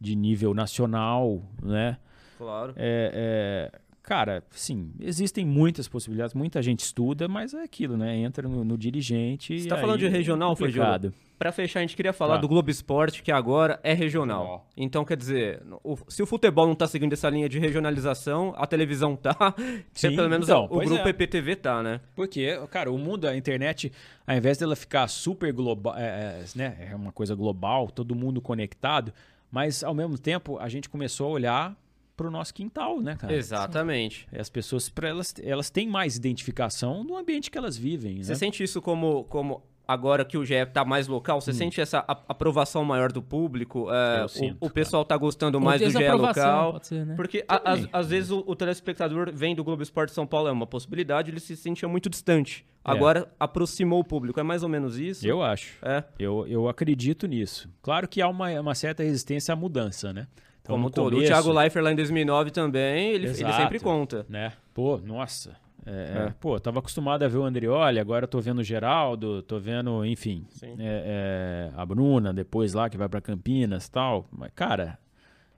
de 0.01 0.14
nível 0.16 0.55
nacional, 0.55 1.43
né? 1.62 1.99
Claro. 2.39 2.72
É, 2.76 3.70
é, 3.74 3.78
cara, 4.03 4.43
sim, 4.53 4.93
existem 5.01 5.45
muitas 5.45 5.86
possibilidades, 5.89 6.32
muita 6.34 6.62
gente 6.62 6.80
estuda, 6.80 7.28
mas 7.28 7.53
é 7.53 7.62
aquilo, 7.62 7.97
né? 7.97 8.16
Entra 8.16 8.49
no, 8.49 8.64
no 8.64 8.78
dirigente. 8.78 9.61
Você 9.61 9.68
tá 9.68 9.76
e 9.76 9.80
falando 9.80 9.99
de 9.99 10.09
regional, 10.09 10.53
é 10.53 10.57
complicado. 10.57 11.12
Pra 11.39 11.53
fechar, 11.53 11.78
a 11.78 11.82
gente 11.82 11.95
queria 11.95 12.12
falar 12.12 12.34
Tá. 12.34 12.41
do 12.41 12.49
Globo 12.49 12.68
Esporte, 12.68 13.22
que 13.22 13.30
agora 13.30 13.78
é 13.84 13.93
regional. 13.93 14.41
Regional. 14.41 14.66
Então, 14.76 15.05
quer 15.05 15.16
dizer, 15.16 15.62
o- 15.84 15.97
se 16.09 16.20
o 16.20 16.26
futebol 16.26 16.66
não 16.66 16.74
tá 16.74 16.89
seguindo 16.89 17.12
essa 17.12 17.30
linha 17.30 17.49
de 17.49 17.61
regionalização, 17.61 18.55
a 18.57 18.66
televisão 18.66 19.14
tá, 19.14 19.36
Sim, 19.93 20.16
pelo 20.16 20.28
menos 20.28 20.49
então, 20.49 20.64
o 20.64 20.68
pois 20.68 20.89
grupo 20.89 21.07
é. 21.07 21.11
EPTV 21.11 21.55
tá, 21.57 21.80
né? 21.80 22.01
Porque, 22.16 22.57
cara, 22.72 22.91
o 22.91 22.99
mundo, 22.99 23.26
a 23.28 23.36
internet, 23.36 23.93
ao 24.26 24.36
invés 24.36 24.59
dela 24.59 24.74
ficar 24.74 25.07
super 25.07 25.53
global, 25.53 25.95
é, 25.97 26.03
é, 26.03 26.45
né, 26.57 26.89
é 26.91 26.97
uma 26.97 27.12
coisa 27.12 27.36
global, 27.36 27.89
todo 27.89 28.16
mundo 28.16 28.41
conectado, 28.41 29.12
mas 29.49 29.84
ao 29.84 29.95
mesmo 29.95 30.18
tempo 30.18 30.59
a 30.59 30.68
gente 30.68 30.89
começou 30.89 31.28
a 31.28 31.30
olhar 31.30 31.76
pro 32.18 32.30
nosso 32.30 32.52
quintal, 32.52 33.00
né, 33.00 33.14
cara? 33.16 33.32
Exatamente. 33.32 34.26
As 34.36 34.50
pessoas, 34.50 34.88
para 34.90 35.08
elas, 35.08 35.34
elas 35.42 35.70
têm 35.70 35.88
mais 35.88 36.16
identificação 36.16 37.04
no 37.04 37.16
ambiente 37.16 37.50
que 37.50 37.56
elas 37.56 37.76
vivem, 37.78 38.22
Você 38.22 38.32
né? 38.32 38.34
sente 38.38 38.62
isso 38.62 38.82
como, 38.82 39.22
como 39.24 39.62
agora 39.86 40.24
que 40.24 40.36
o 40.36 40.44
GE 40.44 40.66
tá 40.66 40.84
mais 40.84 41.06
local? 41.08 41.40
Você 41.40 41.52
sente 41.52 41.80
essa 41.80 42.00
aprovação 42.28 42.84
maior 42.84 43.10
do 43.12 43.22
público? 43.22 43.88
É, 43.90 44.16
Hum. 44.16 44.18
Eu 44.18 44.24
o- 44.24 44.28
sinto, 44.28 44.56
o, 44.60 44.68
pessoal 44.70 45.04
tá 45.04 45.16
gostando 45.16 45.60
mais 45.60 45.80
do 45.80 45.88
GE 45.90 46.08
local? 46.10 46.72
pode 46.72 46.86
ser, 46.88 47.06
né? 47.06 47.14
Porque 47.14 47.44
a- 47.48 47.62
às, 47.92 48.08
vezes 48.08 48.30
o, 48.30 48.42
o 48.46 48.54
telespectador 48.56 49.30
vem 49.32 49.54
do 49.54 49.62
Globo 49.64 49.82
Esporte 49.82 50.12
São 50.12 50.26
Paulo, 50.26 50.48
é 50.48 50.52
uma 50.52 50.66
possibilidade, 50.66 51.30
ele 51.30 51.40
se 51.40 51.56
sentia 51.56 51.88
muito 51.88 52.10
distante. 52.10 52.66
É. 52.84 52.90
Agora 52.90 53.30
aproximou 53.38 54.00
o 54.00 54.04
público, 54.04 54.40
é 54.40 54.42
mais 54.42 54.62
ou 54.62 54.68
menos 54.68 54.98
isso? 54.98 55.26
Eu 55.26 55.42
acho. 55.42 55.74
É. 55.82 56.02
Eu, 56.18 56.46
eu 56.48 56.68
acredito 56.68 57.26
nisso. 57.26 57.68
Claro 57.80 58.08
que 58.08 58.20
há 58.20 58.28
uma, 58.28 58.50
uma 58.60 58.74
certa 58.74 59.02
resistência 59.02 59.52
à 59.52 59.56
mudança, 59.56 60.12
né? 60.12 60.26
Como 60.68 60.90
todo. 60.90 61.14
começo, 61.14 61.24
O 61.24 61.34
Thiago 61.34 61.52
Leifert 61.52 61.84
lá 61.84 61.92
em 61.92 61.96
2009 61.96 62.50
também, 62.50 63.08
ele, 63.08 63.26
ele 63.26 63.26
Exato. 63.28 63.56
sempre 63.56 63.80
conta. 63.80 64.24
né? 64.28 64.52
Pô, 64.72 64.98
nossa. 64.98 65.56
É, 65.86 66.26
É. 66.26 66.34
Pô, 66.38 66.60
tava 66.60 66.80
acostumado 66.80 67.22
a 67.22 67.28
ver 67.28 67.38
o 67.38 67.44
Andrioli, 67.44 67.98
agora 67.98 68.24
eu 68.24 68.28
tô 68.28 68.40
vendo 68.40 68.58
o 68.58 68.62
Geraldo, 68.64 69.42
tô 69.42 69.58
vendo, 69.58 70.04
enfim, 70.04 70.44
é, 70.62 70.68
é, 70.78 71.70
a 71.74 71.86
Bruna 71.86 72.32
depois 72.32 72.74
lá 72.74 72.90
que 72.90 72.98
vai 72.98 73.08
pra 73.08 73.20
Campinas 73.22 73.86
e 73.86 73.90
tal. 73.90 74.26
Mas, 74.30 74.50
cara, 74.54 74.98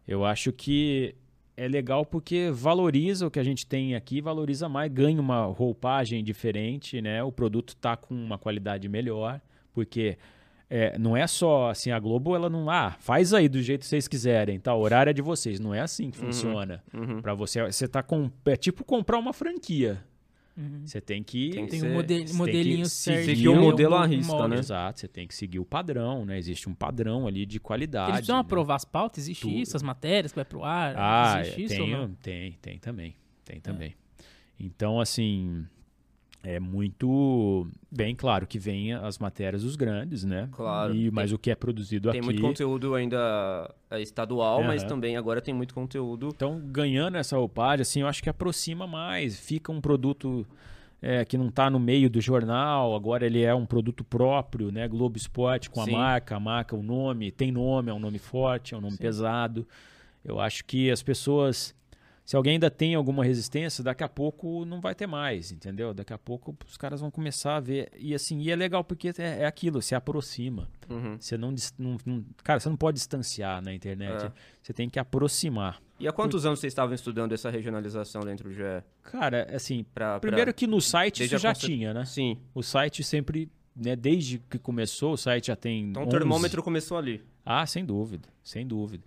eu 0.06 0.24
acho 0.24 0.52
que 0.52 1.14
é 1.56 1.66
legal 1.66 2.06
porque 2.06 2.50
valoriza 2.52 3.26
o 3.26 3.30
que 3.30 3.40
a 3.40 3.42
gente 3.42 3.66
tem 3.66 3.94
aqui, 3.96 4.20
valoriza 4.20 4.68
mais, 4.68 4.90
ganha 4.92 5.20
uma 5.20 5.44
roupagem 5.46 6.22
diferente, 6.22 7.02
né? 7.02 7.22
O 7.24 7.32
produto 7.32 7.74
tá 7.76 7.96
com 7.96 8.14
uma 8.14 8.38
qualidade 8.38 8.88
melhor, 8.88 9.40
porque 9.72 10.16
é, 10.70 10.96
não 10.98 11.16
é 11.16 11.26
só 11.26 11.68
assim, 11.70 11.90
a 11.90 11.98
Globo, 11.98 12.34
ela 12.36 12.48
não, 12.48 12.70
ah, 12.70 12.96
faz 13.00 13.34
aí 13.34 13.48
do 13.48 13.60
jeito 13.60 13.80
que 13.80 13.86
vocês 13.88 14.06
quiserem, 14.06 14.58
tá? 14.60 14.72
O 14.74 14.80
horário 14.80 15.10
é 15.10 15.12
de 15.12 15.20
vocês. 15.20 15.58
Não 15.58 15.74
é 15.74 15.80
assim 15.80 16.10
que 16.10 16.16
funciona. 16.16 16.82
Uhum. 16.94 17.20
Pra 17.20 17.34
você, 17.34 17.62
você 17.64 17.88
tá 17.88 18.02
com, 18.02 18.30
é 18.46 18.56
tipo 18.56 18.84
comprar 18.84 19.18
uma 19.18 19.32
franquia. 19.32 20.02
Você 20.84 21.00
tem 21.00 21.22
que 21.22 21.50
Tem 21.50 21.64
que 21.64 21.70
Tem 21.70 21.80
Você- 21.80 21.88
um 21.88 21.94
mode- 21.94 22.18
você 22.18 22.24
tem 22.26 22.36
modelinho 22.36 22.82
que 22.82 22.88
certo. 22.90 23.24
seguir 23.24 23.48
o 23.48 23.56
modelo 23.56 23.94
à 23.94 24.04
risca, 24.04 24.46
né? 24.46 24.58
Exato, 24.58 25.00
você 25.00 25.08
tem 25.08 25.26
que 25.26 25.34
seguir 25.34 25.58
o 25.58 25.64
padrão, 25.64 26.26
né? 26.26 26.36
Existe 26.36 26.68
um 26.68 26.74
padrão 26.74 27.26
ali 27.26 27.46
de 27.46 27.58
qualidade. 27.58 28.08
Eles 28.10 28.18
precisam 28.18 28.36
né? 28.36 28.40
aprovar 28.42 28.74
as 28.76 28.84
pautas? 28.84 29.24
Existe 29.24 29.42
Tudo. 29.42 29.54
isso? 29.56 29.74
As 29.76 29.82
matérias 29.82 30.32
que 30.32 30.36
vai 30.36 30.44
pro 30.44 30.62
ar? 30.62 30.94
Ah, 30.98 31.40
Existe 31.40 31.60
é, 31.62 31.64
isso 31.64 31.74
tem, 31.76 31.94
ou 31.94 32.00
não? 32.08 32.14
tem, 32.16 32.52
tem 32.60 32.78
também. 32.78 33.14
Tem 33.42 33.58
também. 33.58 33.94
Então, 34.58 35.00
assim, 35.00 35.64
é 36.43 36.59
muito 36.59 37.66
bem 37.91 38.14
claro 38.14 38.47
que 38.47 38.59
vem 38.59 38.95
as 38.95 39.18
matérias 39.18 39.62
dos 39.62 39.76
grandes, 39.76 40.24
né? 40.24 40.49
Claro. 40.53 40.95
E, 40.95 41.11
mas 41.11 41.32
o 41.32 41.38
que 41.38 41.51
é 41.51 41.55
produzido 41.55 42.11
Tem 42.11 42.20
aqui. 42.20 42.26
muito 42.26 42.41
conteúdo 42.41 42.95
ainda 42.95 43.72
é, 43.91 44.01
estadual, 44.01 44.62
mas 44.62 44.82
também 44.84 45.16
agora 45.16 45.41
tem 45.41 45.53
muito 45.53 45.74
conteúdo. 45.74 46.28
Então, 46.34 46.59
ganhando 46.59 47.16
essa 47.16 47.36
roupagem, 47.36 47.82
assim, 47.82 48.01
eu 48.01 48.07
acho 48.07 48.22
que 48.22 48.30
aproxima 48.30 48.86
mais. 48.86 49.38
Fica 49.38 49.70
um 49.70 49.80
produto 49.80 50.47
é, 51.03 51.24
que 51.24 51.36
não 51.36 51.49
está 51.49 51.68
no 51.68 51.78
meio 51.78 52.09
do 52.09 52.20
jornal, 52.20 52.95
agora 52.95 53.26
ele 53.26 53.43
é 53.43 53.55
um 53.55 53.66
produto 53.66 54.03
próprio, 54.03 54.70
né? 54.70 54.88
Globo 54.88 55.16
Esporte 55.16 55.68
com 55.68 55.80
a 55.80 55.84
Sim. 55.84 55.93
marca, 55.93 56.36
a 56.36 56.41
marca, 56.41 56.74
o 56.74 56.82
nome, 56.82 57.30
tem 57.30 57.53
nome, 57.53 57.91
é 57.91 57.95
um 57.95 57.99
nome 57.99 58.18
forte, 58.18 58.74
é 58.74 58.78
um 58.78 58.80
nome 58.80 58.97
pesado. 58.97 59.66
Eu 60.24 60.41
acho 60.41 60.64
que 60.64 60.91
as 60.91 61.03
pessoas. 61.03 61.74
Se 62.31 62.37
alguém 62.37 62.53
ainda 62.53 62.70
tem 62.70 62.95
alguma 62.95 63.24
resistência, 63.24 63.83
daqui 63.83 64.05
a 64.05 64.09
pouco 64.09 64.64
não 64.64 64.81
vai 64.81 64.95
ter 64.95 65.05
mais, 65.09 65.51
entendeu? 65.51 65.93
Daqui 65.93 66.12
a 66.12 66.18
pouco 66.18 66.57
os 66.64 66.76
caras 66.76 67.01
vão 67.01 67.11
começar 67.11 67.57
a 67.57 67.61
ver. 67.61 67.91
E 67.99 68.14
assim, 68.14 68.39
e 68.41 68.53
é 68.53 68.55
legal 68.55 68.85
porque 68.85 69.09
é, 69.18 69.41
é 69.41 69.47
aquilo, 69.47 69.83
se 69.83 69.97
aproxima. 69.97 70.68
Uhum. 70.89 71.16
Você 71.18 71.37
não, 71.37 71.53
não- 71.76 71.97
não- 72.07 72.24
Cara, 72.45 72.61
você 72.61 72.68
não 72.68 72.76
pode 72.76 72.99
distanciar 72.99 73.61
na 73.61 73.74
internet. 73.74 74.26
É. 74.26 74.33
Você 74.62 74.72
tem 74.72 74.89
que 74.89 75.01
aproximar. 75.01 75.83
E 75.99 76.07
há 76.07 76.12
quantos 76.12 76.47
anos 76.47 76.61
vocês 76.61 76.70
estavam 76.70 76.95
estudando 76.95 77.33
essa 77.33 77.51
regionalização 77.51 78.20
dentro 78.22 78.49
do 78.49 78.55
GE? 78.55 78.62
Cara, 79.03 79.49
assim, 79.53 79.85
Pra, 79.93 80.11
pra- 80.11 80.20
primeiro 80.20 80.55
que 80.55 80.68
no 80.68 80.81
site 80.81 81.24
isso 81.24 81.37
já 81.37 81.53
tinha, 81.53 81.93
né? 81.93 82.05
Sim. 82.05 82.39
O 82.55 82.62
site 82.62 83.03
sempre, 83.03 83.51
né, 83.74 83.97
desde 83.97 84.39
que 84.39 84.57
começou, 84.57 85.14
o 85.14 85.16
site 85.16 85.49
já 85.49 85.57
tem 85.57 85.87
Então 85.91 86.05
o 86.05 86.07
11. 86.07 86.16
termômetro 86.16 86.62
começou 86.62 86.97
ali. 86.97 87.24
Ah, 87.45 87.66
sem 87.66 87.85
dúvida, 87.85 88.28
sem 88.45 88.64
dúvida. 88.64 89.03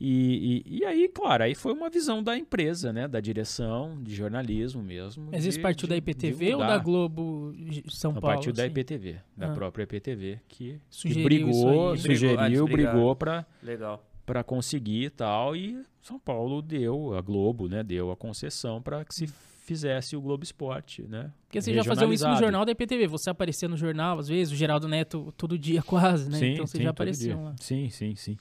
E, 0.00 0.62
e, 0.64 0.78
e 0.78 0.84
aí, 0.84 1.08
claro, 1.08 1.42
aí 1.42 1.54
foi 1.56 1.72
uma 1.72 1.90
visão 1.90 2.22
da 2.22 2.38
empresa, 2.38 2.92
né? 2.92 3.08
Da 3.08 3.18
direção, 3.20 3.98
de 4.00 4.14
jornalismo 4.14 4.80
mesmo. 4.82 5.28
Mas 5.32 5.44
isso 5.44 5.60
partiu 5.60 5.86
de- 5.86 5.90
da 5.90 5.96
IPTV 5.96 6.54
ou 6.54 6.60
da 6.60 6.78
Globo 6.78 7.52
São 7.88 8.12
Não, 8.12 8.20
Paulo? 8.20 8.36
partiu 8.36 8.52
da 8.52 8.62
assim? 8.62 8.70
IPTV, 8.70 9.16
da 9.36 9.50
Ah. 9.50 9.54
própria 9.54 9.82
IPTV, 9.82 10.38
que, 10.48 10.74
que 10.74 10.80
Sugeriu 10.88 11.24
brigou, 11.24 11.50
aí. 11.50 11.52
Brigou, 11.52 11.92
ah, 11.92 11.96
sugeriu, 11.96 12.64
brigou 12.68 13.16
para 13.16 13.44
Legal. 13.62 14.04
para 14.24 14.44
conseguir 14.44 15.04
e 15.06 15.10
tal. 15.10 15.56
E 15.56 15.82
São 16.00 16.18
Paulo 16.18 16.62
deu, 16.62 17.14
a 17.14 17.20
Globo, 17.20 17.68
né, 17.68 17.82
deu 17.82 18.12
a 18.12 18.16
concessão 18.16 18.80
para 18.80 19.04
que 19.04 19.12
se 19.14 19.26
fizesse 19.26 20.16
o 20.16 20.20
Globo 20.20 20.44
Esporte, 20.44 21.02
né? 21.02 21.30
Porque 21.46 21.60
vocês 21.60 21.74
já 21.76 21.82
faziam 21.84 22.10
isso 22.12 22.26
no 22.26 22.36
jornal 22.36 22.64
da 22.64 22.70
IPTV. 22.72 23.06
Você 23.08 23.28
aparecia 23.28 23.68
no 23.68 23.76
jornal, 23.76 24.18
às 24.18 24.28
vezes, 24.28 24.52
o 24.52 24.56
Geraldo 24.56 24.86
Neto 24.88 25.34
todo 25.36 25.58
dia 25.58 25.82
quase, 25.84 26.30
né? 26.30 26.38
Sim, 26.38 26.52
então 26.52 26.66
vocês 26.66 26.78
sim, 26.78 26.84
já 26.84 26.90
apareciam 26.90 27.36
dia. 27.38 27.44
lá. 27.48 27.54
Sim, 27.60 27.90
sim, 27.90 28.14
sim. 28.14 28.36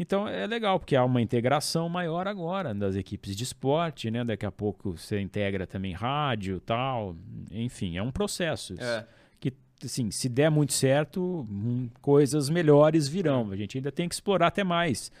Então 0.00 0.26
é 0.26 0.46
legal, 0.46 0.80
porque 0.80 0.96
há 0.96 1.04
uma 1.04 1.20
integração 1.20 1.86
maior 1.86 2.26
agora 2.26 2.72
das 2.72 2.96
equipes 2.96 3.36
de 3.36 3.44
esporte, 3.44 4.10
né? 4.10 4.24
Daqui 4.24 4.46
a 4.46 4.50
pouco 4.50 4.96
você 4.96 5.20
integra 5.20 5.66
também 5.66 5.92
rádio 5.92 6.56
e 6.56 6.60
tal. 6.60 7.14
Enfim, 7.50 7.98
é 7.98 8.02
um 8.02 8.10
processo. 8.10 8.74
É. 8.80 9.04
Que, 9.38 9.52
assim, 9.84 10.10
se 10.10 10.26
der 10.30 10.50
muito 10.50 10.72
certo, 10.72 11.46
hum, 11.50 11.90
coisas 12.00 12.48
melhores 12.48 13.08
virão. 13.08 13.50
A 13.50 13.56
gente 13.56 13.76
ainda 13.76 13.92
tem 13.92 14.08
que 14.08 14.14
explorar 14.14 14.46
até 14.46 14.64
mais. 14.64 15.12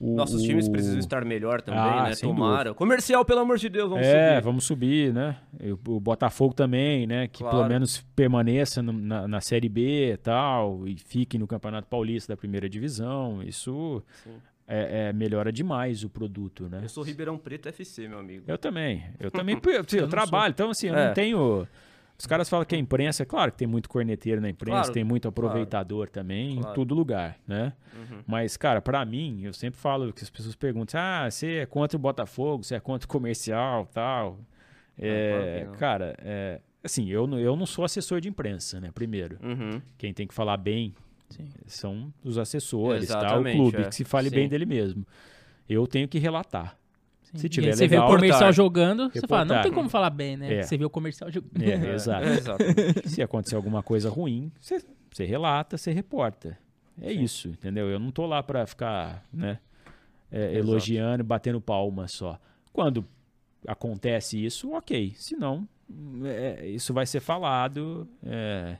O- 0.00 0.14
Nossos 0.16 0.42
times 0.42 0.66
o- 0.66 0.72
precisam 0.72 0.98
estar 0.98 1.24
melhor 1.26 1.60
também, 1.60 1.78
Ah, 1.80 2.08
né? 2.08 2.16
Tomara. 2.16 2.72
Comercial, 2.72 3.22
pelo 3.22 3.40
amor 3.40 3.58
de 3.58 3.68
Deus, 3.68 3.90
vamos 3.90 4.06
é, 4.06 4.30
subir. 4.36 4.44
vamos 4.44 4.64
subir, 4.64 5.12
né? 5.12 5.36
O, 5.86 6.00
Botafogo 6.00 6.54
também, 6.54 7.06
né? 7.06 7.28
Que 7.28 7.40
Claro. 7.40 7.58
pelo 7.58 7.68
menos 7.68 8.02
permaneça 8.16 8.82
na, 8.82 9.28
na 9.28 9.40
Série 9.42 9.68
B 9.68 10.12
e 10.12 10.16
tal, 10.16 10.88
e 10.88 10.96
fique 10.96 11.36
no 11.38 11.46
Campeonato 11.46 11.86
Paulista 11.86 12.32
da 12.32 12.36
primeira 12.36 12.66
divisão. 12.66 13.42
Isso 13.42 14.02
é, 14.66 15.08
é- 15.08 15.12
melhora 15.12 15.52
demais 15.52 16.02
o 16.02 16.08
produto, 16.08 16.66
né? 16.66 16.80
Eu 16.82 16.88
sou 16.88 17.04
Ribeirão 17.04 17.36
Preto 17.36 17.68
FC, 17.68 18.08
meu 18.08 18.20
amigo. 18.20 18.44
Eu 18.48 18.56
também. 18.56 19.04
Eu 19.20 19.30
também 19.30 19.54
eu, 19.66 19.98
eu 19.98 20.08
trabalho, 20.08 20.52
então 20.52 20.70
assim, 20.70 20.86
eu 20.88 20.94
É. 20.96 21.08
não 21.08 21.14
tenho. 21.14 21.68
Os 22.20 22.26
caras 22.26 22.50
falam 22.50 22.66
que 22.66 22.74
a 22.74 22.78
imprensa, 22.78 23.22
é 23.22 23.26
claro 23.26 23.50
que 23.50 23.56
tem 23.56 23.66
muito 23.66 23.88
corneteiro 23.88 24.42
na 24.42 24.50
imprensa, 24.50 24.76
Claro, 24.82 24.92
tem 24.92 25.02
muito 25.02 25.26
aproveitador 25.26 26.06
também, 26.10 26.56
Claro. 26.56 26.70
em 26.70 26.74
todo 26.74 26.94
lugar, 26.94 27.38
né? 27.48 27.72
Uhum. 27.96 28.18
Mas, 28.26 28.58
cara, 28.58 28.82
pra 28.82 29.02
mim, 29.06 29.40
eu 29.42 29.54
sempre 29.54 29.80
falo 29.80 30.12
que 30.12 30.22
as 30.22 30.28
pessoas 30.28 30.54
perguntam: 30.54 31.00
ah, 31.00 31.30
você 31.30 31.60
é 31.60 31.66
contra 31.66 31.96
o 31.96 31.98
Botafogo, 31.98 32.62
você 32.62 32.74
é 32.74 32.80
contra 32.80 33.06
o 33.06 33.08
comercial 33.08 33.86
tal. 33.86 34.38
É, 34.98 35.60
claro 35.62 35.70
não. 35.70 35.78
cara, 35.78 36.14
é, 36.18 36.60
assim, 36.84 37.08
eu, 37.08 37.26
não- 37.26 37.38
eu 37.38 37.56
não 37.56 37.64
sou 37.64 37.86
assessor 37.86 38.20
de 38.20 38.28
imprensa, 38.28 38.78
né? 38.78 38.90
Primeiro. 38.94 39.38
Uhum. 39.42 39.80
Quem 39.96 40.12
tem 40.12 40.26
que 40.26 40.34
falar 40.34 40.58
bem 40.58 40.94
Sim. 41.30 41.48
são 41.66 42.12
os 42.22 42.36
assessores, 42.36 43.08
tá? 43.08 43.38
O 43.38 43.42
clube, 43.42 43.78
é. 43.80 43.84
que 43.88 43.94
se 43.94 44.04
fale 44.04 44.28
Sim. 44.28 44.34
bem 44.34 44.46
dele 44.48 44.66
mesmo. 44.66 45.06
Eu 45.66 45.86
tenho 45.86 46.06
que 46.06 46.18
relatar. 46.18 46.76
Sim. 47.32 47.38
Se 47.38 47.46
E 47.46 47.48
tiver 47.48 47.68
aí 47.68 47.72
você 47.74 47.86
vê 47.88 47.96
o 47.96 47.98
legal- 48.00 48.08
comercial 48.08 48.32
Reportar. 48.40 48.52
jogando, 48.52 49.10
você 49.12 49.20
fala, 49.26 49.44
não 49.44 49.54
Reportar. 49.54 49.62
tem 49.62 49.72
como 49.72 49.88
falar 49.88 50.10
bem, 50.10 50.36
né? 50.36 50.54
É. 50.54 50.62
Você 50.62 50.76
vê 50.76 50.84
o 50.84 50.90
comercial 50.90 51.30
jogando. 51.30 51.52
É, 51.62 51.94
exato. 51.94 52.26
É. 52.26 53.08
Se 53.08 53.22
acontecer 53.22 53.54
alguma 53.56 53.82
coisa 53.82 54.10
ruim, 54.10 54.50
você, 54.60 54.82
você 55.10 55.24
relata, 55.24 55.76
você 55.78 55.92
reporta. 55.92 56.58
É 57.00 57.12
isso, 57.12 57.48
entendeu? 57.48 57.88
Eu 57.88 57.98
não 57.98 58.10
tô 58.10 58.26
lá 58.26 58.42
pra 58.42 58.66
ficar, 58.66 59.24
né, 59.32 59.58
é, 60.30 60.54
elogiando 60.58 61.22
e 61.22 61.26
batendo 61.26 61.60
palma 61.60 62.06
só. 62.08 62.38
Quando 62.72 63.06
acontece 63.66 64.44
isso, 64.44 64.72
ok. 64.72 65.12
Se 65.16 65.36
não, 65.36 65.66
é, 66.24 66.66
isso 66.68 66.92
vai 66.92 67.06
ser 67.06 67.20
falado 67.20 68.06
é, 68.24 68.76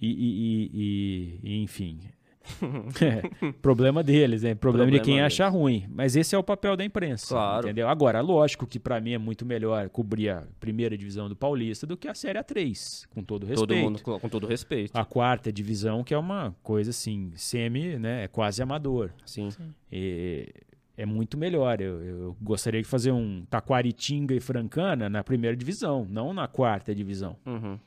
e, 0.00 0.08
e- 0.10 0.70
e- 0.74 1.40
e- 1.42 1.62
enfim. 1.62 2.00
É, 3.02 3.52
problema 3.60 4.02
deles, 4.02 4.42
né? 4.42 4.54
Problema, 4.54 4.90
de 4.90 4.98
Problema 4.98 5.04
quem 5.04 5.14
deles. 5.16 5.32
acha 5.40 5.48
ruim. 5.48 5.86
Mas 5.90 6.16
esse 6.16 6.34
é 6.34 6.38
o 6.38 6.42
papel 6.42 6.76
da 6.76 6.84
imprensa, 6.84 7.28
Claro. 7.34 7.66
entendeu? 7.66 7.88
Agora, 7.88 8.20
lógico 8.20 8.66
que 8.66 8.78
pra 8.78 9.00
mim 9.00 9.12
é 9.12 9.18
muito 9.18 9.44
melhor 9.46 9.88
cobrir 9.88 10.30
a 10.30 10.44
primeira 10.60 10.96
divisão 10.96 11.28
do 11.28 11.36
Paulista 11.36 11.86
do 11.86 11.96
que 11.96 12.08
a 12.08 12.14
Série 12.14 12.38
A3, 12.38 13.06
com 13.10 13.22
todo 13.22 13.46
respeito. 13.46 13.68
Todo 13.68 13.76
mundo 13.78 14.02
com 14.02 14.28
todo 14.28 14.46
respeito. 14.46 14.96
A 14.96 15.04
quarta 15.04 15.52
divisão, 15.52 16.02
que 16.04 16.14
é 16.14 16.18
uma 16.18 16.54
coisa 16.62 16.90
assim, 16.90 17.30
semi, 17.36 17.98
né? 17.98 18.24
É 18.24 18.28
quase 18.28 18.62
amador. 18.62 19.10
Sim. 19.24 19.48
E, 19.90 20.48
é 20.96 21.06
muito 21.06 21.38
melhor. 21.38 21.80
Eu, 21.80 22.02
eu 22.02 22.36
gostaria 22.40 22.80
de 22.82 22.86
fazer 22.88 23.12
um 23.12 23.44
Taquaritinga 23.48 24.34
e 24.34 24.40
Francana 24.40 25.08
na 25.08 25.24
primeira 25.24 25.56
divisão, 25.56 26.06
não 26.08 26.32
na 26.34 26.46
quarta 26.46 26.94
divisão. 26.94 27.36
Uhum. 27.46 27.78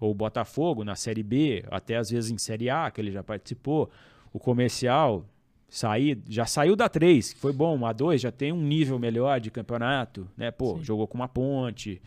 Ou 0.00 0.14
Botafogo 0.14 0.82
na 0.82 0.96
Série 0.96 1.22
B, 1.22 1.62
até 1.70 1.96
às 1.96 2.10
vezes 2.10 2.30
em 2.30 2.38
Série 2.38 2.70
A, 2.70 2.90
que 2.90 3.00
ele 3.00 3.12
já 3.12 3.22
participou. 3.22 3.90
O 4.32 4.38
comercial 4.38 5.26
sair, 5.68 6.18
já 6.28 6.46
saiu 6.46 6.74
da 6.74 6.88
3, 6.88 7.34
que 7.34 7.38
foi 7.38 7.52
bom. 7.52 7.86
A 7.86 7.92
2 7.92 8.20
já 8.20 8.32
tem 8.32 8.52
um 8.52 8.60
nível 8.60 8.98
melhor 8.98 9.40
de 9.40 9.50
campeonato, 9.50 10.28
né? 10.36 10.50
Pô, 10.50 10.76
Sim. 10.76 10.84
jogou 10.84 11.06
com 11.06 11.16
uma 11.16 11.28
ponte. 11.28 12.00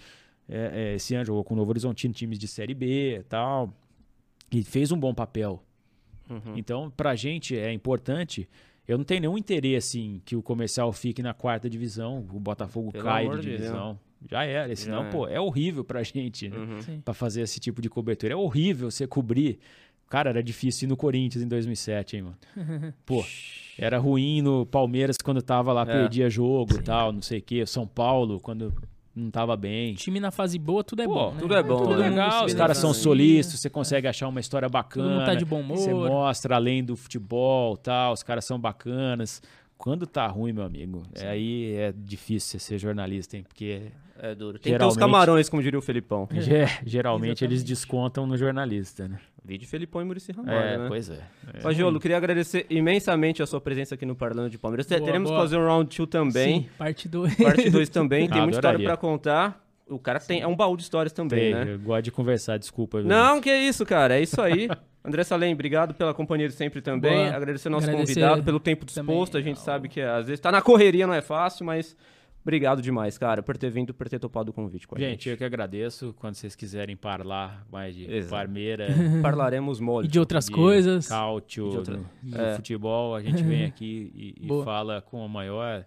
é, 0.50 0.92
é, 0.92 0.96
esse 0.96 1.16
ano 1.16 1.26
jogou 1.26 1.44
com 1.44 1.54
o 1.54 1.58
Novo 1.58 1.70
Horizontino, 1.70 2.14
times 2.14 2.40
de 2.40 2.48
Série 2.48 2.74
B 2.74 3.20
e 3.20 3.24
tal. 3.24 3.74
E 4.52 4.64
fez 4.64 4.92
um 4.92 5.00
bom 5.00 5.14
papel. 5.14 5.64
Uhum. 6.30 6.58
Então, 6.58 6.92
pra 6.92 7.16
gente 7.16 7.58
é 7.58 7.72
importante. 7.72 8.50
Eu 8.88 8.98
não 8.98 9.06
tenho 9.06 9.22
nenhum 9.22 9.38
interesse 9.38 10.00
em 10.00 10.22
que 10.26 10.36
o 10.36 10.42
comercial 10.42 10.92
fique 10.92 11.24
na 11.24 11.34
quarta 11.34 11.70
divisão, 11.70 12.26
o 12.34 12.40
Botafogo 12.40 12.92
Pelo 12.92 13.04
cai 13.04 13.26
amor 13.26 13.40
de 13.40 13.52
de 13.52 13.58
Deus. 13.60 13.98
Já 14.30 14.44
era, 14.46 14.76
senão, 14.76 15.04
Já 15.04 15.10
pô, 15.10 15.28
é 15.28 15.40
horrível 15.40 15.84
pra 15.84 16.02
gente, 16.04 16.50
né? 16.50 16.58
Uhum. 16.58 17.02
Pra 17.02 17.14
fazer 17.14 17.42
esse 17.42 17.60
tipo 17.60 17.82
de 17.82 17.90
cobertura. 17.90 18.34
É 18.34 18.36
horrível 18.36 18.90
você 18.92 19.06
cobrir. 19.08 19.60
Cara, 20.10 20.30
era 20.30 20.44
difícil 20.44 20.88
ir 20.88 20.90
no 20.90 20.96
Corinthians 20.98 21.44
em 21.44 21.48
2007, 21.48 22.16
hein, 22.18 22.22
mano? 22.24 22.38
Pô, 23.06 23.24
era 23.78 23.98
ruim 23.98 24.42
no 24.42 24.66
Palmeiras 24.66 25.18
quando 25.18 25.42
tava 25.42 25.74
lá, 25.74 25.82
É. 25.82 25.86
perdia 25.86 26.30
jogo 26.30 26.76
e 26.76 26.82
tal, 26.84 27.12
não 27.12 27.22
sei 27.22 27.40
o 27.40 27.42
quê. 27.42 27.66
São 27.66 27.88
Paulo, 27.88 28.40
quando 28.40 28.72
não 29.16 29.30
tava 29.32 29.56
bem. 29.58 29.94
Time 29.96 30.20
na 30.20 30.30
fase 30.32 30.58
boa, 30.60 30.84
tudo 30.84 31.02
é 31.02 31.06
Pô, 31.06 31.14
bom. 31.14 31.32
né? 31.34 31.38
tudo 31.42 31.56
é 31.56 31.64
bom, 31.64 31.78
Tudo 31.78 31.90
né? 31.98 32.10
mundo 32.10 32.10
legal, 32.12 32.46
os 32.46 32.54
caras 32.54 32.78
são 32.78 32.94
solistas, 32.94 33.60
você 33.60 33.70
consegue 33.70 34.08
achar 34.08 34.28
uma 34.28 34.40
história 34.40 34.70
bacana. 34.70 35.08
Todo 35.08 35.16
mundo 35.18 35.26
tá 35.26 35.36
de 35.36 35.46
bom 35.46 35.62
humor. 35.62 35.78
Você 35.78 35.94
mostra 35.94 36.56
além 36.56 36.84
do 36.84 36.96
futebol 36.96 37.76
tal, 37.78 38.14
os 38.14 38.22
caras 38.24 38.46
são 38.46 38.60
bacanas. 38.60 39.42
Quando 39.84 40.08
tá 40.08 40.26
ruim, 40.28 40.54
meu 40.54 40.64
amigo, 40.64 41.04
é 41.14 41.28
aí 41.28 41.76
é 41.76 41.94
difícil 41.96 42.58
você 42.58 42.66
ser 42.66 42.78
jornalista, 42.78 43.36
hein? 43.36 43.44
Porque 43.46 43.92
É 44.18 44.34
duro. 44.34 44.58
Tem 44.58 44.72
que 44.72 44.80
ter 44.80 44.86
os 44.86 44.96
camarões, 44.96 45.50
como 45.50 45.62
diria 45.62 45.78
o 45.78 45.82
Felipão. 45.82 46.26
ge- 46.40 46.66
geralmente 46.86 47.44
eles 47.44 47.62
descontam 47.66 48.26
no 48.26 48.38
jornalista, 48.38 49.10
né? 49.10 49.20
Vídeo 49.44 49.68
Felipão 49.68 50.02
e 50.02 50.06
Murici 50.06 50.32
Ramalho, 50.32 50.58
É, 50.58 50.78
né? 50.78 50.86
pois 50.88 51.10
é. 51.10 51.20
Pagiolo, 51.62 52.00
queria 52.00 52.16
agradecer 52.16 52.66
imensamente 52.70 53.44
a 53.44 53.46
sua 53.46 53.60
presença 53.60 53.96
aqui 53.96 54.06
no 54.06 54.16
Parlando 54.16 54.50
de 54.50 54.58
Palmeiras. 54.58 54.88
Boa, 54.88 55.02
Teremos 55.02 55.30
que 55.30 55.34
boa. 55.36 55.44
fazer 55.44 55.58
um 55.58 55.66
round 55.66 55.94
2 55.98 56.10
também. 56.10 56.62
Sim, 56.62 56.70
parte 56.78 57.10
2. 57.10 57.36
Parte 57.36 57.70
2 57.70 57.90
também. 57.92 58.30
Tem 58.30 58.38
Ah, 58.40 58.44
muita 58.44 58.58
história 58.60 58.80
pra 58.86 58.96
contar. 58.96 59.62
O 59.90 60.00
cara 60.00 60.20
tem, 60.20 60.42
é 60.42 60.48
um 60.48 60.56
baú 60.56 60.76
de 60.78 60.84
histórias 60.84 61.12
também, 61.14 61.54
Tem, 61.54 61.66
né? 61.66 61.74
Eu 61.74 61.80
gosto 61.80 62.04
de 62.04 62.12
conversar, 62.12 62.58
desculpa. 62.58 63.00
viu? 63.00 63.08
Não, 63.10 63.42
que 63.42 63.54
isso, 63.54 63.86
cara. 63.86 64.18
É 64.18 64.22
isso 64.22 64.42
aí. 64.42 64.70
André 65.06 65.24
Salem, 65.26 65.54
obrigado 65.54 65.94
pela 65.94 66.14
companhia 66.14 66.48
de 66.48 66.54
sempre 66.54 66.82
também. 66.82 67.26
Boa. 67.26 67.36
Agradecer 67.36 67.68
ao 67.68 67.74
nosso 67.74 67.90
Agradecer 67.90 68.14
convidado 68.22 68.44
pelo 68.44 68.60
tempo 68.60 68.86
também 68.86 69.14
disposto. 69.16 69.38
A 69.38 69.42
gente 69.42 69.58
ao- 69.58 69.64
sabe 69.64 69.90
que 69.90 70.00
às 70.02 70.26
vezes 70.28 70.40
tá 70.40 70.50
na 70.52 70.62
correria, 70.62 71.06
não 71.06 71.14
é 71.14 71.22
fácil, 71.22 71.66
mas 71.66 71.94
obrigado 72.42 72.82
demais, 72.82 73.18
cara, 73.18 73.44
por 73.44 73.58
ter 73.58 73.70
vindo, 73.70 73.94
por 73.94 74.08
ter 74.08 74.20
topado 74.20 74.52
o 74.52 74.54
convite 74.54 74.88
com 74.88 74.96
a 74.96 75.00
Gente, 75.00 75.10
gente. 75.12 75.30
eu 75.30 75.38
que 75.38 75.44
agradeço. 75.44 76.14
Quando 76.18 76.36
vocês 76.36 76.56
quiserem 76.56 76.96
parlar 76.96 77.66
mais 77.70 77.94
de 77.94 78.10
Exato. 78.10 78.32
Parmeira, 78.34 78.88
Parlaremos 79.22 79.80
E 79.80 79.84
mole. 79.84 80.08
de 80.08 80.18
outras 80.20 80.46
de 80.46 80.52
coisas. 80.54 81.08
cálcio, 81.10 81.70
De 81.70 81.78
outra- 81.78 82.00
É. 82.34 82.56
futebol, 82.56 83.14
a 83.16 83.22
gente 83.22 83.44
vem 83.44 83.66
aqui 83.66 84.10
e, 84.40 84.46
e 84.48 84.64
fala 84.64 85.02
com 85.02 85.26
o 85.26 85.28
maior 85.28 85.86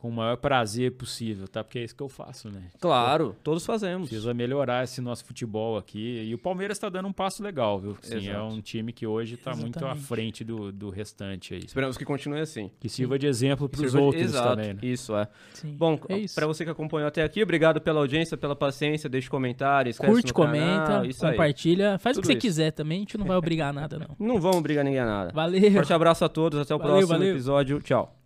com 0.00 0.08
o 0.08 0.12
maior 0.12 0.36
prazer 0.38 0.92
possível, 0.92 1.46
tá? 1.46 1.62
Porque 1.62 1.78
é 1.78 1.84
isso 1.84 1.94
que 1.94 2.02
eu 2.02 2.08
faço, 2.08 2.48
né? 2.48 2.62
Claro, 2.80 3.36
todos 3.44 3.66
fazemos. 3.66 4.08
Precisa 4.08 4.32
melhorar 4.32 4.82
esse 4.82 4.98
nosso 5.00 5.24
futebol 5.26 5.76
aqui. 5.76 6.24
E 6.26 6.34
o 6.34 6.38
Palmeiras 6.38 6.78
está 6.78 6.88
dando 6.88 7.06
um 7.06 7.12
passo 7.12 7.42
legal, 7.42 7.78
viu? 7.78 7.96
Sim, 8.00 8.28
é 8.28 8.40
um 8.40 8.62
time 8.62 8.94
que 8.94 9.06
hoje 9.06 9.34
está 9.34 9.54
muito 9.54 9.84
à 9.84 9.94
frente 9.94 10.42
do, 10.42 10.72
do 10.72 10.88
restante 10.88 11.52
aí. 11.52 11.60
Esperamos 11.64 11.98
que 11.98 12.04
continue 12.06 12.40
assim. 12.40 12.70
Que 12.80 12.88
sirva 12.88 13.18
de 13.18 13.26
exemplo 13.26 13.68
para 13.68 13.84
os 13.84 13.94
outros 13.94 14.22
Exato, 14.22 14.48
também, 14.56 14.72
né? 14.72 14.80
Isso, 14.82 15.14
é. 15.14 15.28
Sim. 15.52 15.74
Bom, 15.76 15.98
é 16.08 16.18
isso. 16.18 16.34
pra 16.34 16.46
você 16.46 16.64
que 16.64 16.70
acompanhou 16.70 17.06
até 17.06 17.22
aqui, 17.22 17.42
obrigado 17.42 17.78
pela 17.78 18.00
audiência, 18.00 18.38
pela 18.38 18.56
paciência, 18.56 19.08
deixe 19.08 19.28
comentário, 19.28 19.90
inscreve 19.90 20.14
Curte, 20.14 20.28
no 20.28 20.34
comenta, 20.34 20.86
canal, 20.86 21.04
isso 21.04 21.26
aí. 21.26 21.32
compartilha. 21.32 21.98
Faz 21.98 22.16
o 22.16 22.20
Tudo 22.20 22.22
que 22.22 22.32
você 22.32 22.38
isso. 22.38 22.40
quiser 22.40 22.70
também, 22.70 22.98
a 22.98 23.00
gente 23.00 23.18
não 23.18 23.26
vai 23.26 23.36
obrigar 23.36 23.68
a 23.68 23.72
nada, 23.74 23.98
não. 23.98 24.16
Não 24.18 24.40
vamos 24.40 24.62
brigar 24.62 24.82
ninguém 24.82 25.00
a 25.00 25.06
nada. 25.06 25.32
Valeu. 25.34 25.70
Forte 25.72 25.92
abraço 25.92 26.24
a 26.24 26.28
todos, 26.28 26.58
até 26.58 26.74
o 26.74 26.78
Valeu, 26.78 26.92
próximo 26.94 27.18
valeu. 27.18 27.34
episódio. 27.34 27.82
Tchau. 27.82 28.19